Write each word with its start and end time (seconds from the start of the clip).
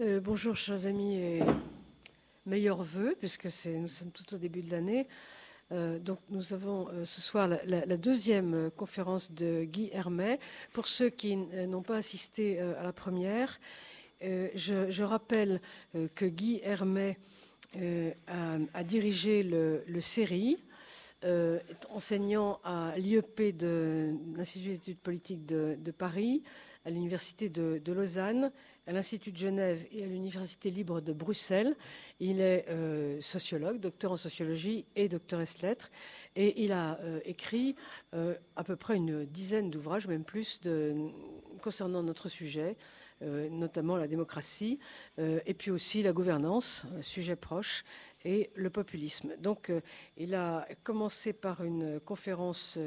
Euh, 0.00 0.20
bonjour, 0.20 0.54
chers 0.54 0.86
amis, 0.86 1.16
et 1.16 1.42
meilleurs 2.46 2.84
voeux, 2.84 3.16
puisque 3.18 3.48
nous 3.66 3.88
sommes 3.88 4.12
tout 4.12 4.32
au 4.32 4.38
début 4.38 4.60
de 4.60 4.70
l'année. 4.70 5.08
Euh, 5.72 5.98
donc, 5.98 6.20
nous 6.30 6.52
avons 6.52 6.86
euh, 6.90 7.04
ce 7.04 7.20
soir 7.20 7.48
la, 7.48 7.96
deuxième 7.96 8.70
conférence 8.76 9.32
de 9.32 9.64
Guy 9.64 9.90
Hermet. 9.92 10.38
Pour 10.72 10.86
ceux 10.86 11.10
qui 11.10 11.36
n'ont 11.36 11.82
pas 11.82 11.96
assisté 11.96 12.60
à 12.60 12.84
la 12.84 12.92
première, 12.92 13.58
je, 14.20 15.02
rappelle 15.02 15.60
que 16.14 16.26
Guy 16.26 16.60
Hermet 16.62 17.18
a, 18.28 18.84
dirigé 18.84 19.42
le, 19.42 19.82
le 19.88 20.00
enseignant 21.90 22.60
à 22.62 22.92
l'IEP 22.96 23.56
de 23.56 24.14
l'Institut 24.36 24.70
d'études 24.70 25.00
politiques 25.00 25.44
de, 25.44 25.90
Paris, 25.90 26.44
à 26.84 26.90
l'Université 26.90 27.48
de 27.48 27.92
Lausanne 27.92 28.52
à 28.88 28.92
l'Institut 28.92 29.32
de 29.32 29.36
Genève 29.36 29.86
et 29.92 30.02
à 30.02 30.06
l'Université 30.06 30.70
libre 30.70 31.02
de 31.02 31.12
Bruxelles. 31.12 31.76
Il 32.20 32.40
est 32.40 32.64
euh, 32.70 33.20
sociologue, 33.20 33.80
docteur 33.80 34.12
en 34.12 34.16
sociologie 34.16 34.86
et 34.96 35.10
docteur 35.10 35.42
ès 35.42 35.62
lettres. 35.62 35.90
Et 36.36 36.64
il 36.64 36.72
a 36.72 36.98
euh, 37.00 37.20
écrit 37.26 37.76
euh, 38.14 38.34
à 38.56 38.64
peu 38.64 38.76
près 38.76 38.96
une 38.96 39.26
dizaine 39.26 39.70
d'ouvrages, 39.70 40.06
même 40.06 40.24
plus, 40.24 40.58
concernant 41.60 42.02
notre 42.02 42.28
sujet, 42.28 42.76
notamment 43.20 43.96
la 43.96 44.06
démocratie, 44.06 44.78
et 45.18 45.54
puis 45.54 45.72
aussi 45.72 46.02
la 46.04 46.12
gouvernance, 46.12 46.84
sujet 47.00 47.34
proche, 47.34 47.84
et 48.24 48.50
le 48.54 48.70
populisme. 48.70 49.34
Donc 49.38 49.72
il 50.16 50.36
a 50.36 50.68
commencé 50.84 51.32
par 51.32 51.64
une 51.64 51.98
conférence 51.98 52.78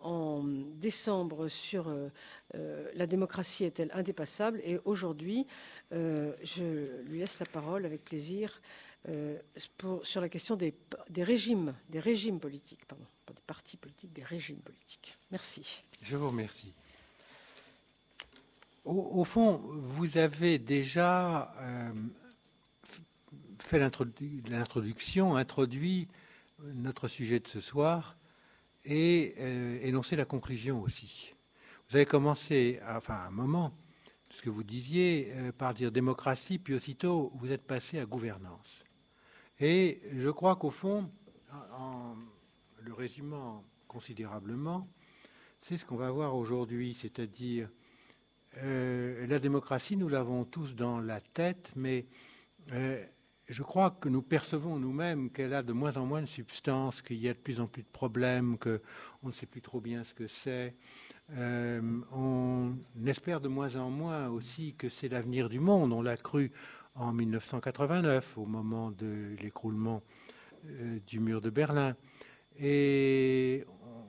en 0.00 0.42
décembre 0.44 1.48
sur 1.48 1.88
euh, 1.88 2.08
euh, 2.54 2.90
la 2.94 3.06
démocratie 3.06 3.64
est-elle 3.64 3.90
indépassable 3.92 4.60
et 4.64 4.78
aujourd'hui, 4.84 5.46
euh, 5.92 6.32
je 6.42 7.02
lui 7.02 7.18
laisse 7.18 7.38
la 7.38 7.46
parole 7.46 7.84
avec 7.86 8.04
plaisir 8.04 8.60
sur 10.02 10.20
la 10.20 10.28
question 10.28 10.56
des, 10.56 10.74
régimes, 11.16 11.74
des 11.88 12.00
régimes 12.00 12.38
politiques, 12.38 12.84
pardon, 12.84 13.06
pas 13.24 13.32
des 13.32 13.40
partis 13.46 13.78
politiques, 13.78 14.12
des 14.12 14.22
régimes 14.22 14.58
politiques. 14.58 15.16
Merci. 15.30 15.82
Je 16.02 16.18
vous 16.18 16.28
remercie. 16.28 16.74
Au, 18.84 19.24
fond, 19.24 19.62
vous 19.64 20.18
avez 20.18 20.58
déjà 20.58 21.50
fait 23.58 23.78
l'introduction, 23.78 25.34
introduit 25.34 26.06
notre 26.74 27.08
sujet 27.08 27.40
de 27.40 27.48
ce 27.48 27.60
soir 27.60 28.18
et 28.84 29.34
euh, 29.38 29.78
énoncer 29.82 30.16
la 30.16 30.24
conclusion 30.24 30.80
aussi. 30.82 31.34
Vous 31.88 31.96
avez 31.96 32.06
commencé, 32.06 32.80
enfin 32.88 33.14
à 33.14 33.26
un 33.26 33.30
moment, 33.30 33.72
ce 34.30 34.42
que 34.42 34.50
vous 34.50 34.62
disiez, 34.62 35.32
euh, 35.34 35.52
par 35.52 35.74
dire 35.74 35.90
démocratie, 35.90 36.58
puis 36.58 36.74
aussitôt 36.74 37.32
vous 37.34 37.50
êtes 37.50 37.66
passé 37.66 37.98
à 37.98 38.06
gouvernance. 38.06 38.84
Et 39.58 40.00
je 40.12 40.30
crois 40.30 40.56
qu'au 40.56 40.70
fond, 40.70 41.10
en 41.72 42.16
le 42.78 42.94
résumant 42.94 43.64
considérablement, 43.88 44.88
c'est 45.60 45.76
ce 45.76 45.84
qu'on 45.84 45.96
va 45.96 46.10
voir 46.10 46.36
aujourd'hui, 46.36 46.94
c'est-à-dire 46.94 47.68
euh, 48.58 49.26
la 49.26 49.38
démocratie, 49.38 49.96
nous 49.96 50.08
l'avons 50.08 50.44
tous 50.44 50.74
dans 50.74 50.98
la 50.98 51.20
tête, 51.20 51.72
mais 51.76 52.06
je 53.50 53.64
crois 53.64 53.90
que 53.90 54.08
nous 54.08 54.22
percevons 54.22 54.78
nous-mêmes 54.78 55.28
qu'elle 55.28 55.54
a 55.54 55.64
de 55.64 55.72
moins 55.72 55.96
en 55.96 56.06
moins 56.06 56.20
de 56.20 56.26
substance, 56.26 57.02
qu'il 57.02 57.18
y 57.18 57.28
a 57.28 57.34
de 57.34 57.38
plus 57.38 57.58
en 57.58 57.66
plus 57.66 57.82
de 57.82 57.88
problèmes, 57.88 58.56
qu'on 58.58 58.78
ne 59.24 59.32
sait 59.32 59.46
plus 59.46 59.60
trop 59.60 59.80
bien 59.80 60.04
ce 60.04 60.14
que 60.14 60.28
c'est. 60.28 60.76
Euh, 61.32 62.00
on 62.12 62.76
espère 63.04 63.40
de 63.40 63.48
moins 63.48 63.74
en 63.74 63.90
moins 63.90 64.28
aussi 64.28 64.74
que 64.78 64.88
c'est 64.88 65.08
l'avenir 65.08 65.48
du 65.48 65.58
monde. 65.58 65.92
On 65.92 66.00
l'a 66.00 66.16
cru 66.16 66.52
en 66.94 67.12
1989, 67.12 68.38
au 68.38 68.46
moment 68.46 68.92
de 68.92 69.34
l'écroulement 69.42 70.02
euh, 70.66 71.00
du 71.08 71.18
mur 71.18 71.40
de 71.40 71.50
Berlin. 71.50 71.96
Et 72.56 73.64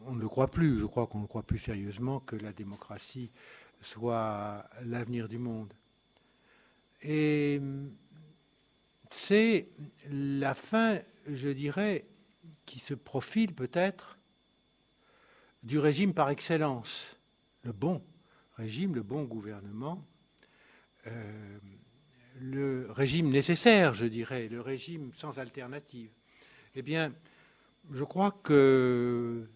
on 0.05 0.13
ne 0.13 0.21
le 0.21 0.29
croit 0.29 0.49
plus. 0.49 0.77
Je 0.77 0.85
crois 0.85 1.07
qu'on 1.07 1.21
ne 1.21 1.27
croit 1.27 1.43
plus 1.43 1.59
sérieusement 1.59 2.19
que 2.19 2.35
la 2.35 2.53
démocratie 2.53 3.31
soit 3.81 4.69
l'avenir 4.85 5.27
du 5.27 5.39
monde. 5.39 5.73
Et 7.01 7.59
c'est 9.11 9.69
la 10.09 10.55
fin, 10.55 10.99
je 11.27 11.49
dirais, 11.49 12.05
qui 12.65 12.79
se 12.79 12.93
profile 12.93 13.53
peut-être 13.53 14.17
du 15.63 15.77
régime 15.77 16.13
par 16.13 16.29
excellence, 16.29 17.17
le 17.63 17.71
bon 17.73 18.01
régime, 18.55 18.95
le 18.95 19.03
bon 19.03 19.23
gouvernement, 19.23 20.03
euh, 21.07 21.59
le 22.39 22.87
régime 22.89 23.29
nécessaire, 23.29 23.93
je 23.93 24.05
dirais, 24.05 24.47
le 24.47 24.61
régime 24.61 25.11
sans 25.15 25.39
alternative. 25.39 26.11
Eh 26.75 26.81
bien, 26.81 27.13
je 27.91 28.03
crois 28.03 28.39
que 28.43 29.49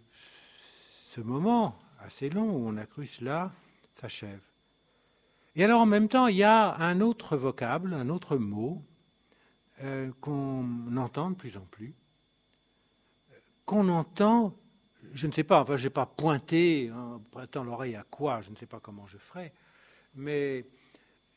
ce 0.82 1.22
moment 1.22 1.80
assez 2.00 2.30
long 2.30 2.50
où 2.50 2.68
on 2.68 2.78
a 2.78 2.86
cru 2.86 3.08
cela 3.08 3.54
s'achève. 3.94 4.42
Et 5.56 5.64
alors 5.64 5.82
en 5.82 5.86
même 5.86 6.10
temps, 6.10 6.28
il 6.28 6.36
y 6.36 6.44
a 6.44 6.76
un 6.76 7.00
autre 7.00 7.38
vocable, 7.38 7.94
un 7.94 8.10
autre 8.10 8.38
mot, 8.38 8.84
euh, 9.84 10.12
qu'on 10.22 10.96
entend 10.98 11.32
de 11.32 11.36
plus 11.36 11.58
en 11.58 11.66
plus, 11.72 11.94
qu'on 13.66 13.90
entend, 13.90 14.56
je 15.14 15.28
ne 15.28 15.32
sais 15.32 15.44
pas, 15.44 15.62
enfin 15.62 15.78
je 15.78 15.86
n'ai 15.86 15.90
pas 15.90 16.06
pointé 16.06 16.92
en 16.92 17.20
pointant 17.20 17.64
l'oreille 17.64 17.96
à 17.96 18.04
quoi, 18.04 18.42
je 18.42 18.52
ne 18.52 18.56
sais 18.56 18.68
pas 18.68 18.80
comment 18.80 19.08
je 19.08 19.18
ferai, 19.18 19.54
mais 20.14 20.66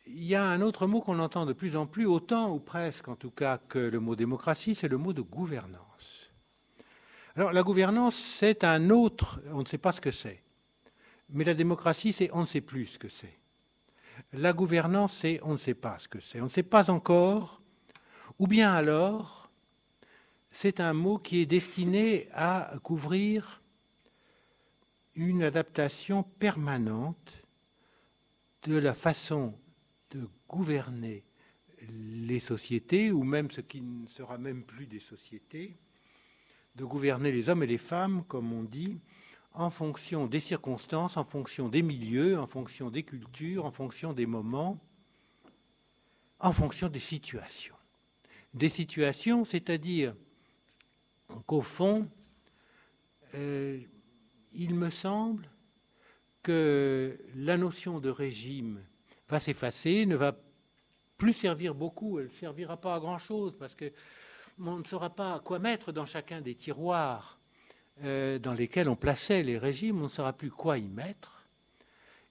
il 0.07 0.25
y 0.25 0.35
a 0.35 0.45
un 0.45 0.61
autre 0.61 0.87
mot 0.87 1.01
qu'on 1.01 1.19
entend 1.19 1.47
de 1.47 1.53
plus 1.53 1.77
en 1.77 1.87
plus, 1.87 2.07
autant 2.07 2.53
ou 2.53 2.61
presque 2.61 3.09
en 3.09 3.17
tout 3.17 3.31
cas 3.31 3.59
que 3.59 3.79
le 3.79 4.01
mot 4.01 4.17
démocratie, 4.17 4.75
c'est 4.75 4.89
le 4.89 4.99
mot 4.99 5.13
de 5.13 5.23
gouvernance. 5.23 6.31
Alors 7.37 7.53
la 7.53 7.63
gouvernance, 7.63 8.17
c'est 8.17 8.65
un 8.65 8.91
autre, 8.91 9.41
on 9.53 9.61
ne 9.61 9.67
sait 9.67 9.79
pas 9.79 9.93
ce 9.93 10.01
que 10.01 10.11
c'est. 10.11 10.43
Mais 11.31 11.45
la 11.45 11.55
démocratie, 11.55 12.13
c'est 12.13 12.31
on 12.33 12.43
ne 12.43 12.47
sait 12.47 12.61
plus 12.61 12.87
ce 12.87 12.99
que 12.99 13.09
c'est. 13.09 13.39
La 14.33 14.53
gouvernance, 14.53 15.19
c'est 15.19 15.41
on 15.43 15.53
ne 15.53 15.59
sait 15.59 15.75
pas 15.75 15.99
ce 15.99 16.09
que 16.09 16.21
c'est. 16.21 16.41
On 16.41 16.45
ne 16.45 16.51
sait 16.51 16.63
pas 16.63 16.91
encore 16.91 17.63
ou 18.39 18.47
bien 18.47 18.73
alors, 18.73 19.51
c'est 20.51 20.81
un 20.81 20.93
mot 20.93 21.19
qui 21.19 21.41
est 21.41 21.47
destiné 21.47 22.29
à 22.33 22.73
couvrir 22.83 23.63
une 25.15 25.43
adaptation 25.43 26.23
permanente 26.23 27.43
de 28.63 28.77
la 28.77 28.95
façon 28.95 29.55
de 30.11 30.29
gouverner 30.49 31.25
les 31.91 32.41
sociétés, 32.41 33.11
ou 33.11 33.25
même 33.25 33.51
ce 33.51 33.61
qui 33.61 33.81
ne 33.81 34.07
sera 34.07 34.39
même 34.39 34.63
plus 34.63 34.87
des 34.87 35.01
sociétés, 35.01 35.77
de 36.77 36.85
gouverner 36.85 37.33
les 37.33 37.49
hommes 37.49 37.63
et 37.63 37.67
les 37.67 37.79
femmes, 37.79 38.25
comme 38.25 38.53
on 38.53 38.63
dit, 38.63 39.01
en 39.53 39.71
fonction 39.71 40.27
des 40.27 40.41
circonstances, 40.41 41.17
en 41.17 41.25
fonction 41.25 41.69
des 41.69 41.83
milieux, 41.83 42.39
en 42.39 42.47
fonction 42.47 42.91
des 42.91 43.03
cultures, 43.03 43.65
en 43.65 43.73
fonction 43.73 44.13
des 44.13 44.27
moments, 44.27 44.79
en 46.39 46.53
fonction 46.53 46.89
des 46.89 47.01
situations 47.01 47.78
des 48.55 48.69
situations, 48.69 49.45
c'est-à-dire 49.45 50.15
qu'au 51.47 51.63
fond, 51.63 52.09
euh, 53.35 53.81
il 54.53 54.75
me 54.75 54.91
semble 54.91 55.49
que 56.43 57.19
la 57.35 57.57
notion 57.57 58.01
de 58.01 58.09
régime 58.09 58.83
va 59.29 59.39
s'effacer, 59.39 60.07
ne 60.07 60.17
va 60.17 60.37
plus 61.19 61.33
servir 61.33 61.75
beaucoup, 61.75 62.19
elle 62.19 62.27
ne 62.27 62.33
servira 62.33 62.81
pas 62.81 62.95
à 62.95 63.01
grand-chose, 63.01 63.55
parce 63.59 63.75
qu'on 63.75 64.79
ne 64.79 64.85
saura 64.85 65.11
pas 65.11 65.41
quoi 65.41 65.59
mettre 65.59 65.93
dans 65.93 66.07
chacun 66.07 66.41
des 66.41 66.55
tiroirs 66.55 67.39
euh, 68.05 68.39
dans 68.39 68.55
lesquels 68.55 68.89
on 68.89 68.97
plaçait 68.97 69.43
les 69.43 69.59
régimes, 69.59 70.01
on 70.01 70.05
ne 70.05 70.09
saura 70.09 70.33
plus 70.33 70.51
quoi 70.51 70.79
y 70.79 70.89
mettre. 70.89 71.45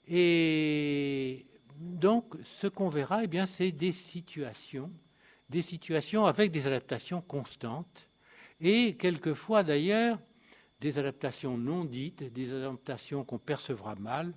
Et 0.08 1.46
donc, 1.78 2.36
ce 2.44 2.68
qu'on 2.68 2.90
verra, 2.90 3.26
eh 3.26 3.28
bien, 3.28 3.46
c'est 3.46 3.72
des 3.72 3.92
situations 3.92 4.92
des 5.50 5.62
situations 5.62 6.26
avec 6.26 6.52
des 6.52 6.68
adaptations 6.68 7.22
constantes 7.22 8.08
et 8.60 8.96
quelquefois 8.96 9.64
d'ailleurs 9.64 10.20
des 10.82 11.00
adaptations 11.00 11.58
non 11.58 11.86
dites, 11.86 12.24
des 12.34 12.54
adaptations 12.54 13.24
qu'on 13.24 13.40
percevra 13.40 13.96
mal. 13.96 14.34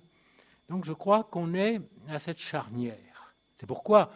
Donc 0.69 0.85
je 0.85 0.93
crois 0.93 1.23
qu'on 1.23 1.53
est 1.53 1.81
à 2.07 2.19
cette 2.19 2.39
charnière. 2.39 3.35
C'est 3.59 3.67
pourquoi 3.67 4.11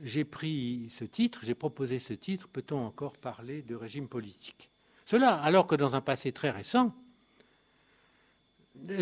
j'ai 0.00 0.24
pris 0.24 0.88
ce 0.90 1.04
titre, 1.04 1.40
j'ai 1.42 1.54
proposé 1.54 1.98
ce 1.98 2.14
titre, 2.14 2.48
peut-on 2.48 2.78
encore 2.78 3.16
parler 3.16 3.62
de 3.62 3.74
régime 3.74 4.08
politique? 4.08 4.70
Cela 5.04 5.34
alors 5.36 5.66
que 5.66 5.74
dans 5.74 5.94
un 5.94 6.00
passé 6.00 6.32
très 6.32 6.50
récent, 6.50 6.94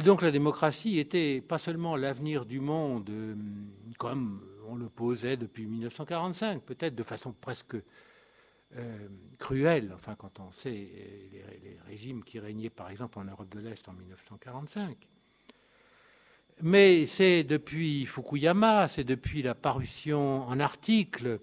donc 0.04 0.22
la 0.22 0.31
démocratie 0.31 0.98
était 0.98 1.40
pas 1.40 1.58
seulement 1.58 1.96
l'avenir 1.96 2.46
du 2.46 2.60
monde 2.60 3.10
euh, 3.10 3.34
comme 3.98 4.40
on 4.68 4.76
le 4.76 4.88
posait 4.88 5.36
depuis 5.36 5.66
1945, 5.66 6.62
peut-être 6.62 6.94
de 6.94 7.02
façon 7.02 7.32
presque 7.32 7.76
euh, 8.76 9.08
cruelle, 9.38 9.92
enfin 9.94 10.14
quand 10.16 10.40
on 10.40 10.50
sait 10.52 10.70
les, 10.70 11.78
régimes 11.86 12.24
qui 12.24 12.38
régnaient 12.40 12.70
par 12.70 12.90
exemple 12.90 13.18
en 13.18 13.24
Europe 13.24 13.48
de 13.54 13.60
l'Est 13.60 13.88
en 13.88 13.92
1945. 13.92 14.96
mais 16.62 17.06
c'est 17.06 17.44
depuis 17.44 18.06
Fukuyama, 18.06 18.88
c'est 18.88 19.04
depuis 19.04 19.42
la 19.42 19.54
parution 19.54 20.42
en 20.48 20.58
article 20.58 21.40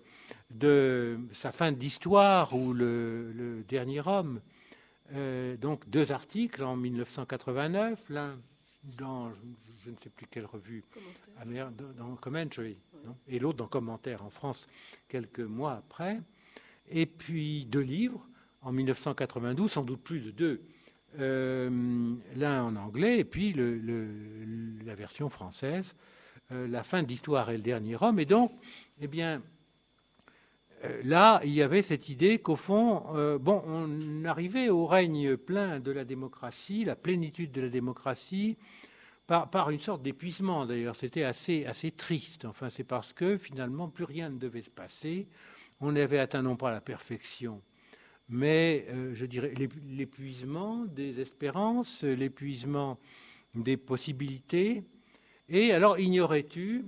de 0.52 1.18
sa 1.32 1.52
fin 1.52 1.72
d'histoire 1.72 2.54
ou 2.54 2.74
le, 2.74 3.64
dernier 3.68 4.06
homme, 4.06 4.42
euh, 5.14 5.56
donc 5.58 5.88
deux 5.90 6.12
articles 6.12 6.64
en 6.64 6.76
1989, 6.76 8.10
l'un 8.10 8.38
dans 8.84 9.32
ne 9.92 9.96
sais 10.04 10.10
plus 10.10 10.28
quelle 10.28 10.46
revue, 10.46 10.84
dans 11.46 12.16
Commentary, 12.16 12.78
et 13.28 13.40
l'autre 13.40 13.58
dans 13.58 13.68
Commentaire 13.68 14.24
en 14.24 14.30
France 14.30 14.68
quelques 15.08 15.40
mois 15.40 15.74
après, 15.74 16.22
et 16.90 17.06
puis 17.06 17.66
deux 17.66 17.82
livres 17.82 18.26
en 18.62 18.72
1992, 18.72 19.72
sans 19.72 19.84
doute 19.84 20.02
plus 20.02 20.20
de 20.20 20.32
deux, 20.32 20.62
euh, 21.20 21.70
l'un 22.36 22.64
en 22.64 22.76
anglais 22.76 23.20
et 23.20 23.24
puis 23.24 23.54
la 23.54 24.96
version 24.96 25.30
française, 25.30 25.96
euh, 26.52 26.68
La 26.68 26.82
fin 26.82 27.04
de 27.04 27.08
l'histoire 27.08 27.52
et 27.52 27.58
le 27.58 27.62
dernier 27.62 27.96
homme. 28.02 28.20
Et 28.20 28.26
donc, 28.26 28.52
eh 29.00 29.08
bien, 29.08 29.44
euh, 30.84 31.02
là, 31.04 31.40
il 31.44 31.54
y 31.54 31.62
avait 31.62 31.84
cette 31.84 32.10
idée 32.10 32.40
qu'au 32.40 32.56
fond, 32.56 33.04
bon, 33.40 33.62
on 33.68 34.26
arrivait 34.26 34.70
au 34.70 34.88
règne 34.88 35.38
plein 35.38 35.80
de 35.80 35.92
la 35.92 36.04
démocratie, 36.04 36.84
la 36.84 36.96
plénitude 36.96 37.52
de 37.52 37.62
la 37.62 37.70
démocratie, 37.70 38.58
par, 39.28 39.70
une 39.70 39.80
sorte 39.80 40.02
d'épuisement 40.02 40.66
d'ailleurs. 40.66 40.96
C'était 40.96 41.24
assez, 41.24 41.92
triste. 41.96 42.46
Enfin, 42.46 42.70
c'est 42.70 42.84
parce 42.84 43.14
que 43.14 43.38
finalement, 43.38 43.90
plus 43.90 44.04
rien 44.04 44.30
ne 44.30 44.38
devait 44.38 44.62
se 44.62 44.70
passer. 44.70 45.28
On 45.80 45.96
avait 45.96 46.20
atteint 46.20 46.42
non 46.42 46.56
pas 46.56 46.72
la 46.72 46.82
perfection, 46.82 47.62
mais 48.30 48.86
euh, 48.90 49.14
je 49.14 49.26
dirais 49.26 49.54
l'épuisement 49.90 50.86
des 50.86 51.20
espérances, 51.20 52.04
l'épuisement 52.04 53.00
des 53.54 53.76
possibilités. 53.76 54.84
Et 55.50 55.74
alors, 55.74 56.00
ignorais-tu, 56.00 56.86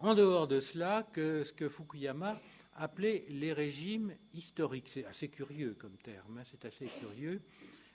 en 0.00 0.14
dehors 0.14 0.48
de 0.48 0.58
cela, 0.58 1.06
que 1.12 1.44
ce 1.44 1.52
que 1.52 1.68
Fukuyama 1.68 2.40
appelait 2.74 3.24
les 3.28 3.52
régimes 3.52 4.12
historiques? 4.34 4.88
C'est 4.88 5.04
assez 5.04 5.28
curieux 5.28 5.76
comme 5.78 5.96
terme, 5.98 6.38
hein, 6.38 6.42
c'est 6.44 6.64
assez 6.64 6.86
curieux. 6.86 7.40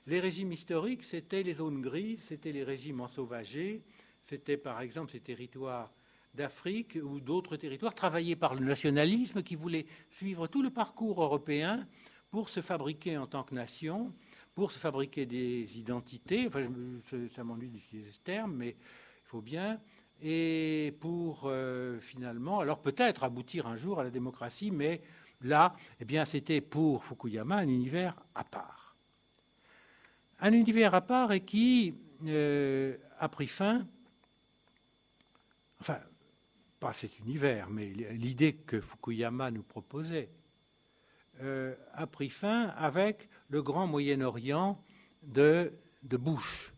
Les 0.07 0.21
régimes 0.21 0.53
historiques, 0.53 1.03
c'était 1.03 1.43
les 1.43 1.55
zones 1.55 1.81
grises, 1.81 2.23
c'était 2.23 2.53
les 2.53 2.63
régimes 2.63 3.01
ensauvagés, 3.01 3.83
c'était 4.23 4.55
par 4.55 4.79
exemple 4.79 5.11
ces 5.11 5.19
territoires 5.19 5.91
d'Afrique 6.33 6.97
ou 7.03 7.19
d'autres 7.19 7.57
territoires 7.57 7.93
travaillés 7.93 8.37
par 8.37 8.55
le 8.55 8.65
nationalisme 8.65 9.43
qui 9.43 9.55
voulait 9.55 9.85
suivre 10.09 10.47
tout 10.47 10.61
le 10.61 10.69
parcours 10.69 11.21
européen 11.21 11.85
pour 12.29 12.47
se 12.47 12.61
fabriquer 12.61 13.17
en 13.17 13.27
tant 13.27 13.43
que 13.43 13.53
nation, 13.53 14.13
pour 14.55 14.71
se 14.71 14.79
fabriquer 14.79 15.25
des 15.25 15.77
identités. 15.77 16.47
Enfin, 16.47 16.61
ça 17.35 17.43
m'ennuie 17.43 17.69
d'utiliser 17.69 18.11
ce 18.11 18.19
terme, 18.19 18.55
mais 18.55 18.69
il 18.69 19.27
faut 19.27 19.41
bien. 19.41 19.77
Et 20.21 20.95
pour 21.01 21.41
euh, 21.47 21.99
finalement, 21.99 22.61
alors 22.61 22.81
peut-être 22.81 23.25
aboutir 23.25 23.67
un 23.67 23.75
jour 23.75 23.99
à 23.99 24.05
la 24.05 24.09
démocratie, 24.09 24.71
mais 24.71 25.01
là, 25.41 25.75
eh 25.99 26.05
bien, 26.05 26.23
c'était 26.23 26.61
pour 26.61 27.03
Fukuyama 27.03 27.57
un 27.57 27.67
univers 27.67 28.15
à 28.35 28.45
part 28.45 28.86
un 30.39 30.53
univers 30.53 30.93
à 30.93 31.01
part 31.01 31.31
et 31.31 31.41
qui 31.41 31.95
euh, 32.25 32.97
a 33.19 33.29
pris 33.29 33.47
fin, 33.47 33.87
enfin, 35.79 35.99
pas 36.79 36.93
cet 36.93 37.19
univers, 37.19 37.69
mais 37.69 37.89
l'idée 37.89 38.53
que 38.53 38.79
Fukuyama 38.79 39.51
nous 39.51 39.63
proposait, 39.63 40.29
euh, 41.41 41.75
a 41.93 42.07
pris 42.07 42.29
fin 42.29 42.67
avec 42.69 43.29
le 43.49 43.61
grand 43.61 43.87
Moyen-Orient 43.87 44.81
de, 45.23 45.71
Bush, 46.03 46.73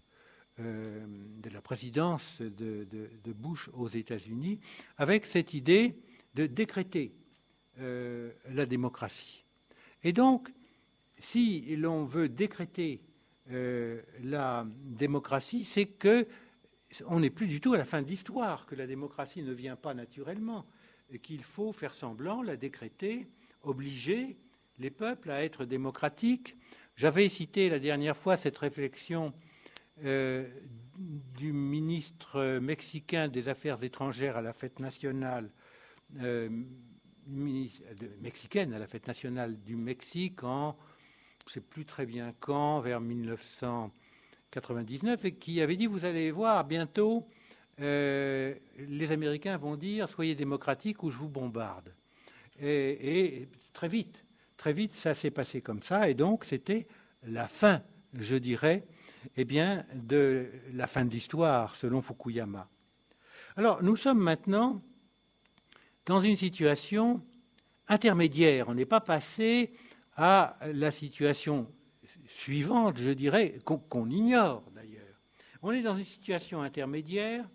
euh, 0.59 1.05
de 1.41 1.49
la 1.49 1.61
présidence 1.61 2.41
de, 2.41 2.87
Bush 3.33 3.69
aux 3.73 3.89
États-Unis, 3.89 4.59
avec 4.97 5.25
cette 5.25 5.53
idée 5.53 5.95
de 6.35 6.45
décréter 6.45 7.13
la 7.77 8.65
démocratie. 8.65 9.45
Et 10.03 10.11
donc, 10.11 10.51
si 11.17 11.77
l'on 11.77 12.03
veut 12.03 12.27
décréter 12.27 13.01
euh, 13.51 14.01
la 14.23 14.65
démocratie, 14.67 15.63
c'est 15.63 15.85
que 15.85 16.27
on 17.07 17.19
n'est 17.19 17.29
plus 17.29 17.47
du 17.47 17.61
tout 17.61 17.73
à 17.73 17.77
la 17.77 17.85
fin 17.85 18.01
de 18.01 18.07
l'histoire, 18.07 18.65
que 18.65 18.75
la 18.75 18.87
démocratie 18.87 19.43
ne 19.43 19.53
vient 19.53 19.75
pas 19.75 19.93
naturellement, 19.93 20.65
qu'il 21.21 21.43
faut 21.43 21.71
faire 21.71 21.93
semblant, 21.93 22.41
la 22.41 22.57
décréter, 22.57 23.27
obliger 23.61 24.37
les 24.79 24.89
peuples 24.89 25.29
à 25.29 25.43
être 25.43 25.65
démocratiques. 25.65 26.55
J'avais 26.95 27.29
cité 27.29 27.69
la 27.69 27.79
dernière 27.79 28.17
fois 28.17 28.37
cette 28.37 28.57
réflexion 28.57 29.33
euh, 30.03 30.47
du 30.97 31.53
ministre 31.53 32.57
mexicain 32.59 33.27
des 33.27 33.49
Affaires 33.49 33.83
étrangères 33.83 34.37
à 34.37 34.41
la 34.41 34.53
fête 34.53 34.79
nationale 34.79 35.51
euh, 36.21 36.49
mexicaine 37.27 38.73
à 38.73 38.79
la 38.79 38.87
fête 38.87 39.07
nationale 39.07 39.61
du 39.61 39.75
Mexique 39.75 40.43
en 40.43 40.75
je 41.49 41.53
ne 41.53 41.55
sais 41.55 41.67
plus 41.67 41.85
très 41.85 42.05
bien 42.05 42.31
quand, 42.39 42.79
vers 42.79 43.01
1999, 43.01 45.25
et 45.25 45.31
qui 45.31 45.61
avait 45.61 45.75
dit, 45.75 45.87
vous 45.87 46.05
allez 46.05 46.29
voir, 46.29 46.63
bientôt, 46.63 47.27
euh, 47.81 48.53
les 48.77 49.11
Américains 49.11 49.57
vont 49.57 49.75
dire, 49.75 50.07
soyez 50.07 50.35
démocratiques 50.35 51.01
ou 51.01 51.09
je 51.09 51.17
vous 51.17 51.27
bombarde. 51.27 51.91
Et, 52.61 53.47
très 53.73 53.87
vite, 53.87 54.23
très 54.57 54.73
vite, 54.73 54.91
ça 54.91 55.15
s'est 55.15 55.31
passé 55.31 55.61
comme 55.61 55.81
ça, 55.81 56.07
et 56.07 56.13
donc 56.13 56.45
c'était 56.45 56.85
la 57.23 57.47
fin, 57.47 57.81
je 58.13 58.35
dirais, 58.35 58.85
eh 59.35 59.43
bien, 59.43 59.83
de 59.95 60.51
la 60.73 60.85
fin 60.85 61.03
de 61.03 61.09
l'histoire, 61.09 61.75
selon 61.75 62.03
Fukuyama. 62.03 62.69
Alors, 63.55 63.81
nous 63.81 63.95
sommes 63.95 64.19
maintenant 64.19 64.83
dans 66.05 66.19
une 66.19 66.37
situation 66.37 67.23
intermédiaire. 67.87 68.69
On 68.69 68.75
n'est 68.75 68.85
pas 68.85 69.01
passé 69.01 69.73
à 70.21 70.57
la 70.73 70.91
situation 70.91 71.65
suivante, 72.27 72.97
je 72.97 73.11
dirais, 73.11 73.57
qu'on 73.63 74.09
ignore 74.09 74.63
d'ailleurs. 74.75 75.15
On 75.61 75.71
est 75.71 75.81
dans 75.81 75.97
une 75.97 76.03
situation 76.03 76.61
intermédiaire 76.61 77.47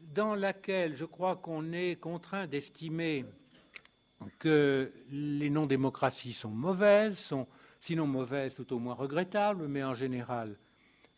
dans 0.00 0.34
laquelle 0.34 0.96
je 0.96 1.04
crois 1.04 1.36
qu'on 1.36 1.72
est 1.72 1.94
contraint 2.00 2.48
d'estimer 2.48 3.24
que 4.40 4.92
les 5.10 5.50
non-démocraties 5.50 6.32
sont 6.32 6.50
mauvaises, 6.50 7.16
sont 7.16 7.46
sinon 7.78 8.08
mauvaises, 8.08 8.54
tout 8.54 8.72
au 8.72 8.80
moins 8.80 8.94
regrettables, 8.94 9.68
mais 9.68 9.84
en 9.84 9.94
général 9.94 10.56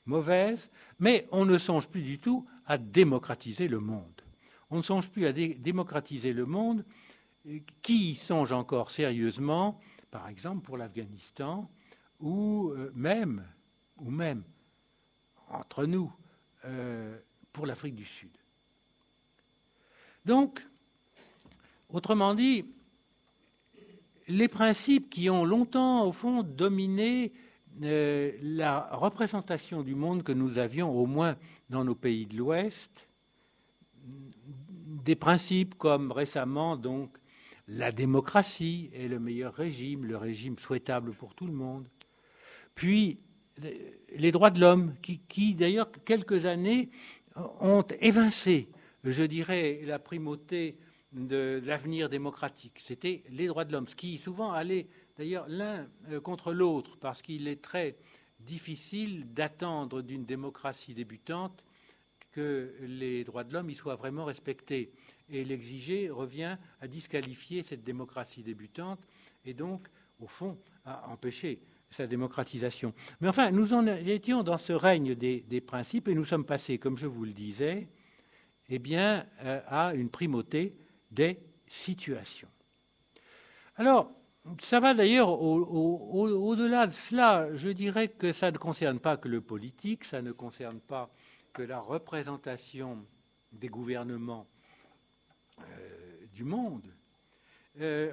mauvaises, 0.04 0.70
mais 0.98 1.26
on 1.32 1.46
ne 1.46 1.56
songe 1.56 1.88
plus 1.88 2.02
du 2.02 2.18
tout 2.18 2.46
à 2.66 2.76
démocratiser 2.76 3.66
le 3.66 3.80
monde. 3.80 4.20
On 4.68 4.76
ne 4.76 4.82
songe 4.82 5.08
plus 5.08 5.24
à 5.24 5.32
démocratiser 5.32 6.34
le 6.34 6.44
monde. 6.44 6.84
Qui 7.80 8.14
songe 8.14 8.52
encore 8.52 8.90
sérieusement 8.90 9.80
par 10.10 10.28
exemple 10.28 10.62
pour 10.62 10.76
l'Afghanistan, 10.76 11.70
ou 12.20 12.70
euh, 12.70 12.90
même, 12.94 13.44
ou 13.96 14.10
même 14.10 14.42
entre 15.48 15.86
nous, 15.86 16.12
euh, 16.64 17.18
pour 17.52 17.66
l'Afrique 17.66 17.94
du 17.94 18.04
Sud. 18.04 18.30
Donc, 20.24 20.66
autrement 21.88 22.34
dit, 22.34 22.66
les 24.28 24.48
principes 24.48 25.10
qui 25.10 25.30
ont 25.30 25.44
longtemps, 25.44 26.04
au 26.04 26.12
fond, 26.12 26.42
dominé 26.42 27.32
euh, 27.82 28.32
la 28.42 28.88
représentation 28.92 29.82
du 29.82 29.94
monde 29.94 30.22
que 30.22 30.32
nous 30.32 30.58
avions, 30.58 30.90
au 30.90 31.06
moins 31.06 31.36
dans 31.68 31.84
nos 31.84 31.94
pays 31.94 32.26
de 32.26 32.36
l'Ouest, 32.36 33.08
des 34.04 35.16
principes 35.16 35.76
comme 35.76 36.12
récemment 36.12 36.76
donc 36.76 37.16
la 37.70 37.92
démocratie 37.92 38.90
est 38.92 39.06
le 39.06 39.20
meilleur 39.20 39.54
régime, 39.54 40.04
le 40.04 40.16
régime 40.16 40.58
souhaitable 40.58 41.12
pour 41.12 41.34
tout 41.34 41.46
le 41.46 41.52
monde. 41.52 41.88
Puis 42.74 43.20
les 44.16 44.32
droits 44.32 44.50
de 44.50 44.60
l'homme, 44.60 44.94
qui, 45.02 45.54
d'ailleurs 45.54 45.90
quelques 46.04 46.46
années 46.46 46.90
ont 47.60 47.84
évincé, 48.00 48.68
je 49.04 49.22
dirais, 49.22 49.80
la 49.84 49.98
primauté 49.98 50.78
de 51.12 51.60
l'avenir 51.64 52.08
démocratique. 52.08 52.78
C'était 52.78 53.22
les 53.30 53.46
droits 53.46 53.64
de 53.64 53.72
l'homme, 53.72 53.88
ce 53.88 53.96
qui 53.96 54.18
souvent 54.18 54.52
allait 54.52 54.88
d'ailleurs 55.16 55.46
l'un 55.48 55.88
euh, 56.10 56.20
contre 56.20 56.52
l'autre, 56.52 56.98
parce 56.98 57.20
qu'il 57.20 57.48
est 57.48 57.60
très 57.60 57.96
difficile 58.38 59.32
d'attendre 59.32 60.02
d'une 60.02 60.24
démocratie 60.24 60.94
débutante 60.94 61.64
que 62.32 62.74
les 62.80 63.24
droits 63.24 63.44
de 63.44 63.52
l'homme 63.52 63.70
y 63.70 63.74
soient 63.74 63.96
vraiment 63.96 64.24
respectés 64.24 64.92
et 65.28 65.44
l'exiger 65.44 66.10
revient 66.10 66.56
à 66.80 66.88
disqualifier 66.88 67.62
cette 67.62 67.82
démocratie 67.82 68.42
débutante 68.42 69.00
et 69.44 69.54
donc, 69.54 69.88
au 70.20 70.26
fond, 70.26 70.58
à 70.84 71.08
empêcher 71.10 71.60
sa 71.90 72.06
démocratisation. 72.06 72.94
Mais 73.20 73.28
enfin, 73.28 73.50
nous 73.50 73.74
en 73.74 73.86
étions 73.86 74.42
dans 74.42 74.56
ce 74.56 74.72
règne 74.72 75.14
des, 75.14 75.60
principes 75.60 76.08
et 76.08 76.14
nous 76.14 76.24
sommes 76.24 76.44
passés, 76.44 76.78
comme 76.78 76.96
je 76.96 77.06
vous 77.06 77.24
le 77.24 77.32
disais, 77.32 77.88
eh 78.68 78.78
bien, 78.78 79.26
euh, 79.42 79.60
à 79.66 79.94
une 79.94 80.08
primauté 80.08 80.76
des 81.10 81.40
situations. 81.66 82.48
Alors, 83.76 84.12
ça 84.62 84.80
va 84.80 84.94
d'ailleurs 84.94 85.40
au-delà 85.42 86.86
de 86.86 86.92
cela. 86.92 87.48
Je 87.54 87.68
dirais 87.68 88.08
que 88.08 88.32
ça 88.32 88.50
ne 88.50 88.58
concerne 88.58 88.98
pas 88.98 89.16
que 89.16 89.28
le 89.28 89.40
politique, 89.40 90.04
ça 90.04 90.22
ne 90.22 90.32
concerne 90.32 90.80
pas 90.80 91.10
que 91.52 91.62
la 91.62 91.80
représentation 91.80 93.04
des 93.52 93.68
gouvernements 93.68 94.46
du 96.32 96.44
monde, 96.44 96.86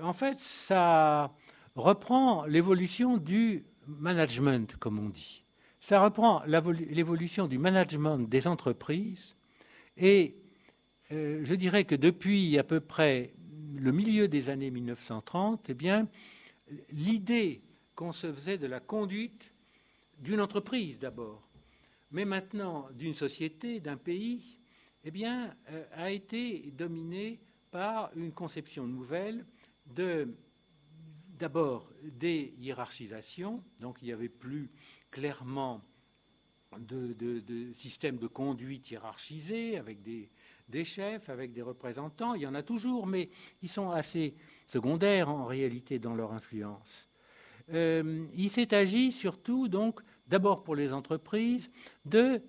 en 0.01 0.13
fait, 0.13 0.39
ça 0.39 1.33
reprend 1.75 2.45
l'évolution 2.45 3.17
du 3.17 3.65
management, 3.87 4.75
comme 4.77 4.99
on 4.99 5.09
dit. 5.09 5.43
Ça 5.79 6.03
reprend 6.03 6.43
l'évolution 6.45 7.47
du 7.47 7.57
management 7.57 8.17
des 8.17 8.47
entreprises 8.47 9.35
et 9.95 10.35
euh, 11.11 11.39
je 11.43 11.55
dirais 11.55 11.85
que 11.85 11.95
depuis 11.95 12.57
à 12.57 12.63
peu 12.63 12.79
près 12.79 13.33
le 13.75 13.91
milieu 13.91 14.27
des 14.27 14.49
années 14.49 14.71
1930, 14.71 15.67
eh 15.69 15.73
bien, 15.73 16.07
l'idée 16.91 17.61
qu'on 17.95 18.11
se 18.11 18.31
faisait 18.31 18.57
de 18.57 18.67
la 18.67 18.79
conduite 18.79 19.53
d'une 20.19 20.41
entreprise 20.41 20.99
d'abord, 20.99 21.46
mais 22.11 22.25
maintenant 22.25 22.89
d'une 22.93 23.15
société, 23.15 23.79
d'un 23.79 23.97
pays, 23.97 24.59
eh 25.03 25.11
bien, 25.11 25.55
euh, 25.69 25.85
a 25.93 26.11
été 26.11 26.71
dominée 26.71 27.39
par 27.71 28.11
une 28.15 28.31
conception 28.31 28.87
nouvelle 28.87 29.45
de 29.85 30.33
d'abord 31.37 31.87
des 32.03 32.53
hiérarchisations, 32.57 33.63
donc 33.79 33.97
il 34.01 34.05
n'y 34.05 34.11
avait 34.11 34.27
plus 34.27 34.71
clairement 35.11 35.83
de, 36.79 37.13
de, 37.13 37.73
système 37.73 38.17
de 38.17 38.27
conduite 38.27 38.91
hiérarchisé 38.91 39.77
avec 39.77 40.01
des, 40.01 40.83
chefs, 40.83 41.29
avec 41.29 41.53
des 41.53 41.61
représentants. 41.61 42.33
Il 42.33 42.41
y 42.41 42.47
en 42.47 42.55
a 42.55 42.63
toujours, 42.63 43.07
mais 43.07 43.29
ils 43.61 43.69
sont 43.69 43.91
assez 43.91 44.35
secondaires 44.65 45.29
en 45.29 45.45
réalité 45.45 45.99
dans 45.99 46.15
leur 46.15 46.33
influence. 46.33 47.09
Euh, 47.73 48.25
il 48.35 48.49
s'est 48.49 48.73
agi 48.73 49.11
surtout, 49.11 49.67
donc, 49.67 50.01
d'abord 50.27 50.63
pour 50.63 50.75
les 50.75 50.93
entreprises, 50.93 51.69
de 52.05 52.41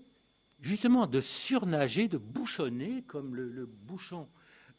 justement 0.60 1.06
de 1.06 1.20
surnager, 1.20 2.08
de 2.08 2.18
bouchonner, 2.18 3.02
comme 3.06 3.34
le, 3.34 3.66
bouchon 3.66 4.28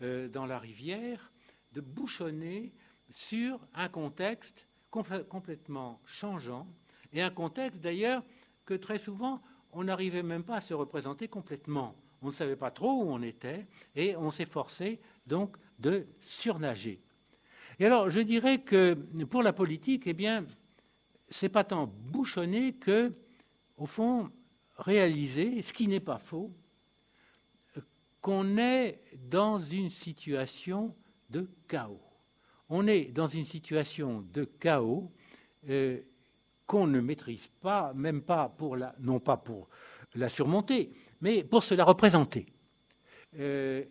euh, 0.02 0.28
dans 0.28 0.46
la 0.46 0.60
rivière, 0.60 1.32
de 1.74 1.82
bouchonner 1.82 2.74
sur 3.10 3.60
un 3.74 3.90
contexte 3.90 4.68
complètement 4.90 6.02
changeant, 6.06 6.68
et 7.14 7.22
un 7.22 7.30
contexte 7.30 7.80
d'ailleurs 7.80 8.24
que 8.66 8.74
très 8.74 9.00
souvent 9.00 9.42
on 9.72 9.84
n'arrivait 9.84 10.24
même 10.24 10.44
pas 10.44 10.56
à 10.56 10.62
se 10.62 10.74
représenter 10.74 11.28
complètement. 11.28 11.96
On 12.22 12.30
ne 12.30 12.34
savait 12.34 12.56
pas 12.56 12.72
trop 12.72 13.04
où 13.04 13.12
on 13.12 13.22
était, 13.22 13.68
et 13.96 14.16
on 14.16 14.32
s'efforçait 14.32 15.00
donc 15.26 15.58
de 15.78 16.08
surnager. 16.22 17.02
Et 17.80 17.86
alors, 17.86 18.10
je 18.10 18.20
dirais 18.20 18.60
que 18.60 18.94
pour 19.30 19.42
la 19.42 19.54
politique, 19.54 20.04
eh 20.06 20.14
bien, 20.14 20.46
c'est 21.30 21.50
pas 21.50 21.64
tant 21.64 21.88
bouchonner 21.88 22.74
que, 22.74 23.12
au 23.78 23.86
fond, 23.86 24.30
réaliser, 24.78 25.62
ce 25.62 25.74
qui 25.74 25.88
n'est 25.88 26.00
pas 26.00 26.18
faux, 26.18 26.52
qu'on 28.22 28.58
est 28.58 29.02
dans 29.30 29.60
une 29.60 29.90
situation 29.90 30.96
de 31.30 31.50
chaos 31.68 32.02
on 32.70 32.88
est 32.88 33.06
dans 33.06 33.28
une 33.28 33.46
situation 33.46 34.24
de 34.32 34.46
chaos 34.46 35.12
euh, 35.68 36.00
qu'on 36.66 36.86
ne 36.86 37.02
maîtrise 37.02 37.48
pas, 37.62 37.94
même 37.94 38.22
pas 38.22 38.48
pour 38.48 38.78
la, 38.78 38.96
non 39.00 39.20
pas 39.20 39.38
pour 39.38 39.68
la 40.16 40.30
surmonter, 40.30 40.92
mais 41.22 41.44
pour 41.44 41.64
se 41.64 41.74
la 41.74 41.84
représenter. 41.84 42.46
Euh, 43.38 43.84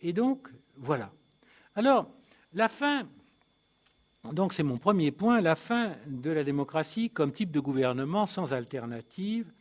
et 0.00 0.12
donc, 0.12 0.48
voilà. 0.76 1.12
Alors, 1.74 2.10
la 2.54 2.68
fin, 2.68 3.08
donc 4.32 4.52
c'est 4.52 4.62
mon 4.62 4.78
premier 4.78 5.10
point, 5.12 5.40
la 5.40 5.56
fin 5.56 5.94
de 6.06 6.30
la 6.30 6.44
démocratie 6.44 7.10
comme 7.10 7.32
type 7.32 7.50
de 7.50 7.60
gouvernement 7.60 8.26
sans 8.26 8.52
alternative. 8.52 9.52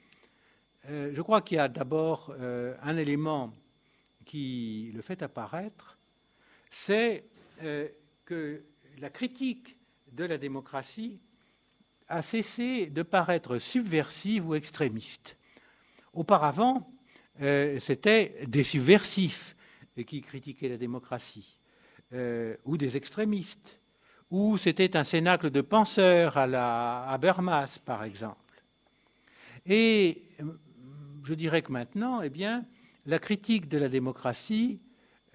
Euh, 0.90 1.12
je 1.14 1.22
crois 1.22 1.42
qu'il 1.42 1.58
y 1.58 1.60
a 1.60 1.68
d'abord 1.68 2.36
un 2.82 2.98
élément 2.98 3.54
qui 4.26 4.92
le 4.94 5.02
fait 5.02 5.22
apparaître, 5.22 5.98
c'est 6.70 7.26
que 8.26 8.64
la 9.00 9.10
critique 9.10 9.78
de 10.12 10.26
la 10.26 10.38
démocratie 10.38 11.20
a 12.08 12.22
cessé 12.22 12.88
de 12.88 13.04
paraître 13.04 13.58
subversive 13.58 14.48
ou 14.48 14.56
extrémiste. 14.56 15.38
Auparavant, 16.14 16.92
euh, 17.42 17.80
c'était 17.80 18.46
des 18.48 18.64
subversifs 18.64 19.56
qui 20.06 20.22
critiquaient 20.22 20.70
la 20.70 20.78
démocratie, 20.78 21.60
euh, 22.14 22.56
ou 22.66 22.78
des 22.78 22.96
extrémistes, 22.96 23.80
ou 24.32 24.58
c'était 24.58 24.98
un 24.98 25.04
cénacle 25.04 25.50
de 25.50 25.62
penseurs 25.62 26.38
à 26.38 26.48
la 26.48 27.08
Habermas, 27.10 27.80
par 27.84 28.04
exemple. 28.04 28.64
Et 29.66 30.22
je 31.24 31.34
dirais 31.34 31.62
que 31.62 31.72
maintenant, 31.72 32.22
eh 32.22 32.30
bien, 32.30 32.66
la 33.06 33.20
critique 33.20 33.68
de 33.68 33.78
la 33.78 33.90
démocratie 33.90 34.80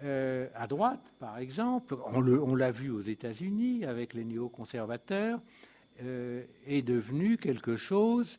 euh, 0.02 0.48
à 0.54 0.66
droite, 0.66 1.12
par 1.18 1.38
exemple, 1.38 1.96
on 2.06 2.54
l'a 2.54 2.70
vu 2.70 2.90
aux 2.90 3.02
États-Unis 3.02 3.84
avec 3.84 4.14
les 4.14 4.24
néoconservateurs, 4.24 5.40
euh, 6.02 6.44
est 6.66 6.80
devenu 6.80 7.36
quelque 7.36 7.76
chose, 7.76 8.38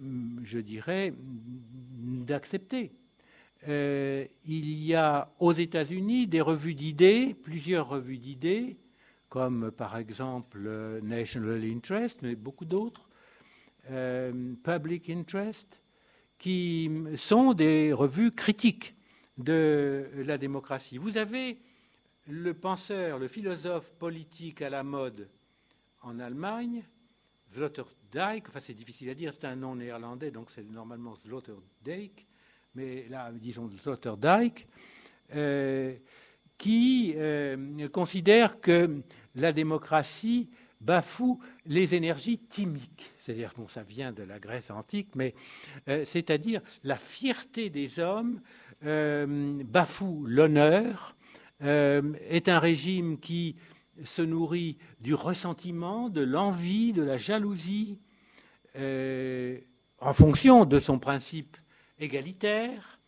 hum, 0.00 0.40
je 0.42 0.58
dirais, 0.58 1.14
d'accepter. 1.16 2.90
Euh, 3.68 4.26
il 4.46 4.82
y 4.84 4.94
a 4.94 5.30
aux 5.38 5.52
États-Unis 5.52 6.26
des 6.26 6.40
revues 6.40 6.74
d'idées, 6.74 7.36
plusieurs 7.40 7.88
revues 7.88 8.18
d'idées, 8.18 8.76
comme 9.32 9.70
par 9.70 9.96
exemple 9.96 10.60
National 11.02 11.64
Interest, 11.64 12.20
mais 12.20 12.34
beaucoup 12.34 12.66
d'autres, 12.66 13.08
Public 14.62 15.08
Interest, 15.08 15.80
qui 16.36 16.90
sont 17.16 17.54
des 17.54 17.94
revues 17.94 18.30
critiques 18.30 18.94
de 19.38 20.06
la 20.26 20.36
démocratie. 20.36 20.98
Vous 20.98 21.16
avez 21.16 21.58
le 22.28 22.52
penseur, 22.52 23.18
le 23.18 23.26
philosophe 23.26 23.94
politique 23.94 24.60
à 24.60 24.68
la 24.68 24.82
mode 24.82 25.30
en 26.02 26.18
Allemagne, 26.18 26.84
Sloterdijk, 27.54 28.48
enfin 28.48 28.60
c'est 28.60 28.74
difficile 28.74 29.08
à 29.08 29.14
dire, 29.14 29.32
c'est 29.32 29.46
un 29.46 29.56
nom 29.56 29.76
néerlandais, 29.76 30.30
donc 30.30 30.50
c'est 30.50 30.70
normalement 30.70 31.14
Sloterdijk, 31.14 32.26
mais 32.74 33.08
là, 33.08 33.32
disons 33.32 33.70
Sloterdijk, 33.82 34.68
euh, 35.34 35.96
qui 36.58 37.14
euh, 37.16 37.88
considère 37.88 38.60
que 38.60 39.02
la 39.34 39.52
démocratie 39.52 40.50
bafoue 40.82 41.38
les 41.66 41.94
énergies 41.94 42.38
thymiques. 42.38 43.12
C'est-à-dire, 43.18 43.52
bon, 43.56 43.68
ça 43.68 43.82
vient 43.82 44.12
de 44.12 44.22
la 44.22 44.38
Grèce 44.38 44.70
antique, 44.70 45.14
mais 45.14 45.34
euh, 45.88 46.04
c'est-à-dire 46.04 46.60
la 46.82 46.96
fierté 46.96 47.70
des 47.70 47.98
hommes 48.00 48.40
euh, 48.84 49.62
bafoue 49.64 50.24
l'honneur, 50.26 51.16
euh, 51.62 52.02
est 52.28 52.48
un 52.48 52.58
régime 52.58 53.18
qui 53.18 53.56
se 54.02 54.22
nourrit 54.22 54.78
du 55.00 55.14
ressentiment, 55.14 56.08
de 56.08 56.22
l'envie, 56.22 56.92
de 56.92 57.02
la 57.02 57.16
jalousie, 57.16 57.98
en 58.74 60.14
fonction 60.14 60.64
de 60.64 60.80
son 60.80 60.98
principe 60.98 61.58
égalitaire, 62.00 62.98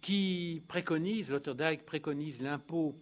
qui 0.00 0.62
préconise, 0.68 1.26
Sloterdijk 1.26 1.84
préconise 1.84 2.40
l'impôt 2.40 2.96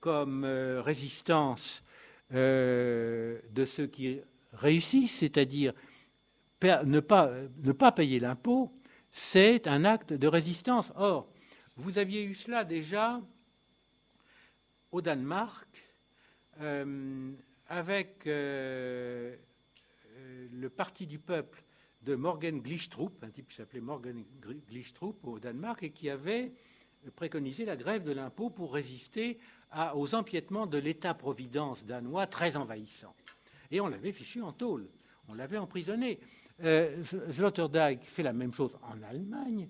comme 0.00 0.44
résistance 0.44 1.82
de 2.30 3.64
ceux 3.66 3.86
qui 3.86 4.20
réussissent, 4.52 5.18
c'est-à-dire 5.18 5.72
ne 6.62 7.00
pas, 7.00 7.32
ne 7.62 7.72
pas 7.72 7.92
payer 7.92 8.20
l'impôt, 8.20 8.72
c'est 9.10 9.66
un 9.66 9.84
acte 9.84 10.12
de 10.12 10.26
résistance. 10.26 10.92
Or, 10.96 11.28
vous 11.76 11.98
aviez 11.98 12.24
eu 12.24 12.34
cela 12.34 12.64
déjà 12.64 13.20
au 14.92 15.00
Danemark 15.00 15.68
euh, 16.60 17.32
avec 17.68 18.26
euh, 18.26 19.36
euh, 20.16 20.48
le 20.52 20.68
Parti 20.68 21.06
du 21.06 21.18
peuple 21.18 21.62
de 22.02 22.14
Morgan 22.14 22.60
Glistrup, 22.60 23.22
un 23.22 23.30
type 23.30 23.48
qui 23.48 23.56
s'appelait 23.56 23.80
Morgan 23.80 24.24
Glistrup 24.68 25.26
au 25.26 25.38
Danemark 25.38 25.82
et 25.82 25.90
qui 25.90 26.10
avait 26.10 26.52
préconisé 27.14 27.64
la 27.64 27.76
grève 27.76 28.02
de 28.02 28.12
l'impôt 28.12 28.50
pour 28.50 28.74
résister 28.74 29.38
aux 29.94 30.14
empiètements 30.14 30.66
de 30.66 30.78
l'État-providence 30.78 31.84
danois 31.84 32.26
très 32.26 32.56
envahissant. 32.56 33.14
Et 33.70 33.80
on 33.80 33.88
l'avait 33.88 34.12
fichu 34.12 34.42
en 34.42 34.52
tôle, 34.52 34.88
on 35.28 35.34
l'avait 35.34 35.58
emprisonné. 35.58 36.18
Euh, 36.64 37.02
Sloterdijk 37.30 38.04
fait 38.04 38.22
la 38.22 38.32
même 38.32 38.52
chose 38.52 38.72
en 38.82 39.00
Allemagne, 39.02 39.68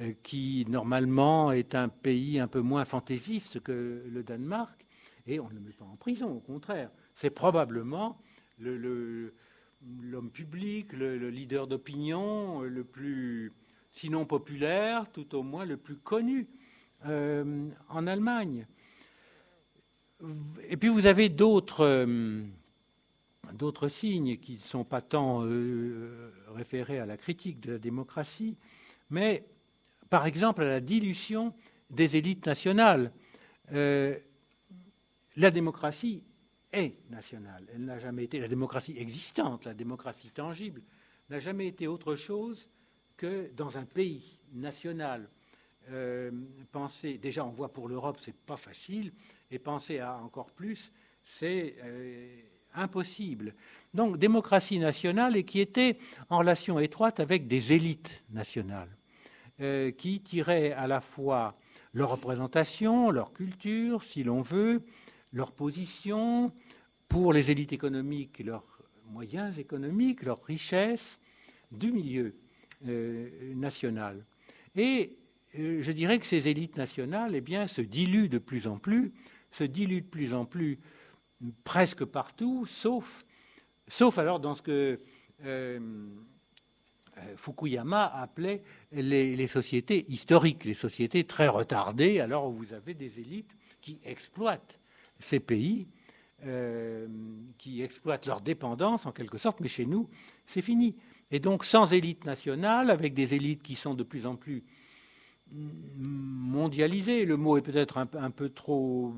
euh, 0.00 0.12
qui 0.22 0.64
normalement 0.68 1.50
est 1.50 1.74
un 1.74 1.88
pays 1.88 2.38
un 2.38 2.46
peu 2.46 2.60
moins 2.60 2.84
fantaisiste 2.84 3.60
que 3.60 4.04
le 4.06 4.22
Danemark, 4.22 4.86
et 5.26 5.40
on 5.40 5.48
ne 5.48 5.54
le 5.54 5.60
met 5.60 5.72
pas 5.72 5.84
en 5.84 5.96
prison, 5.96 6.36
au 6.36 6.40
contraire. 6.40 6.90
C'est 7.14 7.30
probablement 7.30 8.20
l'homme 8.58 10.30
public, 10.32 10.92
le, 10.92 11.30
leader 11.30 11.66
d'opinion 11.66 12.62
le 12.62 12.84
plus, 12.84 13.52
sinon 13.92 14.24
populaire, 14.24 15.10
tout 15.10 15.34
au 15.34 15.42
moins 15.42 15.64
le 15.64 15.76
plus 15.76 15.96
connu 15.96 16.48
euh, 17.06 17.68
en 17.88 18.06
Allemagne. 18.06 18.66
Et 20.68 20.76
puis 20.76 20.88
vous 20.88 21.06
avez 21.06 21.28
d'autres 21.28 21.84
d'autres 23.52 23.88
signes 23.88 24.36
qui 24.36 24.54
ne 24.54 24.58
sont 24.58 24.84
pas 24.84 25.00
tant 25.00 25.44
euh, 25.44 26.32
référés 26.54 26.98
à 26.98 27.06
la 27.06 27.16
critique 27.16 27.60
de 27.60 27.72
la 27.72 27.78
démocratie, 27.78 28.56
mais 29.10 29.44
par 30.10 30.26
exemple 30.26 30.62
à 30.62 30.68
la 30.68 30.80
dilution 30.80 31.54
des 31.90 32.16
élites 32.16 32.46
nationales. 32.46 33.12
Euh, 33.72 34.16
la 35.36 35.50
démocratie 35.50 36.22
est 36.72 36.96
nationale. 37.10 37.64
Elle 37.74 37.84
n'a 37.84 37.98
jamais 37.98 38.24
été, 38.24 38.40
la 38.40 38.48
démocratie 38.48 38.96
existante, 38.98 39.64
la 39.64 39.74
démocratie 39.74 40.30
tangible, 40.30 40.82
n'a 41.30 41.38
jamais 41.38 41.66
été 41.66 41.86
autre 41.86 42.14
chose 42.14 42.68
que 43.16 43.50
dans 43.54 43.78
un 43.78 43.84
pays 43.84 44.38
national. 44.52 45.28
Euh, 45.90 46.30
penser, 46.72 47.18
déjà 47.18 47.44
on 47.44 47.50
voit 47.50 47.72
pour 47.72 47.88
l'Europe, 47.88 48.18
c'est 48.20 48.36
pas 48.36 48.56
facile, 48.56 49.12
et 49.50 49.58
penser 49.58 49.98
à 49.98 50.16
encore 50.18 50.50
plus, 50.50 50.92
c'est 51.22 51.76
euh, 51.82 52.40
impossible. 52.74 53.54
Donc 53.94 54.18
démocratie 54.18 54.78
nationale 54.78 55.36
et 55.36 55.44
qui 55.44 55.60
était 55.60 55.98
en 56.28 56.38
relation 56.38 56.78
étroite 56.78 57.20
avec 57.20 57.46
des 57.46 57.72
élites 57.72 58.22
nationales, 58.30 58.90
euh, 59.60 59.90
qui 59.90 60.20
tiraient 60.20 60.72
à 60.72 60.86
la 60.86 61.00
fois 61.00 61.54
leur 61.94 62.10
représentation, 62.10 63.10
leur 63.10 63.32
culture, 63.32 64.02
si 64.02 64.22
l'on 64.22 64.42
veut, 64.42 64.82
leur 65.32 65.52
position, 65.52 66.52
pour 67.08 67.32
les 67.32 67.50
élites 67.50 67.72
économiques, 67.72 68.40
leurs 68.40 68.66
moyens 69.10 69.58
économiques, 69.58 70.22
leurs 70.22 70.42
richesses, 70.44 71.18
du 71.72 71.92
milieu 71.92 72.34
euh, 72.86 73.54
national. 73.54 74.24
Et 74.76 75.18
je 75.54 75.92
dirais 75.92 76.18
que 76.18 76.26
ces 76.26 76.48
élites 76.48 76.76
nationales 76.76 77.34
eh 77.34 77.40
bien, 77.40 77.66
se 77.66 77.80
diluent 77.80 78.28
de 78.28 78.38
plus 78.38 78.66
en 78.66 78.78
plus, 78.78 79.12
se 79.50 79.64
diluent 79.64 80.02
de 80.02 80.06
plus 80.06 80.34
en 80.34 80.44
plus 80.44 80.78
presque 81.64 82.04
partout, 82.04 82.66
sauf, 82.66 83.24
sauf 83.86 84.18
alors 84.18 84.40
dans 84.40 84.54
ce 84.54 84.62
que 84.62 85.00
euh, 85.44 85.80
Fukuyama 87.36 88.06
appelait 88.06 88.62
les, 88.92 89.36
les, 89.36 89.46
sociétés 89.46 90.04
historiques, 90.08 90.64
les 90.64 90.74
sociétés 90.74 91.24
très 91.24 91.48
retardées, 91.48 92.20
alors 92.20 92.48
où 92.48 92.52
vous 92.52 92.72
avez 92.72 92.94
des 92.94 93.20
élites 93.20 93.56
qui 93.80 93.98
exploitent 94.04 94.78
ces 95.18 95.40
pays 95.40 95.88
euh, 96.46 97.08
qui 97.58 97.82
exploitent 97.82 98.26
leur 98.26 98.40
dépendance 98.40 99.06
en 99.06 99.10
quelque 99.10 99.38
sorte, 99.38 99.58
mais 99.58 99.66
chez 99.66 99.86
nous, 99.86 100.08
c'est 100.46 100.62
fini. 100.62 100.94
Et 101.32 101.40
donc 101.40 101.64
sans 101.64 101.92
élite 101.92 102.26
nationale, 102.26 102.90
avec 102.90 103.12
des 103.12 103.34
élites 103.34 103.60
qui 103.60 103.74
sont 103.74 103.92
de 103.92 104.04
plus 104.04 104.24
en 104.24 104.36
plus 104.36 104.62
mondialisées, 105.50 107.24
le 107.24 107.36
mot 107.36 107.56
est 107.56 107.62
peut-être 107.62 107.98
un, 107.98 108.30
peu 108.30 108.50
trop 108.50 109.14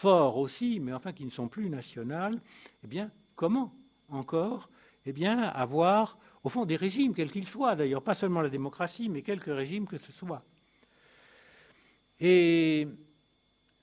fort 0.00 0.38
aussi, 0.38 0.80
mais 0.80 0.92
enfin 0.92 1.12
qui 1.12 1.24
ne 1.24 1.30
sont 1.30 1.48
plus 1.48 1.68
nationales, 1.68 2.40
eh 2.82 2.86
bien, 2.86 3.10
comment 3.36 3.74
encore 4.08 4.70
Eh 5.04 5.14
avoir, 5.26 6.18
au 6.42 6.48
fond, 6.48 6.64
des 6.64 6.76
régimes, 6.76 7.14
quels 7.14 7.30
qu'ils 7.30 7.46
soient, 7.46 7.76
d'ailleurs, 7.76 8.02
pas 8.02 8.14
seulement 8.14 8.40
la 8.40 8.48
démocratie, 8.48 9.08
mais 9.10 9.22
quelques 9.22 9.54
régimes 9.54 9.86
que 9.86 9.98
ce 9.98 10.12
soit. 10.12 10.42
Et 12.18 12.88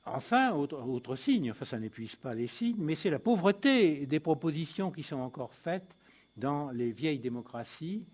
Enfin, 0.10 0.54
autre, 0.54 1.18
signe, 1.18 1.52
enfin 1.52 1.66
ça 1.66 1.78
n'épuise 1.78 2.16
pas 2.16 2.34
les 2.34 2.48
signes, 2.48 2.78
mais 2.80 2.96
c'est 2.96 3.10
la 3.10 3.20
pauvreté 3.20 4.06
des 4.06 4.22
propositions 4.22 4.90
qui 4.90 5.04
sont 5.04 5.18
encore 5.18 5.54
faites 5.54 5.98
dans 6.38 6.72
les 6.72 6.94
vieilles 6.94 7.20
démocraties 7.20 8.06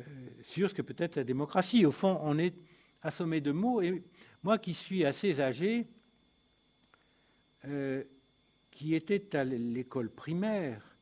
euh, 0.00 0.02
sur 0.42 0.70
ce 0.70 0.74
que 0.74 0.82
peut 0.82 0.96
être 0.98 1.14
la 1.14 1.22
démocratie. 1.22 1.86
Au 1.86 1.92
fond, 1.92 2.18
on 2.22 2.36
est 2.36 2.56
assommé 3.00 3.40
de 3.40 3.52
mots, 3.52 3.80
et 3.80 4.02
moi 4.42 4.58
qui 4.58 4.74
suis 4.74 5.04
assez 5.04 5.40
âgé, 5.40 5.86
euh, 7.66 8.04
qui 8.70 8.94
était 8.94 9.34
à 9.36 9.44
l'école 9.44 10.10
primaire 10.10 10.96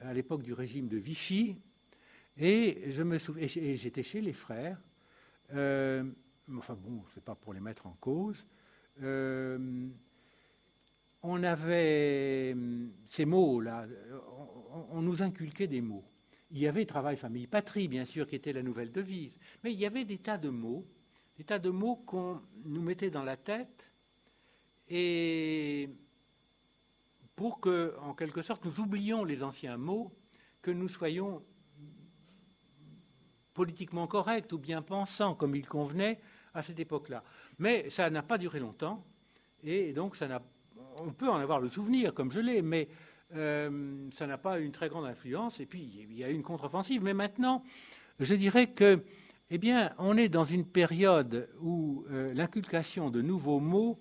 à 0.00 0.12
l'époque 0.12 0.42
du 0.42 0.52
régime 0.52 0.88
de 0.88 0.96
Vichy, 0.96 1.56
et 2.36 2.90
je 2.90 3.02
me 3.02 3.18
souviens, 3.18 3.46
j'étais 3.46 4.02
chez 4.02 4.20
les 4.20 4.32
frères, 4.32 4.78
euh, 5.54 6.04
enfin 6.54 6.74
bon, 6.74 7.02
ce 7.06 7.16
n'est 7.16 7.22
pas 7.22 7.34
pour 7.34 7.54
les 7.54 7.60
mettre 7.60 7.86
en 7.86 7.96
cause, 8.00 8.44
euh, 9.02 9.88
on 11.22 11.42
avait 11.42 12.54
ces 13.08 13.24
mots-là, 13.24 13.86
on, 14.90 15.00
nous 15.00 15.22
inculquait 15.22 15.66
des 15.66 15.80
mots. 15.80 16.04
Il 16.50 16.58
y 16.58 16.66
avait 16.66 16.84
travail, 16.84 17.16
famille, 17.16 17.46
patrie, 17.46 17.88
bien 17.88 18.04
sûr, 18.04 18.26
qui 18.26 18.36
était 18.36 18.52
la 18.52 18.62
nouvelle 18.62 18.92
devise, 18.92 19.38
mais 19.64 19.72
il 19.72 19.78
y 19.78 19.86
avait 19.86 20.04
des 20.04 20.18
tas 20.18 20.38
de 20.38 20.50
mots, 20.50 20.86
des 21.38 21.44
tas 21.44 21.58
de 21.58 21.70
mots 21.70 21.96
qu'on 21.96 22.40
nous 22.64 22.82
mettait 22.82 23.10
dans 23.10 23.24
la 23.24 23.36
tête, 23.36 23.90
et 24.88 25.90
pour 27.34 27.60
que, 27.60 27.94
en 28.00 28.14
quelque 28.14 28.42
sorte, 28.42 28.64
nous 28.64 28.80
oublions 28.80 29.24
les 29.24 29.42
anciens 29.42 29.76
mots, 29.76 30.12
que 30.62 30.70
nous 30.70 30.88
soyons 30.88 31.42
politiquement 33.54 34.06
corrects 34.06 34.52
ou 34.52 34.58
bien 34.58 34.82
pensants 34.82 35.34
comme 35.34 35.54
il 35.54 35.66
convenait 35.66 36.20
à 36.54 36.62
cette 36.62 36.80
époque-là. 36.80 37.22
Mais 37.58 37.88
ça 37.90 38.10
n'a 38.10 38.22
pas 38.22 38.38
duré 38.38 38.58
longtemps, 38.58 39.04
et 39.62 39.92
donc 39.92 40.16
ça 40.16 40.28
n'a, 40.28 40.42
on 40.98 41.12
peut 41.12 41.28
en 41.28 41.36
avoir 41.36 41.60
le 41.60 41.68
souvenir, 41.68 42.14
comme 42.14 42.32
je 42.32 42.40
l'ai, 42.40 42.62
mais 42.62 42.88
euh, 43.34 44.08
ça 44.12 44.26
n'a 44.26 44.38
pas 44.38 44.58
une 44.58 44.72
très 44.72 44.88
grande 44.88 45.06
influence, 45.06 45.60
et 45.60 45.66
puis 45.66 45.80
il 45.80 46.12
y 46.14 46.24
a 46.24 46.30
eu 46.30 46.34
une 46.34 46.42
contre-offensive. 46.42 47.02
Mais 47.02 47.14
maintenant, 47.14 47.62
je 48.20 48.34
dirais 48.34 48.68
que, 48.68 49.04
eh 49.50 49.58
bien, 49.58 49.92
on 49.98 50.16
est 50.16 50.28
dans 50.28 50.44
une 50.44 50.64
période 50.64 51.48
où 51.60 52.04
euh, 52.10 52.32
l'inculcation 52.34 53.10
de 53.10 53.22
nouveaux 53.22 53.60
mots 53.60 53.98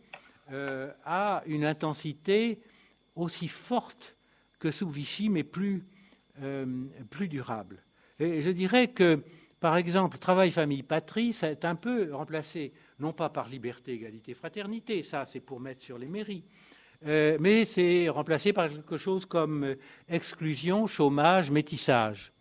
euh, 0.51 0.91
a 1.03 1.43
une 1.45 1.65
intensité 1.65 2.59
aussi 3.15 3.47
forte 3.47 4.15
que 4.59 4.71
sous 4.71 4.89
Vichy, 4.89 5.29
mais 5.29 5.43
plus, 5.43 5.85
plus 7.09 7.29
durable. 7.29 7.81
Et 8.19 8.41
je 8.41 8.49
dirais 8.49 8.89
que, 8.89 9.23
par 9.59 9.77
exemple, 9.77 10.17
travail, 10.17 10.51
famille, 10.51 10.83
patrie, 10.83 11.31
ça 11.31 11.49
est 11.49 11.63
un 11.63 11.75
peu 11.75 12.13
remplacé 12.13 12.73
non 12.99 13.13
pas 13.13 13.29
par 13.29 13.47
liberté, 13.47 13.93
égalité, 13.93 14.33
fraternité, 14.33 15.03
ça 15.03 15.25
c'est 15.25 15.39
pour 15.39 15.59
mettre 15.59 15.83
sur 15.83 15.97
les 15.97 16.07
mairies, 16.07 16.43
euh, 17.05 17.37
mais 17.39 17.65
c'est 17.65 18.09
remplacé 18.09 18.53
par 18.53 18.69
quelque 18.69 18.97
chose 18.97 19.25
comme 19.25 19.63
euh, 19.63 19.75
exclusion, 20.07 20.87
chômage, 20.87 21.51
métissage. 21.51 22.31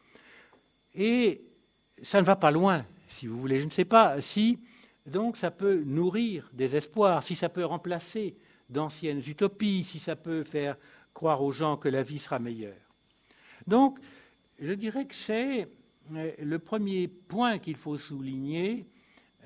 Et 0.95 1.43
ça 2.03 2.21
ne 2.21 2.27
va 2.27 2.37
pas 2.37 2.51
loin, 2.51 2.87
si 3.09 3.27
vous 3.27 3.39
voulez. 3.39 3.61
Je 3.61 3.67
ne 3.67 3.71
sais 3.71 3.85
pas 3.85 4.21
si, 4.21 4.61
donc, 5.07 5.37
ça 5.37 5.51
peut 5.51 5.83
nourrir 5.85 6.51
des 6.53 6.77
espoirs, 6.77 7.23
si 7.23 7.35
ça 7.35 7.49
peut 7.49 7.65
remplacer 7.65 8.37
d'anciennes 8.71 9.23
utopies, 9.27 9.85
si 9.85 9.99
ça 9.99 10.17
peut 10.17 10.45
faire 10.45 10.77
croire 11.13 11.43
aux 11.43 11.53
gens 11.53 11.77
que 11.77 11.89
la 11.89 12.03
vie 12.03 12.19
sera 12.19 12.39
meilleure. 12.39 12.91
Donc, 13.67 13.99
je 14.59 14.73
dirais 14.73 15.07
que 15.07 15.15
c'est 15.15 15.69
euh, 16.13 16.33
le 16.39 16.59
premier 16.59 17.09
point 17.09 17.59
qu'il 17.59 17.77
faut 17.77 17.99
souligner 17.99 18.87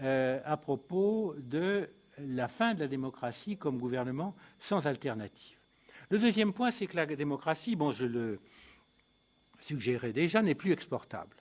euh, 0.02 0.40
à 0.44 0.56
propos 0.56 1.34
de 1.38 1.88
la 2.20 2.48
fin 2.48 2.74
de 2.74 2.80
la 2.80 2.88
démocratie 2.88 3.56
comme 3.56 3.78
gouvernement 3.78 4.34
sans 4.60 4.86
alternative. 4.86 5.56
Le 6.10 6.18
deuxième 6.18 6.52
point, 6.52 6.70
c'est 6.70 6.86
que 6.86 6.96
la 6.96 7.06
démocratie, 7.06 7.76
bon, 7.76 7.92
je 7.92 8.06
le 8.06 8.40
suggérais 9.58 10.12
déjà, 10.12 10.40
n'est 10.40 10.54
plus 10.54 10.72
exportable. 10.72 11.36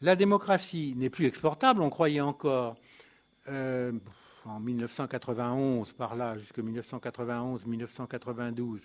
La 0.00 0.16
démocratie 0.16 0.94
n'est 0.96 1.10
plus 1.10 1.26
exportable. 1.26 1.82
On 1.82 1.90
croyait 1.90 2.20
encore 2.20 2.76
euh, 3.48 3.92
en 4.44 4.60
1991, 4.60 5.92
par 5.92 6.16
là, 6.16 6.36
jusqu'en 6.36 6.62
1991-1992, 6.62 8.82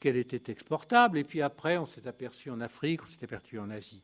qu'elle 0.00 0.16
était 0.16 0.50
exportable? 0.50 1.18
Et 1.18 1.24
puis 1.24 1.42
après, 1.42 1.78
on 1.78 1.86
s'est 1.86 2.06
aperçu 2.06 2.50
en 2.50 2.60
Afrique, 2.60 3.02
on 3.02 3.06
s'est 3.06 3.24
aperçu 3.24 3.58
en 3.58 3.70
Asie 3.70 4.02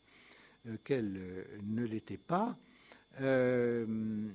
euh, 0.67 0.77
qu'elle 0.85 1.47
ne 1.63 1.85
l'était 1.85 2.19
pas. 2.19 2.57
Euh, 3.21 4.33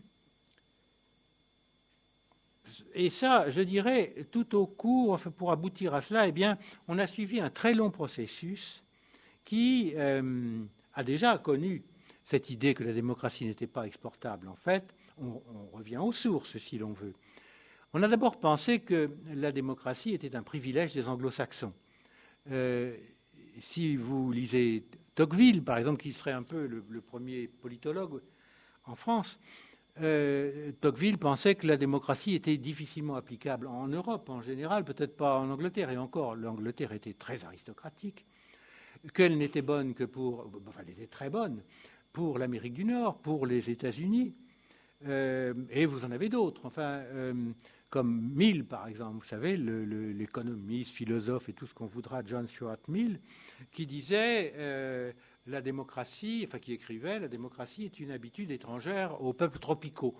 et 2.93 3.09
ça, 3.09 3.49
je 3.49 3.61
dirais, 3.61 4.27
tout 4.31 4.55
au 4.55 4.67
cours, 4.67 5.19
pour 5.37 5.51
aboutir 5.51 5.93
à 5.93 6.01
cela, 6.01 6.27
eh 6.27 6.31
bien, 6.31 6.57
on 6.87 6.99
a 6.99 7.07
suivi 7.07 7.39
un 7.39 7.49
très 7.49 7.73
long 7.73 7.91
processus 7.91 8.83
qui 9.45 9.93
euh, 9.95 10.63
a 10.93 11.03
déjà 11.03 11.37
connu 11.37 11.83
cette 12.23 12.49
idée 12.49 12.73
que 12.73 12.83
la 12.83 12.93
démocratie 12.93 13.45
n'était 13.45 13.67
pas 13.67 13.87
exportable. 13.87 14.47
En 14.47 14.55
fait, 14.55 14.95
on, 15.19 15.41
revient 15.73 15.97
aux 15.97 16.11
sources, 16.11 16.57
si 16.57 16.77
l'on 16.77 16.93
veut. 16.93 17.13
On 17.93 18.03
a 18.03 18.07
d'abord 18.07 18.39
pensé 18.39 18.79
que 18.79 19.11
la 19.33 19.51
démocratie 19.51 20.13
était 20.13 20.35
un 20.35 20.43
privilège 20.43 20.93
des 20.93 21.07
anglo-saxons. 21.07 21.73
Euh, 22.51 22.95
si 23.59 23.95
vous 23.95 24.31
lisez 24.31 24.85
Tocqueville, 25.15 25.63
par 25.63 25.77
exemple, 25.77 26.01
qui 26.01 26.13
serait 26.13 26.31
un 26.31 26.43
peu 26.43 26.67
le 26.67 27.01
premier 27.01 27.47
politologue 27.47 28.21
en 28.85 28.95
France, 28.95 29.39
euh, 30.01 30.71
Tocqueville 30.79 31.17
pensait 31.17 31.55
que 31.55 31.65
la 31.65 31.77
démocratie 31.77 32.35
était 32.35 32.57
difficilement 32.57 33.15
applicable 33.15 33.67
en 33.67 33.87
Europe 33.87 34.29
en 34.29 34.41
général, 34.41 34.83
peut-être 34.83 35.15
pas 35.15 35.39
en 35.39 35.49
Angleterre, 35.49 35.89
et 35.89 35.97
encore, 35.97 36.35
l'Angleterre 36.35 36.91
était 36.91 37.13
très 37.13 37.45
aristocratique, 37.45 38.25
qu'elle 39.13 39.37
n'était 39.37 39.61
bonne 39.61 39.93
que 39.93 40.03
pour, 40.03 40.51
enfin, 40.67 40.81
elle 40.85 40.91
était 40.91 41.07
très 41.07 41.29
bonne 41.29 41.63
pour 42.13 42.37
l'Amérique 42.37 42.73
du 42.73 42.85
Nord, 42.85 43.17
pour 43.19 43.45
les 43.45 43.69
États-Unis, 43.69 44.35
euh, 45.05 45.53
et 45.69 45.85
vous 45.85 46.05
en 46.05 46.11
avez 46.11 46.29
d'autres, 46.29 46.65
enfin, 46.65 47.01
euh, 47.13 47.33
comme 47.89 48.31
Mill, 48.33 48.65
par 48.65 48.87
exemple, 48.87 49.19
vous 49.19 49.27
savez, 49.27 49.55
l'économiste, 49.55 50.91
philosophe 50.91 51.49
et 51.49 51.53
tout 51.53 51.67
ce 51.67 51.73
qu'on 51.73 51.85
voudra, 51.85 52.21
John 52.25 52.47
Stuart 52.47 52.77
Mill, 52.87 53.19
qui 53.71 53.85
disait 53.85 55.13
la 55.45 55.61
démocratie, 55.61 56.43
enfin 56.45 56.59
qui 56.59 56.73
écrivait, 56.73 57.19
la 57.19 57.29
démocratie 57.29 57.85
est 57.85 57.99
une 58.01 58.11
habitude 58.11 58.51
étrangère 58.51 59.21
aux 59.21 59.31
peuples 59.31 59.59
tropicaux. 59.59 60.15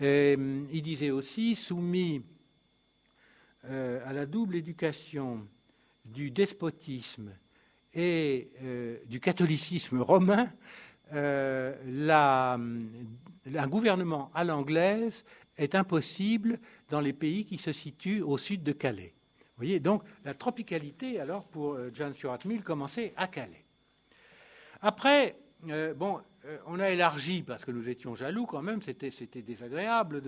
il 0.00 0.82
disait 0.82 1.10
aussi, 1.10 1.54
soumis 1.54 2.22
à 3.64 4.12
la 4.14 4.24
double 4.24 4.56
éducation 4.56 5.46
du 6.06 6.30
despotisme 6.30 7.30
et 7.92 8.52
du 9.06 9.20
catholicisme 9.20 9.98
romain, 10.00 10.50
la, 11.12 12.58
un 13.54 13.68
gouvernement 13.68 14.30
à 14.34 14.44
l'anglaise 14.44 15.24
est 15.56 15.74
impossible 15.74 16.58
dans 16.88 17.00
les 17.00 17.12
pays 17.12 17.44
qui 17.44 17.58
se 17.58 17.72
situent 17.72 18.22
au 18.22 18.38
sud 18.38 18.62
de 18.62 18.72
Calais. 18.72 19.14
Vous 19.38 19.66
voyez, 19.66 19.80
donc 19.80 20.02
la 20.24 20.34
tropicalité, 20.34 21.20
alors, 21.20 21.44
pour 21.44 21.74
euh, 21.74 21.90
John 21.92 22.14
Stuart 22.14 22.38
Mill, 22.46 22.64
commençait 22.64 23.12
à 23.16 23.26
Calais. 23.26 23.64
Après, 24.80 25.36
euh, 25.68 25.94
bon, 25.94 26.20
euh, 26.46 26.58
on 26.66 26.80
a 26.80 26.90
élargi 26.90 27.42
parce 27.42 27.64
que 27.64 27.70
nous 27.70 27.88
étions 27.88 28.14
jaloux 28.14 28.46
quand 28.46 28.62
même, 28.62 28.80
c'était, 28.82 29.10
désagréable 29.42 30.22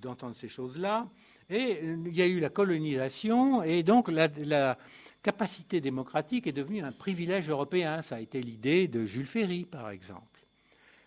d'entendre 0.00 0.36
ces 0.36 0.48
choses-là. 0.48 1.08
Et 1.50 1.80
il 1.82 2.16
y 2.16 2.22
a 2.22 2.26
eu 2.26 2.40
la 2.40 2.48
colonisation, 2.48 3.62
et 3.62 3.82
donc 3.82 4.08
la, 4.08 4.28
la, 4.38 4.78
capacité 5.22 5.80
démocratique 5.80 6.46
est 6.46 6.52
devenue 6.52 6.82
un 6.82 6.92
privilège 6.92 7.50
européen. 7.50 8.00
Ça 8.00 8.16
a 8.16 8.20
été 8.20 8.40
l'idée 8.40 8.86
de 8.86 9.04
Jules 9.04 9.26
Ferry, 9.26 9.64
par 9.64 9.90
exemple. 9.90 10.35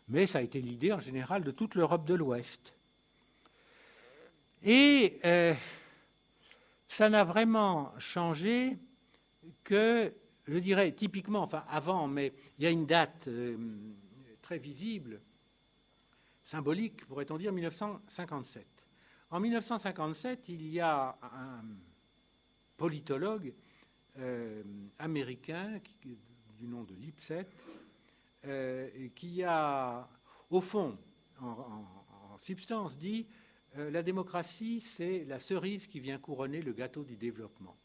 Mais 0.10 0.26
ça 0.26 0.40
a 0.40 0.42
été 0.42 0.60
l'idée 0.60 0.92
en 0.92 1.00
général 1.00 1.44
de 1.44 1.52
toute 1.52 1.76
l'Europe 1.76 2.06
de 2.06 2.16
l'Ouest. 2.16 2.74
Et 4.64 5.20
euh, 5.24 5.54
ça 6.88 7.10
n'a 7.10 7.24
vraiment 7.24 7.94
changé 8.00 8.78
que, 9.64 10.12
je 10.48 10.58
dirais, 10.58 10.92
typiquement, 10.92 11.42
enfin 11.42 11.64
avant, 11.70 12.08
mais 12.08 12.34
il 12.58 12.64
y 12.64 12.68
a 12.68 12.72
une 12.72 12.86
date 12.86 13.28
euh, 13.28 13.56
très 14.42 14.58
visible, 14.58 15.22
symbolique, 16.44 17.06
pourrait-on 17.06 17.38
dire, 17.38 17.54
1957. 17.54 18.66
En 19.30 19.40
1957, 19.40 20.50
il 20.50 20.68
y 20.68 20.80
a 20.80 21.16
un 21.22 21.64
politologue 22.76 23.54
euh, 24.18 24.64
américain 24.98 25.80
du 26.58 26.68
nom 26.68 26.84
de 26.84 26.96
Lipset 26.96 27.48
qui 29.16 29.44
a, 29.44 30.10
au 30.50 30.62
fond, 30.62 30.98
en 31.42 32.38
substance, 32.38 32.98
dit 32.98 33.28
euh, 33.78 33.92
la 33.92 34.02
démocratie, 34.02 34.82
c'est 34.82 35.26
la 35.26 35.40
cerise 35.40 35.88
qui 35.88 36.00
vient 36.00 36.18
couronner 36.18 36.62
le 36.62 36.74
gâteau 36.74 37.04
du 37.04 37.18
développement. 37.18 37.78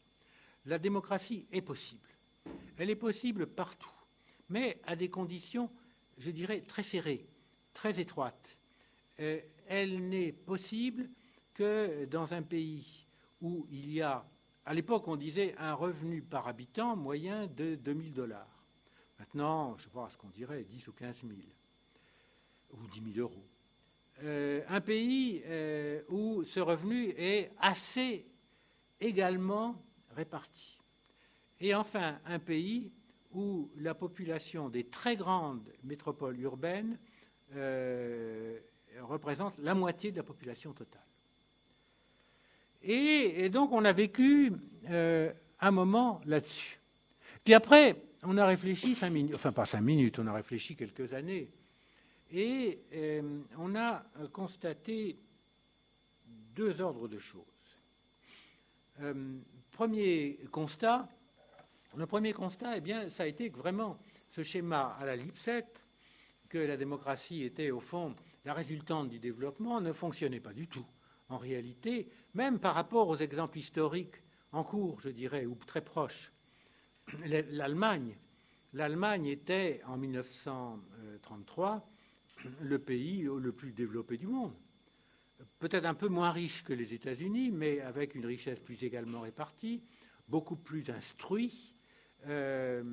La 0.65 0.79
démocratie 0.79 1.45
est 1.51 1.61
possible. 1.61 2.09
Elle 2.77 2.89
est 2.89 2.95
possible 2.95 3.47
partout, 3.47 3.93
mais 4.49 4.79
à 4.85 4.95
des 4.95 5.09
conditions, 5.09 5.69
je 6.17 6.31
dirais, 6.31 6.61
très 6.61 6.83
serrées, 6.83 7.27
très 7.73 7.99
étroites. 7.99 8.57
Euh, 9.19 9.39
elle 9.67 10.09
n'est 10.09 10.31
possible 10.31 11.09
que 11.53 12.05
dans 12.05 12.33
un 12.33 12.41
pays 12.41 13.07
où 13.41 13.67
il 13.69 13.91
y 13.91 14.01
a, 14.01 14.27
à 14.65 14.73
l'époque, 14.73 15.07
on 15.07 15.15
disait 15.15 15.55
un 15.57 15.73
revenu 15.73 16.21
par 16.21 16.47
habitant 16.47 16.95
moyen 16.95 17.47
de 17.47 17.75
2000 17.75 18.13
dollars. 18.13 18.54
Maintenant, 19.19 19.77
je 19.77 19.83
ne 19.83 19.83
sais 19.83 19.93
pas 19.93 20.09
ce 20.09 20.17
qu'on 20.17 20.29
dirait, 20.29 20.63
10 20.63 20.87
ou 20.87 20.91
15 20.93 21.21
000, 21.21 21.33
ou 22.73 22.87
10 22.87 23.13
000 23.13 23.19
euros. 23.19 23.45
Euh, 24.23 24.61
un 24.69 24.79
pays 24.79 25.41
euh, 25.45 26.01
où 26.09 26.43
ce 26.45 26.61
revenu 26.61 27.09
est 27.17 27.51
assez 27.59 28.25
également 28.99 29.75
réparti. 30.15 30.77
Et 31.59 31.75
enfin, 31.75 32.19
un 32.25 32.39
pays 32.39 32.91
où 33.33 33.69
la 33.77 33.93
population 33.93 34.69
des 34.69 34.85
très 34.85 35.17
grandes 35.17 35.69
métropoles 35.83 36.39
urbaines 36.39 36.97
euh, 37.55 38.57
représente 39.01 39.57
la 39.57 39.75
moitié 39.75 40.11
de 40.11 40.17
la 40.17 40.23
population 40.23 40.71
totale. 40.71 41.01
Et, 42.81 43.49
donc 43.49 43.71
on 43.71 43.83
a 43.83 43.91
vécu 43.91 44.53
un 44.87 45.71
moment 45.71 46.21
là-dessus. 46.25 46.79
Puis 47.43 47.53
après, 47.53 48.04
on 48.25 48.37
a 48.37 48.45
réfléchi 48.45 48.95
cinq 48.95 49.11
minutes, 49.11 49.35
enfin 49.35 49.51
pas 49.51 49.65
cinq 49.65 49.81
minutes, 49.81 50.19
on 50.19 50.27
a 50.27 50.33
réfléchi 50.33 50.75
quelques 50.75 51.13
années 51.13 51.49
et 52.31 52.81
euh, 52.93 53.41
on 53.57 53.75
a 53.75 54.03
euh, 54.19 54.27
constaté 54.29 55.19
deux 56.55 56.81
ordres 56.81 57.07
de 57.07 57.19
choses. 57.19 57.45
Euh, 59.01 59.37
premier 59.71 60.39
constat, 60.51 61.07
le 61.95 62.05
premier 62.05 62.33
constat, 62.33 62.77
eh 62.77 62.81
bien, 62.81 63.09
ça 63.09 63.23
a 63.23 63.27
été 63.27 63.49
que 63.49 63.57
vraiment 63.57 63.99
ce 64.29 64.41
schéma 64.43 64.97
à 64.99 65.05
la 65.05 65.15
Lipset, 65.15 65.67
que 66.49 66.57
la 66.57 66.77
démocratie 66.77 67.43
était 67.43 67.71
au 67.71 67.79
fond 67.79 68.15
la 68.45 68.53
résultante 68.53 69.09
du 69.09 69.19
développement, 69.19 69.81
ne 69.81 69.91
fonctionnait 69.91 70.39
pas 70.39 70.53
du 70.53 70.67
tout. 70.67 70.85
En 71.29 71.37
réalité, 71.37 72.07
même 72.35 72.59
par 72.59 72.75
rapport 72.75 73.07
aux 73.07 73.17
exemples 73.17 73.57
historiques 73.57 74.21
en 74.51 74.63
cours, 74.63 75.01
je 75.01 75.09
dirais, 75.09 75.45
ou 75.45 75.55
très 75.65 75.81
proches, 75.83 76.31
l'Allemagne, 77.51 78.15
l'Allemagne 78.73 79.27
était 79.27 79.81
en 79.87 79.97
1933 79.97 81.89
le 82.61 82.79
pays 82.79 83.23
le 83.23 83.51
plus 83.51 83.71
développé 83.71 84.17
du 84.17 84.27
monde. 84.27 84.53
Peut-être 85.59 85.85
un 85.85 85.93
peu 85.93 86.07
moins 86.07 86.31
riche 86.31 86.63
que 86.63 86.73
les 86.73 86.93
États-Unis, 86.93 87.51
mais 87.51 87.81
avec 87.81 88.15
une 88.15 88.25
richesse 88.25 88.59
plus 88.59 88.83
également 88.83 89.21
répartie, 89.21 89.81
beaucoup 90.27 90.55
plus 90.55 90.89
instruit, 90.89 91.75
euh, 92.27 92.83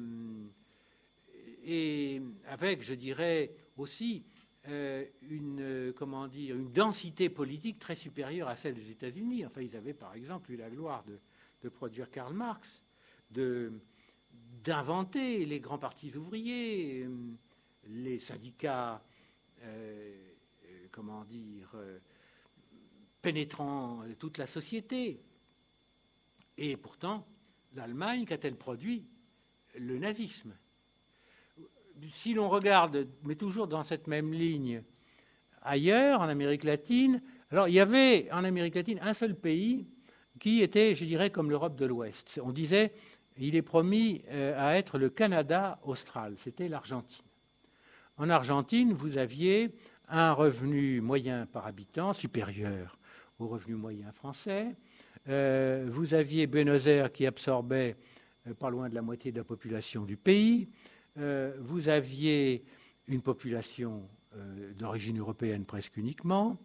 et 1.64 2.20
avec, 2.46 2.82
je 2.82 2.94
dirais, 2.94 3.54
aussi 3.76 4.24
euh, 4.68 5.04
une, 5.22 5.92
comment 5.96 6.26
dire, 6.28 6.56
une 6.56 6.70
densité 6.70 7.28
politique 7.28 7.78
très 7.78 7.94
supérieure 7.94 8.48
à 8.48 8.56
celle 8.56 8.74
des 8.74 8.90
États-Unis. 8.90 9.46
Enfin, 9.46 9.60
ils 9.60 9.76
avaient 9.76 9.94
par 9.94 10.14
exemple 10.14 10.52
eu 10.52 10.56
la 10.56 10.70
gloire 10.70 11.04
de, 11.04 11.18
de 11.62 11.68
produire 11.68 12.10
Karl 12.10 12.34
Marx, 12.34 12.82
d'inventer 14.62 15.44
les 15.44 15.60
grands 15.60 15.78
partis 15.78 16.14
ouvriers, 16.16 17.06
les 17.88 18.18
syndicats 18.18 19.02
euh, 19.64 20.16
comment 20.92 21.24
dire, 21.24 21.70
euh, 21.74 21.98
pénétrant 23.22 24.02
toute 24.18 24.38
la 24.38 24.46
société. 24.46 25.20
Et 26.58 26.76
pourtant, 26.76 27.26
l'Allemagne, 27.74 28.24
qu'a-t-elle 28.26 28.56
produit 28.56 29.06
Le 29.78 29.98
nazisme? 29.98 30.54
Si 32.12 32.34
l'on 32.34 32.48
regarde, 32.48 33.08
mais 33.22 33.36
toujours 33.36 33.68
dans 33.68 33.82
cette 33.82 34.06
même 34.06 34.32
ligne, 34.32 34.82
ailleurs, 35.62 36.20
en 36.20 36.28
Amérique 36.28 36.64
latine, 36.64 37.22
alors 37.50 37.68
il 37.68 37.74
y 37.74 37.80
avait 37.80 38.30
en 38.32 38.44
Amérique 38.44 38.74
latine 38.74 38.98
un 39.02 39.14
seul 39.14 39.34
pays 39.34 39.86
qui 40.40 40.62
était, 40.62 40.94
je 40.94 41.04
dirais, 41.04 41.30
comme 41.30 41.50
l'Europe 41.50 41.76
de 41.76 41.86
l'Ouest. 41.86 42.40
On 42.42 42.52
disait, 42.52 42.92
il 43.38 43.56
est 43.56 43.62
promis 43.62 44.22
euh, 44.30 44.54
à 44.58 44.76
être 44.76 44.98
le 44.98 45.08
Canada 45.08 45.78
austral, 45.84 46.34
c'était 46.38 46.68
l'Argentine. 46.68 47.24
En 48.18 48.28
Argentine, 48.28 48.92
vous 48.92 49.18
aviez 49.18 49.74
un 50.08 50.32
revenu 50.32 51.00
moyen 51.00 51.46
par 51.46 51.66
habitant 51.66 52.12
supérieur 52.12 52.98
au 53.38 53.48
revenu 53.48 53.74
moyen 53.74 54.12
français. 54.12 54.76
Euh, 55.28 55.88
vous 55.90 56.14
aviez 56.14 56.46
Buenos 56.46 56.86
Aires 56.86 57.10
qui 57.10 57.26
absorbait 57.26 57.96
euh, 58.46 58.54
pas 58.54 58.70
loin 58.70 58.88
de 58.88 58.94
la 58.94 59.02
moitié 59.02 59.32
de 59.32 59.38
la 59.38 59.44
population 59.44 60.04
du 60.04 60.16
pays. 60.16 60.68
Vous 61.14 61.90
aviez 61.90 62.64
une 63.06 63.20
population 63.20 64.08
d'origine 64.78 65.18
européenne 65.18 65.66
presque 65.66 65.98
uniquement. 65.98 66.56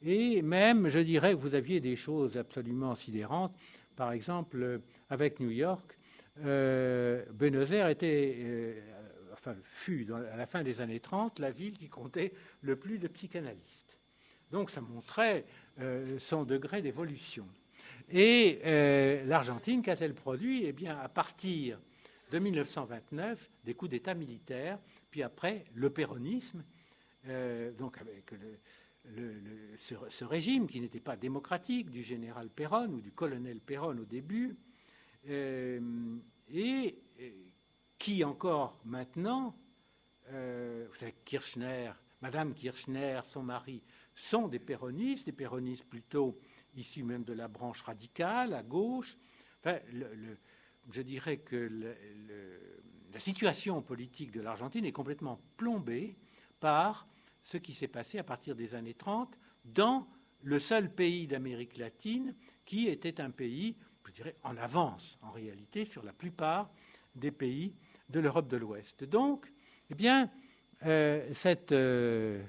Et 0.00 0.42
même, 0.42 0.88
je 0.88 1.00
dirais, 1.00 1.34
vous 1.34 1.56
aviez 1.56 1.80
des 1.80 1.96
choses 1.96 2.36
absolument 2.36 2.94
sidérantes. 2.94 3.52
Par 3.96 4.12
exemple, 4.12 4.80
avec 5.08 5.40
New 5.40 5.50
York, 5.50 5.98
Buenos 6.36 7.72
Aires 7.72 7.88
était 7.88 8.82
enfin, 9.32 9.56
fut 9.64 10.06
à 10.12 10.36
la 10.36 10.46
fin 10.46 10.62
des 10.62 10.80
années 10.80 11.00
30 11.00 11.38
la 11.38 11.50
ville 11.50 11.76
qui 11.78 11.88
comptait 11.88 12.32
le 12.62 12.76
plus 12.76 12.98
de 12.98 13.08
psychanalystes. 13.08 13.98
Donc 14.50 14.70
ça 14.70 14.80
montrait 14.80 15.44
euh, 15.80 16.18
son 16.18 16.44
degré 16.44 16.82
d'évolution. 16.82 17.46
Et 18.10 18.60
euh, 18.64 19.24
l'Argentine, 19.24 19.82
qu'a-t-elle 19.82 20.14
produit? 20.14 20.64
Eh 20.64 20.72
bien, 20.72 20.98
à 20.98 21.08
partir 21.08 21.78
de 22.30 22.38
1929, 22.38 23.48
des 23.64 23.74
coups 23.74 23.92
d'État 23.92 24.14
militaires, 24.14 24.78
puis 25.10 25.22
après 25.22 25.64
le 25.74 25.90
péronisme, 25.90 26.64
euh, 27.28 27.70
donc 27.72 27.98
avec 27.98 28.32
ce, 29.78 30.24
régime 30.24 30.66
qui 30.66 30.80
n'était 30.80 31.00
pas 31.00 31.16
démocratique 31.16 31.90
du 31.90 32.02
général 32.02 32.48
Perron 32.48 32.88
ou 32.88 33.00
du 33.00 33.12
colonel 33.12 33.60
Perron 33.60 33.96
au 33.98 34.04
début, 34.04 34.56
et 35.26 36.94
qui 38.00 38.24
encore 38.24 38.80
maintenant, 38.84 39.54
euh, 40.30 40.86
vous 40.90 40.96
savez, 40.96 41.14
Kirchner, 41.24 41.92
Madame 42.22 42.54
Kirchner, 42.54 43.20
son 43.24 43.42
mari, 43.42 43.82
sont 44.14 44.48
des 44.48 44.58
péronistes, 44.58 45.26
des 45.26 45.32
péronistes 45.32 45.84
plutôt 45.84 46.38
issus 46.74 47.02
même 47.02 47.24
de 47.24 47.34
la 47.34 47.46
branche 47.46 47.82
radicale, 47.82 48.54
à 48.54 48.62
gauche. 48.62 49.18
Enfin, 49.60 49.78
je 50.90 51.02
dirais 51.02 51.38
que 51.38 51.94
la 53.12 53.20
situation 53.20 53.82
politique 53.82 54.32
de 54.32 54.40
l'Argentine 54.40 54.86
est 54.86 54.92
complètement 54.92 55.40
plombée 55.56 56.16
par 56.58 57.06
ce 57.42 57.58
qui 57.58 57.74
s'est 57.74 57.88
passé 57.88 58.18
à 58.18 58.24
partir 58.24 58.54
des 58.56 58.74
années 58.74 58.94
30 58.94 59.38
dans 59.64 60.06
le 60.42 60.58
seul 60.58 60.92
pays 60.94 61.26
d'Amérique 61.26 61.76
latine 61.76 62.34
qui 62.64 62.88
était 62.88 63.20
un 63.20 63.30
pays, 63.30 63.76
je 64.08 64.12
dirais, 64.12 64.36
en 64.42 64.56
avance 64.56 65.18
en 65.22 65.30
réalité 65.30 65.84
sur 65.84 66.04
la 66.04 66.12
plupart 66.12 66.70
des 67.14 67.30
pays 67.30 67.74
de 68.08 68.20
l'Europe 68.20 68.48
de 68.48 68.56
l'Ouest. 68.56 69.04
Donc, 69.04 69.52
eh 69.90 69.94
bien, 69.94 70.30
euh, 70.86 71.28
cette 71.32 71.72
euh, 71.72 72.42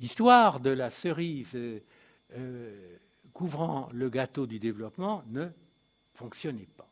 histoire 0.00 0.60
de 0.60 0.70
la 0.70 0.90
cerise 0.90 1.56
euh, 1.56 2.98
couvrant 3.32 3.88
le 3.92 4.08
gâteau 4.08 4.46
du 4.46 4.58
développement 4.58 5.24
ne 5.26 5.48
fonctionnait 6.14 6.68
pas. 6.76 6.88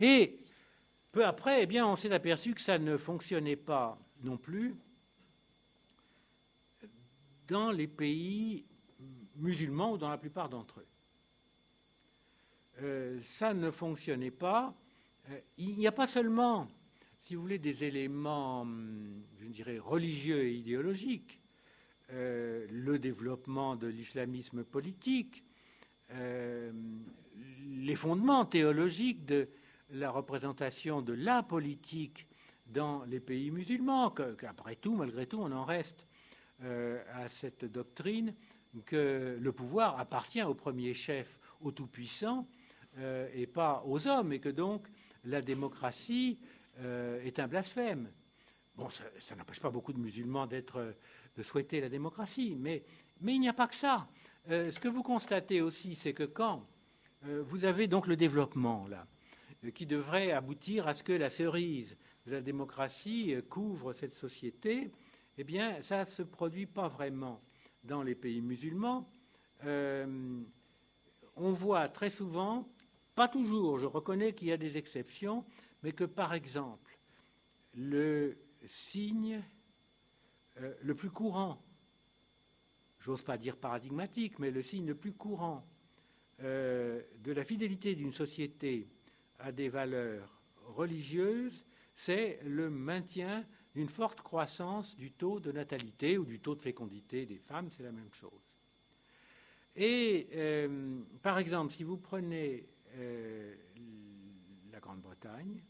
Et 0.00 0.38
peu 1.12 1.24
après, 1.24 1.62
eh 1.62 1.66
bien, 1.66 1.86
on 1.86 1.96
s'est 1.96 2.12
aperçu 2.12 2.54
que 2.54 2.60
ça 2.60 2.78
ne 2.78 2.96
fonctionnait 2.96 3.56
pas 3.56 3.98
non 4.22 4.36
plus 4.36 4.76
dans 7.46 7.70
les 7.70 7.86
pays 7.86 8.64
musulmans 9.36 9.92
ou 9.92 9.98
dans 9.98 10.10
la 10.10 10.18
plupart 10.18 10.48
d'entre 10.48 10.80
eux. 10.80 10.86
Euh, 12.82 13.18
ça 13.22 13.54
ne 13.54 13.70
fonctionnait 13.70 14.30
pas. 14.30 14.74
Euh, 15.30 15.38
il 15.56 15.78
n'y 15.78 15.86
a 15.86 15.92
pas 15.92 16.06
seulement, 16.06 16.68
si 17.20 17.34
vous 17.34 17.40
voulez, 17.40 17.58
des 17.58 17.84
éléments, 17.84 18.62
hum, 18.62 19.22
je 19.40 19.46
dirais, 19.46 19.78
religieux 19.78 20.42
et 20.42 20.52
idéologiques, 20.52 21.40
euh, 22.12 22.66
le 22.70 22.98
développement 22.98 23.76
de 23.76 23.86
l'islamisme 23.86 24.62
politique, 24.64 25.42
les 27.66 27.96
fondements 27.96 28.44
théologiques 28.44 29.26
de 29.26 29.48
la 29.90 30.08
représentation 30.10 31.02
de 31.02 31.14
la 31.14 31.42
politique 31.42 32.28
dans 32.68 33.02
les 33.06 33.18
pays 33.18 33.50
musulmans, 33.50 34.10
qu'après 34.10 34.76
tout, 34.76 34.94
malgré 34.94 35.26
tout, 35.26 35.40
on 35.40 35.50
en 35.50 35.64
reste 35.64 36.06
à 36.62 37.28
cette 37.28 37.64
doctrine 37.64 38.34
que 38.84 39.36
le 39.40 39.52
pouvoir 39.52 39.98
appartient 39.98 40.44
au 40.44 40.54
premier 40.54 40.94
chef, 40.94 41.40
au 41.60 41.72
Tout-Puissant, 41.72 42.46
euh, 42.98 43.28
et 43.34 43.46
pas 43.46 43.82
aux 43.84 44.06
hommes, 44.08 44.32
et 44.32 44.40
que 44.40 44.48
donc 44.48 44.86
la 45.24 45.42
démocratie 45.42 46.38
euh, 46.78 47.22
est 47.24 47.38
un 47.38 47.46
blasphème. 47.46 48.10
Bon, 48.74 48.88
ça, 49.18 49.36
n'empêche 49.36 49.60
pas 49.60 49.70
beaucoup 49.70 49.92
de 49.92 49.98
musulmans 49.98 50.46
d'être, 50.46 50.94
de 51.36 51.42
souhaiter 51.42 51.82
la 51.82 51.90
démocratie, 51.90 52.56
mais, 52.58 52.84
mais 53.20 53.34
il 53.34 53.40
n'y 53.40 53.50
a 53.50 53.52
pas 53.52 53.66
que 53.66 53.74
ça. 53.74 54.08
Euh, 54.48 54.70
ce 54.70 54.80
que 54.80 54.88
vous 54.88 55.02
constatez 55.02 55.60
aussi, 55.60 55.94
c'est 55.94 56.14
que 56.14 56.22
quand 56.22 56.66
vous 57.22 57.64
avez 57.64 57.88
donc 57.88 58.06
le 58.06 58.16
développement, 58.16 58.86
là, 58.86 59.06
qui 59.74 59.84
devrait 59.84 60.30
aboutir 60.30 60.86
à 60.86 60.94
ce 60.94 61.02
que 61.02 61.12
la 61.12 61.28
cerise 61.28 61.96
de 62.24 62.32
la 62.32 62.40
démocratie 62.40 63.34
couvre 63.48 63.92
cette 63.94 64.12
société, 64.12 64.92
eh 65.36 65.42
bien, 65.42 65.82
ça 65.82 66.00
ne 66.00 66.04
se 66.04 66.22
produit 66.22 66.66
pas 66.66 66.86
vraiment 66.86 67.42
dans 67.82 68.02
les 68.02 68.14
pays 68.14 68.40
musulmans. 68.42 69.10
on 69.64 70.44
voit 71.36 71.88
très 71.88 72.10
souvent 72.10 72.68
pas 73.16 73.28
toujours, 73.28 73.78
je 73.78 73.86
reconnais 73.86 74.34
qu'il 74.34 74.48
y 74.48 74.52
a 74.52 74.58
des 74.58 74.76
exceptions, 74.76 75.44
mais 75.82 75.92
que 75.92 76.04
par 76.04 76.34
exemple, 76.34 76.98
le 77.74 78.38
signe 78.66 79.42
euh, 80.58 80.74
le 80.82 80.94
plus 80.94 81.10
courant, 81.10 81.64
j'ose 83.00 83.22
pas 83.22 83.38
dire 83.38 83.56
paradigmatique, 83.56 84.38
mais 84.38 84.50
le 84.50 84.62
signe 84.62 84.86
le 84.86 84.94
plus 84.94 85.14
courant 85.14 85.66
euh, 86.42 87.02
de 87.20 87.32
la 87.32 87.42
fidélité 87.42 87.94
d'une 87.94 88.12
société 88.12 88.86
à 89.38 89.50
des 89.50 89.70
valeurs 89.70 90.42
religieuses, 90.66 91.64
c'est 91.94 92.38
le 92.44 92.68
maintien 92.68 93.46
d'une 93.74 93.88
forte 93.88 94.20
croissance 94.20 94.94
du 94.94 95.10
taux 95.10 95.40
de 95.40 95.52
natalité 95.52 96.18
ou 96.18 96.26
du 96.26 96.38
taux 96.38 96.54
de 96.54 96.62
fécondité 96.62 97.24
des 97.24 97.38
femmes, 97.38 97.70
c'est 97.70 97.82
la 97.82 97.92
même 97.92 98.12
chose. 98.12 98.52
Et 99.74 100.28
euh, 100.34 101.00
par 101.22 101.38
exemple, 101.38 101.72
si 101.72 101.84
vous 101.84 101.98
prenez 101.98 102.66
euh, 102.96 103.54
la 104.72 104.80
Grande-Bretagne, 104.80 105.62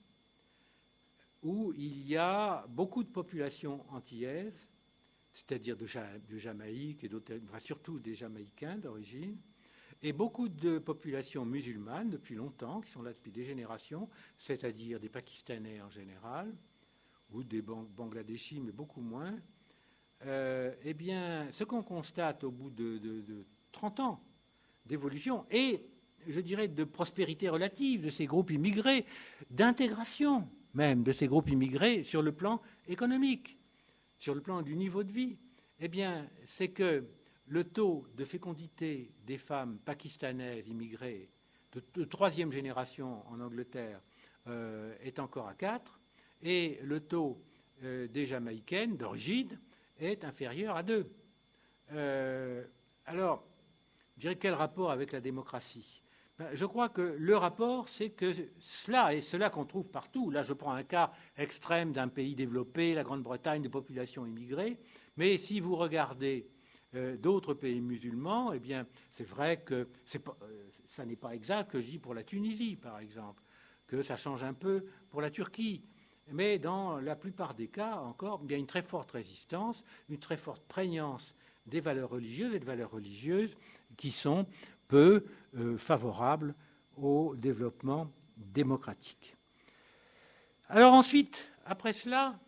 où 1.42 1.72
il 1.76 2.06
y 2.06 2.16
a 2.16 2.66
beaucoup 2.68 3.02
de 3.04 3.08
populations 3.08 3.84
antillaises, 3.90 4.68
c'est-à-dire 5.32 5.76
de, 5.76 5.86
Jamaïque 6.36 7.04
et 7.04 7.10
enfin, 7.44 7.58
surtout 7.58 7.98
des 7.98 8.14
Jamaïcains 8.14 8.78
d'origine, 8.78 9.36
et 10.02 10.12
beaucoup 10.12 10.48
de 10.48 10.78
populations 10.78 11.44
musulmanes 11.44 12.10
depuis 12.10 12.34
longtemps, 12.34 12.80
qui 12.80 12.90
sont 12.90 13.02
là 13.02 13.12
depuis 13.12 13.32
des 13.32 13.44
générations, 13.44 14.08
c'est-à-dire 14.36 15.00
des 15.00 15.08
Pakistanais 15.08 15.80
en 15.80 15.90
général, 15.90 16.54
ou 17.30 17.42
des 17.42 17.62
Bangladeshis, 17.62 18.60
mais 18.60 18.72
beaucoup 18.72 19.00
moins. 19.00 19.38
Euh, 20.24 20.74
eh 20.82 20.94
bien, 20.94 21.50
ce 21.50 21.64
qu'on 21.64 21.82
constate 21.82 22.44
au 22.44 22.50
bout 22.50 22.70
de, 22.70 22.98
de 22.98 23.44
30 23.72 24.00
ans 24.00 24.22
d'évolution, 24.84 25.46
et 25.50 25.86
je 26.28 26.40
dirais, 26.40 26.68
de 26.68 26.84
prospérité 26.84 27.48
relative 27.48 28.04
de 28.04 28.10
ces 28.10 28.26
groupes 28.26 28.50
immigrés, 28.50 29.04
d'intégration 29.50 30.48
même 30.76 31.02
de 31.02 31.12
ces 31.12 31.26
groupes 31.26 31.48
immigrés 31.48 32.02
sur 32.02 32.20
le 32.20 32.32
plan 32.32 32.60
économique, 32.86 33.56
sur 34.18 34.34
le 34.34 34.42
plan 34.42 34.60
du 34.60 34.76
niveau 34.76 35.02
de 35.02 35.10
vie, 35.10 35.38
eh 35.80 35.88
bien, 35.88 36.28
c'est 36.44 36.68
que 36.68 37.04
le 37.48 37.64
taux 37.64 38.06
de 38.14 38.24
fécondité 38.24 39.10
des 39.26 39.38
femmes 39.38 39.78
pakistanaises 39.78 40.68
immigrées 40.68 41.30
de, 41.94 42.04
troisième 42.04 42.52
génération 42.52 43.26
en 43.28 43.40
Angleterre 43.40 44.00
euh, 44.46 44.94
est 45.02 45.18
encore 45.18 45.48
à 45.48 45.54
4, 45.54 46.00
et 46.42 46.78
le 46.82 47.00
taux 47.00 47.42
euh, 47.82 48.06
des 48.08 48.26
Jamaïcaines 48.26 48.96
d'origine 48.96 49.58
est 49.98 50.24
inférieur 50.24 50.76
à 50.76 50.82
2. 50.82 51.10
Euh, 51.92 52.64
alors, 53.06 53.44
je 54.16 54.22
dirais 54.22 54.36
quel 54.36 54.54
rapport 54.54 54.90
avec 54.90 55.12
la 55.12 55.20
démocratie? 55.20 56.02
Je 56.52 56.66
crois 56.66 56.88
que 56.88 57.16
le 57.18 57.36
rapport, 57.36 57.88
c'est 57.88 58.10
que 58.10 58.32
cela, 58.58 59.14
et 59.14 59.22
cela 59.22 59.48
qu'on 59.48 59.64
trouve 59.64 59.88
partout, 59.88 60.30
là 60.30 60.42
je 60.42 60.52
prends 60.52 60.72
un 60.72 60.82
cas 60.82 61.12
extrême 61.36 61.92
d'un 61.92 62.08
pays 62.08 62.34
développé, 62.34 62.94
la 62.94 63.04
Grande-Bretagne, 63.04 63.62
de 63.62 63.68
population 63.68 64.26
immigrée, 64.26 64.78
mais 65.16 65.38
si 65.38 65.60
vous 65.60 65.76
regardez 65.76 66.46
euh, 66.94 67.16
d'autres 67.16 67.54
pays 67.54 67.80
musulmans, 67.80 68.52
eh 68.52 68.58
bien 68.58 68.86
c'est 69.08 69.26
vrai 69.26 69.62
que 69.62 69.88
pas, 70.24 70.36
euh, 70.42 70.68
ça 70.88 71.06
n'est 71.06 71.16
pas 71.16 71.34
exact 71.34 71.70
que 71.70 71.80
je 71.80 71.86
dis 71.86 71.98
pour 71.98 72.14
la 72.14 72.22
Tunisie, 72.22 72.76
par 72.76 72.98
exemple, 72.98 73.42
que 73.86 74.02
ça 74.02 74.16
change 74.16 74.44
un 74.44 74.54
peu 74.54 74.84
pour 75.10 75.20
la 75.20 75.30
Turquie. 75.30 75.84
Mais 76.32 76.58
dans 76.58 76.98
la 76.98 77.14
plupart 77.14 77.54
des 77.54 77.68
cas, 77.68 77.96
encore, 77.98 78.40
il 78.44 78.50
y 78.50 78.54
a 78.54 78.58
une 78.58 78.66
très 78.66 78.82
forte 78.82 79.12
résistance, 79.12 79.84
une 80.08 80.18
très 80.18 80.36
forte 80.36 80.64
prégnance 80.66 81.34
des 81.66 81.80
valeurs 81.80 82.10
religieuses 82.10 82.54
et 82.54 82.58
de 82.58 82.64
valeurs 82.64 82.90
religieuses 82.90 83.56
qui 83.96 84.10
sont 84.10 84.46
peu 84.88 85.24
favorable 85.78 86.54
au 86.96 87.34
développement 87.36 88.10
démocratique. 88.36 89.36
Alors 90.68 90.92
ensuite, 90.92 91.48
après 91.64 91.92
cela, 91.92 92.38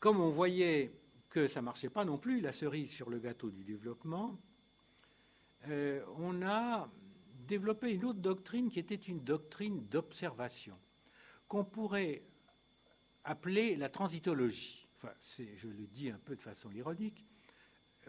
comme 0.00 0.20
on 0.20 0.30
voyait 0.30 0.92
que 1.28 1.46
ça 1.46 1.60
ne 1.60 1.66
marchait 1.66 1.90
pas 1.90 2.04
non 2.04 2.18
plus, 2.18 2.40
la 2.40 2.52
cerise 2.52 2.90
sur 2.90 3.08
le 3.08 3.18
gâteau 3.18 3.50
du 3.50 3.62
développement, 3.64 4.36
euh, 5.68 6.02
on 6.16 6.42
a 6.42 6.90
développé 7.46 7.92
une 7.92 8.04
autre 8.04 8.18
doctrine 8.18 8.70
qui 8.70 8.78
était 8.78 8.94
une 8.94 9.20
doctrine 9.20 9.86
d'observation, 9.86 10.78
qu'on 11.48 11.64
pourrait 11.64 12.22
appeler 13.24 13.76
la 13.76 13.88
transitologie. 13.88 14.88
Enfin, 14.96 15.12
je 15.20 15.68
le 15.68 15.86
dis 15.86 16.10
un 16.10 16.18
peu 16.18 16.34
de 16.34 16.42
façon 16.42 16.70
ironique, 16.72 17.24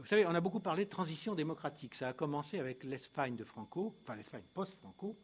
vous 0.02 0.08
savez, 0.08 0.26
on 0.26 0.34
a 0.34 0.42
beaucoup 0.42 0.60
parlé 0.60 0.86
de 0.86 0.90
transition 0.90 1.36
démocratique. 1.36 1.94
Ça 1.94 2.08
a 2.08 2.14
commencé 2.14 2.58
avec 2.58 2.84
l'Espagne 2.84 3.36
de 3.36 3.44
Franco, 3.44 3.96
enfin 4.02 4.16
l'Espagne 4.16 4.42
post-Franco. 4.52 5.16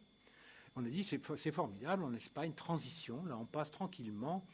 On 0.75 0.85
a 0.85 0.89
dit 0.89 1.03
c'est 1.03 1.51
formidable 1.51 2.03
en 2.03 2.13
Espagne, 2.13 2.53
transition. 2.53 3.25
Là, 3.25 3.39
on 3.39 3.45
passe 3.45 3.71
tranquillement 3.71 4.45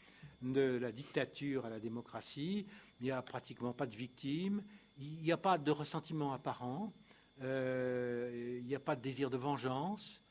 de 0.41 0.77
la 0.81 0.93
dictature 0.93 1.65
à 1.65 1.69
la 1.69 1.81
démocratie. 1.81 2.65
Il 3.01 3.03
n'y 3.03 3.11
a 3.11 3.21
pratiquement 3.21 3.73
pas 3.73 3.85
de 3.85 3.97
victimes. 3.97 4.63
Il 4.97 5.21
n'y 5.21 5.33
a 5.33 5.37
pas 5.37 5.57
de 5.57 5.71
ressentiment 5.71 6.31
apparent. 6.31 6.93
Euh, 7.41 8.59
il 8.61 8.65
n'y 8.65 8.75
a 8.75 8.79
pas 8.79 8.95
de 8.95 9.01
désir 9.01 9.29
de 9.29 9.35
vengeance. 9.35 10.21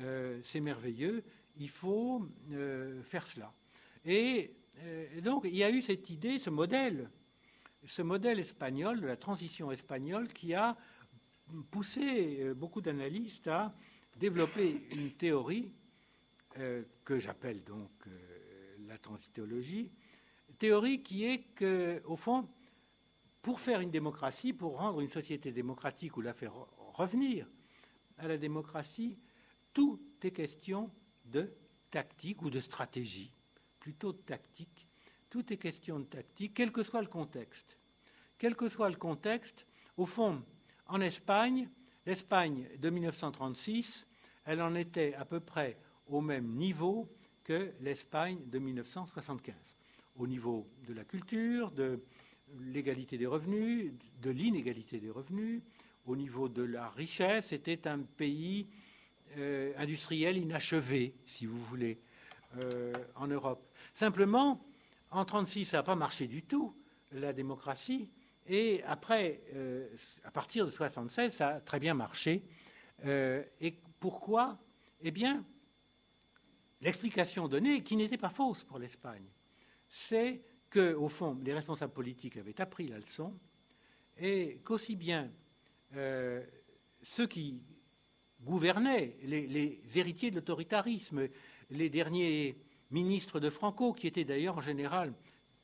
Euh, 0.00 0.40
c'est 0.44 0.60
merveilleux. 0.60 1.24
Il 1.56 1.70
faut 1.70 2.28
euh, 2.50 3.02
faire 3.02 3.26
cela. 3.26 3.54
Et, 4.04 4.54
et 5.16 5.22
donc, 5.22 5.44
il 5.46 5.56
y 5.56 5.64
a 5.64 5.70
eu 5.70 5.80
cette 5.80 6.10
idée, 6.10 6.38
ce 6.38 6.50
modèle 6.50 7.08
ce 7.84 8.02
modèle 8.02 8.38
espagnol, 8.38 9.00
de 9.00 9.06
la 9.06 9.16
transition 9.16 9.72
espagnole, 9.72 10.28
qui 10.28 10.54
a 10.54 10.76
poussé 11.70 12.38
euh, 12.40 12.54
beaucoup 12.54 12.80
d'analystes 12.80 13.48
à 13.48 13.74
développer 14.16 14.86
une 14.92 15.12
théorie 15.12 15.72
euh, 16.58 16.82
que 17.04 17.18
j'appelle 17.18 17.62
donc 17.64 17.90
euh, 18.06 18.76
la 18.86 18.98
transitologie, 18.98 19.90
théorie 20.58 21.02
qui 21.02 21.24
est 21.24 21.42
que, 21.54 22.02
au 22.04 22.16
fond, 22.16 22.48
pour 23.40 23.58
faire 23.58 23.80
une 23.80 23.90
démocratie, 23.90 24.52
pour 24.52 24.78
rendre 24.78 25.00
une 25.00 25.10
société 25.10 25.50
démocratique 25.50 26.16
ou 26.16 26.20
la 26.20 26.32
faire 26.32 26.54
revenir 26.94 27.48
à 28.18 28.28
la 28.28 28.38
démocratie, 28.38 29.18
tout 29.72 30.00
est 30.22 30.30
question 30.30 30.90
de 31.24 31.52
tactique 31.90 32.42
ou 32.42 32.50
de 32.50 32.60
stratégie, 32.60 33.32
plutôt 33.80 34.12
de 34.12 34.18
tactique. 34.18 34.81
Tout 35.32 35.50
est 35.50 35.56
question 35.56 35.98
de 35.98 36.04
tactique, 36.04 36.52
quel 36.54 36.70
que 36.70 36.82
soit 36.82 37.00
le 37.00 37.08
contexte. 37.08 37.78
Quel 38.36 38.54
que 38.54 38.68
soit 38.68 38.90
le 38.90 38.96
contexte, 38.96 39.64
au 39.96 40.04
fond, 40.04 40.42
en 40.88 41.00
Espagne, 41.00 41.70
l'Espagne 42.04 42.68
de 42.78 42.90
1936, 42.90 44.06
elle 44.44 44.60
en 44.60 44.74
était 44.74 45.14
à 45.14 45.24
peu 45.24 45.40
près 45.40 45.78
au 46.06 46.20
même 46.20 46.48
niveau 46.48 47.08
que 47.44 47.72
l'Espagne 47.80 48.40
de 48.44 48.58
1975, 48.58 49.54
au 50.16 50.26
niveau 50.26 50.68
de 50.86 50.92
la 50.92 51.04
culture, 51.04 51.70
de 51.70 52.04
l'égalité 52.60 53.16
des 53.16 53.24
revenus, 53.24 53.90
de 54.20 54.28
l'inégalité 54.28 55.00
des 55.00 55.08
revenus, 55.08 55.62
au 56.04 56.14
niveau 56.14 56.50
de 56.50 56.62
la 56.62 56.90
richesse. 56.90 57.46
C'était 57.46 57.88
un 57.88 58.00
pays 58.00 58.66
euh, 59.38 59.72
industriel 59.78 60.36
inachevé, 60.36 61.14
si 61.24 61.46
vous 61.46 61.64
voulez, 61.64 61.98
euh, 62.62 62.92
en 63.16 63.28
Europe. 63.28 63.66
Simplement, 63.94 64.62
en 65.12 65.24
1936, 65.24 65.64
ça 65.66 65.76
n'a 65.78 65.82
pas 65.82 65.94
marché 65.94 66.26
du 66.26 66.42
tout, 66.42 66.74
la 67.12 67.32
démocratie. 67.32 68.10
Et 68.46 68.82
après, 68.84 69.42
euh, 69.54 69.88
à 70.24 70.30
partir 70.30 70.64
de 70.64 70.70
1976, 70.70 71.32
ça 71.32 71.48
a 71.48 71.60
très 71.60 71.78
bien 71.78 71.94
marché. 71.94 72.44
et 73.04 73.74
pourquoi? 74.00 74.58
Eh 75.00 75.10
bien, 75.10 75.44
l'explication 76.80 77.48
donnée, 77.48 77.82
qui 77.82 77.96
n'était 77.96 78.18
pas 78.18 78.30
fausse 78.30 78.64
pour 78.64 78.78
l'Espagne, 78.78 79.24
c'est 79.88 80.42
qu'au 80.70 81.08
fond, 81.08 81.38
les 81.44 81.52
responsables 81.52 81.92
politiques 81.92 82.36
avaient 82.36 82.60
appris 82.60 82.88
la 82.88 82.98
leçon 82.98 83.38
et 84.18 84.60
qu'aussi 84.64 84.96
bien 84.96 85.30
euh, 85.94 86.44
ceux 87.02 87.26
qui 87.26 87.62
gouvernaient, 88.40 89.16
les, 89.22 89.80
héritiers 89.94 90.30
de 90.30 90.36
l'autoritarisme, 90.36 91.28
les 91.70 91.90
derniers 91.90 92.56
ministres 92.92 93.40
de 93.40 93.50
Franco, 93.50 93.92
qui 93.92 94.06
étaient 94.06 94.24
d'ailleurs 94.24 94.58
en 94.58 94.60
général 94.60 95.12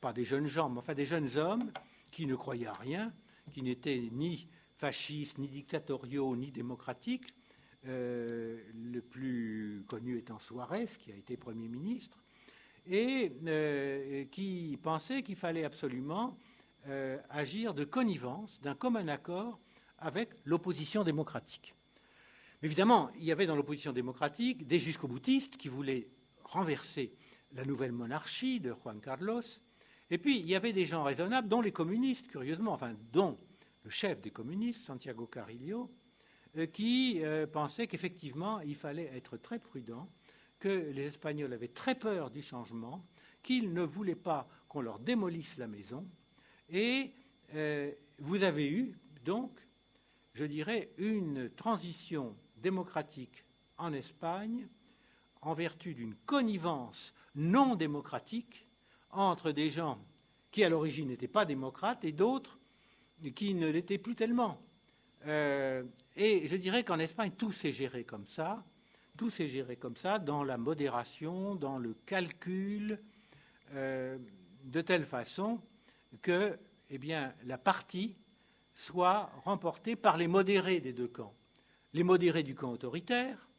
pas 0.01 0.13
des 0.13 0.25
jeunes 0.25 0.47
gens, 0.47 0.69
mais 0.69 0.79
enfin 0.79 0.93
des 0.93 1.05
jeunes 1.05 1.37
hommes 1.37 1.71
qui 2.11 2.25
ne 2.25 2.35
croyaient 2.35 2.67
à 2.67 2.73
rien, 2.73 3.13
qui 3.51 3.61
n'étaient 3.61 4.09
ni 4.11 4.47
fascistes, 4.77 5.37
ni 5.37 5.47
dictatoriaux, 5.47 6.35
ni 6.35 6.51
démocratiques, 6.51 7.27
euh, 7.85 8.61
le 8.73 9.01
plus 9.01 9.83
connu 9.87 10.17
étant 10.17 10.39
Suarez, 10.39 10.87
qui 10.99 11.11
a 11.11 11.15
été 11.15 11.37
Premier 11.37 11.67
ministre, 11.67 12.17
et 12.87 13.31
euh, 13.45 14.25
qui 14.25 14.77
pensait 14.81 15.21
qu'il 15.21 15.35
fallait 15.35 15.63
absolument 15.63 16.37
agir 17.29 17.75
de 17.75 17.83
connivence, 17.83 18.59
d'un 18.61 18.73
commun 18.73 19.09
accord 19.09 19.59
avec 19.99 20.29
l'opposition 20.45 21.03
démocratique. 21.03 21.75
Évidemment, 22.61 23.09
il 23.15 23.23
y 23.23 23.31
avait 23.31 23.45
dans 23.45 23.55
l'opposition 23.55 23.93
démocratique 23.93 24.67
des 24.67 24.79
jusqu'au-boutistes 24.79 25.55
qui 25.55 25.69
voulaient 25.69 26.09
renverser 26.43 27.13
la 27.53 27.65
nouvelle 27.65 27.91
monarchie 27.91 28.59
de 28.59 28.73
Juan 28.73 28.99
Carlos. 28.99 29.41
Et 30.11 30.17
puis, 30.17 30.39
il 30.39 30.47
y 30.47 30.55
avait 30.55 30.73
des 30.73 30.85
gens 30.85 31.03
raisonnables, 31.03 31.47
dont 31.47 31.61
les 31.61 31.71
communistes, 31.71 32.27
curieusement, 32.27 32.73
enfin, 32.73 32.95
dont 33.11 33.37
le 33.83 33.89
chef 33.89 34.21
des 34.21 34.31
communistes, 34.31 34.85
Santiago 34.85 35.27
Carrillo, 35.27 35.91
euh, 36.57 36.65
qui 36.65 37.23
euh, 37.23 37.45
pensait 37.45 37.87
qu'effectivement, 37.87 38.59
il 38.61 38.75
fallait 38.75 39.11
être 39.15 39.37
très 39.37 39.59
prudent, 39.59 40.09
que 40.59 40.91
les 40.91 41.05
Espagnols 41.05 41.53
avaient 41.53 41.69
très 41.69 41.95
peur 41.95 42.31
du 42.31 42.41
changement, 42.41 43.05
qu'ils 43.41 43.73
ne 43.73 43.83
voulaient 43.83 44.15
pas 44.15 44.47
qu'on 44.67 44.81
leur 44.81 44.99
démolisse 44.99 45.57
la 45.57 45.67
maison. 45.67 46.07
Et 46.69 47.13
euh, 47.53 47.91
vous 48.17 48.43
avez 48.43 48.69
eu, 48.69 48.99
donc, 49.23 49.51
je 50.33 50.45
dirais, 50.45 50.91
une 50.97 51.49
transition 51.49 52.35
démocratique 52.57 53.45
en 53.77 53.93
Espagne 53.93 54.67
en 55.41 55.53
vertu 55.53 55.93
d'une 55.93 56.15
connivence 56.15 57.13
non 57.35 57.75
démocratique 57.75 58.67
entre 59.11 59.51
des 59.51 59.69
gens 59.69 59.99
qui 60.51 60.63
à 60.63 60.69
l'origine 60.69 61.07
n'étaient 61.07 61.27
pas 61.27 61.45
démocrates 61.45 62.03
et 62.03 62.11
d'autres 62.11 62.59
qui 63.35 63.53
ne 63.53 63.69
l'étaient 63.69 63.97
plus 63.97 64.15
tellement. 64.15 64.61
Euh, 65.25 65.83
et 66.15 66.47
je 66.47 66.55
dirais 66.55 66.83
qu'en 66.83 66.99
Espagne, 66.99 67.31
tout 67.37 67.51
s'est 67.51 67.73
géré 67.73 68.03
comme 68.03 68.27
ça, 68.27 68.63
tout 69.17 69.29
s'est 69.29 69.47
géré 69.47 69.75
comme 69.75 69.97
ça, 69.97 70.17
dans 70.17 70.43
la 70.43 70.57
modération, 70.57 71.55
dans 71.55 71.77
le 71.77 71.93
calcul, 72.05 72.99
euh, 73.73 74.17
de 74.63 74.81
telle 74.81 75.05
façon 75.05 75.59
que 76.21 76.57
eh 76.89 76.99
la 77.43 77.57
partie 77.57 78.15
soit 78.73 79.31
remporté 79.43 79.95
par 79.95 80.17
les 80.17 80.27
modérés 80.27 80.79
des 80.79 80.93
deux 80.93 81.07
camps. 81.07 81.35
Les 81.93 82.03
modérés 82.03 82.43
du 82.43 82.55
camp 82.55 82.71
autoritaire 82.71 83.49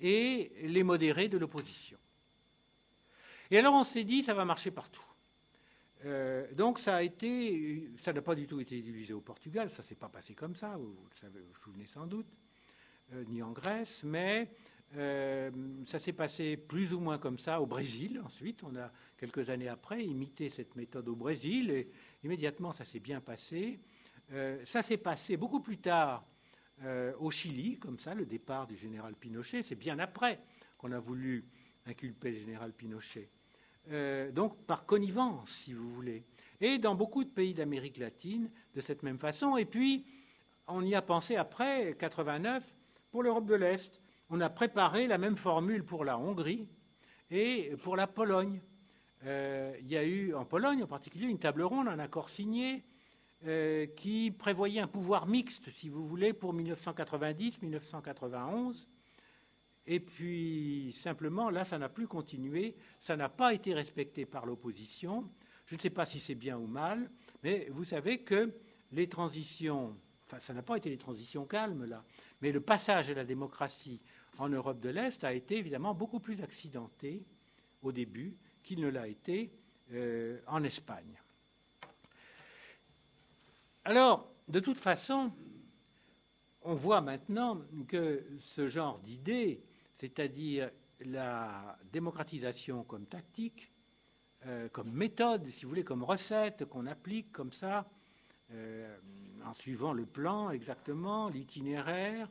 et 0.00 0.52
les 0.62 0.82
modérés 0.82 1.28
de 1.28 1.38
l'opposition. 1.38 1.98
Et 3.50 3.58
alors 3.58 3.74
on 3.74 3.84
s'est 3.84 4.04
dit, 4.04 4.22
ça 4.22 4.34
va 4.34 4.44
marcher 4.44 4.70
partout. 4.70 5.04
Euh, 6.04 6.46
donc 6.54 6.78
ça 6.78 6.96
a 6.96 7.02
été, 7.02 7.90
ça 8.04 8.12
n'a 8.12 8.22
pas 8.22 8.34
du 8.34 8.46
tout 8.46 8.60
été 8.60 8.78
utilisé 8.78 9.12
au 9.12 9.20
Portugal, 9.20 9.70
ça 9.70 9.82
s'est 9.82 9.96
pas 9.96 10.08
passé 10.08 10.34
comme 10.34 10.54
ça, 10.54 10.76
vous, 10.76 10.96
le 11.10 11.16
savez, 11.16 11.40
vous 11.40 11.60
souvenez 11.62 11.86
sans 11.86 12.06
doute, 12.06 12.28
euh, 13.12 13.24
ni 13.28 13.42
en 13.42 13.50
Grèce, 13.50 14.04
mais 14.04 14.48
euh, 14.96 15.50
ça 15.86 15.98
s'est 15.98 16.12
passé 16.12 16.56
plus 16.56 16.92
ou 16.94 17.00
moins 17.00 17.18
comme 17.18 17.38
ça 17.38 17.60
au 17.60 17.66
Brésil. 17.66 18.22
Ensuite, 18.24 18.62
on 18.62 18.76
a 18.76 18.92
quelques 19.16 19.50
années 19.50 19.68
après 19.68 20.04
imité 20.04 20.50
cette 20.50 20.76
méthode 20.76 21.08
au 21.08 21.16
Brésil 21.16 21.70
et 21.70 21.90
immédiatement 22.22 22.72
ça 22.72 22.84
s'est 22.84 23.00
bien 23.00 23.20
passé. 23.20 23.80
Ça 24.66 24.82
s'est 24.82 24.98
passé 24.98 25.38
beaucoup 25.38 25.60
plus 25.60 25.78
tard 25.78 26.26
au 27.18 27.30
Chili, 27.30 27.78
comme 27.78 27.98
ça, 27.98 28.14
le 28.14 28.26
départ 28.26 28.66
du 28.66 28.76
général 28.76 29.14
Pinochet. 29.14 29.62
C'est 29.62 29.74
bien 29.74 29.98
après 29.98 30.38
qu'on 30.76 30.92
a 30.92 30.98
voulu 30.98 31.46
inculper 31.86 32.32
le 32.32 32.38
général 32.38 32.74
Pinochet. 32.74 33.30
Euh, 33.90 34.30
donc 34.32 34.56
par 34.66 34.86
connivence, 34.86 35.50
si 35.50 35.72
vous 35.72 35.90
voulez. 35.90 36.24
Et 36.60 36.78
dans 36.78 36.94
beaucoup 36.94 37.24
de 37.24 37.30
pays 37.30 37.54
d'Amérique 37.54 37.98
latine, 37.98 38.50
de 38.74 38.80
cette 38.80 39.02
même 39.02 39.18
façon. 39.18 39.56
Et 39.56 39.64
puis, 39.64 40.06
on 40.66 40.84
y 40.84 40.94
a 40.94 41.02
pensé 41.02 41.36
après, 41.36 41.94
89, 41.98 42.74
pour 43.10 43.22
l'Europe 43.22 43.46
de 43.46 43.54
l'Est. 43.54 44.00
On 44.30 44.40
a 44.40 44.50
préparé 44.50 45.06
la 45.06 45.18
même 45.18 45.36
formule 45.36 45.84
pour 45.84 46.04
la 46.04 46.18
Hongrie 46.18 46.68
et 47.30 47.72
pour 47.82 47.96
la 47.96 48.06
Pologne. 48.06 48.60
il 49.24 49.88
y 49.88 49.96
a 49.96 50.04
eu 50.04 50.34
en 50.34 50.44
Pologne 50.44 50.82
en 50.82 50.86
particulier 50.86 51.26
une 51.26 51.38
table 51.38 51.62
ronde, 51.62 51.88
un 51.88 51.98
accord 51.98 52.28
signé 52.28 52.84
euh, 53.46 53.86
qui 53.86 54.32
prévoyait 54.32 54.80
un 54.80 54.88
pouvoir 54.88 55.28
mixte, 55.28 55.70
si 55.72 55.88
vous 55.88 56.04
voulez, 56.04 56.32
pour 56.32 56.52
1990-1991. 56.56 58.88
Et 59.90 60.00
puis, 60.00 60.92
simplement, 60.92 61.48
là, 61.48 61.64
ça 61.64 61.78
n'a 61.78 61.88
plus 61.88 62.06
continué, 62.06 62.76
ça 63.00 63.16
n'a 63.16 63.30
pas 63.30 63.54
été 63.54 63.72
respecté 63.72 64.26
par 64.26 64.44
l'opposition. 64.44 65.26
Je 65.64 65.76
ne 65.76 65.80
sais 65.80 65.88
pas 65.88 66.04
si 66.04 66.20
c'est 66.20 66.34
bien 66.34 66.58
ou 66.58 66.66
mal, 66.66 67.10
mais 67.42 67.68
vous 67.70 67.84
savez 67.84 68.18
que 68.18 68.52
les 68.92 69.08
transitions, 69.08 69.96
enfin, 70.26 70.40
ça 70.40 70.52
n'a 70.52 70.62
pas 70.62 70.76
été 70.76 70.90
des 70.90 70.98
transitions 70.98 71.46
calmes, 71.46 71.86
là, 71.86 72.04
mais 72.42 72.52
le 72.52 72.60
passage 72.60 73.08
à 73.08 73.14
la 73.14 73.24
démocratie 73.24 74.02
en 74.36 74.50
Europe 74.50 74.78
de 74.78 74.90
l'Est 74.90 75.24
a 75.24 75.32
été 75.32 75.56
évidemment 75.56 75.94
beaucoup 75.94 76.20
plus 76.20 76.42
accidenté 76.42 77.24
au 77.80 77.90
début 77.90 78.36
qu'il 78.62 78.80
ne 78.80 78.88
l'a 78.88 79.08
été 79.08 79.50
euh, 79.92 80.38
en 80.48 80.64
Espagne. 80.64 81.18
Alors, 83.86 84.30
de 84.48 84.60
toute 84.60 84.78
façon, 84.78 85.32
on 86.60 86.74
voit 86.74 87.00
maintenant 87.00 87.62
que 87.86 88.22
ce 88.40 88.66
genre 88.66 88.98
d'idée, 88.98 89.62
c'est-à-dire 89.98 90.70
la 91.00 91.76
démocratisation 91.92 92.84
comme 92.84 93.06
tactique, 93.06 93.72
euh, 94.46 94.68
comme 94.68 94.92
méthode, 94.92 95.48
si 95.48 95.64
vous 95.64 95.70
voulez, 95.70 95.84
comme 95.84 96.04
recette 96.04 96.64
qu'on 96.66 96.86
applique 96.86 97.32
comme 97.32 97.52
ça, 97.52 97.90
euh, 98.52 98.96
en 99.44 99.54
suivant 99.54 99.92
le 99.92 100.06
plan 100.06 100.50
exactement, 100.50 101.28
l'itinéraire, 101.28 102.28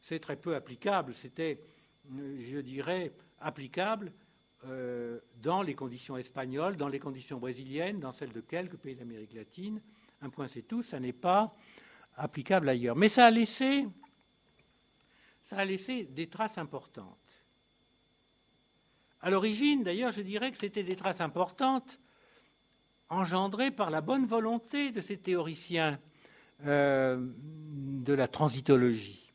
c'est 0.00 0.20
très 0.20 0.36
peu 0.36 0.54
applicable. 0.54 1.12
C'était, 1.12 1.60
je 2.08 2.58
dirais, 2.58 3.12
applicable 3.40 4.12
euh, 4.64 5.18
dans 5.42 5.62
les 5.62 5.74
conditions 5.74 6.16
espagnoles, 6.16 6.76
dans 6.76 6.88
les 6.88 7.00
conditions 7.00 7.38
brésiliennes, 7.38 7.98
dans 7.98 8.12
celles 8.12 8.32
de 8.32 8.40
quelques 8.40 8.76
pays 8.76 8.94
d'Amérique 8.94 9.34
latine, 9.34 9.80
un 10.22 10.30
point 10.30 10.46
c'est 10.46 10.62
tout, 10.62 10.84
ça 10.84 11.00
n'est 11.00 11.12
pas 11.12 11.52
applicable 12.16 12.68
ailleurs. 12.68 12.96
Mais 12.96 13.08
ça 13.08 13.26
a 13.26 13.30
laissé, 13.30 13.86
ça 15.48 15.56
a 15.56 15.64
laissé 15.64 16.04
des 16.04 16.26
traces 16.26 16.58
importantes. 16.58 17.42
À 19.22 19.30
l'origine, 19.30 19.82
d'ailleurs, 19.82 20.10
je 20.10 20.20
dirais 20.20 20.52
que 20.52 20.58
c'était 20.58 20.82
des 20.82 20.94
traces 20.94 21.22
importantes 21.22 21.98
engendrées 23.08 23.70
par 23.70 23.88
la 23.88 24.02
bonne 24.02 24.26
volonté 24.26 24.90
de 24.90 25.00
ces 25.00 25.16
théoriciens 25.16 25.98
euh, 26.66 27.32
de 27.40 28.12
la 28.12 28.28
transitologie. 28.28 29.32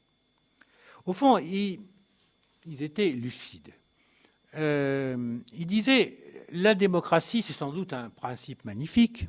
Au 1.08 1.14
fond, 1.14 1.40
ils, 1.40 1.80
étaient 2.68 3.10
lucides. 3.10 3.74
Euh, 4.54 5.40
ils 5.54 5.66
disaient 5.66 6.46
la 6.52 6.76
démocratie, 6.76 7.42
c'est 7.42 7.54
sans 7.54 7.72
doute 7.72 7.92
un 7.92 8.12
principe 8.12 8.66
magnifique, 8.66 9.26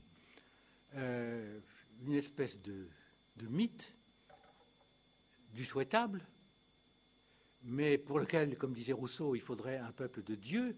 euh, 0.97 1.61
une 2.07 2.13
espèce 2.13 2.61
de, 2.61 2.89
mythe 3.49 3.91
du 5.55 5.65
souhaitable, 5.65 6.21
mais 7.65 7.99
pour 7.99 8.19
lequel, 8.19 8.57
comme 8.57 8.73
disait 8.73 8.93
Rousseau, 8.93 9.35
il 9.35 9.41
faudrait 9.41 9.79
un 9.79 9.93
peuple 9.93 10.23
de 10.23 10.35
Dieu. 10.35 10.77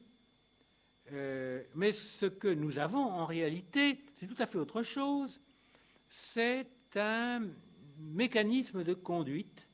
Euh, 1.12 1.62
mais 1.74 1.92
ce 1.92 2.26
que 2.26 2.48
nous 2.48 2.78
avons 2.78 3.04
en 3.04 3.26
réalité, 3.26 4.04
c'est 4.14 4.26
tout 4.26 4.40
à 4.40 4.46
fait 4.46 4.58
autre 4.58 4.82
chose. 4.82 5.40
C'est 6.08 6.68
un 6.96 7.42
mécanisme 7.98 8.84
de 8.84 8.94
conduite 8.94 9.68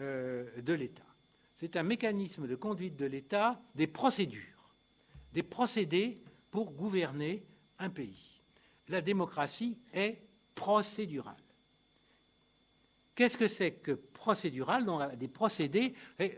euh, 0.00 0.60
de 0.60 0.72
l'État. 0.72 1.06
C'est 1.56 1.76
un 1.76 1.82
mécanisme 1.82 2.46
de 2.46 2.56
conduite 2.56 2.96
de 2.96 3.06
l'État 3.06 3.60
des 3.74 3.86
procédures, 3.86 4.74
des 5.32 5.42
procédés 5.42 6.20
pour 6.50 6.72
gouverner 6.72 7.44
un 7.78 7.90
pays. 7.90 8.42
La 8.88 9.00
démocratie 9.00 9.78
est 9.92 10.20
procédurale. 10.54 11.43
Qu'est-ce 13.14 13.36
que 13.36 13.46
c'est 13.46 13.72
que 13.72 13.92
procédural 13.92 14.84
dans 14.84 15.08
des 15.14 15.28
procédés 15.28 15.94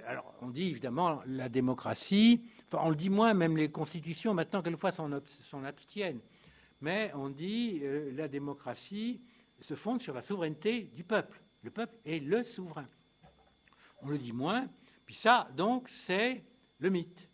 Alors, 0.07 0.35
on 0.43 0.51
dit 0.51 0.69
évidemment 0.69 1.23
la 1.27 1.49
démocratie, 1.49 2.43
enfin, 2.67 2.81
on 2.83 2.91
le 2.91 2.97
dit 2.97 3.09
moins, 3.09 3.33
même 3.33 3.57
les 3.57 3.71
constitutions 3.71 4.35
maintenant, 4.35 4.63
quelquefois, 4.63 4.93
s'en 4.93 5.65
abstiennent. 5.65 6.21
Mais 6.83 7.11
on 7.15 7.31
dit 7.31 7.81
euh, 7.83 8.13
la 8.13 8.29
démocratie 8.29 9.23
se 9.61 9.75
fonde 9.75 10.03
sur 10.03 10.13
la 10.13 10.21
souveraineté 10.21 10.83
du 10.95 11.05
peuple. 11.05 11.41
Le 11.63 11.71
peuple 11.71 11.97
est 12.05 12.23
le 12.23 12.45
souverain. 12.45 12.89
On 14.03 14.09
le 14.09 14.19
dit 14.19 14.33
moins. 14.33 14.69
Puis 15.07 15.15
ça, 15.15 15.49
donc, 15.57 15.89
c'est 15.89 16.45
le 16.79 16.91
mythe. 16.91 17.27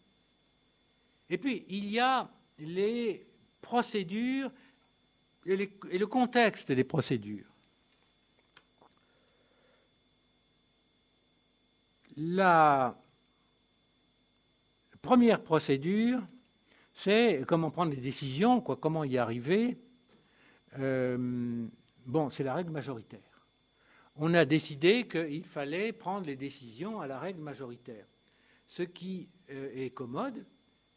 Et 1.29 1.39
puis, 1.39 1.65
il 1.69 1.91
y 1.91 1.99
a 1.99 2.31
les 2.59 3.27
procédures 3.61 4.53
et 5.47 5.57
le 5.99 6.07
contexte 6.07 6.71
des 6.71 6.85
procédures. 6.85 7.52
La 12.17 12.99
première 15.01 15.43
procédure, 15.43 16.21
c'est 16.93 17.45
comment 17.47 17.71
prendre 17.71 17.95
des 17.95 18.01
décisions, 18.01 18.61
quoi, 18.61 18.77
comment 18.77 19.05
y 19.05 19.17
arriver. 19.17 19.79
Euh, 20.79 21.67
bon, 22.05 22.29
c'est 22.31 22.45
la 22.45 22.55
règle 22.55 22.71
majoritaire. 22.71 23.21
On 24.17 24.35
a 24.35 24.45
décidé 24.45 25.09
qu'il 25.09 25.45
fallait 25.45 25.93
prendre 25.93 26.27
les 26.27 26.37
décisions 26.37 27.01
à 27.01 27.07
la 27.07 27.19
règle 27.19 27.41
majoritaire. 27.41 28.07
Ce 28.67 28.83
qui 28.83 29.29
euh, 29.51 29.71
est 29.75 29.91
commode, 29.91 30.45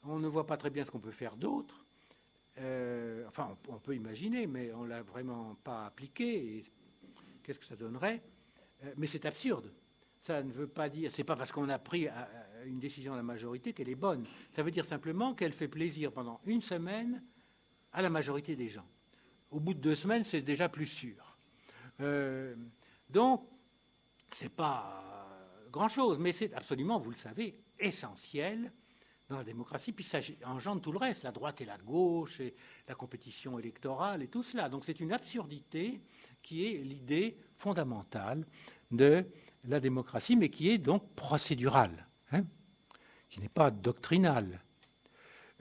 on 0.04 0.20
ne 0.20 0.28
voit 0.28 0.46
pas 0.46 0.58
très 0.58 0.70
bien 0.70 0.84
ce 0.84 0.92
qu'on 0.92 1.00
peut 1.00 1.12
faire 1.12 1.38
d'autre. 1.38 1.86
Euh, 2.58 3.26
enfin, 3.28 3.58
on, 3.70 3.80
peut 3.80 3.96
imaginer, 3.96 4.48
mais 4.48 4.74
on 4.74 4.84
ne 4.84 4.90
l'a 4.90 5.02
vraiment 5.02 5.56
pas 5.64 5.86
appliqué. 5.86 6.64
Qu'est-ce 7.42 7.60
que 7.60 7.66
ça 7.66 7.76
donnerait? 7.76 8.22
Mais 8.98 9.08
c'est 9.08 9.26
absurde 9.26 9.72
ça 10.26 10.42
ne 10.42 10.52
veut 10.52 10.68
pas 10.68 10.90
dire, 10.90 11.12
c'est 11.12 11.24
pas 11.24 11.36
parce 11.36 11.52
qu'on 11.52 11.70
a 11.70 11.78
pris 11.78 12.08
euh, 12.08 12.12
une 12.66 12.80
décision 12.80 13.14
à 13.14 13.16
la 13.16 13.22
majorité 13.22 13.74
qu'elle 13.74 13.90
est 13.90 13.94
bonne. 13.94 14.26
Ça 14.56 14.64
veut 14.64 14.72
dire 14.72 14.86
simplement 14.86 15.36
qu'elle 15.36 15.54
fait 15.54 15.68
plaisir 15.68 16.12
pendant 16.12 16.42
une 16.48 16.64
semaine 16.64 17.22
à 17.94 18.02
la 18.02 18.10
majorité 18.10 18.56
des 18.56 18.68
gens. 18.68 18.88
Au 19.52 19.60
bout 19.60 19.76
de 19.76 19.80
deux 19.80 19.94
semaines, 19.94 20.24
c'est 20.24 20.42
déjà 20.42 20.68
plus 20.68 20.88
sûr. 20.88 21.38
Euh, 22.00 22.56
donc, 23.08 23.48
c'est 24.32 24.50
pas 24.50 25.28
grand-chose, 25.72 26.18
mais 26.18 26.32
c'est 26.32 26.52
absolument, 26.56 26.98
vous 26.98 27.12
le 27.12 27.18
savez, 27.18 27.60
essentiel 27.78 28.74
dans 29.30 29.38
la 29.38 29.44
démocratie, 29.44 29.92
puis 29.92 30.04
ça 30.04 30.20
engendre 30.46 30.82
tout 30.82 30.92
le 30.92 30.98
reste, 30.98 31.24
la 31.24 31.32
droite 31.32 31.62
et 31.62 31.66
la 31.66 31.78
gauche, 31.78 32.42
la 32.88 32.96
compétition 32.96 33.60
électorale 33.60 34.24
et 34.24 34.28
tout 34.28 34.44
cela. 34.44 34.70
Donc 34.70 34.86
c'est 34.86 35.00
une 35.00 35.14
absurdité 35.14 36.02
qui 36.42 36.66
est 36.66 36.78
l'idée 36.78 37.38
fondamentale 37.58 38.46
de 38.92 39.26
la 39.68 39.80
démocratie, 39.80 40.36
mais 40.36 40.50
qui 40.50 40.70
est 40.70 40.78
donc 40.78 41.16
procédurale, 41.16 42.08
hein, 42.32 42.44
qui 43.30 43.40
n'est 43.42 43.50
pas 43.50 43.72
doctrinale. 43.72 44.62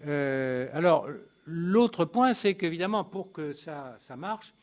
Euh, 0.07 0.69
alors, 0.73 1.09
l'autre 1.47 2.05
point, 2.05 2.35
c'est 2.35 2.55
qu'évidemment, 2.55 3.05
pour 3.05 3.33
que 3.33 3.53
ça, 3.53 3.97
ça 3.99 4.17
marche, 4.17 4.55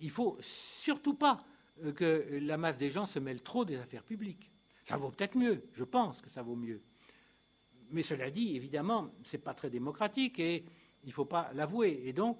il 0.00 0.10
faut 0.10 0.36
surtout 0.40 1.14
pas 1.14 1.44
euh, 1.84 1.92
que 1.92 2.38
la 2.42 2.56
masse 2.56 2.78
des 2.78 2.90
gens 2.90 3.06
se 3.06 3.18
mêle 3.18 3.42
trop 3.42 3.64
des 3.64 3.76
affaires 3.76 4.04
publiques. 4.04 4.50
Ça 4.84 4.96
vaut 4.96 5.10
peut-être 5.10 5.36
mieux, 5.36 5.64
je 5.72 5.84
pense 5.84 6.20
que 6.20 6.30
ça 6.30 6.42
vaut 6.42 6.56
mieux. 6.56 6.82
Mais 7.90 8.02
cela 8.02 8.30
dit, 8.30 8.56
évidemment, 8.56 9.12
ce 9.24 9.36
n'est 9.36 9.42
pas 9.42 9.54
très 9.54 9.70
démocratique 9.70 10.38
et 10.40 10.64
il 11.04 11.08
ne 11.08 11.12
faut 11.12 11.24
pas 11.24 11.50
l'avouer. 11.54 12.02
Et 12.04 12.12
donc, 12.12 12.38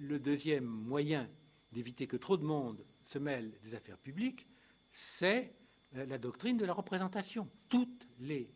le 0.00 0.18
deuxième 0.18 0.64
moyen 0.64 1.28
d'éviter 1.72 2.06
que 2.06 2.16
trop 2.16 2.36
de 2.36 2.44
monde 2.44 2.84
se 3.04 3.18
mêle 3.18 3.52
des 3.62 3.74
affaires 3.74 3.98
publiques, 3.98 4.46
c'est 4.94 5.52
euh, 5.96 6.06
la 6.06 6.18
doctrine 6.18 6.56
de 6.56 6.64
la 6.64 6.72
représentation. 6.72 7.48
Toutes 7.68 8.06
les, 8.20 8.48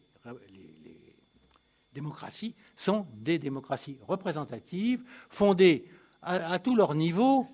démocraties 1.93 2.55
sont 2.77 3.07
des 3.15 3.39
démocraties 3.39 3.99
représentatives, 4.07 5.03
fondées 5.31 5.87
à, 6.23 6.59
tous 6.59 6.77
leurs 6.77 6.95
niveaux 6.95 7.49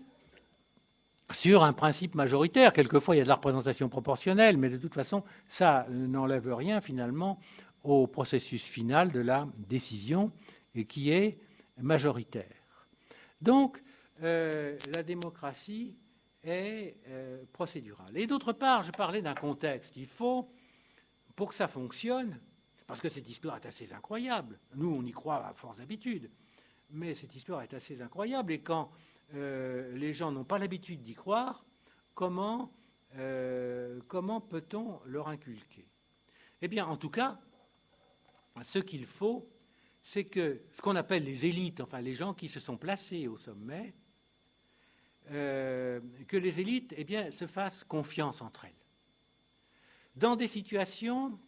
sur 1.32 1.64
un 1.64 1.72
principe 1.72 2.14
majoritaire. 2.14 2.72
Quelquefois, 2.72 3.14
il 3.14 3.18
y 3.18 3.20
a 3.20 3.24
de 3.24 3.28
la 3.28 3.36
représentation 3.36 3.88
proportionnelle, 3.88 4.58
mais 4.58 4.68
de 4.68 4.76
toute 4.76 4.94
façon, 4.94 5.22
ça 5.48 5.86
n'enlève 5.88 6.52
rien 6.52 6.80
finalement 6.80 7.38
au 7.84 8.06
processus 8.06 8.62
final 8.62 9.12
de 9.12 9.20
la 9.20 9.48
décision 9.68 10.30
qui 10.88 11.10
est 11.10 11.38
majoritaire. 11.80 12.88
Donc, 13.40 13.82
euh, 14.22 14.76
la 14.94 15.02
démocratie 15.02 15.96
est 16.44 16.96
euh, 17.08 17.44
procédural. 17.52 18.16
Et 18.16 18.26
d'autre 18.26 18.52
part, 18.52 18.82
je 18.82 18.92
parlais 18.92 19.22
d'un 19.22 19.34
contexte. 19.34 19.96
Il 19.96 20.06
faut, 20.06 20.50
pour 21.34 21.48
que 21.48 21.54
ça 21.54 21.68
fonctionne, 21.68 22.38
parce 22.86 23.00
que 23.00 23.08
cette 23.08 23.28
histoire 23.28 23.56
est 23.56 23.66
assez 23.66 23.92
incroyable, 23.92 24.58
nous 24.74 24.90
on 24.90 25.04
y 25.04 25.12
croit 25.12 25.46
à 25.46 25.54
force 25.54 25.78
d'habitude, 25.78 26.30
mais 26.90 27.14
cette 27.14 27.34
histoire 27.34 27.62
est 27.62 27.74
assez 27.74 28.02
incroyable, 28.02 28.52
et 28.52 28.60
quand 28.60 28.90
euh, 29.34 29.96
les 29.96 30.12
gens 30.12 30.30
n'ont 30.30 30.44
pas 30.44 30.58
l'habitude 30.58 31.02
d'y 31.02 31.14
croire, 31.14 31.64
comment, 32.14 32.72
euh, 33.16 34.00
comment 34.06 34.40
peut-on 34.40 35.00
leur 35.06 35.28
inculquer? 35.28 35.88
Eh 36.60 36.68
bien, 36.68 36.86
en 36.86 36.96
tout 36.96 37.10
cas, 37.10 37.40
ce 38.62 38.78
qu'il 38.78 39.06
faut, 39.06 39.48
c'est 40.02 40.24
que 40.24 40.62
ce 40.72 40.82
qu'on 40.82 40.96
appelle 40.96 41.24
les 41.24 41.46
élites, 41.46 41.80
enfin 41.80 42.00
les 42.00 42.14
gens 42.14 42.34
qui 42.34 42.48
se 42.48 42.60
sont 42.60 42.76
placés 42.76 43.26
au 43.26 43.38
sommet, 43.38 43.94
euh, 45.30 46.00
que 46.28 46.36
les 46.36 46.60
élites 46.60 46.92
eh 46.98 47.04
bien, 47.04 47.30
se 47.30 47.46
fassent 47.46 47.82
confiance 47.82 48.42
entre 48.42 48.66
elles. 48.66 48.72
Dans 50.16 50.36
des 50.36 50.48
situations, 50.48 51.38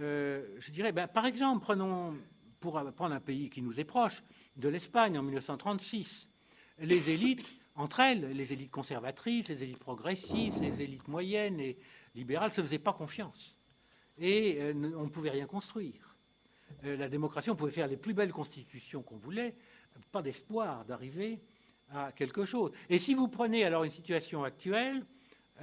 euh, 0.00 0.56
je 0.58 0.70
dirais, 0.70 0.90
ben, 0.90 1.06
par 1.06 1.26
exemple, 1.26 1.62
prenons, 1.62 2.16
pour 2.60 2.82
prendre 2.94 3.14
un 3.14 3.20
pays 3.20 3.50
qui 3.50 3.60
nous 3.60 3.78
est 3.78 3.84
proche, 3.84 4.22
de 4.56 4.70
l'Espagne 4.70 5.18
en 5.18 5.22
1936, 5.22 6.28
les 6.78 7.10
élites, 7.10 7.60
entre 7.74 8.00
elles, 8.00 8.32
les 8.32 8.54
élites 8.54 8.70
conservatrices, 8.70 9.48
les 9.48 9.64
élites 9.64 9.78
progressistes, 9.78 10.60
les 10.60 10.80
élites 10.80 11.08
moyennes 11.08 11.60
et 11.60 11.76
libérales, 12.14 12.50
ne 12.50 12.54
se 12.54 12.62
faisaient 12.62 12.78
pas 12.78 12.94
confiance. 12.94 13.54
Et 14.18 14.56
euh, 14.60 14.72
on 14.96 15.04
ne 15.04 15.10
pouvait 15.10 15.30
rien 15.30 15.46
construire. 15.46 16.16
la 16.82 17.10
démocratie, 17.10 17.50
on 17.50 17.56
pouvait 17.56 17.70
faire 17.70 17.86
les 17.86 17.98
plus 17.98 18.14
belles 18.14 18.32
constitutions 18.32 19.02
qu'on 19.02 19.18
voulait, 19.18 19.54
pas 20.10 20.22
d'espoir 20.22 20.86
d'arriver 20.86 21.38
à 21.92 22.12
quelque 22.12 22.44
chose. 22.44 22.72
Et 22.88 22.98
si 22.98 23.14
vous 23.14 23.28
prenez 23.28 23.64
alors 23.64 23.84
une 23.84 23.90
situation 23.90 24.44
actuelle, 24.44 25.04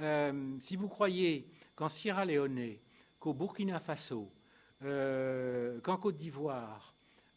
euh, 0.00 0.56
si 0.60 0.76
vous 0.76 0.88
croyez 0.88 1.48
qu'en 1.74 1.88
Sierra 1.88 2.24
Leone, 2.24 2.76
qu'au 3.18 3.34
Burkina 3.34 3.80
Faso, 3.80 4.32
euh, 4.82 5.80
qu'en 5.80 5.96
Côte 5.96 6.16
d'Ivoire, 6.16 6.94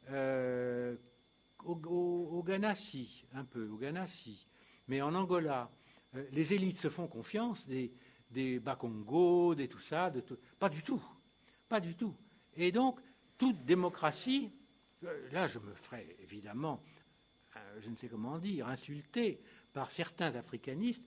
euh, 0.09 0.95
au, 1.65 2.43
Ghana, 2.45 2.75
si, 2.75 3.25
un 3.33 3.45
peu, 3.45 3.67
au 3.67 3.77
Ghana, 3.77 4.07
si, 4.07 4.47
mais 4.87 5.01
en 5.01 5.15
Angola, 5.15 5.71
les 6.31 6.53
élites 6.53 6.77
se 6.77 6.89
font 6.89 7.07
confiance, 7.07 7.67
des, 7.67 7.93
des 8.29 8.59
Bakongo, 8.59 9.55
des 9.55 9.67
tout 9.67 9.79
ça, 9.79 10.09
de 10.09 10.19
tout, 10.19 10.37
pas 10.59 10.69
du 10.69 10.83
tout, 10.83 11.01
pas 11.69 11.79
du 11.79 11.95
tout. 11.95 12.13
Et 12.55 12.71
donc, 12.71 12.99
toute 13.37 13.63
démocratie, 13.65 14.51
là 15.31 15.47
je 15.47 15.59
me 15.59 15.73
ferai 15.73 16.15
évidemment 16.21 16.83
je 17.81 17.89
ne 17.89 17.95
sais 17.95 18.07
comment 18.07 18.37
dire, 18.37 18.67
insulté 18.67 19.39
par 19.73 19.91
certains 19.91 20.35
africanistes 20.35 21.03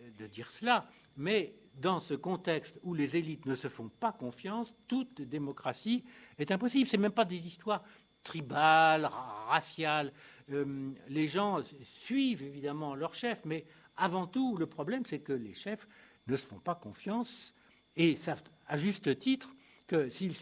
euh, 0.00 0.10
de 0.18 0.26
dire 0.26 0.50
cela, 0.50 0.88
mais 1.16 1.54
dans 1.74 2.00
ce 2.00 2.14
contexte 2.14 2.78
où 2.82 2.94
les 2.94 3.16
élites 3.16 3.46
ne 3.46 3.56
se 3.56 3.68
font 3.68 3.88
pas 3.88 4.12
confiance, 4.12 4.74
toute 4.88 5.22
démocratie 5.22 6.04
est 6.38 6.50
impossible. 6.50 6.88
Ce 6.88 6.96
n'est 6.96 7.02
même 7.02 7.12
pas 7.12 7.24
des 7.24 7.46
histoires 7.46 7.84
tribales, 8.22 9.06
raciales. 9.06 10.12
Euh, 10.50 10.92
les 11.08 11.26
gens 11.26 11.62
suivent 11.82 12.42
évidemment 12.42 12.94
leurs 12.94 13.14
chefs, 13.14 13.44
mais 13.44 13.64
avant 13.96 14.26
tout, 14.26 14.56
le 14.56 14.66
problème, 14.66 15.06
c'est 15.06 15.20
que 15.20 15.32
les 15.32 15.54
chefs 15.54 15.86
ne 16.26 16.36
se 16.36 16.46
font 16.46 16.58
pas 16.58 16.74
confiance 16.74 17.54
et 17.96 18.16
savent 18.16 18.42
à 18.66 18.76
juste 18.76 19.18
titre 19.18 19.54
que 19.86 20.10
s'ils 20.10 20.34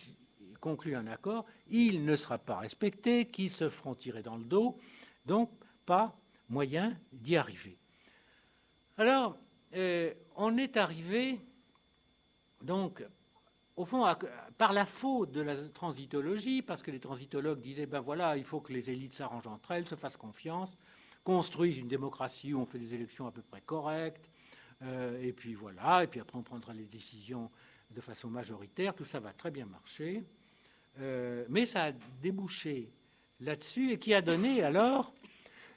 concluent 0.60 0.96
un 0.96 1.06
accord, 1.06 1.46
il 1.68 2.04
ne 2.04 2.16
sera 2.16 2.38
pas 2.38 2.58
respecté, 2.58 3.26
qu'ils 3.26 3.50
se 3.50 3.68
feront 3.68 3.94
tirer 3.94 4.22
dans 4.22 4.36
le 4.36 4.44
dos. 4.44 4.78
Donc, 5.26 5.50
pas 5.84 6.16
moyen 6.48 6.96
d'y 7.12 7.36
arriver. 7.36 7.76
Alors, 8.96 9.36
euh, 9.74 10.14
on 10.36 10.56
est 10.56 10.76
arrivé 10.76 11.40
donc 12.62 13.04
au 13.76 13.84
fond, 13.84 14.06
par 14.56 14.72
la 14.72 14.86
faute 14.86 15.32
de 15.32 15.42
la 15.42 15.54
transitologie, 15.68 16.62
parce 16.62 16.82
que 16.82 16.90
les 16.90 16.98
transitologues 16.98 17.60
disaient, 17.60 17.86
ben 17.86 18.00
voilà, 18.00 18.36
il 18.36 18.44
faut 18.44 18.60
que 18.60 18.72
les 18.72 18.90
élites 18.90 19.14
s'arrangent 19.14 19.46
entre 19.46 19.72
elles, 19.72 19.86
se 19.86 19.94
fassent 19.94 20.16
confiance, 20.16 20.76
construisent 21.24 21.76
une 21.76 21.88
démocratie 21.88 22.54
où 22.54 22.60
on 22.60 22.66
fait 22.66 22.78
des 22.78 22.94
élections 22.94 23.26
à 23.26 23.32
peu 23.32 23.42
près 23.42 23.60
correctes, 23.60 24.30
euh, 24.82 25.20
et 25.20 25.32
puis 25.32 25.54
voilà, 25.54 26.04
et 26.04 26.06
puis 26.06 26.20
après 26.20 26.38
on 26.38 26.42
prendra 26.42 26.72
les 26.72 26.86
décisions 26.86 27.50
de 27.90 28.00
façon 28.00 28.28
majoritaire, 28.28 28.94
tout 28.94 29.04
ça 29.04 29.20
va 29.20 29.32
très 29.32 29.50
bien 29.50 29.66
marcher. 29.66 30.24
Euh, 30.98 31.44
mais 31.50 31.66
ça 31.66 31.84
a 31.84 31.92
débouché 32.22 32.90
là-dessus 33.40 33.92
et 33.92 33.98
qui 33.98 34.14
a 34.14 34.22
donné 34.22 34.62
alors 34.62 35.14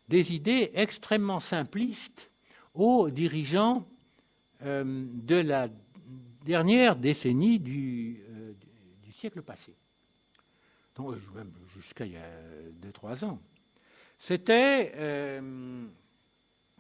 des 0.07 0.34
idées 0.34 0.72
extrêmement 0.74 1.39
simplistes 1.39 2.30
aux 2.74 3.10
dirigeants 3.10 3.88
euh, 4.64 5.05
de 5.07 5.36
la 5.36 5.68
dernière 6.45 6.95
décennie 6.95 7.60
du, 7.60 8.24
du 9.03 9.12
siècle 9.12 9.41
passé, 9.41 9.76
donc 10.95 11.16
même 11.36 11.51
jusqu'à 11.76 12.05
il 12.05 12.14
y 12.14 12.18
a 12.18 12.30
2-3 12.82 13.26
ans. 13.26 13.39
C'était 14.18 14.93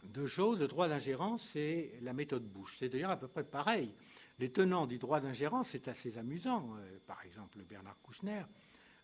deux 0.09 0.27
choses. 0.27 0.59
Le 0.59 0.67
droit 0.67 0.87
d'ingérence 0.87 1.55
et 1.55 1.97
la 2.01 2.13
méthode 2.13 2.43
Bush. 2.43 2.77
C'est 2.77 2.89
d'ailleurs 2.89 3.11
à 3.11 3.17
peu 3.17 3.27
près 3.27 3.43
pareil. 3.43 3.93
Les 4.39 4.51
tenants 4.51 4.87
du 4.87 4.97
droit 4.97 5.19
d'ingérence, 5.19 5.69
c'est 5.69 5.87
assez 5.87 6.17
amusant. 6.17 6.75
Euh, 6.77 6.97
par 7.05 7.21
exemple, 7.25 7.59
Bernard 7.67 7.99
Kouchner, 8.01 8.43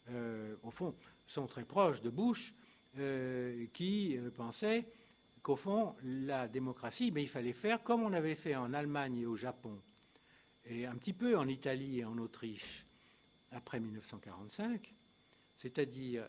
euh, 0.10 0.56
au 0.64 0.72
fond, 0.72 0.96
sont 1.26 1.48
très 1.48 1.66
proches 1.66 2.02
de 2.02 2.10
Bush, 2.10 2.54
euh, 2.98 3.66
qui 3.74 4.18
pensait 4.36 4.88
qu'au 5.42 5.56
fond, 5.56 5.96
la 6.04 6.48
démocratie, 6.48 7.12
mais 7.12 7.24
il 7.24 7.30
fallait 7.30 7.54
faire 7.54 7.84
comme 7.84 8.04
on 8.04 8.14
avait 8.14 8.36
fait 8.36 8.56
en 8.56 8.74
Allemagne 8.74 9.18
et 9.18 9.26
au 9.26 9.36
Japon, 9.36 9.82
et 10.66 10.86
un 10.86 10.96
petit 10.96 11.14
peu 11.14 11.38
en 11.38 11.48
Italie 11.48 12.00
et 12.00 12.06
en 12.06 12.18
Autriche 12.18 12.86
après 13.52 13.80
1945, 13.80 14.94
c'est-à-dire 15.58 16.28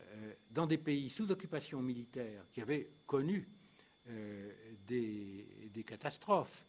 dans 0.51 0.67
des 0.67 0.79
pays 0.79 1.11
sous 1.11 1.31
occupation 1.31 1.81
militaire 1.83 2.45
qui 2.53 2.61
avaient 2.61 2.91
connu 3.07 3.49
euh, 4.09 4.53
des, 4.87 5.83
catastrophes, 5.85 6.65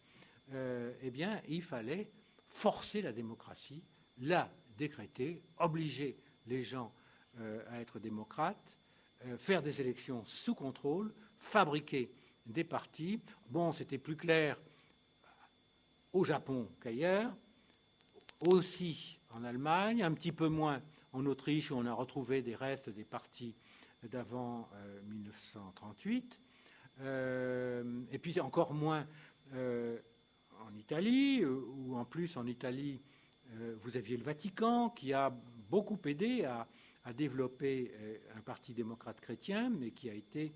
euh, 0.53 0.93
eh 1.01 1.11
bien, 1.11 1.41
il 1.47 1.61
fallait 1.61 2.09
forcer 2.47 3.01
la 3.01 3.11
démocratie, 3.11 3.83
la 4.19 4.51
décréter, 4.75 5.43
obliger 5.59 6.17
les 6.47 6.61
gens 6.63 6.91
euh, 6.91 7.06
à 7.69 7.81
être 7.81 7.99
démocrates, 7.99 8.77
faire 9.37 9.61
des 9.61 9.81
élections 9.81 10.23
sous 10.25 10.55
contrôle, 10.55 11.13
fabriquer 11.37 12.11
des 12.45 12.63
partis. 12.63 13.19
Bon, 13.49 13.71
c'était 13.73 13.97
plus 13.97 14.15
clair 14.15 14.59
au 16.13 16.23
Japon 16.23 16.67
qu'ailleurs, 16.81 17.31
aussi 18.47 19.19
en 19.31 19.43
Allemagne, 19.43 20.03
un 20.03 20.13
petit 20.13 20.31
peu 20.31 20.47
moins 20.47 20.81
en 21.13 21.25
Autriche 21.25 21.71
où 21.71 21.75
on 21.75 21.85
a 21.85 21.93
retrouvé 21.93 22.41
des 22.41 22.55
restes 22.55 22.89
des 22.89 23.03
partis 23.03 23.55
d'avant 24.03 24.69
1938. 25.07 26.39
Euh, 27.01 27.83
et 28.11 28.17
puis 28.17 28.39
encore 28.39 28.73
moins 28.73 29.05
euh, 29.53 29.99
en 30.65 30.75
Italie, 30.75 31.41
euh, 31.43 31.61
où 31.75 31.95
en 31.95 32.05
plus 32.05 32.37
en 32.37 32.45
Italie, 32.47 33.01
vous 33.81 33.95
aviez 33.95 34.17
le 34.17 34.23
Vatican 34.23 34.89
qui 34.89 35.13
a 35.13 35.33
beaucoup 35.69 35.97
aidé 36.03 36.43
à, 36.43 36.67
développer 37.13 37.91
un 38.35 38.41
parti 38.41 38.73
démocrate 38.73 39.19
chrétien, 39.21 39.69
mais 39.69 39.91
qui 39.91 40.09
a 40.09 40.13
été, 40.13 40.53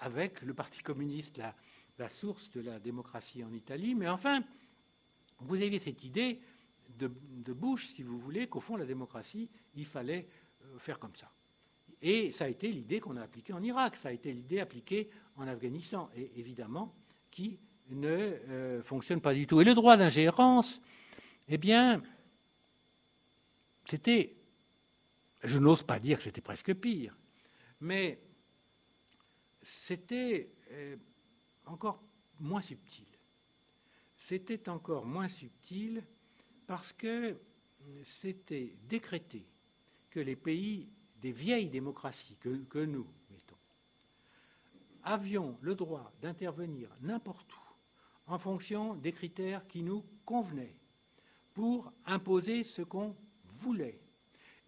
avec 0.00 0.42
le 0.42 0.54
Parti 0.54 0.82
communiste, 0.82 1.40
la, 1.98 2.08
source 2.08 2.50
de 2.50 2.60
la 2.60 2.78
démocratie 2.78 3.42
en 3.44 3.52
Italie. 3.52 3.94
Mais 3.94 4.08
enfin, 4.08 4.42
vous 5.40 5.56
aviez 5.56 5.78
cette 5.78 6.04
idée 6.04 6.40
de, 6.98 7.08
Bush, 7.52 7.88
si 7.88 8.02
vous 8.02 8.18
voulez, 8.18 8.46
qu'au 8.46 8.60
fond, 8.60 8.76
la 8.76 8.86
démocratie, 8.86 9.48
il 9.74 9.86
fallait 9.86 10.26
faire 10.78 10.98
comme 10.98 11.14
ça. 11.14 11.30
Et 12.00 12.30
ça 12.30 12.44
a 12.44 12.48
été 12.48 12.70
l'idée 12.70 13.00
qu'on 13.00 13.16
a 13.16 13.22
appliquée 13.22 13.52
en 13.52 13.62
Irak, 13.62 13.96
ça 13.96 14.10
a 14.10 14.12
été 14.12 14.32
l'idée 14.32 14.60
appliquée 14.60 15.10
en 15.36 15.46
Afghanistan, 15.48 16.10
et 16.16 16.30
évidemment, 16.36 16.94
qui 17.30 17.58
ne 17.90 18.08
euh, 18.08 18.82
fonctionne 18.82 19.20
pas 19.20 19.34
du 19.34 19.46
tout. 19.46 19.60
Et 19.60 19.64
le 19.64 19.74
droit 19.74 19.96
d'ingérence, 19.96 20.80
eh 21.48 21.58
bien, 21.58 22.02
c'était, 23.84 24.36
je 25.42 25.58
n'ose 25.58 25.82
pas 25.82 25.98
dire 25.98 26.18
que 26.18 26.24
c'était 26.24 26.40
presque 26.40 26.74
pire, 26.74 27.16
mais 27.80 28.20
c'était 29.62 30.52
euh, 30.70 30.96
encore 31.66 32.02
moins 32.40 32.62
subtil. 32.62 33.06
C'était 34.16 34.68
encore 34.68 35.06
moins 35.06 35.28
subtil 35.28 36.04
parce 36.66 36.92
que 36.92 37.38
c'était 38.04 38.76
décrété 38.88 39.46
que 40.10 40.20
les 40.20 40.36
pays 40.36 40.88
des 41.20 41.32
vieilles 41.32 41.68
démocraties 41.68 42.36
que, 42.36 42.84
nous 42.84 43.06
mettons, 43.30 43.56
avions 45.04 45.56
le 45.60 45.74
droit 45.74 46.12
d'intervenir 46.20 46.88
n'importe 47.00 47.52
où 47.54 47.60
en 48.26 48.38
fonction 48.38 48.94
des 48.94 49.12
critères 49.12 49.66
qui 49.66 49.82
nous 49.82 50.04
convenaient 50.24 50.76
pour 51.54 51.92
imposer 52.04 52.62
ce 52.62 52.82
qu'on 52.82 53.16
voulait. 53.44 54.00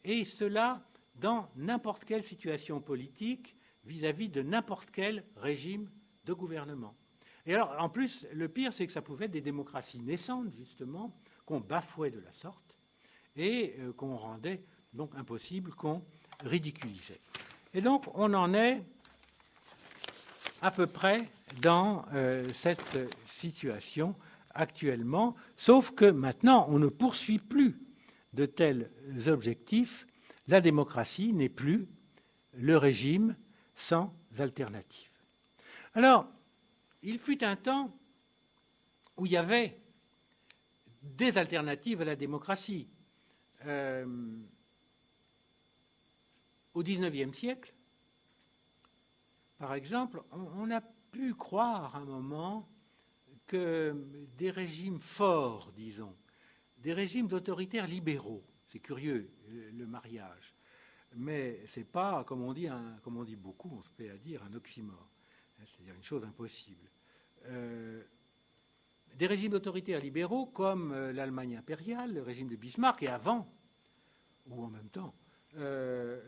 Et 0.04 0.24
cela 0.24 0.82
dans 1.16 1.48
n'importe 1.56 2.04
quelle 2.04 2.24
situation 2.24 2.80
politique 2.80 3.56
vis-à-vis 3.84 4.28
de 4.28 4.42
n'importe 4.42 4.90
quel 4.90 5.24
régime 5.36 5.90
de 6.24 6.32
gouvernement. 6.32 6.94
Et 7.46 7.54
alors, 7.54 7.74
en 7.78 7.88
plus, 7.88 8.26
le 8.32 8.48
pire, 8.48 8.72
c'est 8.72 8.86
que 8.86 8.92
ça 8.92 9.02
pouvait 9.02 9.26
être 9.26 9.30
des 9.30 9.40
démocraties 9.40 10.00
naissantes, 10.00 10.50
justement, 10.52 11.16
qu'on 11.46 11.60
bafouait 11.60 12.10
de 12.10 12.20
la 12.20 12.32
sorte 12.32 12.74
et 13.36 13.74
euh, 13.78 13.92
qu'on 13.92 14.16
rendait 14.16 14.62
donc 14.92 15.14
impossible, 15.16 15.72
qu'on 15.74 16.02
ridiculisé. 16.40 17.18
Et 17.72 17.80
donc, 17.80 18.04
on 18.14 18.34
en 18.34 18.54
est 18.54 18.82
à 20.62 20.70
peu 20.70 20.86
près 20.86 21.28
dans 21.62 22.04
euh, 22.12 22.52
cette 22.52 22.98
situation 23.24 24.14
actuellement, 24.54 25.36
sauf 25.56 25.92
que 25.92 26.04
maintenant, 26.04 26.66
on 26.68 26.78
ne 26.78 26.88
poursuit 26.88 27.38
plus 27.38 27.78
de 28.32 28.46
tels 28.46 28.90
objectifs. 29.26 30.06
La 30.48 30.60
démocratie 30.60 31.32
n'est 31.32 31.48
plus 31.48 31.88
le 32.54 32.76
régime 32.76 33.36
sans 33.74 34.14
alternative. 34.38 35.10
Alors, 35.94 36.26
il 37.02 37.18
fut 37.18 37.42
un 37.44 37.56
temps 37.56 37.96
où 39.16 39.26
il 39.26 39.32
y 39.32 39.36
avait 39.36 39.80
des 41.02 41.38
alternatives 41.38 42.00
à 42.02 42.04
la 42.04 42.16
démocratie. 42.16 42.88
Euh, 43.66 44.06
au 46.74 46.82
XIXe 46.82 47.36
siècle, 47.36 47.74
par 49.58 49.74
exemple, 49.74 50.22
on, 50.32 50.70
a 50.70 50.80
pu 50.80 51.34
croire 51.34 51.94
à 51.94 51.98
un 51.98 52.04
moment 52.04 52.68
que 53.46 53.94
des 54.38 54.50
régimes 54.50 55.00
forts, 55.00 55.72
disons, 55.72 56.16
des 56.82 56.92
régimes 56.92 57.28
d'autoritaires 57.28 57.86
libéraux, 57.86 58.44
c'est 58.66 58.80
curieux 58.80 59.30
le, 59.48 59.86
mariage, 59.86 60.54
mais 61.16 61.64
ce 61.66 61.80
n'est 61.80 61.86
pas, 61.86 62.24
comme 62.24 62.42
on, 62.42 62.52
dit, 62.52 63.36
beaucoup, 63.36 63.70
on 63.72 63.82
se 63.82 63.90
plaît 63.90 64.10
à 64.10 64.16
dire, 64.16 64.42
un 64.44 64.54
oxymore, 64.54 65.10
hein, 65.58 65.64
c'est-à-dire 65.64 65.94
une 65.94 66.02
chose 66.02 66.24
impossible. 66.24 66.88
Euh, 67.46 68.02
des 69.16 69.26
régimes 69.26 69.54
autoritaires 69.54 70.00
libéraux 70.00 70.46
comme 70.46 70.92
euh, 70.92 71.12
l'Allemagne 71.12 71.56
impériale, 71.56 72.14
le 72.14 72.22
régime 72.22 72.48
de 72.48 72.56
Bismarck, 72.56 73.02
et 73.02 73.08
avant, 73.08 73.52
ou 74.46 74.64
en 74.64 74.68
même 74.68 74.88
temps, 74.88 75.14
euh, 75.56 76.22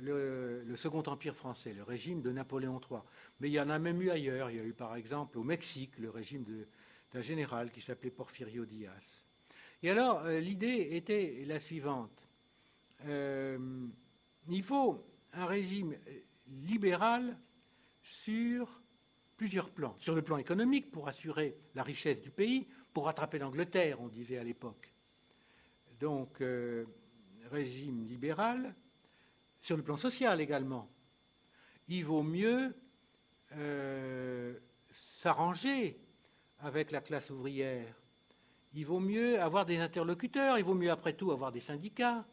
le, 0.66 0.76
Second 0.76 1.03
Empire 1.03 1.36
français, 1.36 1.72
le 1.72 1.82
régime 1.84 2.22
de 2.22 2.32
Napoléon 2.32 2.80
III. 2.80 3.00
Mais 3.40 3.48
il 3.48 3.53
y 3.53 3.61
en 3.61 3.70
a 3.70 3.78
même 3.78 4.03
eu 4.03 4.11
ailleurs. 4.11 4.50
Il 4.50 4.57
y 4.57 4.61
a 4.61 4.64
eu 4.64 4.72
par 4.72 4.96
exemple 4.96 5.38
au 5.38 5.44
Mexique 5.44 5.96
le 5.98 6.11
régime 6.11 6.44
d'un 7.12 7.20
général 7.20 7.70
qui 7.70 7.80
s'appelait 7.80 8.11
Porfirio 8.11 8.64
Diaz. 8.64 9.21
Et 9.82 9.90
alors 9.90 10.22
euh, 10.24 10.40
l'idée 10.40 10.88
était 10.92 11.44
la 11.46 11.58
suivante. 11.58 12.28
Euh, 13.06 13.86
il 14.48 14.62
faut 14.62 15.04
un 15.32 15.46
régime 15.46 15.94
libéral 16.46 17.38
sur 18.02 18.82
plusieurs 19.36 19.70
plans. 19.70 19.94
Sur 19.98 20.14
le 20.14 20.22
plan 20.22 20.36
économique, 20.36 20.90
pour 20.90 21.08
assurer 21.08 21.56
la 21.74 21.82
richesse 21.82 22.20
du 22.20 22.30
pays, 22.30 22.68
pour 22.92 23.06
rattraper 23.06 23.38
l'Angleterre, 23.38 24.00
on 24.00 24.08
disait 24.08 24.38
à 24.38 24.44
l'époque. 24.44 24.92
Donc, 25.98 26.42
régime 27.50 28.06
libéral 28.06 28.74
sur 29.60 29.76
le 29.76 29.82
plan 29.82 29.96
social 29.96 30.40
également. 30.40 30.90
Il 31.88 32.04
vaut 32.04 32.22
mieux 32.22 32.74
euh, 33.52 34.58
s'arranger 34.90 36.00
avec 36.60 36.90
la 36.90 37.00
classe 37.00 37.30
ouvrière. 37.30 38.01
Il 38.74 38.86
vaut 38.86 39.00
mieux 39.00 39.40
avoir 39.40 39.66
des 39.66 39.78
interlocuteurs, 39.78 40.58
il 40.58 40.64
vaut 40.64 40.74
mieux 40.74 40.90
après 40.90 41.12
tout 41.12 41.30
avoir 41.30 41.52
des 41.52 41.60
syndicats. 41.60 42.24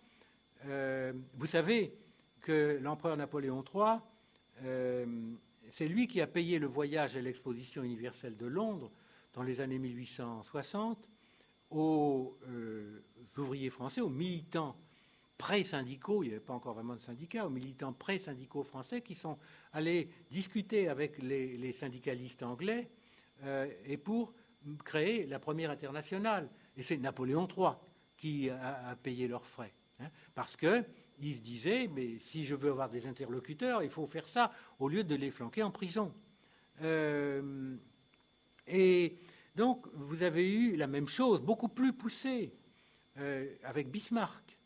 Euh, 0.66 1.14
vous 1.36 1.48
savez 1.48 1.94
que 2.42 2.80
l'empereur 2.82 3.18
Napoléon 3.18 3.64
III, 3.64 4.00
euh, 4.64 5.06
c'est 5.70 5.88
lui 5.88 6.08
qui 6.08 6.22
a 6.22 6.28
payé 6.28 6.60
le 6.60 6.68
voyage 6.68 7.18
à 7.18 7.22
l'exposition 7.22 7.84
universelle 7.84 8.38
de 8.38 8.46
Londres 8.46 8.92
dans 9.34 9.44
les 9.44 9.62
années 9.62 9.80
1860 9.80 11.08
aux 11.72 12.36
ouvriers 13.38 13.70
français, 13.70 14.02
aux 14.02 14.10
militants 14.10 14.76
pré-syndicaux, 15.40 16.22
il 16.22 16.28
n'y 16.28 16.34
avait 16.34 16.44
pas 16.44 16.54
encore 16.54 16.74
vraiment 16.74 16.96
de 16.96 17.02
syndicats, 17.02 17.48
aux 17.48 17.50
militants 17.50 17.94
pré-syndicaux 17.94 18.64
français 18.64 19.02
qui 19.02 19.16
sont 19.16 19.38
allés 19.72 20.10
discuter 20.30 20.90
avec 20.90 21.18
les, 21.24 21.74
syndicalistes 21.74 22.44
anglais 22.44 22.90
euh, 23.44 23.72
et 23.86 23.98
pour 23.98 24.34
créer 24.84 25.26
la 25.26 25.40
première 25.40 25.72
internationale. 25.72 26.50
Et 26.78 26.84
c'est 26.84 26.98
Napoléon 26.98 27.48
III 27.48 27.72
qui 28.18 28.50
a, 28.50 28.96
payé 29.02 29.28
leurs 29.28 29.46
frais. 29.46 29.74
Hein, 30.00 30.10
parce 30.36 30.56
qu'ils 30.56 31.36
se 31.36 31.42
disaient, 31.42 31.90
mais 31.94 32.20
si 32.20 32.46
je 32.46 32.56
veux 32.56 32.72
avoir 32.72 32.90
des 32.90 33.08
interlocuteurs, 33.08 33.84
il 33.84 33.90
faut 33.90 34.08
faire 34.08 34.28
ça 34.28 34.52
au 34.80 34.90
lieu 34.90 35.04
de 35.04 35.16
les 35.16 35.32
flanquer 35.32 35.64
en 35.64 35.72
prison. 35.72 36.14
Euh, 36.82 37.76
et 38.68 39.18
donc, 39.56 39.88
vous 39.94 40.24
avez 40.24 40.50
eu 40.50 40.76
la 40.76 40.88
même 40.88 41.08
chose, 41.08 41.42
beaucoup 41.42 41.70
plus 41.70 41.94
poussée, 41.94 42.54
euh, 43.18 43.54
avec 43.64 43.90
Bismarck. 43.90 44.58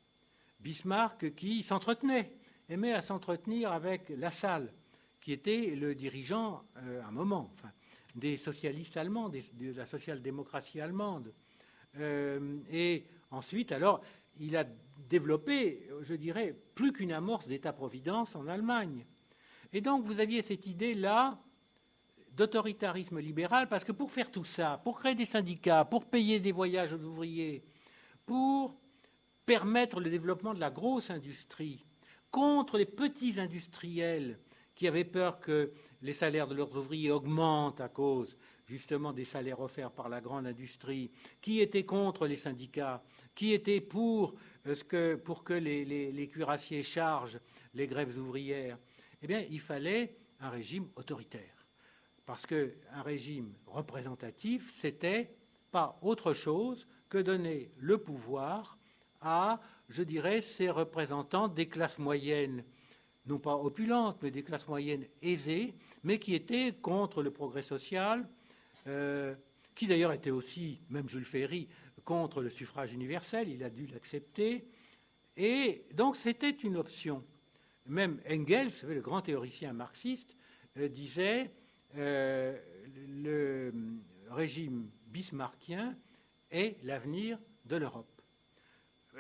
Bismarck 0.60 1.34
qui 1.36 1.64
s'entretenait, 1.64 2.38
aimait 2.70 2.94
à 2.94 3.02
s'entretenir 3.02 3.72
avec 3.72 4.10
Lassalle, 4.10 4.72
qui 5.20 5.32
était 5.32 5.76
le 5.76 5.96
dirigeant, 5.96 6.64
euh, 6.78 7.02
à 7.02 7.08
un 7.08 7.12
moment, 7.12 7.52
des 8.16 8.38
socialistes 8.38 8.98
allemands, 8.98 9.30
de 9.30 9.74
la 9.76 9.86
social-démocratie 9.86 10.80
allemande. 10.80 11.34
Euh, 11.98 12.60
et 12.72 13.06
ensuite, 13.32 13.72
alors, 13.72 14.02
il 14.40 14.56
a 14.58 14.66
développé, 15.10 15.88
je 16.02 16.16
dirais, 16.16 16.56
plus 16.76 16.92
qu'une 16.92 17.12
amorce 17.12 17.48
d'État-providence 17.48 18.36
en 18.36 18.48
Allemagne. 18.48 19.06
Et 19.74 19.82
donc, 19.82 20.04
vous 20.06 20.20
aviez 20.20 20.42
cette 20.42 20.68
idée-là 20.68 21.40
d'autoritarisme 22.32 23.20
libéral, 23.20 23.68
parce 23.68 23.84
que 23.84 23.92
pour 23.92 24.12
faire 24.12 24.32
tout 24.32 24.46
ça, 24.46 24.82
pour 24.84 24.98
créer 24.98 25.16
des 25.16 25.26
syndicats, 25.26 25.86
pour 25.86 26.06
payer 26.06 26.40
des 26.40 26.52
voyages 26.52 26.94
aux 26.94 27.04
ouvriers, 27.04 27.64
pour 28.26 28.76
permettre 29.46 30.00
le 30.00 30.10
développement 30.10 30.54
de 30.54 30.60
la 30.60 30.72
grosse 30.72 31.10
industrie 31.10 31.86
contre 32.32 32.78
les 32.78 32.86
petits 32.86 33.40
industriels 33.40 34.40
qui 34.74 34.88
avaient 34.88 35.04
peur 35.04 35.40
que 35.40 35.72
les 36.04 36.14
salaires 36.14 36.48
de 36.48 36.56
leurs 36.56 36.76
ouvriers 36.76 37.12
augmentent 37.12 37.82
à 37.82 37.90
cause 37.90 38.38
justement 38.68 39.14
des 39.14 39.26
salaires 39.26 39.60
offerts 39.60 39.92
par 39.92 40.10
la 40.10 40.22
grande 40.22 40.46
industrie, 40.46 41.12
qui 41.42 41.60
étaient 41.60 41.86
contre 41.86 42.28
les 42.28 42.36
syndicats, 42.36 43.04
qui 43.34 43.54
étaient 43.54 43.82
pour, 43.82 44.36
euh, 44.68 44.76
que, 44.88 45.54
les 45.54 46.30
cuirassiers 46.32 46.84
chargent 46.84 47.40
les 47.74 47.88
grèves 47.88 48.18
ouvrières, 48.18 48.78
eh 49.22 49.28
bien, 49.28 49.44
il 49.50 49.60
fallait 49.60 50.16
un 50.40 50.50
régime 50.50 50.88
autoritaire. 50.96 51.66
Parce 52.26 52.46
qu'un 52.46 53.02
régime 53.04 53.54
représentatif, 53.66 54.74
c'était 54.80 55.34
pas 55.72 55.98
autre 56.02 56.34
chose 56.34 56.88
que 57.10 57.18
donner 57.18 57.72
le 57.78 57.98
pouvoir 57.98 58.78
à, 59.22 59.60
je 59.90 60.04
dirais, 60.04 60.42
ces 60.42 60.70
représentants 60.70 61.48
des 61.48 61.68
classes 61.68 61.98
moyennes, 62.00 62.64
non 63.26 63.40
pas 63.40 63.56
opulentes, 63.56 64.18
mais 64.22 64.32
des 64.32 64.44
classes 64.44 64.68
moyennes 64.68 65.06
aisées, 65.22 65.74
mais 66.04 66.20
qui 66.20 66.36
étaient 66.36 66.74
contre 66.74 67.24
le 67.24 67.32
progrès 67.32 67.62
social, 67.62 68.28
euh, 68.88 69.36
qui 69.76 69.88
d'ailleurs 69.88 70.12
était 70.12 70.32
aussi, 70.32 70.82
même 70.90 71.08
Jules 71.08 71.26
Ferry, 71.26 71.68
contre 72.04 72.42
le 72.42 72.50
suffrage 72.50 72.94
universel, 72.94 73.50
il 73.50 73.64
a 73.64 73.70
dû 73.70 73.88
l'accepter. 73.88 74.68
Et 75.38 75.86
donc 75.94 76.16
c'était 76.16 76.50
une 76.50 76.78
option. 76.78 77.24
Même 77.86 78.20
Engels, 78.30 78.72
le 78.88 79.02
grand 79.02 79.22
théoricien 79.22 79.74
marxiste, 79.74 80.36
euh, 80.78 80.88
disait 80.88 81.52
euh, 81.96 82.58
le 83.08 83.74
régime 84.30 84.90
bismarckien 85.08 85.96
est 86.52 86.78
l'avenir 86.84 87.40
de 87.66 87.78
l'Europe 87.78 88.14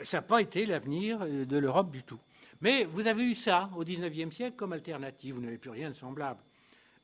ça 0.01 0.17
n'a 0.17 0.21
pas 0.21 0.41
été 0.41 0.65
l'avenir 0.65 1.19
euh, 1.21 1.45
de 1.45 1.57
l'Europe 1.57 1.91
du 1.91 2.03
tout. 2.03 2.19
Mais 2.61 2.85
vous 2.85 3.07
avez 3.07 3.23
eu 3.23 3.35
ça 3.35 3.69
au 3.75 3.83
XIXe 3.83 4.33
siècle 4.33 4.55
comme 4.55 4.73
alternative, 4.73 5.35
vous 5.35 5.41
n'avez 5.41 5.57
plus 5.57 5.69
rien 5.69 5.89
de 5.89 5.95
semblable. 5.95 6.41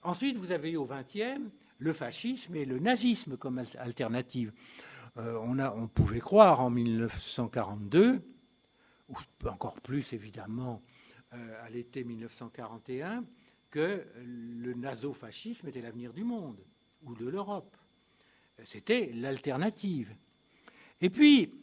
Ensuite, 0.02 0.38
vous 0.38 0.52
avez 0.52 0.72
eu 0.72 0.78
au 0.78 0.86
XXe 0.86 1.42
le 1.80 1.94
fascisme 1.94 2.56
et 2.56 2.66
le 2.66 2.80
nazisme 2.80 3.38
comme 3.38 3.64
alternative. 3.78 4.52
Euh, 5.18 5.38
on, 5.38 5.88
pouvait 5.88 6.20
croire 6.20 6.62
en 6.62 6.70
1942, 6.70 8.22
ou 9.10 9.16
encore 9.46 9.80
plus 9.82 10.14
évidemment 10.14 10.82
euh, 11.34 11.66
à 11.66 11.70
l'été 11.70 12.04
1941, 12.04 13.26
que 13.70 14.06
le 14.24 14.74
nasofascisme 14.74 15.68
était 15.68 15.82
l'avenir 15.82 16.14
du 16.14 16.24
monde 16.24 16.60
ou 17.04 17.16
de 17.16 17.28
l'Europe. 17.28 17.76
C'était 18.64 19.12
l'alternative. 19.14 20.16
Et 21.02 21.10
puis, 21.10 21.54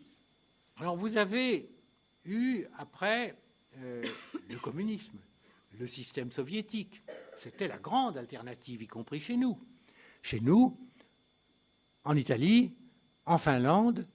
alors 0.77 0.97
vous 0.97 1.17
avez 1.17 1.69
eu 2.25 2.65
après 2.79 3.37
euh, 3.79 4.03
le 4.49 4.59
communisme, 4.59 5.19
le 5.79 5.87
système 5.87 6.33
soviétique. 6.33 7.03
C'était 7.37 7.69
la 7.69 7.79
grande 7.79 8.17
alternative, 8.17 8.83
y 8.83 8.87
compris 8.87 9.21
chez 9.21 9.37
nous. 9.37 9.59
Chez 10.23 10.41
nous, 10.41 10.79
en 12.05 12.17
Italie, 12.17 12.73
en 13.27 13.39
Finlande, 13.39 14.07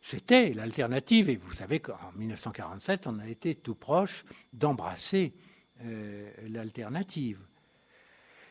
c'était 0.00 0.52
l'alternative. 0.54 1.28
Et 1.28 1.36
vous 1.36 1.54
savez 1.54 1.80
qu'en 1.80 2.12
1947, 2.16 3.06
on 3.06 3.18
a 3.18 3.28
été 3.28 3.54
tout 3.54 3.74
proche 3.74 4.24
d'embrasser 4.52 5.34
euh, 5.84 6.30
l'alternative. 6.48 7.38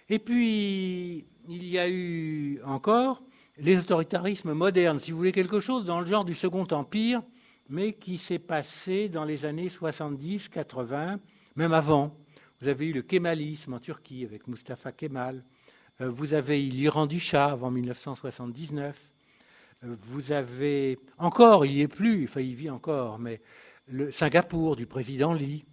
Et 0.09 0.19
puis, 0.19 1.25
il 1.47 1.65
y 1.65 1.79
a 1.79 1.89
eu 1.89 2.61
encore 2.65 3.23
les 3.57 3.77
autoritarismes 3.77 4.53
modernes, 4.53 4.99
si 4.99 5.11
vous 5.11 5.17
voulez 5.17 5.31
quelque 5.31 5.59
chose 5.59 5.85
dans 5.85 5.99
le 5.99 6.05
genre 6.05 6.25
du 6.25 6.33
Second 6.33 6.65
Empire, 6.71 7.21
mais 7.69 7.93
qui 7.93 8.17
s'est 8.17 8.39
passé 8.39 9.07
dans 9.07 9.23
les 9.23 9.45
années 9.45 9.69
70, 9.69 10.49
80, 10.49 11.19
même 11.55 11.73
avant. 11.73 12.15
Vous 12.61 12.67
avez 12.67 12.85
eu 12.85 12.93
le 12.93 13.01
kémalisme 13.01 13.73
en 13.73 13.79
Turquie 13.79 14.23
avec 14.23 14.47
Mustafa 14.47 14.91
Kemal. 14.91 15.43
Euh, 15.99 16.11
vous 16.11 16.35
avez 16.35 16.63
eu 16.63 16.69
l'Iran 16.69 17.07
du 17.07 17.17
Shah 17.17 17.45
avant 17.45 17.71
1979. 17.71 19.11
Euh, 19.83 19.95
vous 19.99 20.31
avez 20.31 20.99
encore, 21.17 21.65
il 21.65 21.73
n'y 21.73 21.81
est 21.81 21.87
plus, 21.87 22.25
enfin 22.25 22.41
il 22.41 22.53
vit 22.53 22.69
encore, 22.69 23.17
mais 23.17 23.41
le 23.87 24.11
Singapour 24.11 24.75
du 24.75 24.85
président 24.85 25.33
Lee. 25.33 25.65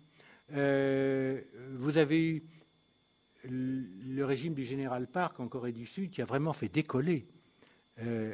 Euh, 0.54 1.42
vous 1.74 1.98
avez 1.98 2.26
eu 2.26 2.42
le 3.44 4.24
régime 4.24 4.54
du 4.54 4.64
général 4.64 5.08
Park 5.08 5.40
en 5.40 5.48
Corée 5.48 5.72
du 5.72 5.84
Sud 5.84 6.08
qui 6.08 6.22
a 6.22 6.24
vraiment 6.24 6.54
fait 6.54 6.70
décoller 6.70 7.28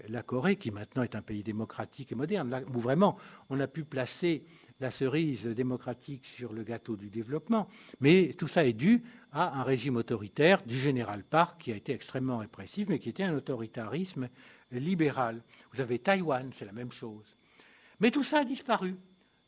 la 0.09 0.22
Corée, 0.22 0.57
qui 0.57 0.70
maintenant 0.70 1.02
est 1.02 1.16
un 1.16 1.22
pays 1.22 1.42
démocratique 1.42 2.12
et 2.12 2.14
moderne, 2.14 2.64
où 2.74 2.78
vraiment 2.78 3.16
on 3.48 3.59
a 3.61 3.66
pu 3.66 3.82
placer 3.82 4.44
la 4.85 4.91
cerise 4.91 5.47
démocratique 5.47 6.26
sur 6.26 6.53
le 6.53 6.62
gâteau 6.62 6.95
du 6.95 7.09
développement. 7.09 7.68
Mais 8.01 8.35
tout 8.37 8.49
ça 8.49 8.66
est 8.66 8.74
dû 8.74 9.03
à 9.32 9.59
un 9.59 9.62
régime 9.62 9.97
autoritaire 9.97 10.62
du 10.62 10.78
général 10.78 11.24
Park 11.24 11.59
qui 11.62 11.72
a 11.72 11.76
été 11.76 11.93
extrêmement 11.93 12.37
répressif, 12.37 12.87
mais 12.91 12.99
qui 12.99 13.09
était 13.09 13.22
un 13.22 13.35
autoritarisme 13.35 14.28
libéral. 14.70 15.43
Vous 15.72 15.80
avez 15.80 15.99
Taïwan, 15.99 16.51
c'est 16.55 16.66
la 16.66 16.72
même 16.72 16.93
chose. 16.93 17.35
Mais 18.01 18.11
tout 18.11 18.24
ça 18.24 18.41
a 18.41 18.45
disparu. 18.45 18.97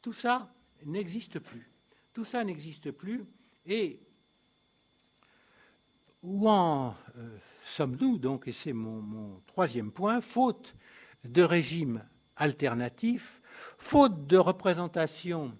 Tout 0.01 0.15
ça 0.15 0.51
n'existe 0.87 1.39
plus. 1.39 1.71
Tout 2.15 2.25
ça 2.25 2.43
n'existe 2.43 2.91
plus. 2.91 3.23
Et 3.67 4.01
où 6.23 6.49
en 6.49 6.95
euh, 7.19 7.37
sommes-nous 7.63 8.17
donc, 8.17 8.49
et 8.49 8.53
c'est 8.53 8.73
mon, 8.73 9.43
troisième 9.47 9.93
point, 9.93 10.23
faute 10.23 10.75
de 11.25 11.43
régime 11.43 12.03
alternatif, 12.37 13.43
faute 13.79 14.27
de 14.27 14.37
représentation 14.37 15.53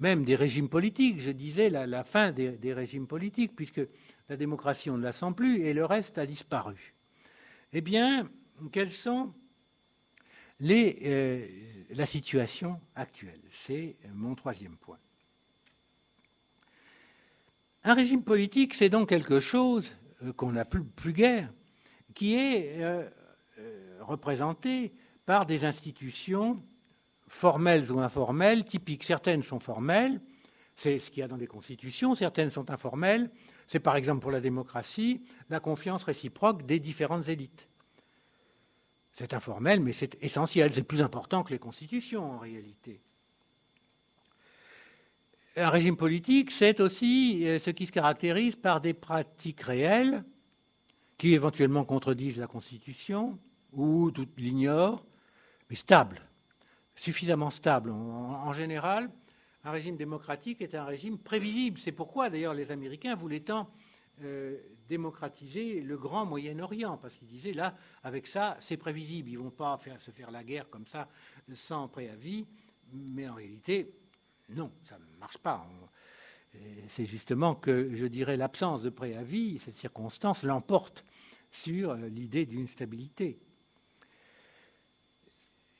même 0.00 0.24
des 0.24 0.36
régimes 0.36 0.68
politiques, 0.68 1.20
je 1.20 1.30
disais 1.30 1.70
la, 1.70 2.04
fin 2.04 2.32
des, 2.32 2.72
régimes 2.72 3.06
politiques, 3.06 3.54
puisque 3.54 3.80
la 4.28 4.36
démocratie, 4.36 4.90
on 4.90 4.98
ne 4.98 5.02
la 5.02 5.12
sent 5.12 5.32
plus, 5.36 5.62
et 5.62 5.72
le 5.72 5.84
reste 5.84 6.18
a 6.18 6.26
disparu. 6.26 6.94
Eh 7.72 7.80
bien, 7.80 8.28
quelles 8.72 8.92
sont 8.92 9.32
euh, 10.62 11.46
la 11.94 12.06
situation 12.06 12.80
actuelle? 12.94 13.40
C'est 13.50 13.96
mon 14.12 14.34
troisième 14.34 14.76
point. 14.76 14.98
Un 17.84 17.94
régime 17.94 18.24
politique, 18.24 18.74
c'est 18.74 18.88
donc 18.88 19.08
quelque 19.10 19.40
chose 19.40 19.96
euh, 20.22 20.32
qu'on 20.32 20.52
n'a 20.52 20.64
plus, 20.64 21.12
guère, 21.12 21.52
qui 22.14 22.34
est 22.34 22.82
euh, 22.82 23.08
représenté 24.00 24.92
par 25.26 25.46
des 25.46 25.64
institutions 25.64 26.62
formelles 27.34 27.90
ou 27.90 27.98
informelles, 27.98 28.64
typiques. 28.64 29.02
Certaines 29.02 29.42
sont 29.42 29.58
formelles, 29.58 30.20
c'est 30.76 31.00
ce 31.00 31.10
qu'il 31.10 31.20
y 31.20 31.22
a 31.24 31.28
dans 31.28 31.36
les 31.36 31.48
constitutions, 31.48 32.14
certaines 32.14 32.52
sont 32.52 32.70
informelles. 32.70 33.28
C'est 33.66 33.80
par 33.80 33.96
exemple 33.96 34.20
pour 34.20 34.30
la 34.30 34.40
démocratie 34.40 35.24
la 35.50 35.58
confiance 35.58 36.04
réciproque 36.04 36.64
des 36.64 36.78
différentes 36.78 37.28
élites. 37.28 37.68
C'est 39.12 39.34
informel, 39.34 39.80
mais 39.80 39.92
c'est 39.92 40.16
essentiel, 40.22 40.72
c'est 40.72 40.84
plus 40.84 41.02
important 41.02 41.42
que 41.42 41.52
les 41.52 41.58
constitutions 41.58 42.36
en 42.36 42.38
réalité. 42.38 43.00
Un 45.56 45.70
régime 45.70 45.96
politique, 45.96 46.52
c'est 46.52 46.78
aussi 46.78 47.44
ce 47.58 47.70
qui 47.70 47.86
se 47.86 47.92
caractérise 47.92 48.54
par 48.54 48.80
des 48.80 48.94
pratiques 48.94 49.62
réelles 49.62 50.24
qui 51.18 51.34
éventuellement 51.34 51.84
contredisent 51.84 52.38
la 52.38 52.46
Constitution 52.46 53.38
ou 53.72 54.10
l'ignorent, 54.36 55.04
mais 55.68 55.76
stables. 55.76 56.20
Suffisamment 56.94 57.50
stable. 57.50 57.90
En, 57.90 58.52
général, 58.52 59.10
un 59.64 59.70
régime 59.70 59.96
démocratique 59.96 60.60
est 60.60 60.74
un 60.74 60.84
régime 60.84 61.18
prévisible. 61.18 61.78
C'est 61.78 61.92
pourquoi, 61.92 62.30
d'ailleurs, 62.30 62.54
les 62.54 62.70
Américains 62.70 63.14
voulaient 63.14 63.40
tant 63.40 63.70
euh, 64.22 64.58
démocratiser 64.88 65.80
le 65.80 65.96
grand 65.96 66.24
Moyen-Orient, 66.26 66.98
parce 66.98 67.16
qu'ils 67.16 67.28
disaient, 67.28 67.52
là, 67.52 67.74
avec 68.02 68.26
ça, 68.26 68.56
c'est 68.60 68.76
prévisible. 68.76 69.30
Ils 69.30 69.38
ne 69.38 69.44
vont 69.44 69.50
pas 69.50 69.76
faire, 69.78 70.00
se 70.00 70.10
faire 70.10 70.30
la 70.30 70.44
guerre 70.44 70.68
comme 70.70 70.86
ça, 70.86 71.08
sans 71.52 71.88
préavis. 71.88 72.46
Mais 72.92 73.28
en 73.28 73.34
réalité, 73.34 73.92
non, 74.50 74.70
ça 74.88 74.98
ne 74.98 75.18
marche 75.18 75.38
pas. 75.38 75.66
C'est 76.86 77.06
justement 77.06 77.54
que, 77.54 77.94
je 77.94 78.06
dirais, 78.06 78.36
l'absence 78.36 78.82
de 78.82 78.90
préavis, 78.90 79.58
cette 79.58 79.74
circonstance, 79.74 80.44
l'emporte 80.44 81.04
sur 81.50 81.94
l'idée 81.94 82.46
d'une 82.46 82.68
stabilité. 82.68 83.40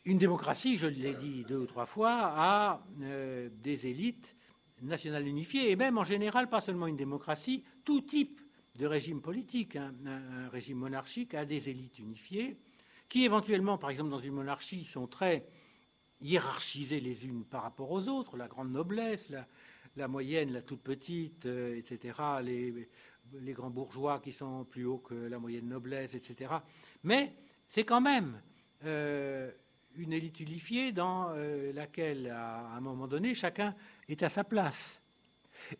Une 0.06 0.18
démocratie, 0.18 0.76
je 0.76 0.86
l'ai 0.86 1.14
dit 1.14 1.44
deux 1.48 1.56
ou 1.56 1.66
trois 1.66 1.86
fois, 1.86 2.34
a 2.36 2.86
euh, 3.02 3.48
des 3.62 3.86
élites 3.86 4.36
nationales 4.82 5.26
unifiées, 5.26 5.70
et 5.70 5.76
même 5.76 5.96
en 5.96 6.04
général, 6.04 6.50
pas 6.50 6.60
seulement 6.60 6.86
une 6.86 6.96
démocratie, 6.96 7.64
tout 7.84 8.02
type 8.02 8.42
de 8.76 8.86
régime 8.86 9.22
politique, 9.22 9.76
hein. 9.76 9.94
un, 10.04 10.50
régime 10.50 10.76
monarchique 10.76 11.32
a 11.32 11.46
des 11.46 11.70
élites 11.70 11.98
unifiées, 11.98 12.58
qui 13.08 13.24
éventuellement, 13.24 13.78
par 13.78 13.88
exemple 13.88 14.10
dans 14.10 14.20
une 14.20 14.34
monarchie, 14.34 14.84
sont 14.84 15.06
très 15.06 15.46
hiérarchisées 16.20 17.00
les 17.00 17.24
unes 17.24 17.44
par 17.44 17.62
rapport 17.62 17.90
aux 17.90 18.06
autres, 18.08 18.36
la 18.36 18.46
grande 18.46 18.72
noblesse, 18.72 19.32
la, 19.96 20.08
moyenne, 20.08 20.52
la 20.52 20.60
toute 20.60 20.82
petite, 20.82 21.46
euh, 21.46 21.78
etc., 21.78 22.18
les, 22.42 23.54
grands 23.54 23.70
bourgeois 23.70 24.20
qui 24.20 24.32
sont 24.32 24.66
plus 24.66 24.84
hauts 24.84 24.98
que 24.98 25.14
la 25.14 25.38
moyenne 25.38 25.68
noblesse, 25.68 26.14
etc. 26.14 26.52
Mais 27.04 27.34
c'est 27.68 27.84
quand 27.84 28.02
même 28.02 28.42
euh, 28.84 29.50
une 29.96 30.12
élite 30.12 30.40
unifiée 30.40 30.92
dans 30.92 31.30
euh, 31.30 31.72
laquelle, 31.72 32.28
à 32.28 32.74
un 32.74 32.80
moment 32.80 33.06
donné, 33.06 33.34
chacun 33.34 33.74
est 34.08 34.22
à 34.22 34.28
sa 34.28 34.44
place. 34.44 35.00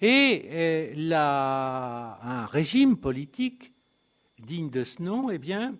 Et 0.01 0.49
euh, 0.51 1.12
un 1.12 2.47
régime 2.47 2.97
politique 2.97 3.73
digne 4.39 4.71
de 4.71 4.85
ce 4.85 5.03
nom, 5.03 5.31
eh 5.31 5.39
bien, 5.39 5.77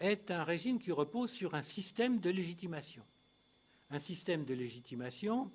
est 0.00 0.30
un 0.30 0.44
régime 0.44 0.78
qui 0.78 0.92
repose 0.92 1.30
sur 1.30 1.54
un 1.54 1.62
système 1.62 2.18
de 2.20 2.30
légitimation. 2.30 3.02
Un 3.90 4.00
système 4.00 4.44
de 4.44 4.54
légitimation 4.54 5.50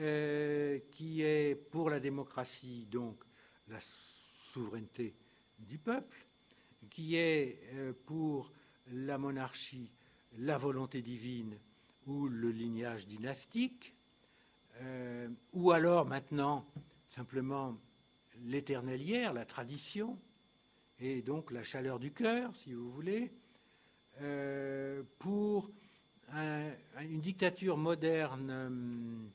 euh, 0.00 0.78
qui 0.90 1.22
est 1.22 1.54
pour 1.54 1.90
la 1.90 2.00
démocratie, 2.00 2.86
donc, 2.90 3.22
la 3.68 3.78
souveraineté 4.52 5.14
du 5.58 5.78
peuple, 5.78 6.26
qui 6.88 7.14
est 7.14 7.60
pour 8.06 8.50
la 8.88 9.18
monarchie 9.18 9.92
la 10.38 10.58
volonté 10.58 11.02
divine 11.02 11.58
ou 12.06 12.28
le 12.28 12.50
lignage 12.50 13.06
dynastique, 13.06 13.94
euh, 14.80 15.28
ou 15.52 15.72
alors 15.72 16.06
maintenant 16.06 16.66
simplement 17.06 17.76
l'éternel 18.44 19.02
hier, 19.02 19.32
la 19.32 19.44
tradition, 19.44 20.18
et 20.98 21.22
donc 21.22 21.50
la 21.50 21.62
chaleur 21.62 21.98
du 21.98 22.12
cœur, 22.12 22.54
si 22.56 22.72
vous 22.72 22.90
voulez, 22.90 23.32
euh, 24.20 25.02
pour 25.18 25.70
une 27.00 27.20
dictature 27.20 27.76
moderne 27.76 28.50
euh, 28.50 29.28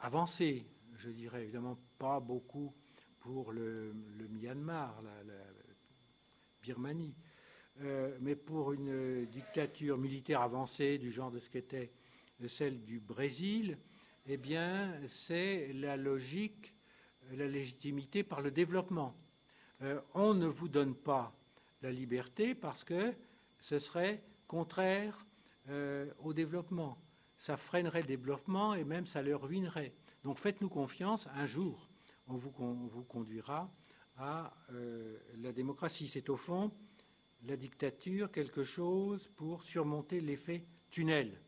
avancée, 0.00 0.64
je 0.98 1.10
dirais 1.10 1.42
évidemment 1.42 1.78
pas 1.98 2.20
beaucoup 2.20 2.72
pour 3.18 3.52
le, 3.52 3.92
Myanmar, 4.30 5.02
la 5.02 5.34
Birmanie, 6.62 7.14
euh, 7.82 8.16
mais 8.20 8.36
pour 8.36 8.72
une 8.72 9.26
dictature 9.26 9.98
militaire 9.98 10.40
avancée 10.40 10.96
du 10.96 11.10
genre 11.10 11.30
de 11.30 11.38
ce 11.38 11.50
qu'était 11.50 11.92
celle 12.48 12.82
du 12.84 13.00
Brésil, 13.00 13.76
eh 14.26 14.38
bien, 14.38 14.94
c'est 15.06 15.72
la 15.74 15.96
logique, 15.96 16.74
la 17.32 17.46
légitimité 17.46 18.22
par 18.22 18.40
le 18.40 18.50
développement. 18.50 19.14
Euh, 19.82 20.00
on 20.14 20.32
ne 20.32 20.46
vous 20.46 20.68
donne 20.68 20.94
pas 20.94 21.34
la 21.82 21.90
liberté 21.90 22.54
parce 22.54 22.82
que 22.82 23.14
ce 23.60 23.78
serait 23.78 24.22
contraire 24.46 25.26
euh, 25.68 26.10
au 26.20 26.32
développement. 26.32 26.98
Ça 27.36 27.58
freinerait 27.58 28.00
le 28.02 28.08
développement 28.08 28.74
et 28.74 28.84
même 28.84 29.06
ça 29.06 29.20
le 29.20 29.36
ruinerait. 29.36 29.92
Donc 30.24 30.38
faites-nous 30.38 30.70
confiance, 30.70 31.28
un 31.34 31.46
jour, 31.46 31.90
on 32.26 32.36
vous, 32.36 32.52
vous 32.88 33.04
conduira 33.04 33.70
à 34.16 34.54
la 35.36 35.52
démocratie. 35.52 36.08
C'est 36.08 36.30
au 36.30 36.36
fond 36.36 36.72
la 37.44 37.56
dictature 37.56 38.30
quelque 38.30 38.64
chose 38.64 39.28
pour 39.36 39.62
surmonter 39.62 40.20
l'effet 40.20 40.64
tunnel. 40.90 41.38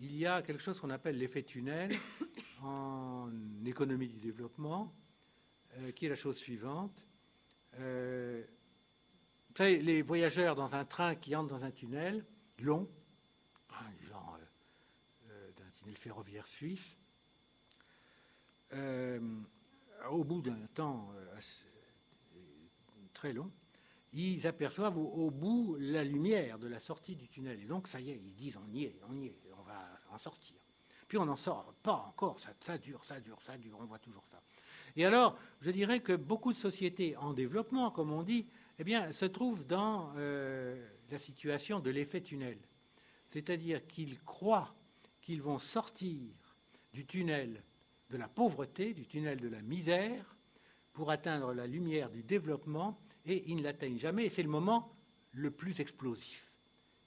Il 0.00 0.16
y 0.16 0.26
a 0.26 0.42
quelque 0.42 0.62
chose 0.62 0.78
qu'on 0.80 0.90
appelle 0.90 1.18
l'effet 1.18 1.42
tunnel 1.42 1.90
en 2.62 3.30
économie 3.64 4.08
du 4.08 4.20
développement, 4.20 4.94
euh, 5.76 5.92
qui 5.92 6.06
est 6.06 6.08
la 6.08 6.16
chose 6.16 6.36
suivante. 6.36 7.04
Euh, 7.78 8.44
les 9.58 10.02
voyageurs 10.02 10.54
dans 10.54 10.76
un 10.76 10.84
train 10.84 11.16
qui 11.16 11.34
entrent 11.34 11.48
dans 11.48 11.64
un 11.64 11.72
tunnel 11.72 12.24
long, 12.60 12.88
hein, 13.70 13.84
genre 14.02 14.38
euh, 15.30 15.50
d'un 15.56 15.70
tunnel 15.74 15.96
ferroviaire 15.96 16.46
suisse, 16.46 16.96
au 20.10 20.24
bout 20.24 20.42
d'un 20.42 20.66
temps 20.74 21.10
très 23.14 23.32
long, 23.32 23.50
ils 24.12 24.46
aperçoivent 24.46 24.96
au, 24.96 25.30
bout 25.30 25.76
la 25.78 26.02
lumière 26.04 26.58
de 26.58 26.68
la 26.68 26.78
sortie 26.78 27.16
du 27.16 27.28
tunnel. 27.28 27.60
Et 27.60 27.66
donc, 27.66 27.88
ça 27.88 28.00
y 28.00 28.10
est, 28.10 28.20
ils 28.24 28.34
disent 28.34 28.56
on 28.56 28.72
y 28.72 28.84
est, 28.84 29.00
on 29.08 29.14
y 29.14 29.26
est, 29.26 29.36
on 29.58 29.62
va 29.62 29.78
en 30.10 30.18
sortir. 30.18 30.56
Puis 31.06 31.18
on 31.18 31.26
n'en 31.26 31.36
sort 31.36 31.74
pas 31.82 32.04
encore, 32.08 32.38
ça, 32.40 32.50
ça, 32.60 32.78
dure, 32.78 33.04
ça 33.04 33.20
dure, 33.20 33.38
ça 33.42 33.56
dure, 33.56 33.78
on 33.80 33.84
voit 33.84 33.98
toujours 33.98 34.24
ça. 34.30 34.40
Et 34.96 35.04
alors, 35.04 35.38
je 35.60 35.70
dirais 35.70 36.00
que 36.00 36.12
beaucoup 36.12 36.52
de 36.52 36.58
sociétés 36.58 37.16
en 37.16 37.32
développement, 37.32 37.90
comme 37.90 38.12
on 38.12 38.22
dit, 38.22 38.46
eh 38.78 38.84
bien, 38.84 39.12
se 39.12 39.24
trouvent 39.24 39.66
dans 39.66 40.12
euh, 40.16 40.86
la 41.10 41.18
situation 41.18 41.80
de 41.80 41.90
l'effet 41.90 42.20
tunnel. 42.20 42.58
C'est-à-dire 43.30 43.86
qu'ils 43.86 44.20
croient 44.22 44.74
qu'ils 45.20 45.42
vont 45.42 45.58
sortir 45.58 46.20
du 46.92 47.04
tunnel 47.04 47.62
de 48.10 48.16
la 48.16 48.28
pauvreté, 48.28 48.94
du 48.94 49.06
tunnel 49.06 49.38
de 49.40 49.48
la 49.48 49.60
misère, 49.60 50.36
pour 50.92 51.10
atteindre 51.10 51.52
la 51.52 51.66
lumière 51.66 52.10
du 52.10 52.22
développement 52.22 52.98
et 53.28 53.44
ils 53.46 53.56
ne 53.56 53.62
l'atteignent 53.62 53.98
jamais. 53.98 54.26
Et 54.26 54.30
c'est 54.30 54.42
le 54.42 54.48
moment 54.48 54.92
le 55.32 55.50
plus 55.50 55.80
explosif. 55.80 56.52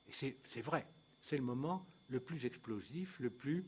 Et 0.07 0.13
c'est 0.13 0.61
vrai, 0.61 0.88
c'est 1.22 1.38
le 1.38 1.43
moment 1.43 1.86
le 2.07 2.19
plus 2.19 2.45
explosif, 2.45 3.19
le 3.19 3.30
plus 3.30 3.65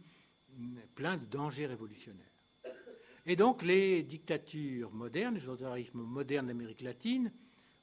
mm, 0.55 0.77
plein 0.95 1.17
de 1.17 1.25
dangers 1.25 1.65
révolutionnaires. 1.65 2.25
Et 3.25 3.35
donc 3.35 3.63
les 3.63 4.03
dictatures 4.03 4.91
modernes, 4.91 5.35
les 5.35 5.47
autoritarismes 5.47 6.01
modernes 6.01 6.47
d'Amérique 6.47 6.81
latine, 6.81 7.31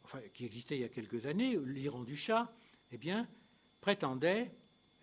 enfin, 0.04 0.20
qui 0.32 0.44
existaient 0.44 0.76
il 0.76 0.82
y 0.82 0.84
a 0.84 0.88
quelques 0.88 1.26
années, 1.26 1.58
l'Iran 1.66 2.04
du 2.04 2.16
Shah, 2.16 2.52
eh 2.92 2.98
bien, 2.98 3.28
prétendaient 3.80 4.52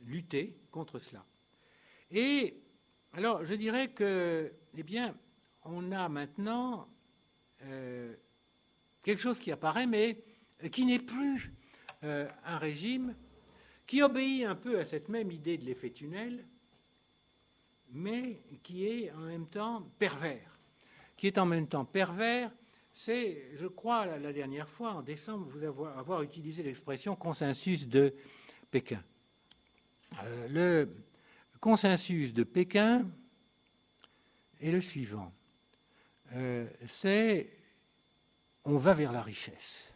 lutter 0.01 0.55
contre 0.71 0.99
cela. 0.99 1.25
Et 2.11 2.61
alors, 3.13 3.43
je 3.43 3.55
dirais 3.55 3.89
que, 3.89 4.53
eh 4.75 4.83
bien, 4.83 5.15
on 5.63 5.91
a 5.91 6.07
maintenant 6.07 6.87
euh, 7.63 8.15
quelque 9.07 9.21
chose 9.21 9.39
qui 9.39 9.53
apparaît, 9.53 9.87
mais 9.87 10.21
qui 10.69 10.83
n'est 10.83 10.99
plus 10.99 11.53
euh, 12.03 12.27
un 12.43 12.57
régime 12.57 13.15
qui 13.85 14.01
obéit 14.01 14.43
un 14.43 14.55
peu 14.55 14.79
à 14.79 14.85
cette 14.85 15.07
même 15.07 15.31
idée 15.31 15.57
de 15.57 15.63
l'effet 15.63 15.91
tunnel, 15.91 16.45
mais 17.93 18.41
qui 18.63 18.85
est 18.85 19.13
en 19.13 19.21
même 19.21 19.47
temps 19.47 19.87
pervers. 19.97 20.59
Qui 21.15 21.27
est 21.27 21.37
en 21.37 21.45
même 21.45 21.69
temps 21.69 21.85
pervers, 21.85 22.51
c'est, 22.91 23.49
je 23.55 23.67
crois, 23.67 24.05
la, 24.05 24.33
dernière 24.33 24.67
fois, 24.67 24.91
en 24.91 25.01
décembre, 25.01 25.47
vous 25.51 25.63
avoir, 25.63 26.21
utilisé 26.21 26.61
l'expression 26.61 27.15
consensus 27.15 27.87
de 27.87 28.13
Pékin. 28.69 29.01
Euh, 30.21 30.47
le 30.49 30.93
consensus 31.61 32.33
de 32.33 32.43
Pékin 32.43 33.09
est 34.59 34.71
le 34.71 34.81
suivant. 34.81 35.31
Euh, 36.33 36.67
c'est 36.85 37.56
on 38.67 38.77
va 38.77 38.93
vers 38.93 39.13
la 39.13 39.21
richesse. 39.21 39.93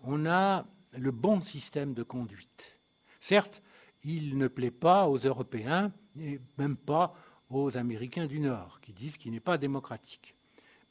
On 0.00 0.26
a 0.26 0.66
le 0.98 1.12
bon 1.12 1.40
système 1.40 1.94
de 1.94 2.02
conduite. 2.02 2.78
Certes, 3.20 3.62
il 4.04 4.36
ne 4.36 4.48
plaît 4.48 4.72
pas 4.72 5.06
aux 5.06 5.18
Européens, 5.18 5.92
et 6.20 6.40
même 6.58 6.76
pas 6.76 7.14
aux 7.48 7.76
Américains 7.76 8.26
du 8.26 8.40
Nord, 8.40 8.80
qui 8.80 8.92
disent 8.92 9.16
qu'il 9.16 9.32
n'est 9.32 9.40
pas 9.40 9.56
démocratique. 9.56 10.34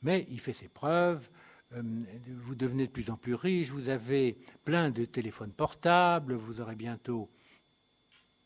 Mais 0.04 0.26
il 0.30 0.40
fait 0.40 0.54
ses 0.54 0.70
preuves, 0.70 1.30
euh, 1.74 1.84
vous 2.28 2.56
devenez 2.56 2.88
de 2.88 2.92
plus 2.92 3.10
en 3.10 3.18
plus 3.18 3.36
riche, 3.36 3.70
vous 3.70 3.90
avez 3.90 4.38
plein 4.64 4.90
de 4.90 5.04
téléphones 5.04 5.52
portables, 5.52 6.34
vous 6.34 6.62
aurez 6.62 6.76
bientôt 6.76 7.30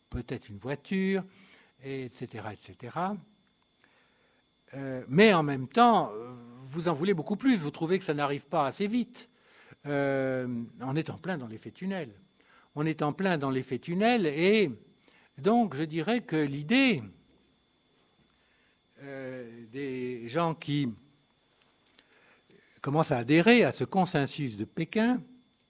peut-être 0.10 0.50
une 0.50 0.58
voiture, 0.58 1.24
etc., 1.84 2.46
etc. 2.54 2.98
Euh, 4.74 5.04
mais 5.08 5.34
en 5.34 5.44
même 5.44 5.68
temps, 5.68 6.12
euh, 6.14 6.36
vous 6.70 6.88
en 6.88 6.94
voulez 6.94 7.14
beaucoup 7.14 7.36
plus, 7.36 7.58
vous 7.58 7.72
trouvez 7.72 7.98
que 7.98 8.06
ça 8.06 8.14
n'arrive 8.14 8.46
pas 8.46 8.68
assez 8.68 8.88
vite. 8.88 9.28
Euh, 9.88 10.48
on 10.82 10.96
est 10.96 11.10
en 11.10 11.18
plein 11.18 11.38
dans 11.38 11.48
l'effet 11.48 11.72
tunnel. 11.72 12.12
On 12.76 12.86
est 12.86 13.02
en 13.02 13.12
plein 13.12 13.38
dans 13.38 13.50
l'effet 13.50 13.80
tunnel 13.80 14.28
et 14.28 14.72
Donc 15.38 15.76
je 15.76 15.84
dirais 15.84 16.22
que 16.22 16.36
l'idée 16.36 17.02
euh, 19.02 19.66
des 19.72 20.28
gens 20.28 20.54
qui 20.54 20.90
commencent 22.82 23.12
à 23.12 23.18
adhérer 23.18 23.64
à 23.64 23.72
ce 23.72 23.84
consensus 23.84 24.56
de 24.56 24.66
Pékin, 24.66 25.24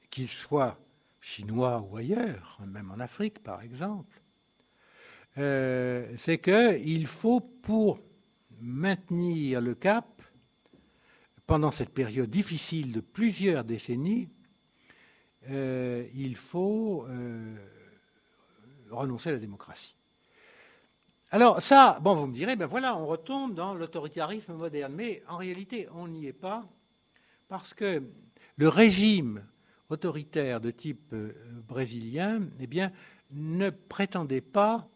qu'ils 0.10 0.28
soient 0.28 0.78
chinois 1.22 1.88
ou 1.90 1.98
ailleurs, 1.98 2.60
même 2.68 2.92
en 2.92 3.00
Afrique 3.00 3.42
par 3.42 3.62
exemple, 3.62 4.22
euh, 5.38 6.12
c'est 6.18 6.40
qu'il 6.40 7.08
faut, 7.08 7.40
pour 7.40 8.00
maintenir 8.60 9.62
le 9.62 9.76
cap, 9.76 10.19
pendant 11.50 11.72
cette 11.72 11.90
période 11.90 12.30
difficile 12.30 12.92
de 12.92 13.00
plusieurs 13.00 13.64
décennies, 13.64 14.30
euh, 15.50 16.06
il 16.14 16.36
faut 16.36 17.08
euh, 17.10 17.56
renoncer 18.92 19.30
à 19.30 19.32
la 19.32 19.40
démocratie. 19.40 19.96
Alors 21.32 21.60
ça, 21.60 21.98
bon, 22.04 22.14
vous 22.14 22.28
me 22.28 22.36
direz, 22.36 22.56
ben 22.56 22.68
voilà, 22.68 22.96
on 22.96 23.08
retombe 23.08 23.56
dans 23.56 23.74
l'autoritarisme 23.74 24.54
moderne, 24.54 24.94
mais 24.96 25.24
en 25.28 25.38
réalité, 25.38 25.88
on 25.96 26.08
n'y 26.08 26.28
est 26.28 26.34
pas, 26.34 26.70
parce 27.48 27.74
que 27.74 28.04
le 28.56 28.68
régime 28.68 29.44
autoritaire 29.90 30.62
de 30.62 30.70
type 30.70 31.14
euh, 31.14 31.34
brésilien, 31.68 32.44
eh 32.60 32.68
bien, 32.68 32.92
ne 33.32 33.72
prétendait 33.72 34.42
pas 34.42 34.88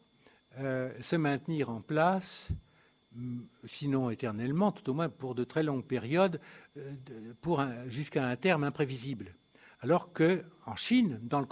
se 0.55 1.15
maintenir 1.15 1.71
en 1.71 1.81
place 1.81 2.49
sinon 3.65 4.09
éternellement, 4.09 4.71
tout 4.71 4.89
au 4.89 4.93
moins 4.93 5.09
pour 5.09 5.35
de 5.35 5.43
très 5.43 5.63
longues 5.63 5.85
périodes, 5.85 6.39
jusqu'à 7.87 8.25
un 8.25 8.35
terme 8.35 8.63
imprévisible. 8.63 9.35
Alors 9.81 10.13
qu'en 10.13 10.75
Chine, 10.75 11.19
dans 11.23 11.45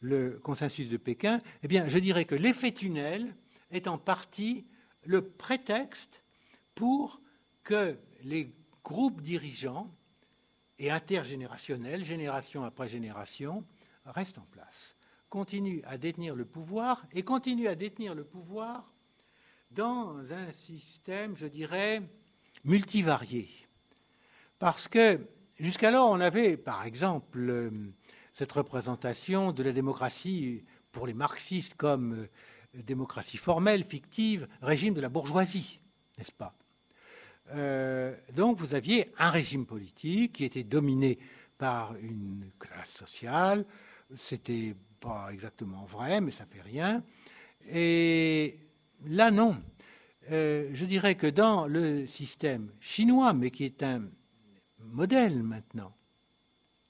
le, 0.00 0.40
consensus 0.42 0.88
de 0.88 0.96
Pékin, 0.96 1.40
eh 1.62 1.68
bien, 1.68 1.86
je 1.86 1.98
dirais 1.98 2.24
que 2.24 2.34
l'effet 2.34 2.72
tunnel 2.72 3.34
est 3.70 3.86
en 3.86 3.98
partie 3.98 4.66
le 5.04 5.22
prétexte 5.22 6.24
pour 6.74 7.20
que 7.62 7.96
les 8.24 8.52
groupes 8.82 9.20
dirigeants 9.20 9.94
et 10.78 10.90
intergénérationnels, 10.90 12.04
génération 12.04 12.64
après 12.64 12.88
génération, 12.88 13.64
restent 14.06 14.38
en 14.38 14.46
place, 14.50 14.96
continuent 15.28 15.82
à 15.84 15.98
détenir 15.98 16.34
le 16.34 16.44
pouvoir 16.44 17.06
et 17.12 17.22
continuent 17.22 17.68
à 17.68 17.76
détenir 17.76 18.14
le 18.14 18.24
pouvoir 18.24 18.92
dans 19.70 20.32
un 20.32 20.52
système, 20.52 21.36
je 21.36 21.46
dirais, 21.46 22.02
multivarié. 22.64 23.48
Parce 24.58 24.88
que 24.88 25.20
Jusqu'alors, 25.60 26.10
on 26.10 26.20
avait, 26.20 26.56
par 26.56 26.86
exemple, 26.86 27.38
euh, 27.38 27.70
cette 28.32 28.50
représentation 28.50 29.52
de 29.52 29.62
la 29.62 29.72
démocratie 29.72 30.64
pour 30.90 31.06
les 31.06 31.12
marxistes 31.12 31.74
comme 31.74 32.14
euh, 32.14 32.28
démocratie 32.82 33.36
formelle, 33.36 33.84
fictive, 33.84 34.48
régime 34.62 34.94
de 34.94 35.02
la 35.02 35.10
bourgeoisie, 35.10 35.78
n'est-ce 36.16 36.32
pas? 36.32 36.54
Euh, 37.50 38.16
Donc 38.32 38.56
vous 38.56 38.74
aviez 38.74 39.12
un 39.18 39.28
régime 39.28 39.66
politique 39.66 40.32
qui 40.32 40.44
était 40.44 40.64
dominé 40.64 41.18
par 41.58 41.94
une 41.96 42.50
classe 42.58 42.92
sociale. 42.92 43.66
C'était 44.16 44.74
pas 44.98 45.28
exactement 45.30 45.84
vrai, 45.84 46.22
mais 46.22 46.30
ça 46.30 46.46
fait 46.46 46.62
rien. 46.62 47.04
Et 47.68 48.58
là, 49.06 49.30
non. 49.30 49.56
je 50.30 50.84
dirais 50.84 51.14
que 51.14 51.26
dans 51.26 51.66
le 51.66 52.06
système 52.06 52.70
chinois, 52.80 53.32
mais 53.32 53.50
qui 53.50 53.64
est 53.64 53.82
un 53.82 54.02
modèle 54.78 55.42
maintenant, 55.42 55.92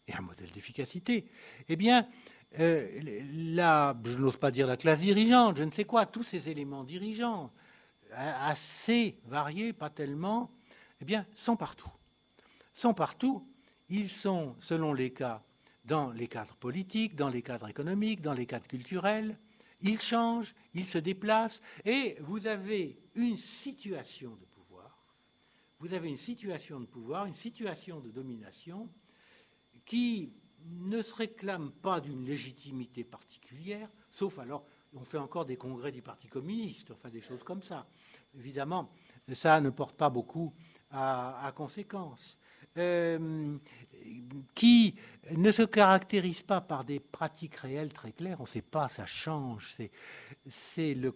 et 0.07 0.15
un 0.15 0.23
modèle 0.23 0.51
d'efficacité, 0.51 1.27
eh 1.69 1.77
bien, 1.77 2.07
euh, 2.59 2.89
je 4.05 4.19
n'ose 4.19 4.37
pas 4.37 4.51
dire 4.51 4.67
la 4.67 4.77
classe 4.77 5.01
dirigeante, 5.01 5.57
je 5.57 5.65
ne 5.65 5.71
sais 5.71 5.85
quoi, 5.85 6.07
tous 6.07 6.25
ces 6.25 6.49
éléments 6.49 6.85
dirigeants, 6.85 7.53
assez 8.13 9.19
variés, 9.27 9.73
pas 9.73 9.91
tellement, 9.91 10.51
eh 11.01 11.05
bien, 11.05 11.27
sont 11.35 11.57
partout. 11.57 11.91
Sont 12.73 12.95
partout. 12.95 13.47
Ils 13.89 14.09
sont, 14.09 14.57
selon 14.59 14.93
les 14.93 15.11
cas, 15.11 15.43
dans 15.85 16.11
les 16.11 16.27
cadres 16.27 16.57
politiques, 16.57 17.15
dans 17.15 17.29
les 17.29 17.43
cadres 17.43 17.69
économiques, 17.69 18.21
dans 18.21 18.33
les 18.33 18.47
cadres 18.47 18.67
culturels. 18.67 19.39
Ils 19.83 20.01
changent, 20.01 20.55
ils 20.75 20.87
se 20.87 20.99
déplacent, 20.99 21.63
et 21.85 22.17
vous 22.21 22.47
avez 22.47 22.99
une 23.15 23.39
situation 23.39 24.37
de 24.37 24.45
avez 25.95 26.09
une 26.09 26.17
situation 26.17 26.81
de 26.81 26.87
pouvoir, 26.87 27.27
une 27.27 27.37
situation 27.37 28.01
de 28.01 28.11
domination 28.11 28.89
qui 29.85 30.33
ne 30.65 31.03
se 31.03 31.15
réclame 31.15 31.73
pas 31.73 32.01
d'une 32.01 32.25
légitimité 32.25 33.05
particulière, 33.05 33.89
sauf 34.11 34.39
alors 34.39 34.67
on 34.93 35.05
fait 35.05 35.19
encore 35.19 35.47
des 35.47 35.57
congrès 35.57 35.93
du 35.93 36.03
Parti 36.03 36.29
communiste, 36.29 36.91
enfin 36.91 37.11
des 37.11 37.21
choses 37.21 37.43
comme 37.45 37.63
ça. 37.63 37.87
Évidemment, 38.37 38.91
ça 39.33 39.61
ne 39.61 39.71
porte 39.71 39.97
pas 39.97 40.11
beaucoup 40.11 40.53
à, 40.91 41.53
conséquence. 41.55 42.39
Euh, 42.77 43.57
qui 44.55 44.95
ne 45.33 45.53
se 45.53 45.63
caractérise 45.63 46.43
pas 46.43 46.61
par 46.61 46.85
des 46.85 47.01
pratiques 47.01 47.57
réelles 47.57 47.93
très 47.93 48.13
claires, 48.13 48.41
on 48.41 48.45
ne 48.45 48.49
sait 48.49 48.63
pas, 48.63 48.89
ça 48.89 49.07
change, 49.07 49.77
c'est 50.49 50.95
le 50.95 51.15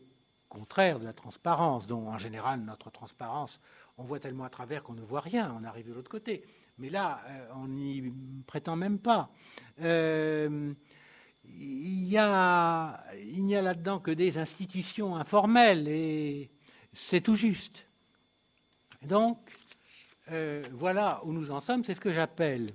contraire 0.49 0.99
de 0.99 1.05
la 1.05 1.13
transparence, 1.13 1.87
dont 1.87 2.09
en 2.09 2.19
général 2.19 2.61
notre 2.61 2.91
transparence, 2.91 3.61
on 3.99 4.05
voit 4.05 4.21
tellement 4.21 4.45
à 4.45 4.51
travers 4.51 4.83
qu'on 4.83 4.95
ne 4.95 5.01
voit 5.01 5.21
rien, 5.21 5.57
on 5.59 5.65
arrive 5.65 5.89
de 5.89 5.95
l'autre 5.95 6.11
côté. 6.11 6.45
Mais 6.79 6.91
là, 6.91 7.23
euh, 7.29 7.49
on 7.57 7.69
n'y 7.69 8.13
prétend 8.47 8.77
même 8.77 8.99
pas. 8.99 9.31
Euh, 9.81 10.73
il 11.45 12.05
n'y 12.05 12.17
a, 12.17 12.95
a 12.95 13.63
là-dedans 13.63 14.01
que 14.01 14.11
des 14.11 14.39
institutions 14.39 15.17
informelles 15.17 15.89
et 15.89 16.51
c'est 16.93 17.21
tout 17.21 17.35
juste. 17.37 17.87
Donc, 19.03 19.39
euh, 20.33 20.63
voilà 20.73 21.21
où 21.25 21.33
nous 21.33 21.51
en 21.51 21.61
sommes, 21.61 21.85
c'est 21.85 21.95
ce 21.95 22.01
que 22.01 22.13
j'appelle 22.13 22.71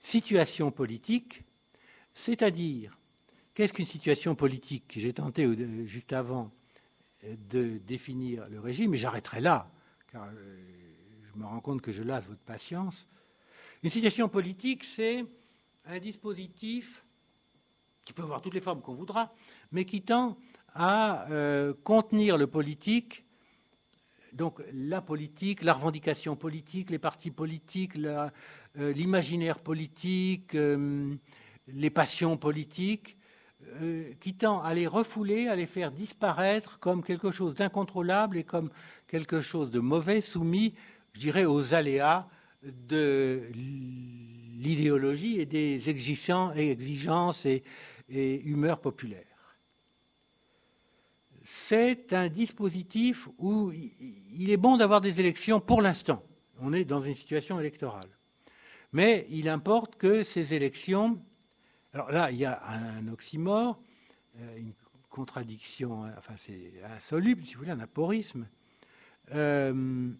situation 0.00 0.70
politique, 0.70 1.44
c'est-à-dire, 2.14 2.98
qu'est-ce 3.54 3.72
qu'une 3.72 3.86
situation 3.86 4.34
politique 4.34 4.94
J'ai 4.96 5.12
tenté 5.12 5.46
juste 5.86 6.12
avant 6.12 6.50
de 7.50 7.78
définir 7.78 8.48
le 8.48 8.60
régime, 8.60 8.92
mais 8.92 8.96
j'arrêterai 8.96 9.40
là 9.40 9.70
car 10.10 10.24
euh, 10.24 10.56
je 11.22 11.38
me 11.38 11.46
rends 11.46 11.60
compte 11.60 11.82
que 11.82 11.92
je 11.92 12.02
lasse 12.02 12.26
votre 12.26 12.40
patience. 12.40 13.06
Une 13.82 13.90
situation 13.90 14.28
politique, 14.28 14.84
c'est 14.84 15.24
un 15.84 15.98
dispositif 15.98 17.04
qui 18.04 18.12
peut 18.12 18.22
avoir 18.22 18.40
toutes 18.40 18.54
les 18.54 18.60
formes 18.60 18.80
qu'on 18.80 18.94
voudra, 18.94 19.34
mais 19.70 19.84
qui 19.84 20.02
tend 20.02 20.38
à 20.74 21.30
euh, 21.30 21.74
contenir 21.84 22.36
le 22.38 22.46
politique, 22.46 23.24
donc 24.32 24.62
la 24.72 25.00
politique, 25.00 25.62
la 25.62 25.72
revendication 25.72 26.36
politique, 26.36 26.90
les 26.90 26.98
partis 26.98 27.30
politiques, 27.30 27.96
euh, 27.98 28.30
l'imaginaire 28.76 29.58
politique, 29.58 30.56
les 31.68 31.90
passions 31.90 32.36
politiques, 32.36 33.16
qui 34.20 34.34
tend 34.34 34.62
à 34.62 34.72
les 34.72 34.86
refouler, 34.86 35.48
à 35.48 35.56
les 35.56 35.66
faire 35.66 35.90
disparaître 35.90 36.78
comme 36.78 37.02
quelque 37.02 37.30
chose 37.30 37.54
d'incontrôlable 37.54 38.38
et 38.38 38.44
comme 38.44 38.70
quelque 39.08 39.40
chose 39.40 39.70
de 39.70 39.80
mauvais 39.80 40.20
soumis, 40.20 40.74
je 41.12 41.20
dirais, 41.20 41.44
aux 41.44 41.74
aléas 41.74 42.28
de 42.62 43.42
l'idéologie 44.58 45.40
et 45.40 45.46
des 45.46 45.88
exigences 45.88 47.46
et, 47.46 47.62
humeurs 48.10 48.80
populaires. 48.80 49.27
C'est 51.50 52.12
un 52.12 52.28
dispositif 52.28 53.26
où 53.38 53.72
il 53.72 54.50
est 54.50 54.58
bon 54.58 54.76
d'avoir 54.76 55.00
des 55.00 55.18
élections 55.18 55.60
pour 55.60 55.80
l'instant. 55.80 56.22
On 56.60 56.74
est 56.74 56.84
dans 56.84 57.00
une 57.00 57.14
situation 57.14 57.58
électorale. 57.58 58.10
Mais 58.92 59.26
il 59.30 59.48
importe 59.48 59.96
que 59.96 60.24
ces 60.24 60.52
élections. 60.52 61.18
Alors 61.94 62.12
là, 62.12 62.30
il 62.30 62.36
y 62.36 62.44
a 62.44 62.62
un 62.68 63.08
oxymore, 63.08 63.80
euh, 64.38 64.58
une 64.58 64.74
contradiction, 65.08 66.02
enfin 66.18 66.34
c'est 66.36 66.70
insoluble, 66.98 67.42
si 67.46 67.54
vous 67.54 67.60
voulez, 67.60 67.70
un 67.70 67.80
aporisme. 67.80 68.46
Euh, 69.32 70.10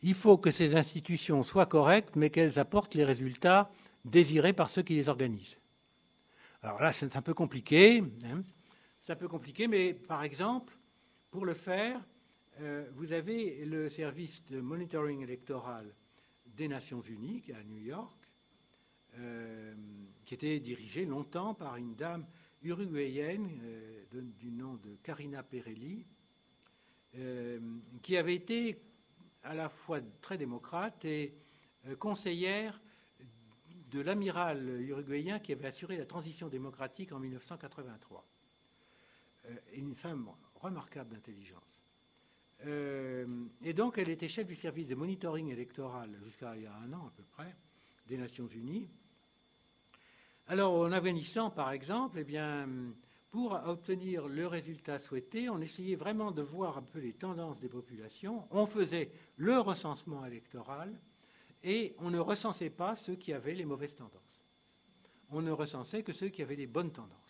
il 0.00 0.14
faut 0.14 0.38
que 0.38 0.52
ces 0.52 0.76
institutions 0.76 1.42
soient 1.42 1.66
correctes, 1.66 2.14
mais 2.14 2.30
qu'elles 2.30 2.60
apportent 2.60 2.94
les 2.94 3.04
résultats 3.04 3.68
désirés 4.04 4.52
par 4.52 4.70
ceux 4.70 4.82
qui 4.82 4.94
les 4.94 5.08
organisent. 5.08 5.58
Alors 6.62 6.80
là, 6.80 6.92
c'est 6.92 7.16
un 7.16 7.22
peu 7.22 7.34
compliqué. 7.34 8.04
Hein. 8.26 8.44
C'est 9.04 9.12
un 9.12 9.16
peu 9.16 9.28
compliqué, 9.28 9.68
mais 9.68 9.94
par 9.94 10.22
exemple, 10.22 10.76
pour 11.30 11.44
le 11.44 11.54
faire, 11.54 12.00
euh, 12.60 12.88
vous 12.94 13.12
avez 13.12 13.64
le 13.64 13.88
service 13.88 14.44
de 14.46 14.60
monitoring 14.60 15.22
électoral 15.22 15.94
des 16.46 16.68
Nations 16.68 17.02
Unies, 17.02 17.40
qui 17.42 17.50
est 17.50 17.56
à 17.56 17.64
New 17.64 17.82
York, 17.82 18.16
euh, 19.18 19.74
qui 20.24 20.34
était 20.34 20.58
dirigé 20.58 21.04
longtemps 21.04 21.54
par 21.54 21.76
une 21.76 21.94
dame 21.94 22.26
uruguayenne 22.62 23.60
du 24.12 24.50
nom 24.50 24.74
de 24.74 24.96
Karina 25.02 25.42
Perelli, 25.42 26.06
euh, 27.16 27.60
qui 28.02 28.16
avait 28.16 28.34
été 28.34 28.82
à 29.44 29.54
la 29.54 29.68
fois 29.68 30.00
très 30.20 30.36
démocrate 30.36 31.04
et 31.04 31.36
euh, 31.86 31.94
conseillère 31.94 32.80
de 33.90 34.00
l'amiral 34.00 34.80
uruguayen 34.80 35.38
qui 35.38 35.52
avait 35.52 35.68
assuré 35.68 35.96
la 35.96 36.06
transition 36.06 36.48
démocratique 36.48 37.12
en 37.12 37.20
1983. 37.20 38.26
Une 39.72 39.94
femme 39.94 40.28
remarquable 40.54 41.10
d'intelligence. 41.14 41.82
et 42.64 43.74
donc, 43.74 43.98
elle 43.98 44.08
était 44.08 44.28
chef 44.28 44.46
du 44.46 44.54
service 44.54 44.86
de 44.86 44.94
monitoring 44.94 45.50
électoral 45.50 46.16
jusqu'à 46.22 46.56
il 46.56 46.62
y 46.62 46.66
a 46.66 46.74
un 46.74 46.92
an 46.92 47.06
à 47.06 47.12
peu 47.16 47.22
près 47.24 47.54
des 48.06 48.16
Nations 48.16 48.48
Unies. 48.48 48.88
Alors, 50.46 50.74
en 50.74 50.92
Afghanistan, 50.92 51.50
par 51.50 51.72
exemple, 51.72 52.18
eh 52.18 52.24
bien, 52.24 52.68
pour 53.34 53.52
obtenir 53.66 54.28
le 54.28 54.46
résultat 54.46 55.00
souhaité, 55.00 55.48
on 55.48 55.60
essayait 55.60 55.96
vraiment 55.96 56.30
de 56.30 56.40
voir 56.40 56.78
un 56.78 56.82
peu 56.82 57.00
les 57.00 57.14
tendances 57.14 57.58
des 57.58 57.68
populations. 57.68 58.46
On 58.52 58.64
faisait 58.64 59.10
le 59.36 59.58
recensement 59.58 60.24
électoral 60.24 60.94
et 61.64 61.96
on 61.98 62.10
ne 62.10 62.20
recensait 62.20 62.70
pas 62.70 62.94
ceux 62.94 63.16
qui 63.16 63.32
avaient 63.32 63.54
les 63.54 63.64
mauvaises 63.64 63.96
tendances. 63.96 64.40
On 65.30 65.42
ne 65.42 65.50
recensait 65.50 66.02
que 66.02 66.12
ceux 66.12 66.28
qui 66.28 66.42
avaient 66.42 66.54
les 66.54 66.68
bonnes 66.68 66.92
tendances. 66.92 67.23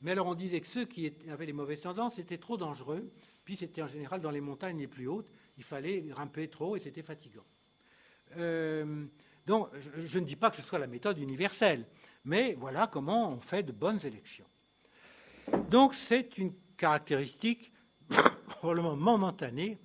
Mais 0.00 0.12
alors 0.12 0.26
on 0.26 0.34
disait 0.34 0.60
que 0.60 0.66
ceux 0.66 0.84
qui 0.84 1.12
avaient 1.28 1.46
les 1.46 1.52
mauvaises 1.52 1.80
tendances 1.80 2.18
étaient 2.18 2.38
trop 2.38 2.56
dangereux, 2.56 3.10
puis 3.44 3.56
c'était 3.56 3.82
en 3.82 3.86
général 3.86 4.20
dans 4.20 4.30
les 4.30 4.40
montagnes 4.40 4.78
les 4.78 4.86
plus 4.86 5.08
hautes, 5.08 5.30
il 5.56 5.64
fallait 5.64 6.02
grimper 6.02 6.48
trop 6.48 6.76
et 6.76 6.80
c'était 6.80 7.02
fatigant. 7.02 7.44
Euh, 8.36 9.06
donc 9.46 9.68
je 9.74 10.18
ne 10.18 10.24
dis 10.24 10.36
pas 10.36 10.50
que 10.50 10.56
ce 10.56 10.62
soit 10.62 10.78
la 10.78 10.86
méthode 10.86 11.18
universelle, 11.18 11.86
mais 12.24 12.54
voilà 12.54 12.86
comment 12.86 13.32
on 13.32 13.40
fait 13.40 13.62
de 13.62 13.72
bonnes 13.72 14.00
élections. 14.04 14.46
Donc 15.70 15.94
c'est 15.94 16.38
une 16.38 16.52
caractéristique 16.76 17.72
probablement 18.46 18.96
momentanée, 18.96 19.78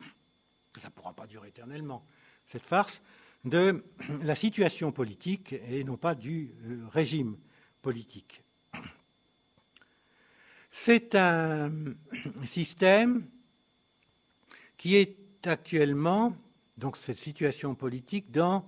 ça 0.80 0.90
ne 0.90 0.94
pourra 0.94 1.14
pas 1.14 1.26
durer 1.26 1.48
éternellement, 1.48 2.06
cette 2.46 2.64
farce, 2.64 3.02
de 3.46 3.84
la 4.24 4.36
situation 4.36 4.92
politique 4.92 5.54
et 5.54 5.84
non 5.84 5.98
pas 5.98 6.16
du 6.16 6.54
euh, 6.66 6.88
régime 6.92 7.38
politique. 7.82 8.43
C'est 10.76 11.14
un 11.14 11.72
système 12.46 13.28
qui 14.76 14.96
est 14.96 15.46
actuellement, 15.46 16.36
donc 16.78 16.98
cette 16.98 17.18
situation 17.18 17.76
politique, 17.76 18.32
dans 18.32 18.68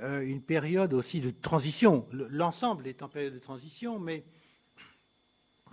euh, 0.00 0.22
une 0.22 0.42
période 0.42 0.92
aussi 0.92 1.20
de 1.20 1.30
transition. 1.30 2.08
L'ensemble 2.10 2.88
est 2.88 3.04
en 3.04 3.08
période 3.08 3.34
de 3.34 3.38
transition, 3.38 4.00
mais 4.00 4.24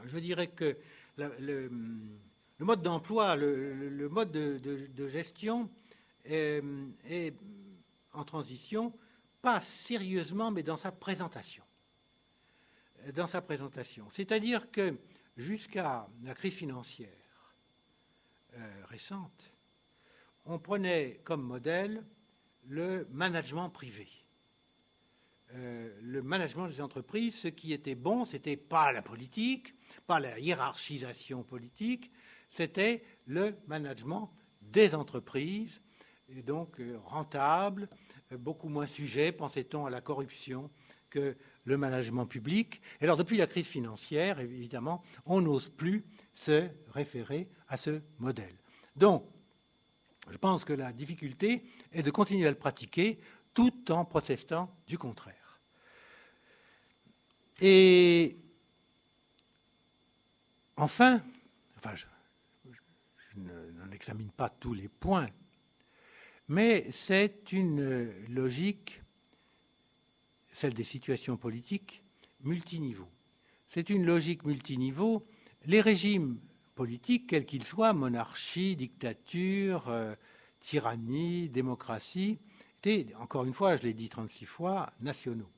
je 0.06 0.20
dirais 0.20 0.50
que 0.50 0.78
le, 1.18 1.72
mode 2.60 2.84
d'emploi, 2.84 3.36
le, 3.36 4.08
mode 4.08 4.32
de, 4.32 5.10
gestion 5.10 5.68
est, 6.26 7.34
en 8.14 8.24
transition, 8.24 8.94
pas 9.42 9.62
sérieusement, 9.62 10.52
mais 10.52 10.62
dans 10.62 10.78
sa 10.78 10.92
présentation. 10.92 11.64
Dans 13.16 13.26
sa 13.28 13.42
présentation. 13.42 14.08
C'est-à-dire 14.12 14.70
que 14.70 14.96
jusqu'à 15.40 16.08
la 16.24 16.36
crise 16.36 16.54
financière 16.54 17.10
euh, 18.58 18.84
récente, 18.90 19.54
on 20.46 20.60
prenait 20.60 21.22
comme 21.24 21.42
modèle 21.42 22.04
le 22.68 23.08
management 23.12 23.70
privé. 23.70 24.08
Euh, 25.56 25.98
le 26.02 26.22
management 26.22 26.68
des 26.68 26.82
entreprises, 26.82 27.40
ce 27.40 27.48
qui 27.48 27.74
était 27.74 27.96
bon, 27.96 28.26
c'était 28.26 28.58
pas 28.58 28.92
la 28.92 29.02
politique, 29.02 29.74
pas 30.06 30.20
la 30.20 30.38
hiérarchisation 30.40 31.44
politique, 31.44 32.12
c'était 32.50 33.04
le 33.26 33.56
management 33.68 34.32
des 34.62 34.94
entreprises, 34.94 35.82
et 36.28 36.44
donc 36.44 36.80
euh, 36.80 37.00
rentable, 37.06 37.88
beaucoup 38.32 38.70
moins 38.70 38.88
sujet, 38.88 39.32
pensait-on, 39.32 39.86
à 39.86 39.90
la 39.90 40.02
corruption 40.02 40.70
que 41.10 41.38
le 41.70 41.78
management 41.78 42.26
public. 42.26 42.82
Et 43.00 43.06
alors, 43.06 43.16
depuis 43.16 43.38
la 43.38 43.48
crise 43.48 43.68
financière, 43.68 44.40
évidemment, 44.40 45.04
on 45.26 45.40
n'ose 45.40 45.70
plus 45.70 46.04
se 46.34 46.68
référer 46.90 47.48
à 47.68 47.78
ce 47.78 48.02
modèle. 48.18 48.56
Donc, 48.96 49.24
je 50.30 50.38
pense 50.38 50.66
que 50.66 50.74
la 50.74 50.92
difficulté 50.92 51.64
est 51.92 52.04
de 52.04 52.12
continuer 52.12 52.48
à 52.48 52.52
le 52.52 52.58
pratiquer 52.58 53.20
tout 53.54 53.92
en 53.92 54.04
protestant 54.04 54.76
du 54.88 54.98
contraire. 54.98 55.62
Et 57.62 58.36
enfin, 60.76 61.22
enfin 61.78 61.96
je, 61.96 62.06
n'en 63.38 63.92
examine 63.92 64.32
pas 64.32 64.50
tous 64.50 64.74
les 64.74 64.88
points, 64.88 65.30
mais 66.48 66.92
c'est 66.92 67.52
une 67.52 68.12
logique, 68.30 69.02
celle 70.60 70.74
des 70.74 70.84
situations 70.84 71.38
politiques, 71.38 72.04
multiniveau. 72.44 73.08
C'est 73.66 73.90
une 73.90 74.06
logique 74.06 74.44
multiniveau. 74.44 75.26
Les 75.66 75.80
régimes 75.80 76.38
politiques, 76.76 77.28
quels 77.28 77.46
qu'ils 77.46 77.64
soient, 77.64 77.94
monarchie, 77.94 78.76
dictature, 78.76 79.88
euh, 79.88 80.14
tyrannie, 80.60 81.48
démocratie, 81.48 82.40
étaient, 82.80 83.16
encore 83.16 83.46
une 83.46 83.54
fois, 83.54 83.78
je 83.78 83.84
l'ai 83.84 83.94
dit 83.94 84.10
36 84.10 84.46
fois, 84.46 84.92
nationaux, 85.00 85.50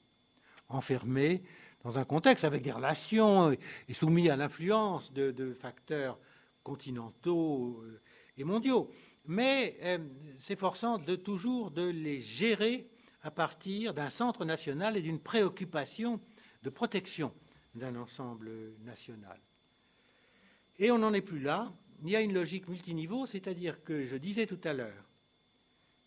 enfermés 0.70 1.42
dans 1.84 1.98
un 1.98 2.06
contexte 2.06 2.44
avec 2.44 2.62
des 2.62 2.72
relations 2.72 3.54
et 3.54 3.94
soumis 3.94 4.30
à 4.30 4.36
l'influence 4.36 5.12
de, 5.14 5.52
facteurs 5.60 6.20
continentaux 6.62 7.82
euh, 7.84 8.00
et 8.38 8.44
mondiaux, 8.44 8.92
mais 9.26 9.78
euh, 9.82 9.98
s'efforçant 10.38 11.00
toujours 11.00 11.72
de 11.72 11.90
les 11.90 12.22
gérer 12.22 12.88
à 13.24 13.32
partir 13.32 13.94
d'un 13.94 14.10
centre 14.10 14.46
national 14.46 14.98
et 14.98 15.02
d'une 15.02 15.20
préoccupation 15.20 16.20
de 16.64 16.70
protection 16.70 17.34
d'un 17.76 17.96
ensemble 17.96 18.52
national. 18.84 19.40
Et 20.80 20.92
on 20.92 20.98
n'en 20.98 21.14
est 21.14 21.22
plus 21.22 21.40
là. 21.40 21.72
Il 22.04 22.10
y 22.10 22.16
a 22.16 22.22
une 22.22 22.34
logique 22.34 22.68
multiniveau, 22.68 23.26
c'est-à-dire 23.26 23.84
que 23.84 24.04
je 24.04 24.18
disais 24.18 24.48
tout 24.48 24.60
à 24.64 24.74
l'heure 24.74 25.10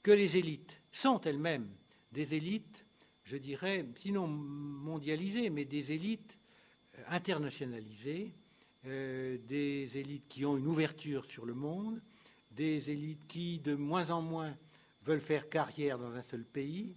que 0.02 0.10
les 0.10 0.36
élites 0.36 0.82
sont 0.90 1.20
elles-mêmes 1.20 1.70
des 2.12 2.34
élites, 2.34 2.86
je 3.24 3.36
dirais, 3.36 3.86
sinon 3.96 4.26
mondialisées, 4.28 5.50
mais 5.50 5.64
des 5.64 5.92
élites 5.92 6.38
euh, 6.98 7.02
internationalisées, 7.08 8.32
euh, 8.86 9.36
des 9.48 9.98
élites 9.98 10.28
qui 10.28 10.44
ont 10.44 10.56
une 10.56 10.66
ouverture 10.66 11.24
sur 11.24 11.44
le 11.44 11.54
monde, 11.54 12.00
des 12.52 12.90
élites 12.90 13.26
qui 13.26 13.58
de 13.58 13.74
moins 13.74 14.10
en 14.10 14.22
moins 14.22 14.56
veulent 15.02 15.20
faire 15.20 15.48
carrière 15.48 15.98
dans 15.98 16.12
un 16.12 16.22
seul 16.22 16.44
pays, 16.44 16.94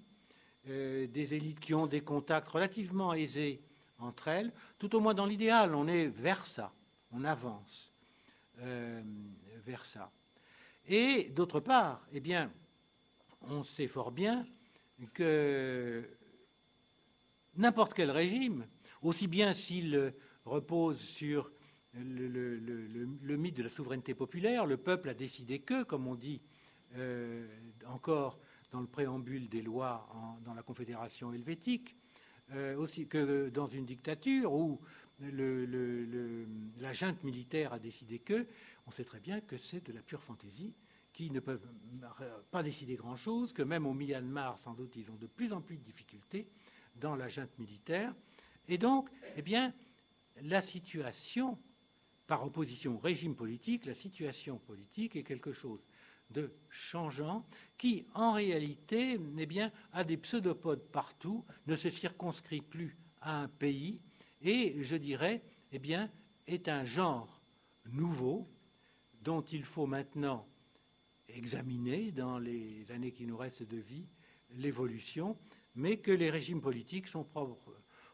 euh, 0.68 1.08
des 1.08 1.34
élites 1.34 1.60
qui 1.60 1.74
ont 1.74 1.88
des 1.88 2.02
contacts 2.02 2.50
relativement 2.50 3.14
aisés 3.14 3.62
entre 4.00 4.28
elles, 4.28 4.52
tout 4.78 4.96
au 4.96 5.00
moins 5.00 5.14
dans 5.14 5.26
l'idéal, 5.26 5.74
on 5.76 5.88
est 5.88 6.08
vers 6.08 6.46
ça 6.46 6.72
on 7.12 7.24
avance 7.24 7.92
euh, 8.60 9.02
vers 9.66 9.86
ça. 9.86 10.12
Et 10.88 11.26
d'autre 11.36 11.60
part, 11.60 12.06
eh 12.14 12.20
bien, 12.20 12.52
on 13.42 13.64
sait 13.64 13.88
fort 13.88 14.12
bien 14.12 14.46
que 15.14 16.08
n'importe 17.56 17.94
quel 17.94 18.12
régime, 18.12 18.66
aussi 19.02 19.28
bien 19.28 19.54
s'il 19.54 20.14
repose 20.46 21.00
sur 21.00 21.52
le, 21.94 23.36
mythe 23.36 23.58
de 23.58 23.64
la 23.64 23.70
souveraineté 23.70 24.14
populaire, 24.14 24.66
le 24.66 24.78
peuple 24.78 25.10
a 25.10 25.14
décidé 25.14 25.60
que, 25.60 25.84
comme 25.84 26.08
on 26.08 26.16
dit 26.16 26.42
euh, 26.96 27.46
encore 27.88 28.40
dans 28.72 28.82
le 28.82 28.88
préambule 28.88 29.50
des 29.50 29.62
lois 29.62 30.10
dans 30.44 30.54
la 30.54 30.64
Confédération 30.64 31.34
helvétique, 31.34 31.96
euh, 32.52 32.76
aussi 32.78 33.08
que 33.08 33.50
dans 33.50 33.68
une 33.68 33.86
dictature 33.86 34.54
où 34.54 34.80
la 35.20 36.94
junte 36.94 37.24
militaire 37.24 37.74
a 37.74 37.80
décidé 37.80 38.20
que, 38.20 38.48
on 38.86 38.92
sait 38.92 39.04
très 39.04 39.20
bien 39.20 39.42
que 39.42 39.58
c'est 39.58 39.86
de 39.86 39.92
la 39.92 40.02
pure 40.02 40.22
fantaisie, 40.22 40.74
qui 41.12 41.32
ne 41.32 41.40
peuvent 41.40 41.68
pas 42.52 42.62
décider 42.62 42.96
grand-chose, 42.96 43.52
que 43.52 43.64
même 43.64 43.88
au 43.88 43.94
Myanmar, 43.94 44.60
sans 44.60 44.74
doute, 44.76 44.96
ils 44.96 45.10
ont 45.10 45.16
de 45.16 45.26
plus 45.26 45.52
en 45.52 45.62
plus 45.62 45.78
de 45.78 45.84
difficultés 45.84 46.48
dans 46.96 47.16
la 47.16 47.28
junte 47.28 47.58
militaire. 47.58 48.14
Et 48.68 48.78
donc, 48.78 49.10
eh 49.36 49.42
bien, 49.42 49.74
la 50.44 50.62
situation, 50.62 51.58
par 52.28 52.46
opposition 52.46 52.96
au 52.96 53.00
régime 53.00 53.36
politique, 53.36 53.86
la 53.86 53.96
situation 53.96 54.60
politique 54.60 55.16
est 55.16 55.24
quelque 55.24 55.54
chose 55.54 55.84
de 56.30 56.52
changeant 56.70 57.46
qui, 57.78 58.06
en 58.14 58.34
réalité, 58.34 59.20
eh 59.38 59.46
bien, 59.46 59.72
a 59.94 60.04
des 60.04 60.18
pseudopodes 60.18 60.84
partout, 60.92 61.46
ne 61.68 61.76
se 61.76 61.90
circonscrit 61.90 62.62
plus 62.62 62.98
à 63.22 63.42
un 63.42 63.48
pays, 63.48 64.02
et 64.42 64.76
je 64.84 64.96
dirais, 64.96 65.42
eh 65.72 65.82
est 66.48 66.68
un 66.70 66.86
genre 66.86 67.42
nouveau 67.92 68.48
dont 69.22 69.42
il 69.42 69.64
faut 69.64 69.88
maintenant 69.88 70.48
examiner 71.28 72.12
dans 72.12 72.40
les 72.40 72.90
années 72.92 73.12
qui 73.12 73.26
nous 73.26 73.38
restent 73.38 73.68
de 73.68 73.78
vie 73.78 74.08
l'évolution, 74.52 75.38
mais 75.76 75.98
que 75.98 76.12
les 76.12 76.30
régimes 76.30 76.62
politiques 76.62 77.08
sont 77.08 77.28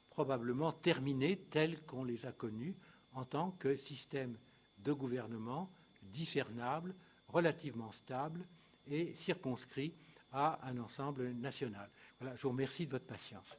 probablement 0.10 0.72
terminés 0.72 1.38
tels 1.50 1.82
qu'on 1.84 2.04
les 2.04 2.26
a 2.26 2.32
connus 2.32 2.76
en 3.14 3.26
tant 3.26 3.52
que 3.52 3.76
système 3.76 4.38
de 4.80 4.92
gouvernement 4.92 5.72
discernable, 6.02 6.96
relativement 7.34 7.92
stable 7.92 8.46
et 8.88 9.14
circonscrit 9.16 9.94
à 10.32 10.60
un 10.64 10.78
ensemble 10.78 11.32
national. 11.32 11.90
Voilà, 12.20 12.36
je 12.36 12.44
vous 12.44 12.50
remercie 12.50 12.86
de 12.86 12.92
votre 12.92 13.06
patience. 13.06 13.58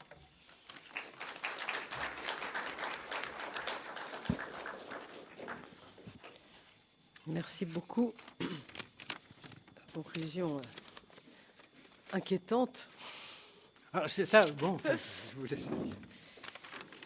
Merci 7.26 7.64
beaucoup. 7.64 8.12
Conclusion 9.94 10.58
euh, 10.58 10.62
inquiétante. 12.12 12.88
Ah, 13.92 14.08
c'est 14.08 14.26
ça, 14.26 14.46
bon. 14.46 14.78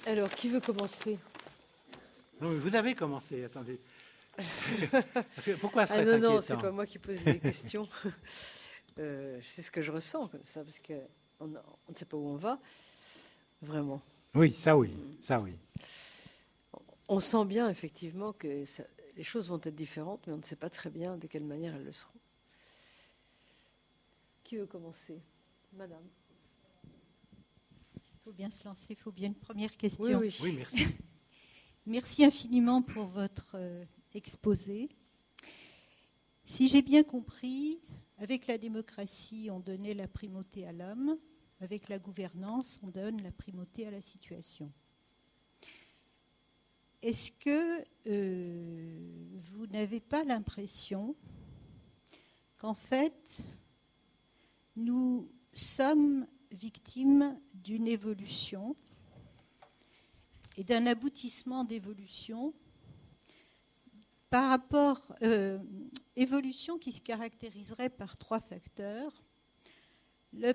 Alors, 0.06 0.30
qui 0.30 0.48
veut 0.48 0.60
commencer? 0.60 1.18
Non, 2.40 2.50
mais 2.50 2.58
vous 2.58 2.74
avez 2.74 2.94
commencé, 2.94 3.44
attendez. 3.44 3.78
Pourquoi 5.60 5.84
ah 5.88 6.04
Non, 6.04 6.18
non, 6.18 6.40
c'est 6.40 6.56
pas 6.56 6.70
moi 6.70 6.86
qui 6.86 6.98
pose 6.98 7.24
les 7.24 7.38
questions. 7.38 7.86
euh, 8.98 9.40
c'est 9.44 9.62
ce 9.62 9.70
que 9.70 9.82
je 9.82 9.90
ressens 9.90 10.28
comme 10.28 10.44
ça, 10.44 10.64
parce 10.64 10.80
qu'on 10.80 11.08
on 11.40 11.46
ne 11.92 11.94
sait 11.94 12.04
pas 12.04 12.16
où 12.16 12.26
on 12.26 12.36
va, 12.36 12.60
vraiment. 13.62 14.00
Oui, 14.34 14.52
ça 14.52 14.76
oui, 14.76 14.92
ça 15.22 15.40
oui. 15.40 15.54
On 17.08 17.20
sent 17.20 17.44
bien 17.46 17.70
effectivement 17.70 18.32
que 18.32 18.64
les 19.16 19.24
choses 19.24 19.48
vont 19.48 19.60
être 19.64 19.74
différentes, 19.74 20.26
mais 20.26 20.32
on 20.34 20.38
ne 20.38 20.42
sait 20.42 20.56
pas 20.56 20.70
très 20.70 20.90
bien 20.90 21.16
de 21.16 21.26
quelle 21.26 21.44
manière 21.44 21.74
elles 21.74 21.84
le 21.84 21.92
seront. 21.92 22.12
Qui 24.44 24.56
veut 24.56 24.66
commencer? 24.66 25.20
Madame. 25.72 26.04
Il 27.96 28.20
faut 28.24 28.32
bien 28.32 28.50
se 28.50 28.64
lancer, 28.64 28.86
il 28.90 28.96
faut 28.96 29.12
bien 29.12 29.28
une 29.28 29.34
première 29.34 29.76
question. 29.76 30.18
Oui, 30.18 30.36
oui. 30.42 30.54
merci. 30.56 30.86
merci 31.86 32.24
infiniment 32.24 32.82
pour 32.82 33.06
votre 33.06 33.52
euh, 33.54 33.84
exposé. 34.18 34.90
Si 36.44 36.68
j'ai 36.68 36.82
bien 36.82 37.04
compris, 37.04 37.80
avec 38.18 38.48
la 38.48 38.58
démocratie, 38.58 39.48
on 39.50 39.60
donnait 39.60 39.94
la 39.94 40.08
primauté 40.08 40.66
à 40.66 40.72
l'homme, 40.72 41.16
avec 41.60 41.88
la 41.88 42.00
gouvernance, 42.00 42.80
on 42.82 42.88
donne 42.88 43.22
la 43.22 43.30
primauté 43.30 43.86
à 43.86 43.92
la 43.92 44.00
situation. 44.00 44.72
Est-ce 47.00 47.30
que 47.30 47.84
euh, 48.08 49.38
vous 49.52 49.68
n'avez 49.68 50.00
pas 50.00 50.24
l'impression 50.24 51.14
qu'en 52.58 52.74
fait, 52.74 53.44
nous 54.74 55.28
sommes 55.54 56.26
victimes 56.50 57.38
d'une 57.54 57.86
évolution 57.86 58.74
et 60.56 60.64
d'un 60.64 60.86
aboutissement 60.86 61.62
d'évolution 61.62 62.52
par 64.30 64.50
rapport 64.50 65.14
euh, 65.22 65.58
évolution 66.16 66.78
qui 66.78 66.92
se 66.92 67.00
caractériserait 67.00 67.88
par 67.88 68.16
trois 68.16 68.40
facteurs. 68.40 69.12
Le, 70.32 70.52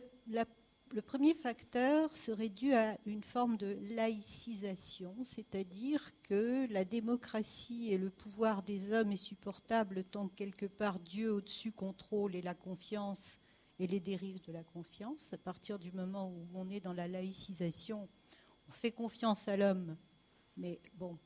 premier 1.01 1.33
facteur 1.33 2.15
serait 2.15 2.49
dû 2.49 2.73
à 2.73 2.97
une 3.07 3.23
forme 3.23 3.57
de 3.57 3.77
laïcisation, 3.95 5.15
c'est-à-dire 5.23 6.01
que 6.21 6.71
la 6.71 6.85
démocratie 6.85 7.91
et 7.91 7.97
le 7.97 8.11
pouvoir 8.11 8.61
des 8.61 8.93
hommes 8.93 9.11
est 9.11 9.15
supportable 9.15 10.03
tant 10.03 10.27
que 10.27 10.35
quelque 10.35 10.67
part 10.67 10.99
Dieu 10.99 11.33
au-dessus 11.33 11.71
contrôle 11.71 12.35
et 12.35 12.43
la 12.43 12.53
confiance 12.53 13.39
et 13.79 13.87
les 13.87 13.99
dérives 13.99 14.41
de 14.41 14.51
la 14.51 14.63
confiance. 14.63 15.33
À 15.33 15.37
partir 15.39 15.79
du 15.79 15.91
moment 15.91 16.29
où 16.29 16.47
on 16.53 16.69
est 16.69 16.79
dans 16.79 16.93
la 16.93 17.07
laïcisation, 17.07 18.07
on 18.69 18.71
fait 18.71 18.91
confiance 18.91 19.47
à 19.47 19.57
l'homme, 19.57 19.97
mais 20.57 20.79
bon, 20.93 21.17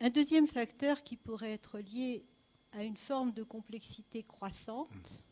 Un 0.00 0.10
deuxième 0.10 0.46
facteur 0.46 1.02
qui 1.02 1.16
pourrait 1.16 1.52
être 1.52 1.78
lié 1.78 2.24
à 2.72 2.84
une 2.84 2.96
forme 2.96 3.32
de 3.32 3.42
complexité 3.42 4.22
croissante, 4.22 5.22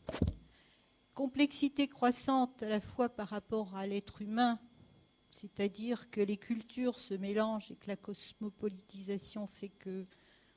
complexité 1.13 1.87
croissante 1.87 2.63
à 2.63 2.69
la 2.69 2.81
fois 2.81 3.09
par 3.09 3.29
rapport 3.29 3.75
à 3.75 3.85
l'être 3.85 4.21
humain, 4.21 4.59
c'est-à-dire 5.29 6.09
que 6.09 6.21
les 6.21 6.37
cultures 6.37 6.99
se 6.99 7.13
mélangent 7.13 7.71
et 7.71 7.75
que 7.75 7.87
la 7.87 7.95
cosmopolitisation 7.95 9.45
fait 9.47 9.69
que 9.69 10.03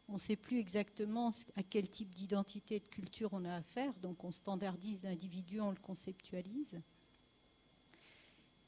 on 0.09 0.15
ne 0.15 0.19
sait 0.19 0.37
plus 0.37 0.59
exactement 0.59 1.31
à 1.57 1.63
quel 1.63 1.89
type 1.89 2.11
d'identité 2.11 2.77
et 2.77 2.81
de 2.81 2.85
culture 2.87 3.31
on 3.33 3.45
a 3.45 3.55
affaire, 3.55 3.95
donc 3.95 4.25
on 4.25 4.33
standardise 4.33 5.03
l'individu, 5.05 5.61
on 5.61 5.71
le 5.71 5.77
conceptualise. 5.77 6.81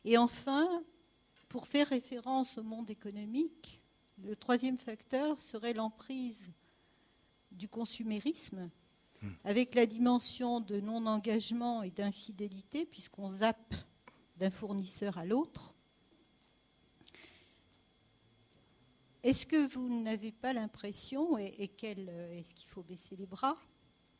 Et 0.05 0.17
enfin, 0.17 0.83
pour 1.49 1.67
faire 1.67 1.89
référence 1.89 2.57
au 2.57 2.63
monde 2.63 2.91
économique, 2.91 3.83
le 4.23 4.37
troisième 4.37 4.79
facteur 4.79 5.39
serait 5.39 5.75
l'emprise 5.75 6.53
du 7.51 7.69
consumérisme, 7.69 8.71
hmm. 9.23 9.29
avec 9.45 9.75
la 9.75 9.87
dimension 9.87 10.61
de 10.61 10.81
non-engagement 10.81 11.83
et 11.83 11.91
d'infidélité, 11.91 12.87
puisqu'on 12.87 13.31
zappe 13.31 13.75
d'un 14.37 14.51
fournisseur 14.51 15.19
à 15.19 15.25
l'autre. 15.25 15.75
Est-ce 19.23 19.47
que 19.47 19.67
vous 19.69 20.03
n'avez 20.03 20.33
pas 20.33 20.53
l'impression, 20.53 21.39
et, 21.39 21.55
est-ce 21.59 22.55
qu'il 22.55 22.69
faut 22.69 22.83
baisser 22.83 23.17
les 23.17 23.27
bras, 23.27 23.57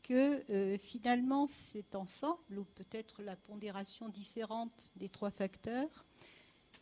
que 0.01 0.43
euh, 0.51 0.77
finalement 0.77 1.47
cet 1.47 1.95
ensemble, 1.95 2.59
ou 2.59 2.63
peut-être 2.63 3.21
la 3.21 3.35
pondération 3.35 4.09
différente 4.09 4.91
des 4.95 5.09
trois 5.09 5.31
facteurs, 5.31 6.05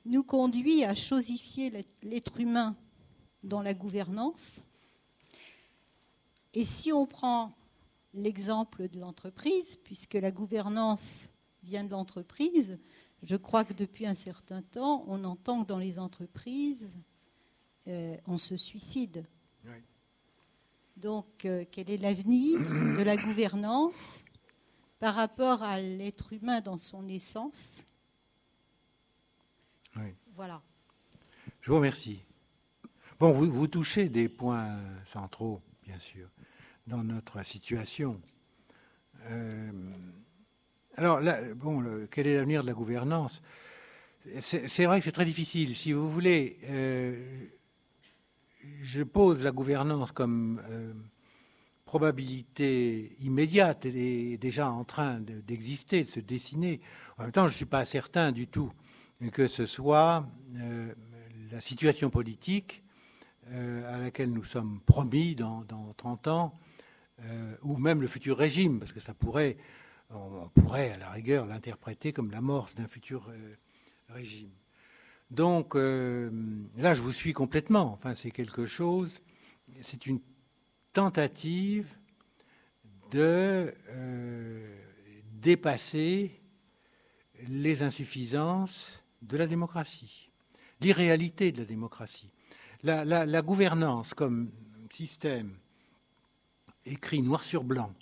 nous 0.05 0.23
conduit 0.23 0.83
à 0.83 0.93
chosifier 0.93 1.71
l'être 2.01 2.39
humain 2.39 2.75
dans 3.43 3.61
la 3.61 3.73
gouvernance. 3.73 4.63
Et 6.53 6.63
si 6.63 6.91
on 6.91 7.05
prend 7.05 7.53
l'exemple 8.13 8.87
de 8.89 8.99
l'entreprise, 8.99 9.75
puisque 9.83 10.13
la 10.13 10.31
gouvernance 10.31 11.31
vient 11.63 11.83
de 11.83 11.91
l'entreprise, 11.91 12.77
je 13.23 13.35
crois 13.35 13.63
que 13.63 13.73
depuis 13.73 14.05
un 14.05 14.13
certain 14.13 14.61
temps, 14.61 15.03
on 15.07 15.23
entend 15.23 15.63
que 15.63 15.67
dans 15.67 15.79
les 15.79 15.97
entreprises, 15.97 16.97
euh, 17.87 18.17
on 18.27 18.37
se 18.37 18.55
suicide. 18.55 19.25
Donc, 20.95 21.45
euh, 21.45 21.65
quel 21.71 21.89
est 21.89 21.97
l'avenir 21.97 22.59
de 22.59 23.01
la 23.01 23.17
gouvernance 23.17 24.23
par 24.99 25.15
rapport 25.15 25.63
à 25.63 25.81
l'être 25.81 26.31
humain 26.33 26.61
dans 26.61 26.77
son 26.77 27.07
essence? 27.07 27.85
Voilà. 30.35 30.61
Je 31.61 31.69
vous 31.69 31.77
remercie. 31.77 32.19
Bon, 33.19 33.31
vous, 33.31 33.67
touchez 33.67 34.09
des 34.09 34.27
points 34.27 34.75
centraux, 35.05 35.61
bien 35.83 35.99
sûr, 35.99 36.27
dans 36.87 37.03
notre 37.03 37.45
situation. 37.45 38.19
Euh, 39.29 39.71
alors, 40.95 41.21
bon, 41.55 42.07
quel 42.09 42.27
est 42.27 42.35
l'avenir 42.35 42.63
de 42.63 42.67
la 42.67 42.73
gouvernance? 42.73 43.41
C'est 44.39 44.85
vrai 44.85 44.99
que 44.99 45.05
c'est 45.05 45.11
très 45.11 45.25
difficile. 45.25 45.75
Si 45.75 45.93
vous 45.93 46.09
voulez, 46.09 46.57
euh, 46.69 47.45
je 48.81 49.03
pose 49.03 49.43
la 49.43 49.51
gouvernance 49.51 50.11
comme 50.11 50.61
euh, 50.69 50.93
probabilité 51.85 53.15
immédiate 53.21 53.85
et 53.85 54.37
déjà 54.37 54.69
en 54.69 54.85
train 54.85 55.19
d'exister, 55.19 56.03
de, 56.03 56.09
se 56.09 56.19
dessiner. 56.19 56.81
En 57.17 57.23
même 57.23 57.31
temps, 57.31 57.47
je 57.47 57.53
ne 57.53 57.57
suis 57.57 57.65
pas 57.65 57.85
certain 57.85 58.31
du 58.31 58.47
tout 58.47 58.71
que 59.31 59.47
ce 59.47 59.65
soit 59.65 60.27
la 61.51 61.61
situation 61.61 62.09
politique 62.09 62.82
à 63.51 63.99
laquelle 63.99 64.31
nous 64.31 64.43
sommes 64.43 64.79
promis 64.81 65.35
dans, 65.35 65.65
30 65.97 66.27
ans, 66.27 66.59
euh, 67.21 67.55
ou 67.61 67.77
même 67.77 68.01
le 68.01 68.07
futur 68.07 68.37
régime, 68.37 68.79
parce 68.79 68.91
que 68.91 68.99
ça 68.99 69.13
pourrait, 69.13 69.57
on, 70.09 70.49
pourrait 70.49 70.91
à 70.91 70.97
la 70.97 71.11
rigueur 71.11 71.45
l'interpréter 71.45 72.13
comme 72.13 72.31
l'amorce 72.31 72.75
d'un 72.75 72.87
futur 72.87 73.29
euh, 73.29 73.55
régime. 74.09 74.51
Donc 75.31 75.73
là, 75.73 76.93
je 76.93 77.01
vous 77.01 77.11
suis 77.11 77.33
complètement. 77.33 77.91
Enfin, 77.93 78.13
c'est 78.13 78.29
quelque 78.29 78.67
chose, 78.67 79.19
c'est 79.81 80.05
une 80.05 80.19
tentative 80.91 81.87
de 83.09 83.73
dépasser 85.41 86.39
les 87.47 87.81
insuffisances 87.81 89.03
de 89.23 89.37
la 89.37 89.47
démocratie, 89.47 90.29
l'irréalité 90.81 91.51
de 91.51 91.59
la 91.59 91.65
démocratie 91.65 92.29
la, 92.83 93.41
gouvernance 93.41 94.13
comme 94.13 94.51
système 94.91 95.51
écrit 96.85 97.21
noir 97.21 97.43
sur 97.43 97.63
blanc, 97.63 97.93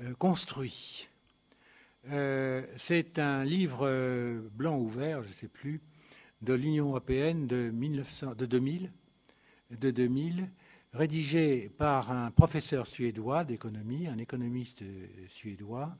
euh, 0.00 0.14
construit, 0.14 1.08
euh, 2.08 2.64
c'est 2.76 3.18
un 3.18 3.44
livre 3.44 3.86
euh, 3.86 4.40
blanc 4.52 4.78
ouvert, 4.78 5.22
je 5.22 5.28
ne 5.28 5.34
sais 5.34 5.48
plus, 5.48 5.80
de 6.42 6.54
l'Union 6.54 6.88
européenne 6.88 7.46
de, 7.46 7.70
1900, 7.70 8.34
de 8.34 8.46
2000, 8.46 8.90
de 9.70 9.90
2000, 9.90 10.48
rédigé 10.92 11.70
par 11.76 12.10
un 12.10 12.30
professeur 12.30 12.86
suédois 12.86 13.44
d'économie, 13.44 14.06
un 14.06 14.18
économiste 14.18 14.82
suédois, 15.28 15.96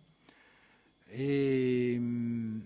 et 1.12 1.96
hum, 1.98 2.62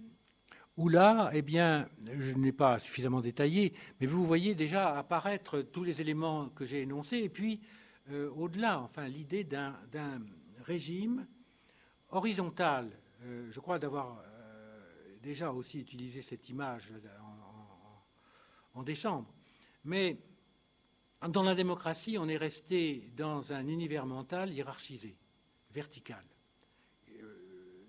où 0.81 0.89
là, 0.89 1.31
eh 1.35 1.43
bien, 1.43 1.87
je 2.19 2.33
n'ai 2.33 2.53
pas 2.53 2.79
suffisamment 2.79 3.21
détaillé, 3.21 3.75
mais 4.01 4.07
vous 4.07 4.25
voyez 4.25 4.55
déjà 4.55 4.97
apparaître 4.97 5.61
tous 5.61 5.85
les 5.85 6.01
éléments 6.01 6.49
que 6.49 6.65
j'ai 6.65 6.81
énoncés, 6.81 7.19
et 7.19 7.29
puis 7.29 7.61
euh, 8.09 8.31
au-delà, 8.31 8.81
enfin, 8.81 9.07
l'idée 9.07 9.45
d'un 9.45 9.77
régime 10.63 11.27
horizontal. 12.09 12.91
Euh, 13.25 13.51
je 13.51 13.61
crois 13.61 13.79
d'avoir 13.79 14.25
euh, 14.25 15.19
déjà 15.23 15.53
aussi 15.53 15.81
utilisé 15.81 16.23
cette 16.23 16.49
image 16.49 16.91
en, 18.75 18.83
décembre. 18.83 19.31
Mais 19.85 20.17
dans 21.29 21.43
la 21.43 21.55
démocratie, 21.55 22.17
on 22.17 22.27
est 22.27 22.39
resté 22.39 23.13
dans 23.19 23.53
un 23.53 23.69
univers 23.69 24.07
mental 24.07 24.51
hiérarchisé, 24.51 25.19
vertical, 25.71 26.25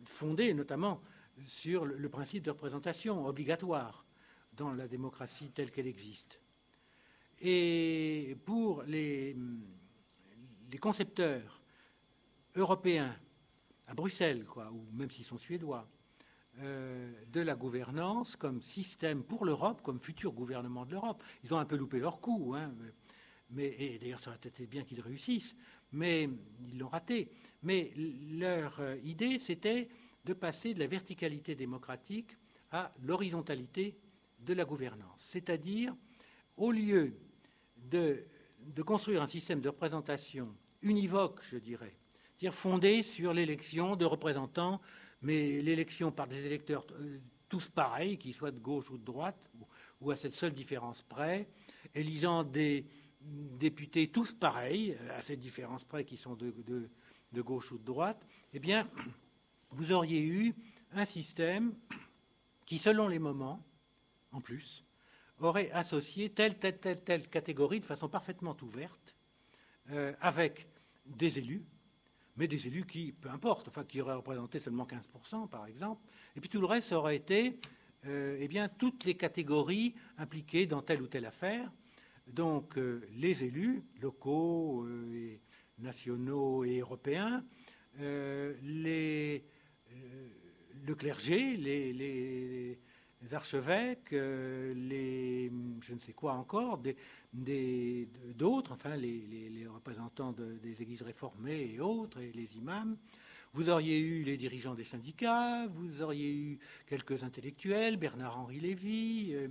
fondé 0.04 0.54
notamment 0.54 1.02
sur 1.46 1.86
le 1.86 2.10
principe 2.10 2.44
de 2.44 2.52
représentation 2.52 3.26
obligatoire 3.26 4.06
dans 4.54 4.74
la 4.74 4.88
démocratie 4.88 5.52
telle 5.52 5.72
qu'elle 5.72 5.88
existe. 5.88 6.40
Et 7.40 8.38
pour 8.46 8.84
les, 8.84 9.36
concepteurs 10.80 11.62
européens 12.56 13.16
à 13.88 13.94
Bruxelles, 13.94 14.46
quoi, 14.46 14.72
ou 14.72 14.86
même 14.94 15.10
s'ils 15.10 15.26
sont 15.26 15.38
suédois, 15.38 15.88
euh, 16.60 17.12
de 17.32 17.42
la 17.42 17.56
gouvernance 17.56 18.36
comme 18.36 18.62
système 18.62 19.24
pour 19.24 19.46
l'Europe, 19.46 19.82
comme 19.82 20.00
futur 20.00 20.34
gouvernement 20.34 20.86
de 20.86 20.92
l'Europe. 20.92 21.24
Ils 21.44 21.54
ont 21.54 21.58
un 21.58 21.66
peu 21.66 21.78
loupé 21.78 21.98
leur 21.98 22.20
coup, 22.20 22.54
hein, 22.56 22.72
mais, 23.50 23.76
et 23.80 23.98
d'ailleurs 23.98 24.20
ça 24.20 24.32
aurait 24.32 24.40
été 24.44 24.68
bien 24.68 24.84
qu'ils 24.84 25.02
réussissent, 25.02 25.56
mais 25.94 26.30
ils 26.68 26.78
l'ont 26.78 26.90
raté. 26.90 27.32
Mais 27.64 27.94
leur 27.96 28.80
euh, 28.80 28.98
idée, 29.04 29.40
c'était 29.40 29.90
de 30.26 30.34
passer 30.34 30.74
de 30.74 30.80
la 30.80 30.88
verticalité 30.88 31.56
démocratique 31.56 32.38
à 32.72 32.94
l'horizontalité 33.04 33.98
de 34.40 34.54
la 34.54 34.66
gouvernance. 34.66 35.24
C'est-à-dire, 35.26 35.96
au 36.58 36.72
lieu 36.72 37.16
de, 37.78 38.26
construire 38.86 39.22
un 39.22 39.28
système 39.28 39.62
de 39.62 39.70
représentation 39.70 40.56
univoque, 40.82 41.42
je 41.44 41.58
dirais, 41.58 41.96
c'est-à-dire 42.38 42.56
fondé 42.56 43.04
sur 43.04 43.34
l'élection 43.34 43.96
de 43.96 44.06
représentants, 44.06 44.82
mais 45.22 45.62
l'élection 45.62 46.12
par 46.12 46.28
des 46.28 46.46
électeurs 46.46 46.86
euh, 47.00 47.20
tous 47.50 47.70
pareils, 47.70 48.18
qu'ils 48.18 48.34
soient 48.34 48.52
de 48.52 48.60
gauche 48.60 48.90
ou 48.90 48.98
de 48.98 49.04
droite, 49.04 49.38
ou, 50.00 50.10
à 50.10 50.16
cette 50.16 50.34
seule 50.34 50.54
différence 50.54 51.04
près, 51.04 51.48
élisant 51.94 52.44
des 52.44 52.86
députés 53.22 54.08
tous 54.08 54.34
pareils, 54.34 54.98
à 55.16 55.22
cette 55.22 55.40
différence 55.40 55.84
près, 55.84 56.06
qui 56.06 56.18
sont 56.18 56.36
de 56.36 57.42
gauche 57.42 57.72
ou 57.72 57.78
de 57.78 57.84
droite, 57.84 58.26
eh 58.54 58.60
bien, 58.60 58.90
vous 59.72 59.92
auriez 59.92 60.24
eu 60.26 60.54
un 60.94 61.06
système 61.06 61.74
qui, 62.66 62.78
selon 62.78 63.08
les 63.08 63.20
moments, 63.20 63.64
en 64.32 64.42
plus, 64.42 64.86
aurait 65.40 65.72
associé 65.72 66.30
telle, 66.30 66.58
telle, 66.58 66.78
telle, 66.80 67.02
telle 67.02 67.28
catégorie 67.28 67.80
de 67.80 67.86
façon 67.86 68.08
parfaitement 68.08 68.56
ouverte, 68.62 69.16
euh, 69.92 70.14
avec 70.22 70.68
des 71.06 71.40
élus, 71.40 71.66
mais 72.38 72.48
des 72.48 72.68
élus 72.68 72.86
qui, 72.86 73.12
peu 73.12 73.30
importe, 73.30 73.68
enfin, 73.68 73.84
qui 73.84 74.00
auraient 74.02 74.16
représenté 74.16 74.60
seulement 74.60 74.86
15%, 74.86 75.50
par 75.50 75.66
exemple, 75.66 76.02
et 76.36 76.40
puis 76.40 76.50
tout 76.50 76.62
le 76.62 76.68
reste 76.68 76.92
aurait 76.92 77.16
été 77.16 77.60
euh, 78.06 78.38
eh 78.40 78.48
bien, 78.48 78.70
toutes 78.70 79.04
les 79.04 79.16
catégories 79.16 79.96
impliquées 80.18 80.66
dans 80.66 80.82
telle 80.82 81.02
ou 81.02 81.08
telle 81.08 81.26
affaire. 81.26 81.72
Donc, 82.28 82.78
euh, 82.78 83.06
les 83.16 83.44
élus 83.44 83.84
locaux, 84.00 84.88
nationaux 85.80 86.64
et 86.64 86.80
européens, 86.80 87.44
les, 88.00 89.44
le 90.86 90.96
clergé, 90.96 91.58
les 91.58 92.78
archevêques, 93.34 94.14
euh, 94.14 94.74
les, 94.74 95.52
je 95.82 95.94
ne 95.94 96.00
sais 96.00 96.14
quoi 96.14 96.34
encore, 96.34 96.82
d'autres, 97.34 98.72
enfin 98.74 98.96
les, 98.96 99.68
représentants 99.68 100.34
des 100.34 100.82
églises 100.82 101.02
réformées 101.02 101.74
et 101.76 101.80
autres, 101.80 102.20
et 102.20 102.32
les 102.34 102.58
imams. 102.58 102.98
Vous 103.54 103.70
auriez 103.70 104.00
eu 104.00 104.24
les 104.24 104.38
dirigeants 104.38 104.76
des 104.76 104.84
syndicats, 104.84 105.68
vous 105.68 106.02
auriez 106.02 106.32
eu 106.32 106.60
quelques 106.88 107.24
intellectuels, 107.24 107.98
Bernard-Henri 107.98 108.60
Lévy 108.60 109.32
euh, 109.34 109.48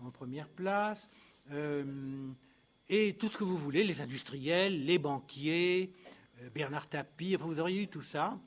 en 0.00 0.10
première 0.10 0.48
place, 0.48 1.08
euh, 1.50 2.30
et 2.88 3.14
tout 3.14 3.28
ce 3.28 3.38
que 3.38 3.44
vous 3.44 3.56
voulez, 3.56 3.84
les 3.84 4.00
industriels, 4.00 4.84
les 4.84 4.98
banquiers, 4.98 5.92
Bernard 6.54 6.88
Tapie, 6.88 7.36
vous 7.36 7.58
auriez 7.60 7.82
eu 7.82 7.88
tout 7.88 8.02
ça. 8.02 8.38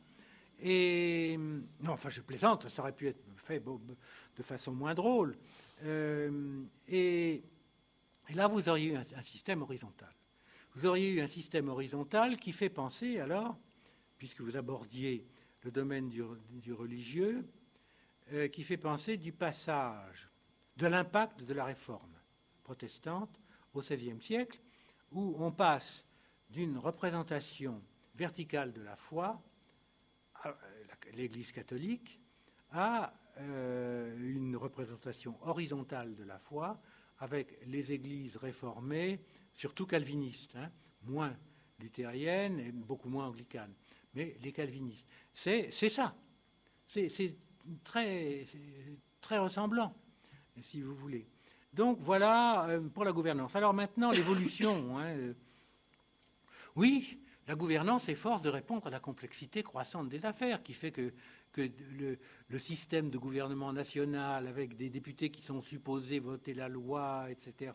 Et 0.59 1.37
non, 1.37 1.91
enfin 1.91 2.09
je 2.09 2.21
plaisante, 2.21 2.67
ça 2.69 2.81
aurait 2.81 2.95
pu 2.95 3.07
être 3.07 3.23
fait 3.35 3.63
de 3.63 4.43
façon 4.43 4.73
moins 4.73 4.93
drôle. 4.93 5.37
Euh, 5.83 6.63
et, 6.87 7.43
là, 8.33 8.47
vous 8.47 8.67
auriez 8.69 8.93
eu 8.93 8.95
un, 8.95 9.21
système 9.21 9.61
horizontal. 9.61 10.13
Vous 10.75 10.85
auriez 10.85 11.09
eu 11.09 11.21
un 11.21 11.27
système 11.27 11.69
horizontal 11.69 12.37
qui 12.37 12.51
fait 12.51 12.69
penser, 12.69 13.19
alors, 13.19 13.57
puisque 14.17 14.41
vous 14.41 14.55
abordiez 14.55 15.25
le 15.63 15.71
domaine 15.71 16.09
du, 16.09 16.73
religieux, 16.73 17.47
euh, 18.33 18.47
qui 18.47 18.63
fait 18.63 18.77
penser 18.77 19.17
du 19.17 19.31
passage, 19.31 20.29
de 20.75 20.87
l'impact 20.87 21.43
de 21.43 21.53
la 21.53 21.65
réforme 21.65 22.13
protestante 22.63 23.39
au 23.73 23.81
XVIe 23.81 24.21
siècle, 24.21 24.59
où 25.11 25.35
on 25.39 25.51
passe 25.51 26.05
d'une 26.49 26.77
représentation 26.77 27.81
verticale 28.15 28.73
de 28.73 28.81
la 28.81 28.95
foi, 28.95 29.41
l'Église 31.17 31.51
catholique, 31.51 32.19
à 32.71 33.13
euh, 33.39 34.15
une 34.19 34.55
représentation 34.55 35.35
horizontale 35.41 36.15
de 36.15 36.23
la 36.23 36.39
foi 36.39 36.79
avec 37.19 37.59
les 37.65 37.91
églises 37.91 38.37
réformées, 38.37 39.19
surtout 39.53 39.85
calvinistes, 39.85 40.55
hein, 40.55 40.69
moins 41.03 41.35
luthériennes 41.79 42.59
et 42.59 42.71
beaucoup 42.71 43.09
moins 43.09 43.27
anglicanes, 43.27 43.73
mais 44.13 44.37
les 44.41 44.51
calvinistes. 44.51 45.07
C'est 45.33 45.71
ça. 45.71 46.15
C'est 46.87 47.35
très, 47.83 48.43
très 49.19 49.39
ressemblant, 49.39 49.93
si 50.61 50.81
vous 50.81 50.95
voulez. 50.95 51.27
Donc 51.73 51.99
voilà 51.99 52.67
euh, 52.69 52.81
pour 52.89 53.03
la 53.03 53.11
gouvernance. 53.11 53.55
Alors 53.55 53.73
maintenant, 53.73 54.11
l'évolution. 54.11 54.97
Hein, 54.97 55.05
euh, 55.05 55.33
oui, 56.75 57.19
la 57.47 57.55
gouvernance 57.55 58.09
est 58.09 58.15
force 58.15 58.41
de 58.41 58.49
répondre 58.49 58.87
à 58.87 58.89
la 58.89 58.99
complexité 58.99 59.63
croissante 59.63 60.09
des 60.09 60.25
affaires, 60.25 60.63
qui 60.63 60.73
fait 60.73 60.91
que 60.91 61.13
le, 61.59 62.59
système 62.59 63.09
de 63.09 63.17
gouvernement 63.17 63.73
national, 63.73 64.47
avec 64.47 64.75
des 64.75 64.89
députés 64.89 65.29
qui 65.29 65.41
sont 65.41 65.61
supposés 65.61 66.19
voter 66.19 66.53
la 66.53 66.67
loi, 66.67 67.27
etc., 67.29 67.71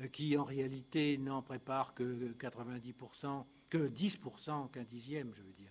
euh, 0.00 0.08
qui 0.08 0.36
en 0.36 0.44
réalité 0.44 1.18
n'en 1.18 1.42
préparent 1.42 1.94
que 1.94 2.34
90%, 2.38 3.44
que 3.68 3.88
10%, 3.88 4.70
qu'un 4.70 4.84
dixième, 4.84 5.34
je 5.34 5.42
veux 5.42 5.52
dire, 5.52 5.70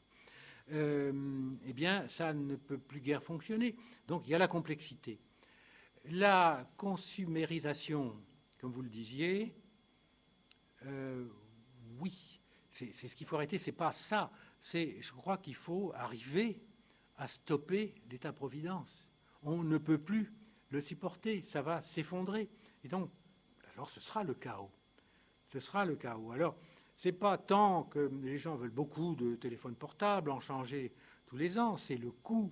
euh, 0.72 1.52
eh 1.66 1.74
bien, 1.74 2.08
ça 2.08 2.34
ne 2.34 2.56
peut 2.56 2.78
plus 2.78 3.02
guère 3.02 3.24
fonctionner. 3.24 3.76
Donc, 4.08 4.24
il 4.28 4.32
y 4.32 4.36
a 4.36 4.38
la 4.38 4.48
complexité. 4.48 5.20
La 6.06 6.70
consumérisation, 6.78 8.16
comme 8.60 8.72
vous 8.72 8.82
le 8.82 8.90
disiez, 8.90 9.54
euh, 10.86 11.26
oui, 12.00 12.33
c'est 12.74 13.08
ce 13.08 13.16
qu'il 13.16 13.28
faut 13.28 13.36
arrêter. 13.36 13.60
C'est 13.60 13.72
pas 13.72 13.92
ça. 13.92 14.32
C'est, 14.60 14.98
je 15.00 15.14
crois 15.14 15.38
qu'il 15.38 15.56
faut 15.56 15.92
arriver 15.96 16.60
à 17.18 17.28
stopper 17.28 17.94
l'État-providence. 18.10 19.08
On 19.44 19.64
ne 19.64 19.78
peut 19.78 20.00
plus 20.00 20.34
le 20.70 20.82
supporter, 20.82 21.44
ça 21.44 21.62
va 21.62 21.84
s'effondrer. 21.84 22.50
Et 22.84 22.88
donc, 22.88 23.12
alors 23.74 23.92
ce 23.92 24.00
sera 24.00 24.24
le 24.24 24.34
chaos. 24.34 24.72
Ce 25.48 25.60
sera 25.60 25.86
le 25.86 25.96
chaos. 25.96 26.32
Alors, 26.32 26.58
ce 26.96 27.10
n'est 27.10 27.14
pas 27.14 27.38
tant 27.38 27.84
que 27.84 28.12
les 28.24 28.40
gens 28.40 28.56
veulent 28.56 28.72
beaucoup 28.72 29.14
de 29.14 29.36
téléphones 29.36 29.76
portables, 29.76 30.32
en 30.32 30.40
changer 30.40 30.94
tous 31.28 31.38
les 31.38 31.60
ans, 31.60 31.78
c'est 31.78 31.98
le 31.98 32.10
coût 32.12 32.52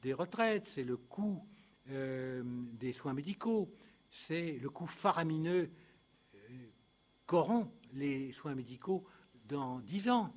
des 0.00 0.14
retraites, 0.14 0.68
c'est 0.68 0.84
le 0.84 0.96
coût 0.96 1.44
euh, 1.90 2.42
des 2.44 2.92
soins 2.92 3.12
médicaux, 3.12 3.70
c'est 4.10 4.52
le 4.52 4.70
coût 4.70 4.86
faramineux 4.86 5.70
euh, 6.34 6.38
qu'auront 7.26 7.70
les 7.92 8.32
soins 8.32 8.54
médicaux 8.54 9.04
dans 9.50 9.80
dix 9.80 10.08
ans. 10.08 10.32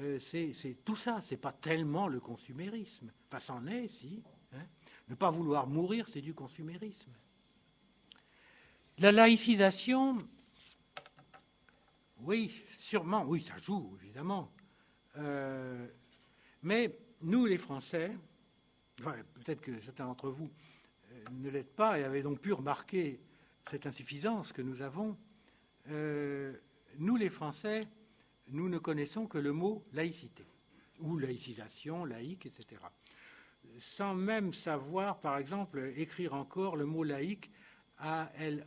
Euh, 0.00 0.18
c'est 0.20 0.76
tout 0.84 0.96
ça, 0.96 1.20
c'est 1.22 1.36
pas 1.36 1.52
tellement 1.52 2.06
le 2.06 2.20
consumérisme. 2.20 3.10
Enfin, 3.26 3.40
c'en 3.40 3.66
est, 3.66 3.88
si. 3.88 4.22
Hein. 4.52 4.64
Ne 5.08 5.14
pas 5.14 5.30
vouloir 5.30 5.66
mourir, 5.66 6.06
c'est 6.08 6.20
du 6.20 6.34
consumérisme. 6.34 7.10
La 8.98 9.10
laïcisation, 9.10 10.18
oui, 12.20 12.62
sûrement, 12.70 13.24
oui, 13.24 13.42
ça 13.42 13.56
joue, 13.56 13.96
évidemment. 14.02 14.52
Euh, 15.16 15.88
mais 16.62 16.96
nous, 17.22 17.46
les 17.46 17.58
Français, 17.58 18.16
peut-être 18.96 19.60
que 19.60 19.80
certains 19.82 20.06
d'entre 20.06 20.30
vous 20.30 20.50
euh, 21.10 21.24
ne 21.32 21.50
l'êtes 21.50 21.74
pas 21.74 21.98
et 21.98 22.04
avaient 22.04 22.22
donc 22.22 22.40
pu 22.40 22.52
remarquer 22.52 23.20
cette 23.68 23.86
insuffisance 23.86 24.52
que 24.52 24.62
nous 24.62 24.80
avons, 24.82 25.16
nous, 26.98 27.16
les 27.16 27.30
Français, 27.30 27.80
nous 28.50 28.68
ne 28.68 28.78
connaissons 28.78 29.26
que 29.26 29.38
le 29.38 29.52
mot 29.52 29.84
laïcité, 29.92 30.46
ou 31.00 31.18
laïcisation, 31.18 32.04
laïque, 32.04 32.46
etc. 32.46 32.80
Sans 33.78 34.14
même 34.14 34.52
savoir, 34.52 35.20
par 35.20 35.38
exemple, 35.38 35.92
écrire 35.96 36.34
encore 36.34 36.76
le 36.76 36.86
mot 36.86 37.04
laïque 37.04 37.50
A-L-A-I-C, 37.98 38.62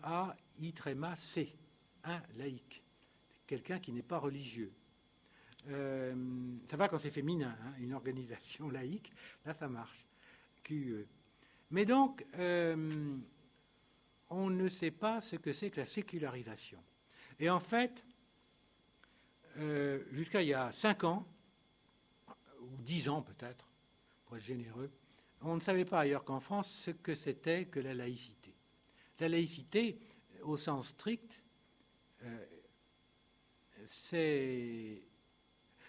un 2.03 2.21
laïque, 2.37 2.83
quelqu'un 3.47 3.79
qui 3.79 3.91
n'est 3.91 4.01
pas 4.01 4.19
religieux. 4.19 4.71
Euh, 5.69 6.15
ça 6.69 6.77
va 6.77 6.87
quand 6.87 6.97
c'est 6.97 7.11
féminin, 7.11 7.55
hein, 7.63 7.73
une 7.79 7.93
organisation 7.93 8.69
laïque, 8.71 9.11
là 9.45 9.53
ça 9.53 9.67
marche. 9.67 10.05
QE. 10.63 11.05
Mais 11.71 11.85
donc, 11.85 12.25
euh, 12.37 13.17
on 14.29 14.49
ne 14.49 14.69
sait 14.69 14.91
pas 14.91 15.21
ce 15.21 15.35
que 15.35 15.53
c'est 15.53 15.69
que 15.69 15.79
la 15.79 15.85
sécularisation. 15.85 16.79
Et 17.39 17.49
en 17.49 17.59
fait, 17.59 18.03
euh, 19.57 20.03
jusqu'à 20.11 20.41
il 20.41 20.49
y 20.49 20.53
a 20.53 20.71
5 20.73 21.03
ans, 21.03 21.27
ou 22.61 22.77
10 22.79 23.09
ans 23.09 23.21
peut-être, 23.21 23.67
pour 24.25 24.37
être 24.37 24.43
généreux, 24.43 24.91
on 25.41 25.55
ne 25.55 25.61
savait 25.61 25.85
pas 25.85 26.01
ailleurs 26.01 26.23
qu'en 26.23 26.39
France 26.39 26.69
ce 26.69 26.91
que 26.91 27.15
c'était 27.15 27.65
que 27.65 27.79
la 27.79 27.93
laïcité. 27.93 28.53
La 29.19 29.29
laïcité, 29.29 29.99
au 30.43 30.57
sens 30.57 30.89
strict, 30.89 31.41
euh, 32.23 32.45
c'est 33.85 35.01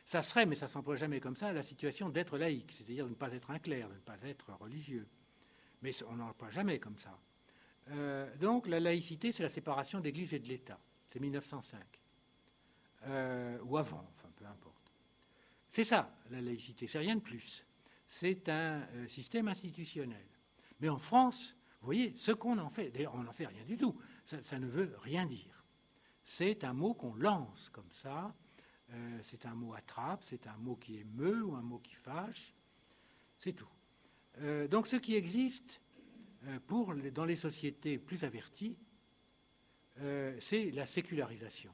ça 0.04 0.20
serait, 0.20 0.44
mais 0.44 0.56
ça 0.56 0.66
ne 0.66 0.70
s'emploie 0.70 0.96
jamais 0.96 1.20
comme 1.20 1.36
ça, 1.36 1.54
la 1.54 1.62
situation 1.62 2.10
d'être 2.10 2.36
laïque, 2.36 2.72
c'est-à-dire 2.72 3.06
de 3.06 3.10
ne 3.10 3.14
pas 3.14 3.32
être 3.32 3.50
un 3.50 3.58
clerc, 3.58 3.88
de 3.88 3.94
ne 3.94 4.00
pas 4.00 4.20
être 4.24 4.52
religieux. 4.60 5.08
Mais 5.80 5.90
on 6.08 6.16
n'en 6.16 6.28
emploie 6.28 6.50
jamais 6.50 6.78
comme 6.78 6.98
ça. 6.98 7.18
Euh, 7.90 8.36
donc 8.36 8.66
la 8.66 8.78
laïcité, 8.78 9.32
c'est 9.32 9.42
la 9.42 9.48
séparation 9.48 10.00
d'Église 10.00 10.34
et 10.34 10.38
de 10.38 10.48
l'État. 10.48 10.78
C'est 11.08 11.18
1905. 11.18 12.01
Euh, 13.06 13.58
ou 13.64 13.76
avant, 13.76 14.06
enfin 14.14 14.28
peu 14.36 14.44
importe. 14.46 14.92
C'est 15.70 15.84
ça, 15.84 16.14
la 16.30 16.40
laïcité, 16.40 16.86
c'est 16.86 16.98
rien 16.98 17.16
de 17.16 17.20
plus. 17.20 17.66
C'est 18.06 18.48
un 18.48 18.82
euh, 18.94 19.08
système 19.08 19.48
institutionnel. 19.48 20.26
Mais 20.80 20.88
en 20.88 20.98
France, 20.98 21.56
vous 21.80 21.86
voyez, 21.86 22.14
ce 22.14 22.30
qu'on 22.30 22.58
en 22.58 22.70
fait, 22.70 22.90
d'ailleurs 22.90 23.14
on 23.14 23.24
n'en 23.24 23.32
fait 23.32 23.46
rien 23.46 23.64
du 23.64 23.76
tout, 23.76 23.98
ça 24.24 24.58
ne 24.58 24.66
veut 24.66 24.94
rien 25.00 25.26
dire. 25.26 25.64
C'est 26.22 26.62
un 26.62 26.72
mot 26.72 26.94
qu'on 26.94 27.14
lance 27.14 27.70
comme 27.70 27.90
ça, 27.90 28.32
euh, 28.90 29.18
c'est 29.24 29.46
un 29.46 29.54
mot 29.54 29.74
attrape, 29.74 30.22
c'est 30.24 30.46
un 30.46 30.56
mot 30.58 30.76
qui 30.76 30.98
émeut 30.98 31.42
ou 31.42 31.56
un 31.56 31.62
mot 31.62 31.78
qui 31.78 31.94
fâche. 31.94 32.54
C'est 33.38 33.54
tout. 33.54 33.68
Donc 34.70 34.86
ce 34.86 34.96
qui 34.96 35.14
existe 35.14 35.80
dans 36.70 37.24
les 37.24 37.36
sociétés 37.36 37.98
plus 37.98 38.24
averties, 38.24 38.78
c'est 40.38 40.70
la 40.70 40.86
sécularisation. 40.86 41.72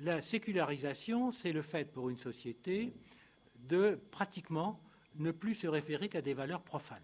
La 0.00 0.20
sécularisation, 0.20 1.32
c'est 1.32 1.52
le 1.52 1.62
fait 1.62 1.92
pour 1.92 2.08
une 2.08 2.18
société 2.18 2.92
de 3.68 4.00
pratiquement 4.10 4.80
ne 5.16 5.30
plus 5.30 5.54
se 5.54 5.66
référer 5.66 6.08
qu'à 6.08 6.22
des 6.22 6.34
valeurs 6.34 6.62
profanes, 6.62 7.02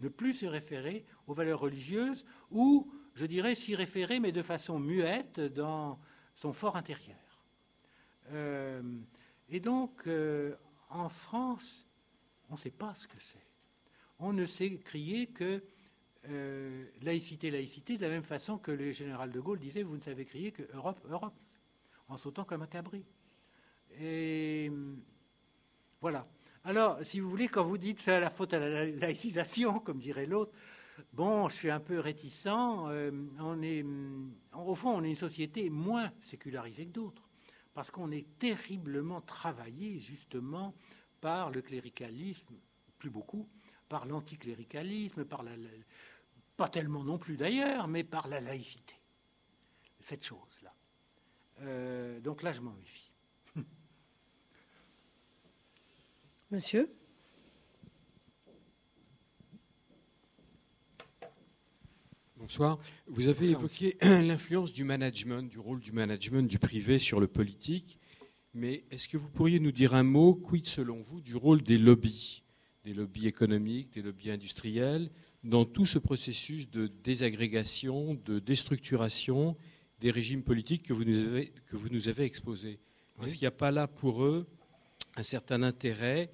ne 0.00 0.08
plus 0.08 0.34
se 0.34 0.46
référer 0.46 1.04
aux 1.26 1.34
valeurs 1.34 1.60
religieuses 1.60 2.24
ou, 2.50 2.92
je 3.14 3.26
dirais, 3.26 3.54
s'y 3.54 3.74
référer, 3.74 4.20
mais 4.20 4.32
de 4.32 4.42
façon 4.42 4.78
muette 4.78 5.40
dans 5.40 5.98
son 6.34 6.52
fort 6.52 6.76
intérieur. 6.76 7.16
Euh, 8.30 8.82
et 9.48 9.60
donc, 9.60 10.06
euh, 10.06 10.54
en 10.90 11.08
France, 11.08 11.86
on 12.48 12.54
ne 12.54 12.58
sait 12.58 12.70
pas 12.70 12.94
ce 12.94 13.06
que 13.06 13.20
c'est. 13.20 13.46
On 14.18 14.32
ne 14.32 14.46
sait 14.46 14.78
crier 14.78 15.26
que 15.26 15.62
euh, 16.28 16.86
laïcité, 17.02 17.50
laïcité, 17.50 17.96
de 17.96 18.02
la 18.02 18.08
même 18.08 18.24
façon 18.24 18.58
que 18.58 18.70
le 18.70 18.90
général 18.90 19.30
de 19.30 19.40
Gaulle 19.40 19.58
disait, 19.58 19.82
vous 19.82 19.96
ne 19.96 20.02
savez 20.02 20.24
crier 20.24 20.52
que 20.52 20.62
Europe, 20.74 21.00
Europe, 21.08 21.34
en 22.08 22.16
sautant 22.16 22.44
comme 22.44 22.62
un 22.62 22.66
cabri. 22.66 23.04
Et 24.00 24.70
voilà. 26.00 26.26
Alors, 26.64 26.98
si 27.02 27.20
vous 27.20 27.30
voulez, 27.30 27.48
quand 27.48 27.64
vous 27.64 27.78
dites 27.78 28.00
c'est 28.00 28.20
la 28.20 28.30
faute 28.30 28.54
à 28.54 28.58
la 28.58 28.86
laïcisation, 28.86 29.78
comme 29.80 29.98
dirait 29.98 30.26
l'autre, 30.26 30.52
bon, 31.12 31.48
je 31.48 31.54
suis 31.54 31.70
un 31.70 31.80
peu 31.80 32.00
réticent. 32.00 32.46
on 32.48 33.62
est, 33.62 33.84
au 34.54 34.74
fond, 34.74 34.96
on 34.96 35.04
est 35.04 35.10
une 35.10 35.16
société 35.16 35.70
moins 35.70 36.10
sécularisée 36.22 36.86
que 36.86 36.92
d'autres 36.92 37.26
parce 37.76 37.90
qu'on 37.90 38.10
est 38.10 38.38
terriblement 38.38 39.20
travaillé 39.20 39.98
justement 39.98 40.74
par 41.20 41.50
le 41.50 41.60
cléricalisme, 41.60 42.54
plus 42.96 43.10
beaucoup, 43.10 43.46
par 43.86 44.06
l'anticléricalisme, 44.06 45.26
par 45.26 45.42
la, 45.42 45.52
pas 46.56 46.68
tellement 46.68 47.04
non 47.04 47.18
plus 47.18 47.36
d'ailleurs, 47.36 47.86
mais 47.86 48.02
par 48.02 48.28
la 48.28 48.40
laïcité. 48.40 48.94
Cette 50.00 50.24
chose-là. 50.24 50.55
Euh, 51.62 52.20
donc 52.20 52.42
là, 52.42 52.52
je 52.52 52.60
m'en 52.60 52.72
méfie. 52.72 53.10
Monsieur 56.50 56.92
Bonsoir. 62.36 62.78
Vous 63.06 63.28
avez 63.28 63.48
évoqué 63.50 63.96
l'influence 64.02 64.72
du 64.72 64.84
management, 64.84 65.48
du 65.48 65.58
rôle 65.58 65.80
du 65.80 65.90
management 65.92 66.46
du 66.46 66.58
privé 66.58 66.98
sur 66.98 67.18
le 67.18 67.26
politique. 67.26 67.98
Mais 68.54 68.84
est-ce 68.90 69.08
que 69.08 69.16
vous 69.16 69.28
pourriez 69.28 69.58
nous 69.58 69.72
dire 69.72 69.94
un 69.94 70.02
mot, 70.02 70.34
quid 70.34 70.66
selon 70.66 71.00
vous, 71.00 71.20
du 71.20 71.34
rôle 71.34 71.62
des 71.62 71.76
lobbies, 71.76 72.44
des 72.84 72.94
lobbies 72.94 73.26
économiques, 73.26 73.94
des 73.94 74.02
lobbies 74.02 74.30
industriels, 74.30 75.10
dans 75.44 75.64
tout 75.64 75.86
ce 75.86 75.98
processus 75.98 76.70
de 76.70 76.86
désagrégation, 76.86 78.14
de 78.14 78.38
déstructuration 78.38 79.56
des 80.00 80.10
régimes 80.10 80.42
politiques 80.42 80.84
que 80.84 80.92
vous 80.92 81.04
nous 81.04 81.18
avez, 81.18 81.52
que 81.66 81.76
vous 81.76 81.88
nous 81.88 82.08
avez 82.08 82.24
exposés. 82.24 82.78
Est-ce 83.22 83.32
qu'il 83.34 83.42
n'y 83.42 83.48
a 83.48 83.52
pas 83.52 83.70
là 83.70 83.86
pour 83.86 84.24
eux 84.24 84.46
un 85.16 85.22
certain 85.22 85.62
intérêt 85.62 86.30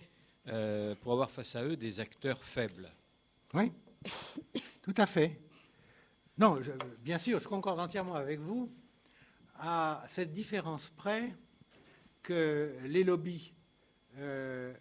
euh, 0.48 0.94
pour 1.01 1.12
avoir 1.12 1.30
face 1.30 1.55
à 1.55 1.64
eux 1.64 1.76
des 1.76 2.01
acteurs 2.01 2.43
faibles? 2.43 2.90
Oui, 3.55 3.70
tout 4.82 4.94
à 4.97 5.06
fait. 5.06 5.40
Non, 6.39 6.59
bien 7.05 7.18
sûr, 7.18 7.39
je 7.39 7.47
concorde 7.47 7.78
entièrement 7.78 8.14
avec 8.14 8.40
vous. 8.40 8.72
À 9.56 10.02
cette 10.09 10.32
différence 10.32 10.89
près 10.89 11.36
que 12.22 12.74
les 12.86 13.05
lobbies, 13.05 13.52
euh, 14.16 14.74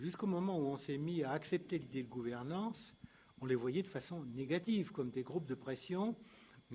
jusqu'au 0.00 0.26
moment 0.26 0.58
où 0.58 0.66
on 0.66 0.76
s'est 0.76 0.98
mis 0.98 1.24
à 1.24 1.32
accepter 1.32 1.78
l'idée 1.78 2.04
de 2.04 2.08
gouvernance, 2.08 2.94
on 3.40 3.46
les 3.46 3.54
voyait 3.54 3.82
de 3.82 3.88
façon 3.88 4.24
négative, 4.34 4.92
comme 4.92 5.10
des 5.10 5.22
groupes 5.22 5.46
de 5.46 5.54
pression 5.54 6.14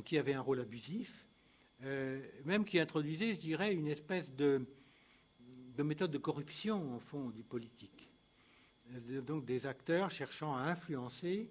qui 0.03 0.17
avaient 0.17 0.33
un 0.33 0.41
rôle 0.41 0.59
abusif, 0.59 1.25
même 2.45 2.65
qui 2.65 2.79
introduisaient, 2.79 3.33
je 3.33 3.39
dirais, 3.39 3.73
une 3.73 3.87
espèce 3.87 4.33
de, 4.33 4.65
de 5.75 5.83
méthode 5.83 6.11
de 6.11 6.17
corruption, 6.17 6.95
en 6.95 6.99
fond, 6.99 7.29
du 7.29 7.43
politique. 7.43 8.09
Euh, 8.91 9.21
donc 9.21 9.45
des 9.45 9.65
acteurs 9.65 10.09
cherchant 10.09 10.55
à 10.55 10.61
influencer 10.61 11.49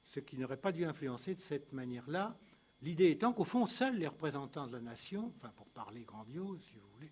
ce 0.00 0.20
qui 0.20 0.36
n'aurait 0.36 0.56
pas 0.56 0.72
dû 0.72 0.84
influencer 0.84 1.34
de 1.34 1.40
cette 1.40 1.72
manière-là. 1.72 2.36
L'idée 2.82 3.10
étant 3.10 3.32
qu'au 3.32 3.44
fond, 3.44 3.66
seuls 3.66 3.96
les 3.96 4.08
représentants 4.08 4.66
de 4.66 4.72
la 4.72 4.80
nation, 4.80 5.32
enfin 5.36 5.52
pour 5.56 5.68
parler 5.68 6.02
grandiose, 6.02 6.60
si 6.62 6.74
vous 6.74 6.88
voulez, 6.94 7.10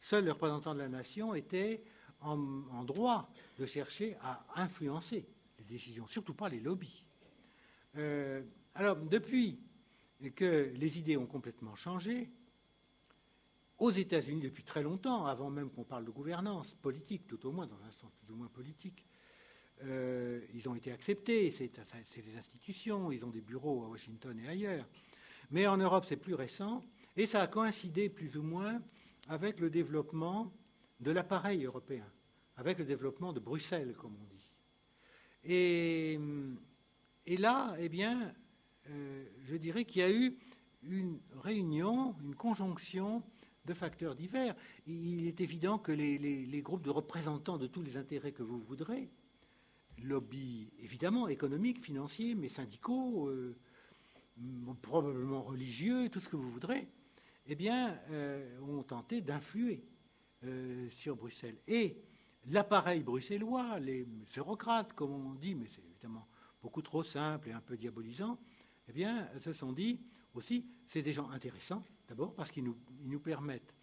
seuls 0.00 0.24
les 0.24 0.30
représentants 0.30 0.74
de 0.74 0.78
la 0.78 0.88
nation 0.88 1.34
étaient 1.34 1.82
en, 2.20 2.36
droit 2.84 3.28
de 3.58 3.66
chercher 3.66 4.16
à 4.22 4.44
influencer 4.56 5.26
les 5.58 5.64
décisions, 5.64 6.06
surtout 6.06 6.34
pas 6.34 6.48
les 6.48 6.60
lobbies. 6.60 7.04
Euh, 7.96 8.42
alors, 8.74 8.96
depuis 8.96 9.58
que 10.34 10.72
les 10.74 10.98
idées 10.98 11.16
ont 11.16 11.26
complètement 11.26 11.74
changé, 11.74 12.30
aux 13.78 13.90
États-Unis 13.90 14.42
depuis 14.42 14.64
très 14.64 14.82
longtemps, 14.82 15.26
avant 15.26 15.50
même 15.50 15.70
qu'on 15.70 15.84
parle 15.84 16.04
de 16.04 16.10
gouvernance 16.10 16.74
politique, 16.74 17.26
tout 17.26 17.46
au 17.46 17.52
moins 17.52 17.66
dans 17.66 17.80
un 17.84 17.90
sens 17.92 18.10
plus 18.24 18.32
ou 18.32 18.36
moins 18.36 18.48
politique, 18.48 19.04
euh, 19.84 20.40
ils 20.54 20.68
ont 20.68 20.74
été 20.74 20.90
acceptés, 20.90 21.50
c'est 21.52 22.22
des 22.22 22.36
institutions, 22.36 23.12
ils 23.12 23.24
ont 23.24 23.30
des 23.30 23.40
bureaux 23.40 23.84
à 23.84 23.88
Washington 23.88 24.36
et 24.40 24.48
ailleurs. 24.48 24.86
Mais 25.50 25.66
en 25.68 25.76
Europe, 25.76 26.04
c'est 26.06 26.16
plus 26.16 26.34
récent, 26.34 26.84
et 27.16 27.26
ça 27.26 27.42
a 27.42 27.46
coïncidé 27.46 28.08
plus 28.08 28.36
ou 28.36 28.42
moins 28.42 28.82
avec 29.28 29.60
le 29.60 29.70
développement 29.70 30.52
de 31.00 31.12
l'appareil 31.12 31.64
européen, 31.64 32.06
avec 32.56 32.78
le 32.78 32.84
développement 32.84 33.32
de 33.32 33.40
Bruxelles, 33.40 33.94
comme 33.96 34.16
on 34.20 34.24
dit. 34.24 34.50
Et, 35.44 36.18
là, 37.38 37.74
eh 37.78 37.88
bien, 37.88 38.34
euh, 38.90 39.24
je 39.44 39.56
dirais 39.56 39.84
qu'il 39.84 40.02
y 40.02 40.04
a 40.04 40.10
eu 40.10 40.36
une 40.82 41.18
réunion, 41.42 42.14
une 42.22 42.34
conjonction 42.34 43.22
de 43.64 43.74
facteurs 43.74 44.14
divers. 44.14 44.54
Il 44.86 45.26
est 45.26 45.40
évident 45.40 45.78
que 45.78 45.92
les 45.92 46.62
groupes 46.62 46.82
de 46.82 46.90
représentants 46.90 47.58
de 47.58 47.66
tous 47.66 47.82
les 47.82 47.96
intérêts 47.96 48.32
que 48.32 48.42
vous 48.42 48.60
voudrez, 48.60 49.10
lobbies 50.02 50.70
évidemment 50.80 51.28
économiques, 51.28 51.80
financiers, 51.80 52.34
mais 52.34 52.48
syndicaux, 52.48 53.28
euh, 53.28 53.56
probablement 54.80 55.42
religieux, 55.42 56.08
tout 56.08 56.20
ce 56.20 56.28
que 56.28 56.36
vous 56.36 56.50
voudrez, 56.50 56.88
eh 57.46 57.54
bien, 57.54 57.98
euh, 58.10 58.60
ont 58.60 58.82
tenté 58.82 59.20
d'influer 59.20 59.82
sur 60.88 61.16
Bruxelles. 61.16 61.58
Et 61.66 62.00
l'appareil 62.46 63.02
bruxellois, 63.02 63.80
les 63.80 64.04
bureaucrates, 64.04 64.92
comme 64.92 65.10
on 65.10 65.34
dit, 65.34 65.56
mais 65.56 65.66
c'est 65.66 65.82
évidemment 65.84 66.28
beaucoup 66.62 66.82
trop 66.82 67.02
simple 67.02 67.48
et 67.48 67.52
un 67.52 67.60
peu 67.60 67.76
diabolisant, 67.76 68.38
eh 68.88 68.92
bien, 68.92 69.28
se 69.40 69.52
sont 69.52 69.72
dit 69.72 70.00
aussi, 70.34 70.66
c'est 70.86 71.02
des 71.02 71.12
gens 71.12 71.30
intéressants, 71.30 71.84
d'abord, 72.08 72.34
parce 72.34 72.50
qu'ils 72.50 72.64
nous, 72.64 73.20
permettent 73.20 73.74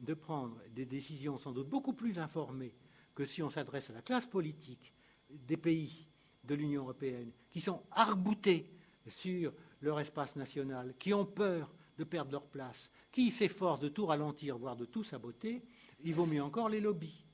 de 0.00 0.14
prendre 0.14 0.58
des 0.70 0.86
décisions 0.86 1.38
sans 1.38 1.52
doute 1.52 1.68
beaucoup 1.68 1.92
plus 1.92 2.18
informées 2.18 2.74
que 3.14 3.24
si 3.24 3.42
on 3.42 3.50
s'adresse 3.50 3.90
à 3.90 3.94
la 3.94 4.02
classe 4.02 4.26
politique 4.26 4.92
des 5.30 5.56
pays 5.56 6.06
de 6.44 6.54
l'Union 6.54 6.82
européenne 6.82 7.30
qui 7.50 7.60
sont 7.60 7.82
arboutés 7.90 8.70
sur 9.08 9.52
leur 9.80 10.00
espace 10.00 10.36
national, 10.36 10.94
qui 10.98 11.14
ont 11.14 11.26
peur 11.26 11.72
de 11.96 12.04
perdre 12.04 12.32
leur 12.32 12.46
place, 12.46 12.90
qui 13.12 13.30
s'efforcent 13.30 13.80
de 13.80 13.88
tout 13.88 14.06
ralentir, 14.06 14.58
voire 14.58 14.76
de 14.76 14.84
tout 14.84 15.04
saboter, 15.04 15.62
il 16.02 16.14
vaut 16.14 16.26
mieux 16.26 16.42
encore 16.42 16.68
les 16.68 16.80
lobbies. 16.80 17.24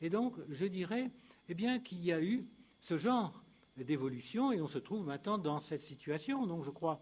Et 0.00 0.10
donc, 0.10 0.36
je 0.48 0.66
dirais 0.66 1.10
eh 1.48 1.82
qu'il 1.82 2.04
y 2.04 2.12
a 2.12 2.22
eu 2.22 2.46
ce 2.80 2.98
genre 2.98 3.42
d'évolution 3.84 4.52
et 4.52 4.60
on 4.60 4.68
se 4.68 4.78
trouve 4.78 5.04
maintenant 5.04 5.38
dans 5.38 5.60
cette 5.60 5.82
situation. 5.82 6.46
Donc, 6.46 6.64
je 6.64 6.70
crois 6.70 7.00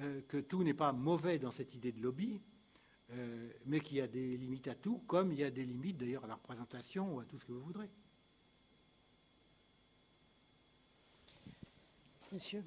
euh, 0.00 0.20
que 0.28 0.38
tout 0.38 0.62
n'est 0.64 0.74
pas 0.74 0.92
mauvais 0.92 1.38
dans 1.38 1.50
cette 1.50 1.74
idée 1.74 1.92
de 1.92 2.00
lobby. 2.00 2.40
euh, 3.12 3.50
mais 3.66 3.80
qu'il 3.80 3.98
y 3.98 4.00
a 4.00 4.06
des 4.06 4.36
limites 4.36 4.68
à 4.68 4.74
tout, 4.74 5.02
comme 5.06 5.32
il 5.32 5.38
y 5.38 5.44
a 5.44 5.50
des 5.50 5.64
limites 5.64 5.98
d'ailleurs 5.98 6.24
à 6.24 6.28
la 6.28 6.34
représentation 6.34 7.14
ou 7.14 7.20
à 7.20 7.24
tout 7.24 7.38
ce 7.38 7.44
que 7.44 7.52
vous 7.52 7.62
voudrez. 7.62 7.88
Monsieur. 12.32 12.64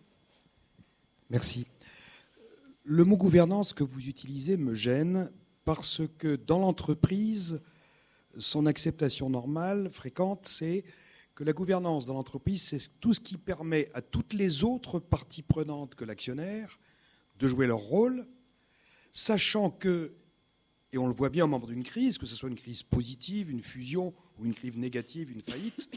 Merci. 1.30 1.68
Le 2.84 3.03
mot 3.03 3.18
gouvernance 3.18 3.74
que 3.74 3.84
vous 3.84 4.07
utilisez 4.07 4.56
me 4.56 4.76
gêne 4.76 5.30
parce 5.65 6.02
que 6.18 6.38
dans 6.38 6.60
l'entreprise, 6.60 7.61
son 8.38 8.65
acceptation 8.65 9.30
normale, 9.30 9.90
fréquente, 9.91 10.45
c'est 10.45 10.86
que 11.38 11.43
la 11.43 11.53
gouvernance 11.53 12.07
dans 12.07 12.15
l'entreprise, 12.15 12.64
c'est 12.64 12.99
tout 12.99 13.14
ce 13.14 13.19
qui 13.19 13.38
permet 13.38 13.88
à 13.93 14.01
toutes 14.01 14.34
les 14.34 14.64
autres 14.64 14.97
parties 14.97 15.43
prenantes 15.43 15.93
que 15.93 16.03
l'actionnaire 16.03 16.80
de 17.38 17.47
jouer 17.47 17.68
leur 17.68 17.77
rôle, 17.77 18.26
sachant 19.14 19.69
que, 19.69 20.15
et 20.91 20.97
on 20.97 21.05
le 21.05 21.14
voit 21.14 21.30
bien 21.30 21.43
au 21.43 21.47
moment 21.47 21.68
d'une 21.68 21.84
crise, 21.84 22.18
que 22.18 22.26
ce 22.26 22.35
soit 22.35 22.49
une 22.49 22.55
crise 22.55 22.81
positive, 22.81 23.51
une 23.51 23.61
fusion 23.61 24.15
ou 24.39 24.45
une 24.45 24.55
crise 24.55 24.77
négative, 24.77 25.30
une 25.30 25.43
faillite, 25.43 25.91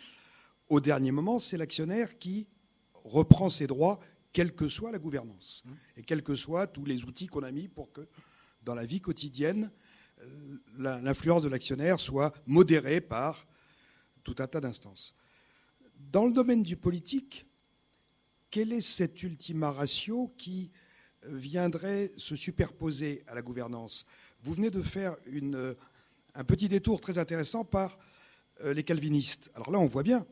au 0.69 0.79
dernier 0.79 1.11
moment, 1.11 1.41
c'est 1.41 1.57
l'actionnaire 1.57 2.19
qui 2.19 2.47
reprend 2.93 3.49
ses 3.49 3.67
droits 3.67 3.99
quelle 4.35 4.55
que 4.55 4.69
soit 4.69 4.93
la 4.93 4.99
gouvernance 4.99 5.65
et 5.97 6.03
quels 6.03 6.23
que 6.23 6.37
soient 6.37 6.67
tous 6.67 6.85
les 6.85 7.05
outils 7.05 7.29
qu'on 7.29 7.45
a 7.45 7.51
mis 7.51 7.67
pour 7.67 7.91
que 7.93 8.07
dans 8.63 8.75
la 8.75 8.85
vie 8.85 9.01
quotidienne, 9.01 9.73
euh, 10.21 10.59
l'influence 10.77 11.43
de 11.43 11.49
l'actionnaire 11.49 11.99
soit 11.99 12.31
modérée 12.45 13.01
par 13.01 13.47
tout 14.23 14.37
un 14.39 14.47
tas 14.47 14.61
d'instances. 14.61 15.15
Dans 16.09 16.27
le 16.27 16.33
domaine 16.33 16.63
du 16.63 16.77
politique, 16.77 17.47
quel 18.51 18.73
est 18.73 18.81
cet 18.81 19.23
ultima 19.23 19.71
ratio 19.71 20.33
qui 20.37 20.71
viendrait 21.23 22.11
se 22.17 22.35
superposer 22.35 23.23
à 23.29 23.35
la 23.35 23.43
gouvernance? 23.43 24.07
Vous 24.43 24.55
venez 24.55 24.71
de 24.71 24.83
faire 24.83 25.15
une, 25.27 25.77
un 26.35 26.45
petit 26.45 26.69
détour 26.69 27.01
très 27.01 27.19
intéressant 27.19 27.65
par 27.65 27.99
euh, 28.65 28.73
les 28.73 28.83
calvinistes. 28.83 29.51
Alors 29.55 29.71
là, 29.71 29.79
on 29.79 29.87
voit 29.87 30.03
bien, 30.03 30.27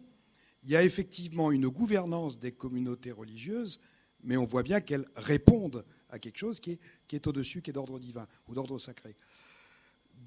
il 0.64 0.70
y 0.70 0.76
a 0.76 0.82
effectivement 0.82 1.52
une 1.52 1.68
gouvernance 1.68 2.38
des 2.38 2.52
communautés 2.52 3.12
religieuses, 3.12 3.78
mais 4.24 4.36
on 4.36 4.46
voit 4.46 4.62
bien 4.62 4.80
qu'elles 4.80 5.06
répondent 5.14 5.84
à 6.10 6.18
quelque 6.18 6.38
chose 6.38 6.60
qui 6.60 6.78
est, 7.12 7.26
au-dessus, 7.26 7.62
qui 7.62 7.70
est 7.70 7.72
d'ordre 7.72 7.98
divin 8.00 8.26
ou 8.48 8.54
d'ordre 8.54 8.78
sacré. 8.78 9.16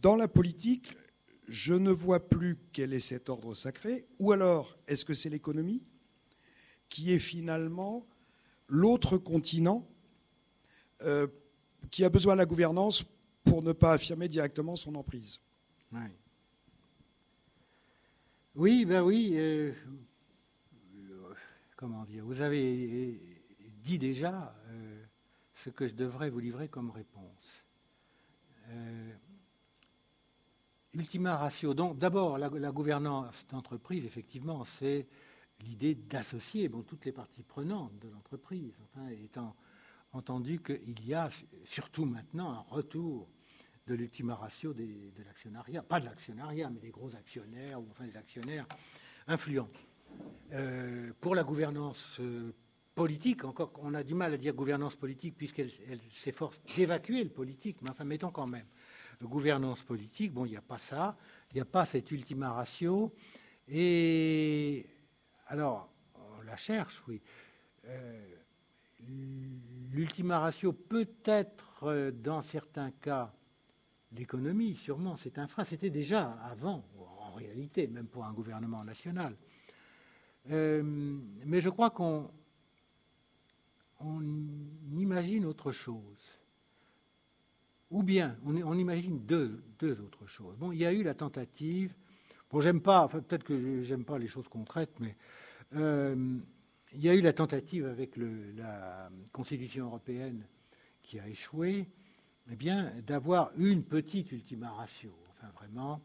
Dans 0.02 0.16
la 0.16 0.28
politique, 0.28 0.96
je 1.48 1.74
ne 1.74 1.92
vois 1.92 2.28
plus 2.30 2.58
quel 2.72 2.94
est 2.94 3.00
cet 3.00 3.30
ordre 3.30 3.54
sacré, 3.54 4.06
ou 4.20 4.32
alors 4.32 4.78
est-ce 4.88 5.06
que 5.06 5.14
c'est 5.14 5.30
l'économie 5.30 5.86
qui 6.90 7.14
est 7.14 7.20
finalement 7.20 8.06
l'autre 8.68 9.18
continent 9.18 9.88
euh, 11.02 11.28
qui 11.90 12.06
a 12.06 12.10
besoin 12.10 12.34
de 12.34 12.40
la 12.40 12.46
gouvernance 12.46 13.04
pour 13.44 13.64
ne 13.64 13.74
pas 13.74 13.94
affirmer 13.94 14.28
directement 14.28 14.76
son 14.76 14.96
emprise. 14.96 15.40
Oui, 18.56 18.86
ben 18.86 19.02
oui. 19.02 19.32
Euh, 19.36 19.74
comment 21.76 22.06
dire 22.06 22.24
Vous 22.24 22.42
avez 22.42 23.20
dit 23.84 23.98
déjà 23.98 24.56
euh, 24.70 25.04
ce 25.56 25.70
que 25.70 25.88
je 25.88 25.96
devrais 25.96 26.30
vous 26.30 26.40
livrer 26.40 26.68
comme 26.68 26.92
réponse. 26.92 27.66
Ultima 30.94 31.38
ratio. 31.38 31.74
Donc, 31.74 31.98
d'abord, 31.98 32.38
la, 32.38 32.72
gouvernance 32.72 33.46
d'entreprise, 33.50 34.06
effectivement, 34.06 34.64
c'est 34.66 35.08
l'idée 35.62 35.96
d'associer 35.96 36.70
toutes 36.88 37.06
les 37.06 37.12
parties 37.12 37.44
prenantes 37.44 37.98
de 38.00 38.10
l'entreprise, 38.10 38.74
enfin, 38.84 39.08
étant 39.10 39.56
entendu 40.14 40.62
qu'il 40.62 41.06
y 41.06 41.14
a, 41.14 41.30
surtout 41.64 42.06
maintenant, 42.06 42.52
un 42.52 42.60
retour 42.62 43.30
de 43.88 43.96
l'ultima 43.96 44.36
ratio 44.36 44.74
de 44.74 45.24
l'actionnariat. 45.26 45.82
Pas 45.82 46.00
de 46.00 46.06
l'actionnariat, 46.06 46.70
mais 46.70 46.80
des 46.80 46.92
gros 46.92 47.16
actionnaires, 47.16 47.80
ou 47.80 47.88
enfin 47.92 48.06
des 48.06 48.18
actionnaires 48.18 48.66
influents. 49.28 49.70
Euh, 50.54 51.12
pour 51.22 51.36
la 51.36 51.44
gouvernance 51.44 52.18
euh, 52.20 52.52
politique, 52.94 53.46
encore, 53.46 53.72
on 53.82 53.94
a 53.94 54.04
du 54.04 54.14
mal 54.14 54.34
à 54.34 54.38
dire 54.38 54.54
gouvernance 54.54 54.96
politique 54.96 55.36
puisqu'elle 55.38 55.72
s'efforce 56.12 56.62
d'évacuer 56.76 57.24
le 57.24 57.30
politique, 57.30 57.78
mais 57.82 57.90
enfin, 57.90 58.04
mettons 58.04 58.32
quand 58.32 58.48
même. 58.48 58.66
Gouvernance 59.28 59.82
politique, 59.82 60.34
bon, 60.34 60.46
il 60.46 60.52
n'y 60.52 60.58
a 60.58 60.62
pas 60.62 60.78
ça, 60.80 61.18
il 61.52 61.56
n'y 61.56 61.62
a 61.62 61.66
pas 61.66 61.86
cette 61.86 62.12
ultima 62.12 62.52
ratio. 62.52 63.14
Et 63.68 64.86
alors, 65.48 65.90
on 66.16 66.42
la 66.42 66.58
cherche, 66.58 67.04
oui. 67.08 67.22
Euh, 67.86 68.36
l'ultima 69.92 70.40
ratio 70.40 70.74
peut 70.74 71.10
être, 71.26 71.84
euh, 71.84 72.12
dans 72.12 72.42
certains 72.42 72.92
cas, 72.92 73.34
l'économie, 74.14 74.76
sûrement, 74.76 75.16
c'est 75.16 75.38
un 75.38 75.48
frein. 75.48 75.64
C'était 75.64 75.90
déjà 75.90 76.32
avant, 76.44 76.84
en 77.20 77.32
réalité, 77.34 77.88
même 77.88 78.08
pour 78.08 78.26
un 78.26 78.34
gouvernement 78.34 78.84
national. 78.84 79.36
Euh, 80.50 80.82
mais 81.46 81.62
je 81.62 81.70
crois 81.70 81.92
qu'on 81.92 82.30
on 84.00 84.22
imagine 84.98 85.46
autre 85.46 85.72
chose. 85.72 86.21
Ou 87.92 88.04
bien, 88.04 88.38
on, 88.46 88.74
imagine 88.74 89.20
deux, 89.20 89.62
autres 89.84 90.26
choses. 90.26 90.56
Bon, 90.58 90.72
il 90.72 90.80
y 90.80 90.86
a 90.86 90.94
eu 90.94 91.04
la 91.04 91.14
tentative. 91.14 91.94
Bon, 92.50 92.62
j'aime 92.62 92.82
pas, 92.82 93.04
enfin, 93.04 93.20
peut-être 93.20 93.44
que 93.44 93.82
j'aime 93.82 94.06
pas 94.06 94.18
les 94.18 94.28
choses 94.28 94.48
concrètes, 94.48 94.96
mais 95.00 95.18
euh, 95.76 96.40
il 96.94 97.02
y 97.02 97.10
a 97.10 97.14
eu 97.14 97.22
la 97.22 97.34
tentative 97.34 97.86
avec 97.86 98.16
la 98.16 99.10
Constitution 99.34 99.88
européenne 99.88 100.46
qui 101.02 101.20
a 101.20 101.28
échoué, 101.28 101.88
eh 102.50 102.56
bien, 102.56 102.92
d'avoir 103.06 103.52
une 103.58 103.84
petite 103.84 104.32
ultima 104.32 104.72
ratio. 104.72 105.14
Enfin, 105.32 105.52
vraiment, 105.58 106.02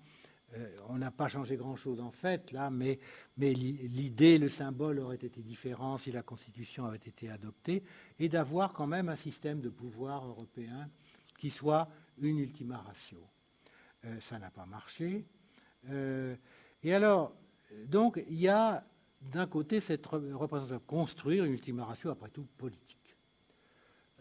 euh, 0.56 0.76
on 0.88 0.98
n'a 0.98 1.10
pas 1.10 1.28
changé 1.28 1.56
grand-chose 1.56 2.00
en 2.00 2.10
fait, 2.10 2.52
là, 2.52 2.70
mais, 2.70 2.98
mais 3.36 3.52
l'idée, 3.52 4.38
le 4.38 4.48
symbole 4.48 5.00
aurait 5.00 5.16
été 5.16 5.40
différent 5.40 5.98
si 5.98 6.10
la 6.10 6.22
Constitution 6.22 6.84
avait 6.84 6.96
été 6.96 7.30
adoptée, 7.30 7.82
et 8.18 8.28
d'avoir 8.28 8.72
quand 8.72 8.86
même 8.86 9.08
un 9.08 9.16
système 9.16 9.60
de 9.60 9.68
pouvoir 9.68 10.26
européen 10.26 10.88
qui 11.36 11.50
soit 11.50 11.88
une 12.18 12.38
ultima 12.38 12.78
ratio. 12.78 13.18
Euh, 14.04 14.20
ça 14.20 14.38
n'a 14.38 14.50
pas 14.50 14.66
marché. 14.66 15.24
Euh, 15.90 16.36
et 16.82 16.94
alors, 16.94 17.34
donc, 17.86 18.22
il 18.28 18.38
y 18.38 18.48
a 18.48 18.84
d'un 19.20 19.46
côté 19.46 19.80
cette 19.80 20.06
représentation, 20.06 20.82
construire 20.86 21.44
une 21.44 21.52
ultima 21.52 21.84
ratio, 21.84 22.10
après 22.10 22.30
tout, 22.30 22.46
politique, 22.56 23.16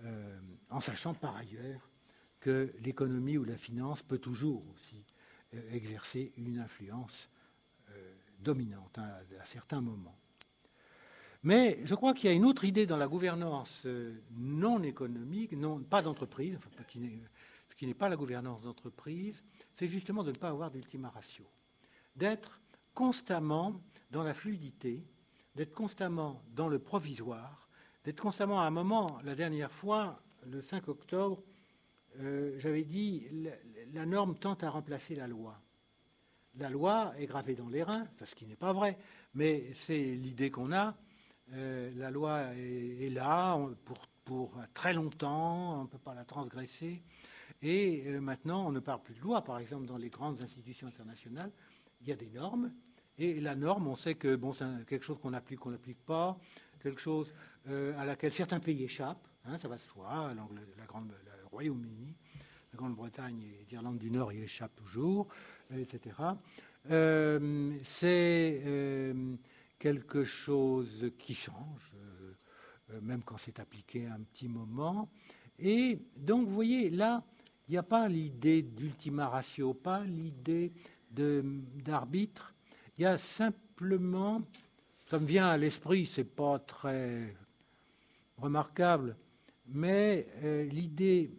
euh, 0.04 0.40
en 0.70 0.82
sachant 0.82 1.14
par 1.14 1.36
ailleurs 1.36 1.90
que 2.40 2.74
l'économie 2.80 3.38
ou 3.38 3.44
la 3.44 3.58
finance 3.58 4.02
peut 4.02 4.18
toujours 4.18 4.64
aussi 4.74 5.04
exercer 5.72 6.34
une 6.38 6.60
influence 6.60 7.30
dominante 8.40 8.98
hein, 8.98 9.10
à, 9.40 9.46
certains 9.46 9.80
moments. 9.80 10.18
Mais 11.46 11.78
je 11.84 11.94
crois 11.94 12.16
qu'il 12.16 12.28
y 12.28 12.34
a 12.34 12.36
une 12.36 12.44
autre 12.44 12.66
idée 12.66 12.88
dans 12.88 12.98
la 12.98 13.08
gouvernance 13.08 13.88
non 14.32 14.82
économique, 14.82 15.54
pas 15.88 16.02
d'entreprise, 16.02 16.58
ce 17.70 17.76
qui 17.76 17.86
n'est 17.86 17.94
pas 17.94 18.10
la 18.10 18.16
gouvernance 18.16 18.64
d'entreprise, 18.64 19.44
c'est 19.76 19.88
justement 19.88 20.24
de 20.24 20.32
ne 20.32 20.36
pas 20.36 20.50
avoir 20.50 20.72
d'ultima 20.72 21.10
ratio, 21.10 21.46
d'être 22.16 22.60
constamment 22.96 23.80
dans 24.10 24.24
la 24.24 24.34
fluidité, 24.34 25.06
d'être 25.54 25.74
constamment 25.74 26.42
dans 26.56 26.68
le 26.68 26.80
provisoire, 26.80 27.70
d'être 28.04 28.22
constamment 28.22 28.60
à 28.60 28.66
un 28.66 28.72
moment, 28.72 29.20
la 29.24 29.36
dernière 29.36 29.72
fois, 29.72 30.20
le 30.48 30.64
5 30.64 30.88
octobre, 30.88 31.44
euh, 32.22 32.58
j'avais 32.58 32.84
dit 32.84 33.28
la, 33.94 34.08
norme 34.08 34.36
tente 34.36 34.64
à 34.64 34.72
remplacer 34.72 35.14
la 35.14 35.28
loi. 35.28 35.62
La 36.58 36.72
loi 36.72 37.14
est 37.20 37.28
gravée 37.28 37.54
dans 37.54 37.70
les 37.70 37.84
reins, 37.84 38.08
ce 38.24 38.34
qui 38.34 38.48
n'est 38.48 38.56
pas 38.56 38.74
vrai, 38.74 38.98
mais 39.36 39.72
c'est 39.74 40.16
l'idée 40.16 40.50
qu'on 40.50 40.72
a. 40.72 40.96
Euh, 41.54 41.92
la 41.96 42.12
loi 42.12 42.42
est, 42.58 43.14
là 43.14 43.58
pour, 43.86 43.98
pour, 44.24 44.58
très 44.74 44.94
longtemps, 44.94 45.80
on 45.80 45.84
ne 45.84 45.88
peut 45.88 46.00
pas 46.00 46.14
la 46.14 46.26
transgresser. 46.26 47.04
Et 47.62 48.04
euh, 48.08 48.20
maintenant, 48.20 48.68
on 48.68 48.72
ne 48.72 48.80
parle 48.80 49.02
plus 49.02 49.14
de 49.14 49.22
loi. 49.22 49.44
Par 49.44 49.60
exemple, 49.60 49.86
dans 49.86 49.98
les 49.98 50.10
grandes 50.10 50.42
institutions 50.42 50.88
internationales, 50.88 51.52
il 52.02 52.08
y 52.08 52.12
a 52.12 52.16
des 52.16 52.30
normes, 52.30 52.72
et 53.18 53.40
la 53.40 53.56
norme, 53.56 53.88
on 53.88 53.96
sait 53.96 54.16
que 54.16 54.36
bon, 54.36 54.54
c'est 54.54 54.66
quelque 54.88 55.06
chose 55.06 55.18
qu'on 55.22 55.34
applique, 55.34 55.60
qu'on 55.60 55.72
n'applique 55.72 56.04
pas, 56.06 56.38
quelque 56.82 57.00
chose 57.00 57.34
euh, 57.70 57.98
à 57.98 58.06
laquelle 58.06 58.34
certains 58.34 58.60
pays 58.60 58.84
échappent, 58.84 59.28
hein, 59.46 59.58
ça 59.60 59.68
va 59.68 59.78
de 59.78 59.82
soi, 59.82 60.34
la 60.78 60.86
grande, 60.86 61.10
le 61.10 61.48
Royaume-Uni, 61.48 62.14
la 62.74 62.78
Grande-Bretagne 62.78 63.42
et 63.42 63.66
l'Irlande 63.72 63.98
du 63.98 64.12
Nord 64.12 64.34
y 64.34 64.42
échappent 64.42 64.76
toujours, 64.76 65.30
etc. 65.72 66.18
C'est 67.82 68.62
quelque 69.80 70.24
chose 70.24 71.12
qui 71.18 71.34
change, 71.36 71.96
même 73.02 73.24
quand 73.24 73.38
c'est 73.38 73.60
appliqué 73.60 74.08
un 74.08 74.22
petit 74.22 74.48
moment. 74.48 75.10
Et 75.60 76.00
donc, 76.16 76.48
vous 76.48 76.54
voyez, 76.54 76.90
là, 76.90 77.24
il 77.68 77.72
n'y 77.72 77.78
a 77.78 77.84
pas 77.84 78.08
l'idée 78.08 78.62
d'ultima 78.62 79.28
ratio, 79.28 79.74
pas 79.74 80.04
l'idée 80.04 80.72
d'arbitre, 81.12 82.54
il 82.98 83.04
y 83.04 83.06
a 83.06 83.18
simplement, 83.18 84.42
ça 84.92 85.20
me 85.20 85.26
vient 85.26 85.48
à 85.48 85.58
l'esprit, 85.58 86.06
c'est 86.06 86.24
pas 86.24 86.60
très 86.60 87.36
remarquable, 88.38 89.16
mais 89.68 90.28
euh, 90.44 90.66
l'idée 90.66 91.32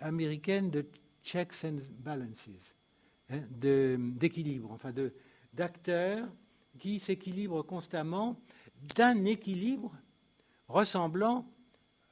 américaine 0.00 0.70
de 0.70 0.86
checks 1.22 1.64
and 1.64 1.78
balances, 1.98 2.74
hein, 3.30 3.42
d'équilibre, 3.50 4.72
enfin 4.72 4.92
d'acteurs 5.52 6.28
qui 6.80 6.98
s'équilibrent 6.98 7.64
constamment 7.64 8.40
d'un 8.96 9.24
équilibre 9.26 9.94
ressemblant 10.66 11.46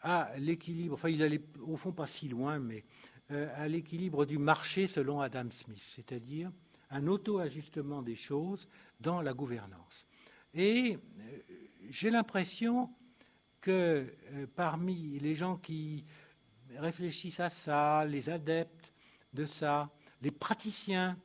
à 0.03 0.31
l'équilibre, 0.39 0.95
enfin 0.95 1.09
il 1.09 1.23
allait 1.23 1.43
au 1.67 1.77
fond 1.77 1.93
pas 1.93 2.07
si 2.07 2.29
loin, 2.29 2.61
mais 2.61 2.85
euh, 3.33 3.49
à 3.57 3.67
l'équilibre 3.67 4.27
du 4.27 4.39
marché 4.39 4.87
selon 4.87 5.21
Adam 5.21 5.51
Smith, 5.51 5.83
c'est-à-dire 5.83 6.53
un 6.91 7.07
auto-ajustement 7.09 8.03
des 8.03 8.15
choses 8.15 8.69
dans 9.01 9.21
la 9.23 9.33
gouvernance. 9.33 10.07
Et 10.55 10.97
euh, 10.97 11.39
j'ai 11.91 12.11
l'impression 12.11 12.91
que 13.61 14.07
euh, 14.33 14.47
parmi 14.55 15.19
les 15.19 15.35
gens 15.35 15.57
qui 15.57 16.05
réfléchissent 16.77 17.41
à 17.41 17.51
ça, 17.51 18.05
les 18.05 18.29
adeptes 18.29 18.93
de 19.33 19.47
ça, 19.47 19.91
les 20.21 20.31
praticiens 20.31 21.19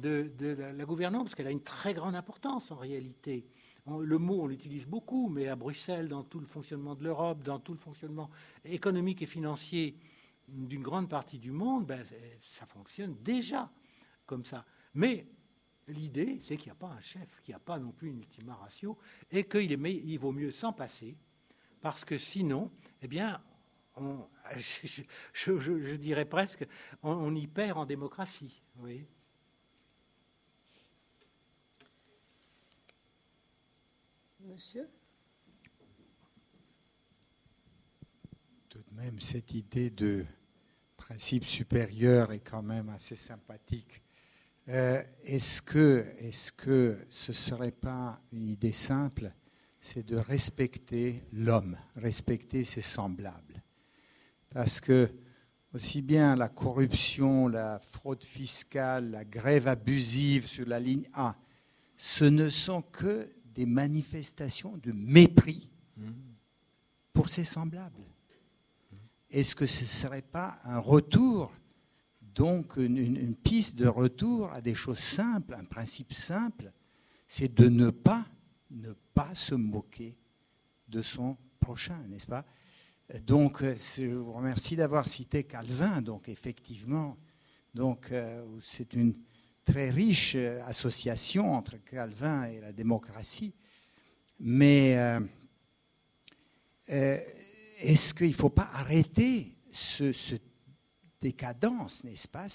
de, 0.00 0.56
la, 0.76 0.84
gouvernance, 0.84 1.24
parce 1.24 1.34
qu'elle 1.34 1.46
a 1.46 1.52
une 1.52 1.62
très 1.62 1.94
grande 1.94 2.14
importance 2.14 2.70
en 2.70 2.76
réalité. 2.76 3.46
le 3.86 4.18
mot, 4.18 4.42
on 4.42 4.46
l'utilise 4.46 4.86
beaucoup, 4.86 5.28
mais 5.28 5.48
à 5.48 5.56
Bruxelles, 5.56 6.08
dans 6.08 6.24
tout 6.24 6.40
le 6.40 6.46
fonctionnement 6.46 6.94
de 6.94 7.04
l'Europe, 7.04 7.42
dans 7.42 7.58
tout 7.58 7.72
le 7.72 7.78
fonctionnement 7.78 8.30
économique 8.64 9.22
et 9.22 9.26
financier 9.26 9.96
d'une 10.48 10.82
grande 10.82 11.08
partie 11.08 11.38
du 11.38 11.50
monde, 11.50 11.86
ben, 11.86 12.04
ça 12.40 12.66
fonctionne 12.66 13.16
déjà 13.22 13.70
comme 14.26 14.44
ça. 14.44 14.64
Mais 14.94 15.26
l'idée, 15.88 16.38
c'est 16.40 16.56
qu'il 16.56 16.68
n'y 16.68 16.76
a 16.76 16.80
pas 16.80 16.88
un 16.96 17.00
chef, 17.00 17.40
qu'il 17.42 17.52
n'y 17.52 17.56
a 17.56 17.60
pas 17.60 17.78
non 17.78 17.92
plus 17.92 18.10
une 18.10 18.18
ultima 18.18 18.54
ratio, 18.54 18.96
et 19.30 19.44
qu'il 19.44 19.70
il 19.70 20.18
vaut 20.18 20.32
mieux 20.32 20.50
s'en 20.50 20.72
passer, 20.72 21.16
parce 21.80 22.04
que 22.04 22.18
sinon, 22.18 22.70
eh 23.02 23.08
bien, 23.08 23.40
je, 25.32 25.96
dirais 25.96 26.24
presque, 26.24 26.66
on, 27.02 27.34
y 27.34 27.46
perd 27.46 27.78
en 27.78 27.86
démocratie. 27.86 28.62
Monsieur? 34.46 34.88
Tout 38.68 38.78
de 38.78 38.94
même, 38.94 39.18
cette 39.18 39.54
idée 39.54 39.90
de 39.90 40.24
principe 40.96 41.44
supérieur 41.44 42.30
est 42.30 42.40
quand 42.40 42.62
même 42.62 42.88
assez 42.90 43.16
sympathique. 43.16 44.02
Euh, 44.68 45.02
est-ce 45.24 45.60
que, 45.62 46.06
est 46.18 46.54
que 46.54 46.96
ce 47.10 47.32
serait 47.32 47.72
pas 47.72 48.20
une 48.32 48.48
idée 48.48 48.72
simple? 48.72 49.32
C'est 49.80 50.06
de 50.06 50.16
respecter 50.16 51.24
l'homme, 51.32 51.76
respecter 51.96 52.64
ses 52.64 52.82
semblables. 52.82 53.62
Parce 54.50 54.80
que 54.80 55.10
aussi 55.74 56.02
bien 56.02 56.36
la 56.36 56.48
corruption, 56.48 57.48
la 57.48 57.80
fraude 57.80 58.22
fiscale, 58.22 59.10
la 59.10 59.24
grève 59.24 59.66
abusive 59.66 60.46
sur 60.46 60.66
la 60.68 60.78
ligne 60.78 61.08
A, 61.14 61.36
ce 61.96 62.24
ne 62.24 62.48
sont 62.48 62.82
que 62.82 63.28
des 63.56 63.66
manifestations 63.66 64.76
de 64.76 64.92
mépris 64.92 65.70
pour 67.14 67.30
ses 67.30 67.44
semblables. 67.44 68.04
Est-ce 69.30 69.56
que 69.56 69.64
ce 69.64 69.82
ne 69.82 69.88
serait 69.88 70.22
pas 70.22 70.60
un 70.64 70.78
retour, 70.78 71.52
donc 72.20 72.76
une, 72.76 73.34
piste 73.34 73.76
de 73.76 73.88
retour 73.88 74.52
à 74.52 74.60
des 74.60 74.74
choses 74.74 74.98
simples, 74.98 75.54
un 75.54 75.64
principe 75.64 76.12
simple, 76.12 76.70
c'est 77.26 77.52
de 77.52 77.68
ne 77.68 77.88
pas, 77.90 78.26
ne 78.70 78.92
pas 79.14 79.34
se 79.34 79.54
moquer 79.54 80.14
de 80.88 81.00
son 81.00 81.38
prochain, 81.58 81.98
n'est-ce 82.08 82.26
pas? 82.26 82.44
Donc, 83.24 83.62
je 83.62 84.14
vous 84.14 84.32
remercie 84.32 84.76
d'avoir 84.76 85.08
cité 85.08 85.44
Calvin. 85.44 86.02
Donc, 86.02 86.28
effectivement, 86.28 87.16
donc 87.72 88.10
euh, 88.10 88.44
c'est 88.60 88.94
une 88.94 89.14
très 89.66 89.90
riche 89.90 90.36
association 90.66 91.52
entre 91.52 91.76
Calvin 91.84 92.44
et 92.44 92.60
la 92.60 92.72
démocratie. 92.72 93.52
Mais 94.40 94.96
euh, 94.96 95.20
euh, 96.90 97.18
est-ce 97.80 98.14
qu'il 98.14 98.28
ne 98.28 98.34
faut 98.34 98.48
pas 98.48 98.70
arrêter 98.74 99.52
ce, 99.70 100.12
décadence, 101.20 102.04
n'est-ce 102.04 102.28
pas 102.28 102.46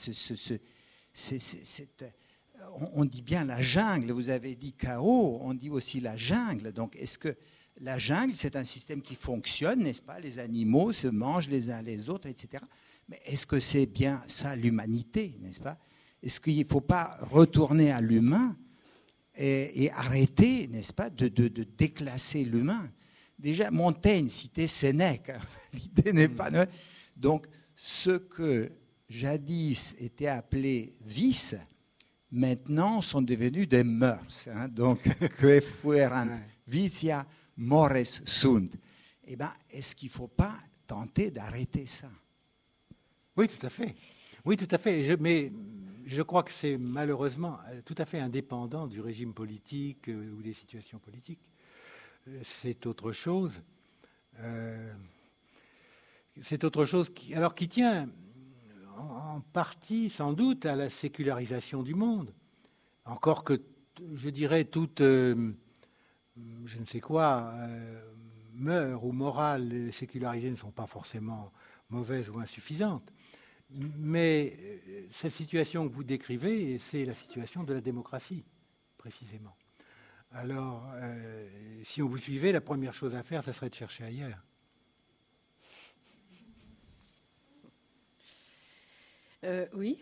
on, 2.94 3.06
dit 3.06 3.22
bien 3.22 3.44
la 3.44 3.62
jungle, 3.62 4.12
vous 4.12 4.30
avez 4.30 4.56
dit 4.56 4.74
chaos, 4.74 5.40
on 5.42 5.54
dit 5.54 5.70
aussi 5.70 6.00
la 6.00 6.16
jungle. 6.16 6.72
Donc 6.72 6.96
est-ce 6.96 7.18
que 7.18 7.36
la 7.82 7.98
jungle, 7.98 8.36
c'est 8.36 8.56
un 8.56 8.64
système 8.64 9.02
qui 9.02 9.16
fonctionne, 9.16 9.84
n'est-ce 9.84 10.02
pas 10.02 10.20
Les 10.20 10.40
animaux 10.40 10.94
se 10.94 11.08
mangent 11.08 11.50
les 11.50 11.70
uns 11.70 11.82
les 11.82 12.08
autres, 12.10 12.28
etc. 12.28 12.64
Mais 13.10 13.20
est-ce 13.26 13.46
que 13.46 13.60
c'est 13.60 13.88
bien 13.88 14.24
ça 14.28 14.56
l'humanité, 14.56 15.38
n'est-ce 15.42 15.60
pas? 15.60 15.78
Est-ce 16.24 16.40
qu'il 16.40 16.58
ne 16.58 16.64
faut 16.64 16.82
pas 16.82 17.18
retourner 17.22 17.92
à 17.92 18.02
l'humain 18.02 18.56
et, 19.36 19.90
arrêter, 19.92 20.68
n'est-ce 20.68 20.94
pas, 20.94 21.10
de 21.10 21.28
déclasser 21.64 22.44
l'humain? 22.44 22.92
Déjà, 23.42 23.72
Montaigne 23.72 24.28
citait 24.28 24.68
Sénèque. 24.68 25.32
L'idée 25.74 26.14
n'est 26.14 26.30
pas. 26.30 26.52
Donc, 27.16 27.48
ce 27.76 28.12
que 28.12 28.72
jadis 29.10 29.96
était 29.98 30.28
appelé 30.28 30.96
vice, 31.02 31.56
maintenant 32.30 33.02
sont 33.02 33.24
devenus 33.24 33.68
des 33.68 33.84
mœurs. 33.84 34.48
Hein. 34.54 34.68
Donc, 34.68 35.02
que 35.40 35.60
fueran 35.60 36.40
vicia 36.68 37.26
mores 37.58 38.22
sunt. 38.26 38.70
Eh 39.24 39.36
bien, 39.36 39.52
est-ce 39.72 39.96
qu'il 39.96 40.10
ne 40.10 40.14
faut 40.14 40.28
pas 40.28 40.56
tenter 40.86 41.32
d'arrêter 41.32 41.88
ça? 41.88 42.12
Oui, 43.36 43.48
tout 43.48 43.66
à 43.66 43.70
fait. 43.70 43.96
Oui, 44.46 44.56
tout 44.56 44.68
à 44.70 44.78
fait. 44.78 45.18
mais 45.20 45.52
je 46.06 46.22
crois 46.22 46.44
que 46.44 46.52
c'est 46.52 46.78
malheureusement 46.78 47.58
euh, 47.70 47.82
tout 47.86 47.96
à 47.98 48.06
fait 48.06 48.20
indépendant 48.20 48.88
du 48.88 49.02
régime 49.02 49.34
politique 49.34 50.10
euh, 50.10 50.32
ou 50.32 50.42
des 50.42 50.54
situations 50.54 51.00
politiques 51.00 51.42
c'est 52.44 52.86
autre 52.86 53.12
chose. 53.12 53.62
Euh, 54.40 54.94
c'est 56.42 56.64
autre 56.64 56.86
chose 56.86 57.10
qui, 57.14 57.34
alors 57.34 57.56
qui 57.56 57.68
tient 57.68 58.10
en 58.98 59.42
partie 59.54 60.10
sans 60.10 60.34
doute 60.34 60.66
à 60.66 60.76
la 60.76 60.90
sécularisation 60.90 61.84
du 61.84 61.96
monde. 61.96 62.34
Encore 63.06 63.44
que, 63.44 63.62
je 64.14 64.30
dirais, 64.30 64.66
toute, 64.66 65.02
euh, 65.02 65.54
je 66.66 66.80
ne 66.80 66.86
sais 66.86 67.00
quoi, 67.00 67.52
euh, 67.56 68.96
ou 69.02 69.12
morales 69.12 69.92
sécularisées 69.92 70.52
ne 70.52 70.56
sont 70.56 70.72
pas 70.72 70.86
forcément 70.86 71.52
mauvaises 71.90 72.30
ou 72.30 72.40
insuffisantes. 72.40 73.12
Mais 73.74 74.58
cette 75.12 75.32
situation 75.32 75.88
que 75.88 75.94
vous 75.94 76.04
décrivez, 76.04 76.78
c'est 76.78 77.06
la 77.06 77.14
situation 77.14 77.64
de 77.64 77.74
la 77.74 77.82
démocratie, 77.82 78.44
précisément. 78.98 79.56
Alors, 80.34 80.90
euh, 80.96 81.48
si 81.84 82.02
on 82.02 82.08
vous 82.08 82.18
suivait, 82.18 82.52
la 82.52 82.62
première 82.62 82.94
chose 82.94 83.16
à 83.16 83.24
faire, 83.24 83.44
ce 83.44 83.52
serait 83.52 83.70
de 83.70 83.76
chercher 83.76 84.06
ailleurs. 84.06 84.40
Euh, 89.44 89.68
oui. 89.74 90.00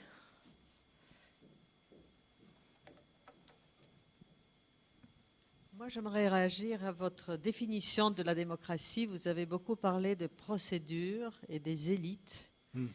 Moi, 5.73 5.87
j'aimerais 5.87 6.27
réagir 6.27 6.83
à 6.83 6.91
votre 6.91 7.37
définition 7.37 8.11
de 8.11 8.21
la 8.21 8.35
démocratie. 8.35 9.05
Vous 9.05 9.27
avez 9.29 9.45
beaucoup 9.45 9.77
parlé 9.77 10.15
de 10.15 10.27
procédures 10.27 11.39
et 11.47 11.59
des 11.59 11.91
élites. 11.91 12.51
Hmm. 12.73 12.87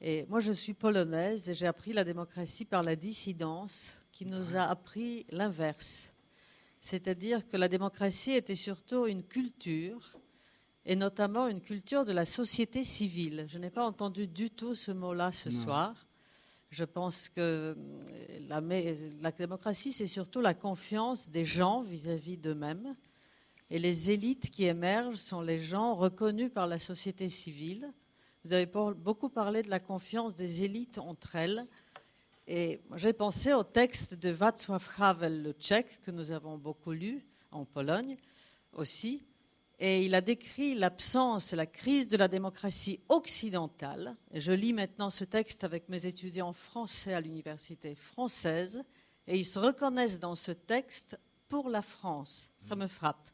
Et 0.00 0.26
moi, 0.26 0.40
je 0.40 0.52
suis 0.52 0.74
polonaise 0.74 1.48
et 1.48 1.54
j'ai 1.54 1.66
appris 1.66 1.92
la 1.92 2.04
démocratie 2.04 2.64
par 2.64 2.82
la 2.82 2.96
dissidence 2.96 3.98
qui 4.12 4.26
nous 4.26 4.56
a 4.56 4.62
appris 4.62 5.26
l'inverse 5.30 6.14
c'est-à-dire 6.84 7.48
que 7.48 7.56
la 7.56 7.68
démocratie 7.68 8.32
était 8.32 8.54
surtout 8.54 9.06
une 9.06 9.22
culture, 9.22 10.18
et 10.84 10.96
notamment 10.96 11.48
une 11.48 11.62
culture 11.62 12.04
de 12.04 12.12
la 12.12 12.26
société 12.26 12.84
civile. 12.84 13.46
Je 13.48 13.56
n'ai 13.56 13.70
pas 13.70 13.86
entendu 13.86 14.26
du 14.26 14.50
tout 14.50 14.74
ce 14.74 14.92
mot-là 14.92 15.32
ce 15.32 15.50
soir. 15.50 16.06
Je 16.68 16.84
pense 16.84 17.30
que 17.30 17.74
la, 18.50 18.60
la 18.60 19.32
démocratie, 19.32 19.92
c'est 19.92 20.06
surtout 20.06 20.42
la 20.42 20.52
confiance 20.52 21.30
des 21.30 21.46
gens 21.46 21.80
vis-à-vis 21.80 22.36
d'eux-mêmes. 22.36 22.94
Et 23.70 23.78
les 23.78 24.10
élites 24.10 24.50
qui 24.50 24.66
émergent 24.66 25.16
sont 25.16 25.40
les 25.40 25.60
gens 25.60 25.94
reconnus 25.94 26.50
par 26.52 26.66
la 26.66 26.78
société 26.78 27.30
civile. 27.30 27.90
Vous 28.44 28.52
avez 28.52 28.66
beaucoup 28.66 29.30
parlé 29.30 29.62
de 29.62 29.70
la 29.70 29.80
confiance 29.80 30.34
des 30.34 30.64
élites 30.64 30.98
entre 30.98 31.34
elles. 31.34 31.66
Et 32.46 32.82
j'ai 32.94 33.14
pensé 33.14 33.54
au 33.54 33.64
texte 33.64 34.16
de 34.16 34.28
Václav 34.28 34.86
Havel, 34.98 35.42
le 35.42 35.52
tchèque, 35.52 35.98
que 36.02 36.10
nous 36.10 36.30
avons 36.30 36.58
beaucoup 36.58 36.92
lu 36.92 37.24
en 37.52 37.64
Pologne 37.64 38.18
aussi. 38.74 39.24
Et 39.78 40.04
il 40.04 40.14
a 40.14 40.20
décrit 40.20 40.74
l'absence 40.74 41.54
et 41.54 41.56
la 41.56 41.64
crise 41.64 42.08
de 42.08 42.18
la 42.18 42.28
démocratie 42.28 43.00
occidentale. 43.08 44.14
Et 44.30 44.42
je 44.42 44.52
lis 44.52 44.74
maintenant 44.74 45.08
ce 45.08 45.24
texte 45.24 45.64
avec 45.64 45.88
mes 45.88 46.04
étudiants 46.04 46.52
français 46.52 47.14
à 47.14 47.22
l'université 47.22 47.94
française. 47.94 48.84
Et 49.26 49.38
ils 49.38 49.46
se 49.46 49.58
reconnaissent 49.58 50.20
dans 50.20 50.34
ce 50.34 50.52
texte 50.52 51.18
pour 51.48 51.70
la 51.70 51.80
France. 51.80 52.50
Ça 52.58 52.76
me 52.76 52.88
frappe. 52.88 53.26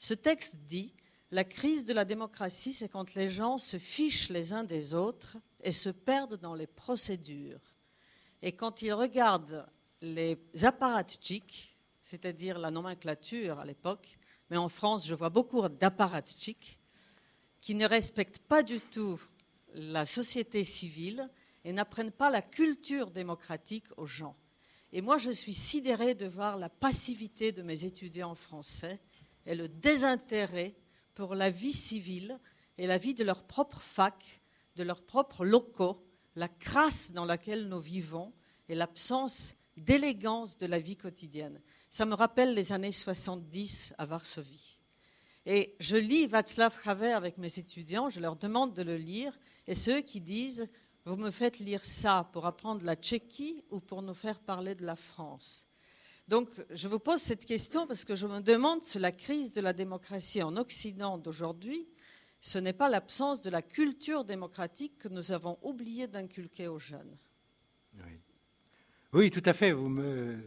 Ce 0.00 0.14
texte 0.14 0.56
dit 0.66 0.96
La 1.32 1.44
crise 1.44 1.86
de 1.86 1.94
la 1.94 2.04
démocratie, 2.04 2.74
c'est 2.74 2.90
quand 2.90 3.14
les 3.14 3.30
gens 3.30 3.56
se 3.56 3.78
fichent 3.78 4.28
les 4.28 4.52
uns 4.52 4.64
des 4.64 4.92
autres 4.92 5.38
et 5.62 5.72
se 5.72 5.88
perdent 5.88 6.36
dans 6.36 6.54
les 6.54 6.66
procédures. 6.66 7.74
Et 8.42 8.52
quand 8.52 8.82
ils 8.82 8.92
regardent 8.92 9.66
les 10.02 10.38
apparatchiks, 10.62 11.74
c'est-à-dire 12.02 12.58
la 12.58 12.70
nomenclature 12.70 13.60
à 13.60 13.64
l'époque, 13.64 14.18
mais 14.50 14.58
en 14.58 14.68
France, 14.68 15.06
je 15.06 15.14
vois 15.14 15.30
beaucoup 15.30 15.66
d'apparatchiks 15.66 16.78
qui 17.62 17.74
ne 17.76 17.86
respectent 17.86 18.40
pas 18.40 18.62
du 18.62 18.78
tout 18.78 19.18
la 19.72 20.04
société 20.04 20.64
civile 20.64 21.30
et 21.64 21.72
n'apprennent 21.72 22.12
pas 22.12 22.28
la 22.28 22.42
culture 22.42 23.10
démocratique 23.10 23.86
aux 23.96 24.06
gens. 24.06 24.36
Et 24.92 25.00
moi, 25.00 25.16
je 25.16 25.30
suis 25.30 25.54
sidérée 25.54 26.14
de 26.14 26.26
voir 26.26 26.58
la 26.58 26.68
passivité 26.68 27.52
de 27.52 27.62
mes 27.62 27.86
étudiants 27.86 28.34
français 28.34 29.00
et 29.46 29.54
le 29.54 29.68
désintérêt 29.68 30.74
pour 31.14 31.34
la 31.34 31.50
vie 31.50 31.72
civile 31.72 32.38
et 32.78 32.86
la 32.86 32.98
vie 32.98 33.14
de 33.14 33.24
leur 33.24 33.44
propre 33.44 33.80
fac, 33.80 34.42
de 34.76 34.82
leurs 34.82 35.02
propres 35.02 35.44
locaux, 35.44 36.04
la 36.36 36.48
crasse 36.48 37.12
dans 37.12 37.24
laquelle 37.24 37.68
nous 37.68 37.80
vivons 37.80 38.32
et 38.68 38.74
l'absence 38.74 39.54
d'élégance 39.76 40.58
de 40.58 40.66
la 40.66 40.78
vie 40.78 40.96
quotidienne. 40.96 41.60
Ça 41.90 42.06
me 42.06 42.14
rappelle 42.14 42.54
les 42.54 42.72
années 42.72 42.92
70 42.92 43.94
à 43.98 44.06
Varsovie. 44.06 44.80
Et 45.44 45.74
je 45.80 45.96
lis 45.96 46.26
Václav 46.26 46.74
Havel 46.84 47.12
avec 47.12 47.36
mes 47.36 47.58
étudiants, 47.58 48.08
je 48.08 48.20
leur 48.20 48.36
demande 48.36 48.74
de 48.74 48.82
le 48.82 48.96
lire, 48.96 49.38
et 49.66 49.74
ceux 49.74 50.00
qui 50.00 50.20
disent 50.20 50.70
Vous 51.04 51.16
me 51.16 51.30
faites 51.30 51.58
lire 51.58 51.84
ça 51.84 52.28
pour 52.32 52.46
apprendre 52.46 52.84
la 52.84 52.94
Tchéquie 52.94 53.64
ou 53.70 53.80
pour 53.80 54.02
nous 54.02 54.14
faire 54.14 54.38
parler 54.40 54.74
de 54.74 54.86
la 54.86 54.96
France? 54.96 55.66
Donc, 56.28 56.48
je 56.70 56.88
vous 56.88 56.98
pose 56.98 57.20
cette 57.20 57.44
question 57.44 57.86
parce 57.86 58.04
que 58.04 58.16
je 58.16 58.26
me 58.26 58.40
demande 58.40 58.82
si 58.82 58.98
la 58.98 59.12
crise 59.12 59.52
de 59.52 59.60
la 59.60 59.72
démocratie 59.72 60.42
en 60.42 60.56
Occident 60.56 61.18
d'aujourd'hui, 61.18 61.86
ce 62.40 62.58
n'est 62.58 62.72
pas 62.72 62.88
l'absence 62.88 63.40
de 63.40 63.50
la 63.50 63.62
culture 63.62 64.24
démocratique 64.24 64.98
que 64.98 65.08
nous 65.08 65.32
avons 65.32 65.58
oublié 65.62 66.08
d'inculquer 66.08 66.68
aux 66.68 66.78
jeunes. 66.78 67.16
Oui. 69.12 69.30
tout 69.30 69.42
à 69.44 69.52
fait. 69.52 69.72
Vous 69.72 69.88
me 69.88 70.38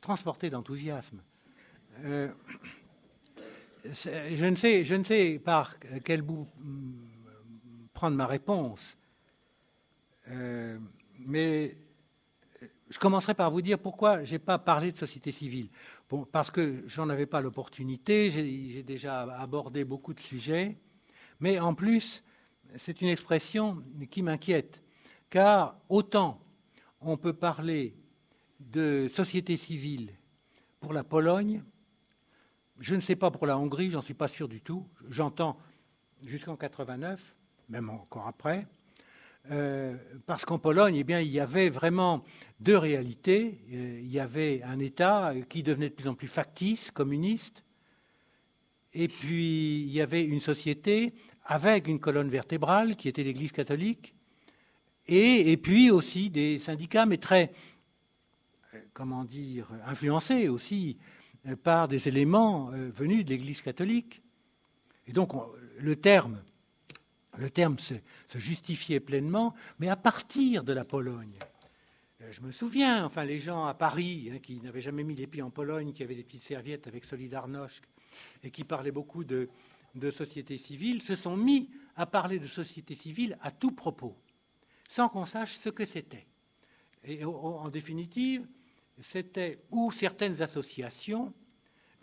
transportez 0.00 0.50
d'enthousiasme. 0.50 1.22
Euh, 2.04 2.30
je, 3.84 4.46
ne 4.96 5.04
sais, 5.04 5.40
par 5.42 5.78
quel 6.04 6.22
bout 6.22 6.46
prendre 7.92 8.16
ma 8.16 8.26
réponse, 8.26 8.96
euh, 10.28 10.78
mais 11.18 11.76
je 12.90 12.98
commencerai 12.98 13.34
par 13.34 13.50
vous 13.50 13.62
dire 13.62 13.78
pourquoi 13.78 14.24
je 14.24 14.32
n'ai 14.32 14.38
pas 14.38 14.58
parlé 14.58 14.92
de 14.92 14.98
société 14.98 15.32
civile. 15.32 15.68
Parce 16.32 16.50
que 16.50 16.82
j'en 16.86 17.08
avais 17.08 17.26
pas 17.26 17.40
l'opportunité, 17.40 18.30
j'ai 18.30 18.82
déjà 18.82 19.22
abordé 19.40 19.84
beaucoup 19.84 20.12
de 20.12 20.20
sujets, 20.20 20.76
mais 21.38 21.60
en 21.60 21.72
plus, 21.72 22.24
c'est 22.74 23.00
une 23.00 23.08
expression 23.08 23.82
qui 24.10 24.22
m'inquiète, 24.22 24.82
car 25.30 25.78
autant 25.88 26.40
on 27.00 27.16
peut 27.16 27.32
parler 27.32 27.94
de 28.58 29.08
société 29.08 29.56
civile 29.56 30.12
pour 30.80 30.92
la 30.92 31.04
Pologne, 31.04 31.62
je 32.80 32.94
ne 32.94 33.00
sais 33.00 33.16
pas 33.16 33.30
pour 33.30 33.46
la 33.46 33.56
Hongrie, 33.56 33.90
j'en 33.90 34.02
suis 34.02 34.14
pas 34.14 34.28
sûr 34.28 34.48
du 34.48 34.60
tout. 34.60 34.86
J'entends 35.08 35.58
jusqu'en 36.24 36.56
89, 36.56 37.36
même 37.68 37.90
encore 37.90 38.26
après, 38.26 38.66
euh, 39.50 39.96
parce 40.26 40.44
qu'en 40.44 40.58
Pologne, 40.58 40.96
eh 40.96 41.04
bien, 41.04 41.20
il 41.20 41.28
y 41.28 41.40
avait 41.40 41.70
vraiment 41.70 42.24
deux 42.60 42.76
réalités. 42.76 43.60
Euh, 43.72 44.00
il 44.00 44.10
y 44.10 44.20
avait 44.20 44.62
un 44.64 44.78
État 44.78 45.32
qui 45.48 45.62
devenait 45.62 45.88
de 45.88 45.94
plus 45.94 46.08
en 46.08 46.14
plus 46.14 46.28
factice, 46.28 46.90
communiste, 46.90 47.64
et 48.94 49.08
puis 49.08 49.80
il 49.80 49.92
y 49.92 50.00
avait 50.00 50.24
une 50.24 50.40
société 50.40 51.14
avec 51.44 51.88
une 51.88 52.00
colonne 52.00 52.28
vertébrale 52.28 52.96
qui 52.96 53.08
était 53.08 53.22
l'Église 53.22 53.52
catholique, 53.52 54.14
et, 55.12 55.56
puis 55.56 55.90
aussi 55.90 56.30
des 56.30 56.58
syndicats, 56.60 57.04
mais 57.04 57.16
très, 57.16 57.52
euh, 58.74 58.78
comment 58.92 59.24
dire, 59.24 59.68
influencés 59.86 60.48
aussi 60.48 60.98
euh, 61.48 61.56
par 61.56 61.88
des 61.88 62.06
éléments 62.06 62.70
euh, 62.72 62.90
venus 62.94 63.24
de 63.24 63.30
l'Église 63.30 63.60
catholique. 63.60 64.22
Et 65.08 65.12
donc 65.12 65.32
le 65.78 65.96
terme, 65.96 66.40
le 67.36 67.50
terme 67.50 67.78
se, 67.78 67.94
justifiait 68.34 69.00
pleinement, 69.00 69.54
mais 69.78 69.88
à 69.88 69.96
partir 69.96 70.64
de 70.64 70.72
la 70.72 70.84
Pologne. 70.84 71.34
Euh, 72.22 72.32
je 72.32 72.40
me 72.40 72.52
souviens, 72.52 73.04
enfin 73.04 73.24
les 73.24 73.38
gens 73.38 73.66
à 73.66 73.74
Paris 73.74 74.30
hein, 74.32 74.38
qui 74.38 74.60
n'avaient 74.60 74.80
jamais 74.80 75.04
mis 75.04 75.14
les 75.14 75.26
pieds 75.26 75.42
en 75.42 75.50
Pologne, 75.50 75.92
qui 75.92 76.02
avaient 76.02 76.14
des 76.14 76.24
petites 76.24 76.42
serviettes 76.42 76.86
avec 76.86 77.04
Solidarność 77.04 77.82
et 78.42 78.50
qui 78.50 78.64
parlaient 78.64 78.90
beaucoup 78.90 79.24
de, 79.24 79.48
société 80.12 80.58
civile, 80.58 81.02
se 81.02 81.16
sont 81.16 81.36
mis 81.36 81.70
à 81.96 82.06
parler 82.06 82.38
de 82.38 82.46
société 82.46 82.94
civile 82.94 83.38
à 83.42 83.50
tout 83.50 83.72
propos, 83.72 84.16
sans 84.88 85.08
qu'on 85.08 85.26
sache 85.26 85.58
ce 85.58 85.68
que 85.68 85.84
c'était. 85.84 86.26
Et 87.04 87.24
en 87.24 87.68
définitive, 87.68 88.46
c'était 89.00 89.62
ou 89.70 89.90
certaines 89.90 90.42
associations 90.42 91.32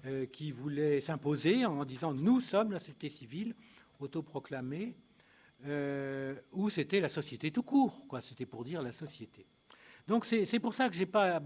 euh, 0.06 0.26
qui 0.26 0.52
voulaient 0.52 1.02
s'imposer 1.02 1.66
en 1.66 1.86
disant 1.86 2.14
nous 2.14 2.42
sommes 2.42 2.72
la 2.72 2.80
société 2.80 3.10
civile 3.10 3.56
autoproclamée, 4.00 4.96
euh, 5.66 6.36
ou 6.54 6.70
c'était 6.70 7.00
la 7.00 7.10
société 7.10 7.52
tout 7.52 7.64
court, 7.64 8.06
quoi. 8.08 8.22
C'était 8.22 8.46
pour 8.46 8.64
dire 8.64 8.82
la 8.82 8.92
société. 8.92 9.46
Donc 10.08 10.26
c'est 10.26 10.60
pour 10.60 10.74
ça 10.74 10.88
que 10.88 10.96
je 10.96 11.00
n'ai 11.00 11.06
pas 11.06 11.42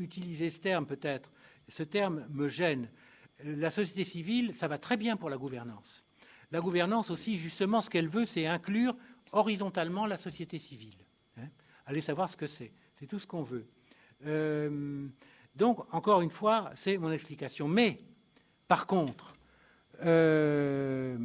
utilisé 0.00 0.48
ce 0.50 0.60
terme 0.60 0.86
peut-être. 0.86 1.30
Ce 1.68 1.82
terme 1.82 2.26
me 2.30 2.48
gêne. 2.48 2.88
La 3.44 3.70
société 3.70 4.04
civile, 4.04 4.54
ça 4.54 4.68
va 4.68 4.78
très 4.78 4.96
bien 4.96 5.16
pour 5.16 5.28
la 5.28 5.36
gouvernance. 5.36 6.04
La 6.50 6.60
gouvernance 6.60 7.10
aussi, 7.10 7.38
justement, 7.38 7.80
ce 7.80 7.90
qu'elle 7.90 8.08
veut, 8.08 8.24
c'est 8.24 8.46
inclure 8.46 8.96
horizontalement 9.32 10.06
la 10.06 10.16
société 10.16 10.58
civile. 10.58 10.94
Hein. 11.36 11.48
Allez 11.84 12.00
savoir 12.00 12.30
ce 12.30 12.36
que 12.36 12.46
c'est. 12.46 12.72
C'est 12.94 13.06
tout 13.06 13.18
ce 13.18 13.26
qu'on 13.26 13.42
veut. 13.42 13.66
Euh, 14.24 15.08
donc, 15.54 15.92
encore 15.92 16.22
une 16.22 16.30
fois, 16.30 16.70
c'est 16.74 16.96
mon 16.96 17.10
explication. 17.10 17.68
Mais, 17.68 17.98
par 18.68 18.86
contre, 18.86 19.34
euh, 20.04 21.18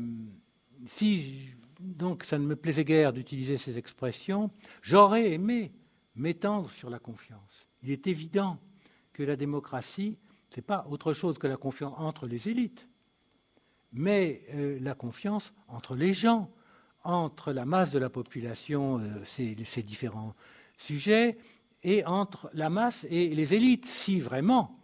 si 0.87 1.51
donc 1.81 2.23
ça 2.23 2.37
ne 2.37 2.45
me 2.45 2.55
plaisait 2.55 2.85
guère 2.85 3.13
d'utiliser 3.13 3.57
ces 3.57 3.77
expressions, 3.77 4.51
j'aurais 4.81 5.31
aimé 5.31 5.71
m'étendre 6.15 6.69
sur 6.71 6.89
la 6.89 6.99
confiance. 6.99 7.67
Il 7.83 7.91
est 7.91 8.07
évident 8.07 8.59
que 9.13 9.23
la 9.23 9.35
démocratie, 9.35 10.17
ce 10.49 10.59
n'est 10.59 10.65
pas 10.65 10.85
autre 10.89 11.13
chose 11.13 11.37
que 11.37 11.47
la 11.47 11.57
confiance 11.57 11.93
entre 11.97 12.27
les 12.27 12.49
élites, 12.49 12.87
mais 13.93 14.41
euh, 14.53 14.77
la 14.81 14.93
confiance 14.93 15.53
entre 15.67 15.95
les 15.95 16.13
gens, 16.13 16.49
entre 17.03 17.51
la 17.51 17.65
masse 17.65 17.91
de 17.91 17.99
la 17.99 18.09
population, 18.09 19.01
ces, 19.25 19.55
ces 19.65 19.83
différents 19.83 20.35
sujets, 20.77 21.37
et 21.83 22.05
entre 22.05 22.49
la 22.53 22.69
masse 22.69 23.05
et 23.09 23.29
les 23.29 23.53
élites, 23.53 23.85
si 23.85 24.19
vraiment 24.19 24.77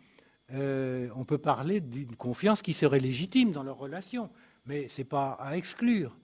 euh, 0.53 1.09
on 1.15 1.25
peut 1.25 1.37
parler 1.37 1.81
d'une 1.81 2.15
confiance 2.15 2.61
qui 2.61 2.73
serait 2.73 2.99
légitime 2.99 3.51
dans 3.51 3.63
leurs 3.63 3.77
relations, 3.77 4.29
mais 4.65 4.87
ce 4.87 5.01
n'est 5.01 5.05
pas 5.05 5.31
à 5.39 5.57
exclure. 5.57 6.17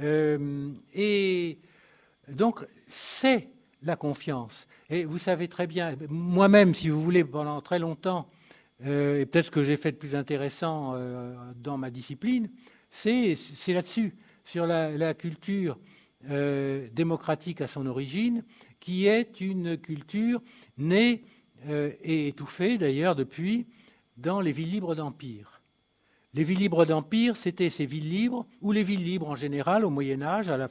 Euh, 0.00 0.72
et 0.94 1.58
donc, 2.28 2.64
c'est 2.88 3.50
la 3.82 3.96
confiance. 3.96 4.66
Et 4.90 5.04
vous 5.04 5.18
savez 5.18 5.48
très 5.48 5.66
bien, 5.66 5.94
moi-même, 6.08 6.74
si 6.74 6.88
vous 6.88 7.02
voulez, 7.02 7.24
pendant 7.24 7.60
très 7.60 7.78
longtemps, 7.78 8.28
euh, 8.84 9.20
et 9.20 9.26
peut-être 9.26 9.46
ce 9.46 9.50
que 9.50 9.62
j'ai 9.62 9.76
fait 9.76 9.92
de 9.92 9.96
plus 9.96 10.14
intéressant 10.14 10.94
dans 11.56 11.78
ma 11.78 11.90
discipline, 11.90 12.50
c'est 12.90 13.36
là-dessus, 13.68 14.14
sur 14.44 14.66
la, 14.66 15.14
culture 15.14 15.78
démocratique 16.92 17.60
à 17.60 17.66
son 17.66 17.86
origine, 17.86 18.44
qui 18.80 19.06
est 19.06 19.40
une 19.40 19.76
culture 19.76 20.42
née 20.78 21.24
euh, 21.68 21.90
et 22.02 22.28
étouffée 22.28 22.78
d'ailleurs 22.78 23.16
depuis 23.16 23.66
dans 24.16 24.40
les 24.40 24.52
villes 24.52 24.70
libres 24.70 24.94
d'empire. 24.94 25.55
Les 26.36 26.44
villes 26.44 26.58
libres 26.58 26.84
d'empire, 26.84 27.34
c'était 27.34 27.70
ces 27.70 27.86
villes 27.86 28.10
libres, 28.10 28.46
ou 28.60 28.70
les 28.70 28.84
villes 28.84 29.02
libres 29.02 29.26
en 29.26 29.34
général 29.34 29.86
au 29.86 29.88
Moyen 29.88 30.20
Âge, 30.20 30.50
à 30.50 30.58
la 30.58 30.68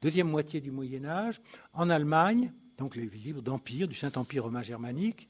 deuxième 0.00 0.26
moitié 0.26 0.62
du 0.62 0.70
Moyen 0.70 1.04
Âge, 1.04 1.42
en 1.74 1.90
Allemagne, 1.90 2.50
donc 2.78 2.96
les 2.96 3.04
villes 3.04 3.24
libres 3.24 3.42
d'empire, 3.42 3.88
du 3.88 3.94
Saint-Empire 3.94 4.44
romain 4.44 4.62
germanique, 4.62 5.28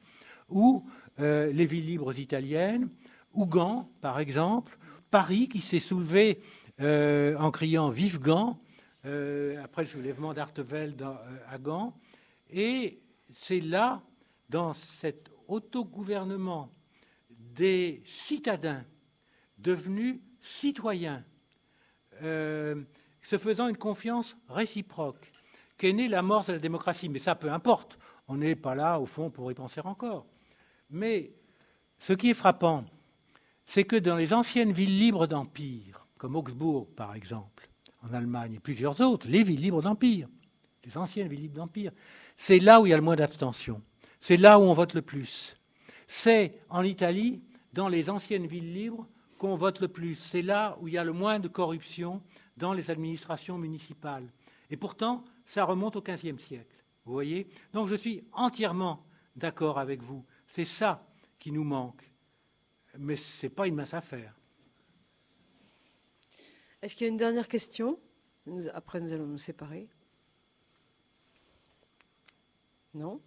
ou 0.48 0.84
euh, 1.18 1.50
les 1.50 1.66
villes 1.66 1.86
libres 1.86 2.16
italiennes, 2.16 2.88
ou 3.34 3.44
Gand, 3.44 3.90
par 4.00 4.20
exemple, 4.20 4.78
Paris 5.10 5.48
qui 5.48 5.60
s'est 5.60 5.80
soulevé 5.80 6.40
euh, 6.80 7.36
en 7.36 7.50
criant 7.50 7.90
Vive 7.90 8.20
Gand, 8.20 8.60
après 9.62 9.82
le 9.82 9.88
soulèvement 9.88 10.32
d'Artevelde 10.32 11.04
à 11.48 11.58
Gand, 11.58 11.92
et 12.50 13.00
c'est 13.32 13.60
là, 13.60 14.00
dans 14.48 14.74
cet 14.74 15.28
autogouvernement 15.48 16.70
des 17.30 18.00
citadins 18.04 18.84
devenus 19.58 20.20
citoyens, 20.40 21.24
euh, 22.22 22.82
se 23.22 23.38
faisant 23.38 23.68
une 23.68 23.76
confiance 23.76 24.36
réciproque, 24.48 25.32
qu'est 25.76 25.92
née 25.92 26.08
l'amorce 26.08 26.46
de 26.46 26.54
la 26.54 26.58
démocratie. 26.58 27.08
Mais 27.08 27.18
ça, 27.18 27.34
peu 27.34 27.50
importe, 27.50 27.98
on 28.28 28.36
n'est 28.36 28.56
pas 28.56 28.74
là, 28.74 29.00
au 29.00 29.06
fond, 29.06 29.30
pour 29.30 29.50
y 29.50 29.54
penser 29.54 29.80
encore. 29.84 30.26
Mais 30.90 31.32
ce 31.98 32.12
qui 32.12 32.30
est 32.30 32.34
frappant, 32.34 32.84
c'est 33.64 33.84
que 33.84 33.96
dans 33.96 34.16
les 34.16 34.32
anciennes 34.32 34.72
villes 34.72 34.98
libres 34.98 35.26
d'empire, 35.26 36.06
comme 36.18 36.36
Augsbourg 36.36 36.88
par 36.94 37.14
exemple, 37.14 37.68
en 38.02 38.14
Allemagne, 38.14 38.54
et 38.54 38.60
plusieurs 38.60 39.00
autres, 39.00 39.26
les 39.28 39.42
villes 39.42 39.60
libres 39.60 39.82
d'Empire, 39.82 40.28
les 40.84 40.96
anciennes 40.96 41.28
villes 41.28 41.40
libres 41.40 41.56
d'Empire, 41.56 41.92
c'est 42.36 42.60
là 42.60 42.80
où 42.80 42.86
il 42.86 42.90
y 42.90 42.92
a 42.92 42.96
le 42.96 43.02
moins 43.02 43.16
d'abstention. 43.16 43.82
C'est 44.20 44.36
là 44.36 44.58
où 44.58 44.62
on 44.62 44.72
vote 44.72 44.94
le 44.94 45.02
plus. 45.02 45.56
C'est 46.06 46.60
en 46.70 46.84
Italie, 46.84 47.42
dans 47.72 47.88
les 47.88 48.08
anciennes 48.08 48.46
villes 48.46 48.72
libres, 48.72 49.06
qu'on 49.38 49.56
vote 49.56 49.80
le 49.80 49.88
plus. 49.88 50.14
C'est 50.14 50.42
là 50.42 50.76
où 50.80 50.88
il 50.88 50.94
y 50.94 50.98
a 50.98 51.04
le 51.04 51.12
moins 51.12 51.38
de 51.38 51.48
corruption 51.48 52.22
dans 52.56 52.72
les 52.72 52.90
administrations 52.90 53.58
municipales. 53.58 54.30
Et 54.70 54.76
pourtant, 54.76 55.24
ça 55.44 55.64
remonte 55.64 55.96
au 55.96 56.02
XVe 56.02 56.38
siècle. 56.38 56.84
Vous 57.04 57.12
voyez 57.12 57.48
Donc 57.72 57.88
je 57.88 57.94
suis 57.94 58.24
entièrement 58.32 59.04
d'accord 59.36 59.78
avec 59.78 60.02
vous. 60.02 60.24
C'est 60.46 60.64
ça 60.64 61.06
qui 61.38 61.52
nous 61.52 61.64
manque. 61.64 62.02
Mais 62.98 63.16
ce 63.16 63.46
n'est 63.46 63.50
pas 63.50 63.66
une 63.66 63.74
mince 63.74 63.94
affaire. 63.94 64.34
Est-ce 66.82 66.96
qu'il 66.96 67.06
y 67.06 67.08
a 67.08 67.12
une 67.12 67.16
dernière 67.16 67.48
question? 67.48 67.98
Après, 68.74 69.00
nous 69.00 69.12
allons 69.12 69.26
nous 69.26 69.38
séparer. 69.38 69.88
Non? 72.94 73.20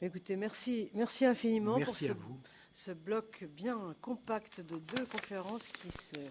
Écoutez, 0.00 0.36
merci, 0.36 0.90
merci 0.94 1.26
infiniment 1.26 1.78
pour 1.80 1.94
ce, 1.96 2.12
ce, 2.74 2.92
bloc 2.92 3.44
bien 3.44 3.94
compact 4.00 4.60
de 4.60 4.78
deux 4.78 5.06
conférences 5.06 5.68
qui 5.68 5.90
se 5.90 6.16
euh, 6.16 6.28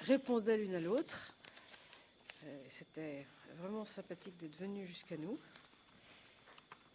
répondaient 0.00 0.56
l'une 0.56 0.74
à 0.74 0.80
l'autre. 0.80 1.34
Euh, 2.44 2.64
c'était 2.68 3.26
vraiment 3.56 3.84
sympathique 3.84 4.36
d'être 4.36 4.56
venu 4.56 4.86
jusqu'à 4.86 5.16
nous. 5.16 5.38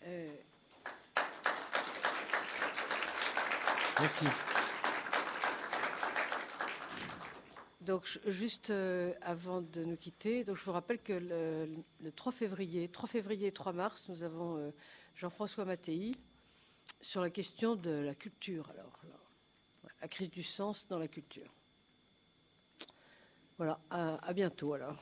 Euh, 0.05 0.27
merci. 3.99 4.25
Donc, 7.81 8.19
juste 8.27 8.71
avant 9.21 9.61
de 9.61 9.83
nous 9.83 9.95
quitter, 9.95 10.43
donc 10.43 10.57
je 10.57 10.63
vous 10.63 10.71
rappelle 10.71 10.99
que 10.99 11.13
le, 11.13 12.11
3 12.11 12.31
février, 12.31 12.87
3 12.87 13.09
février 13.09 13.47
et 13.47 13.51
3 13.51 13.73
mars, 13.73 14.05
nous 14.09 14.21
avons 14.21 14.71
Jean-François 15.15 15.65
Mattei 15.65 16.11
sur 17.01 17.21
la 17.21 17.29
question 17.29 17.75
de 17.75 17.91
la 17.91 18.15
culture. 18.15 18.69
Alors, 18.71 18.99
la 20.01 20.07
crise 20.07 20.29
du 20.29 20.43
sens 20.43 20.87
dans 20.87 20.99
la 20.99 21.07
culture. 21.07 21.53
Voilà, 23.57 23.79
à 23.89 24.33
bientôt 24.33 24.73
alors. 24.73 24.99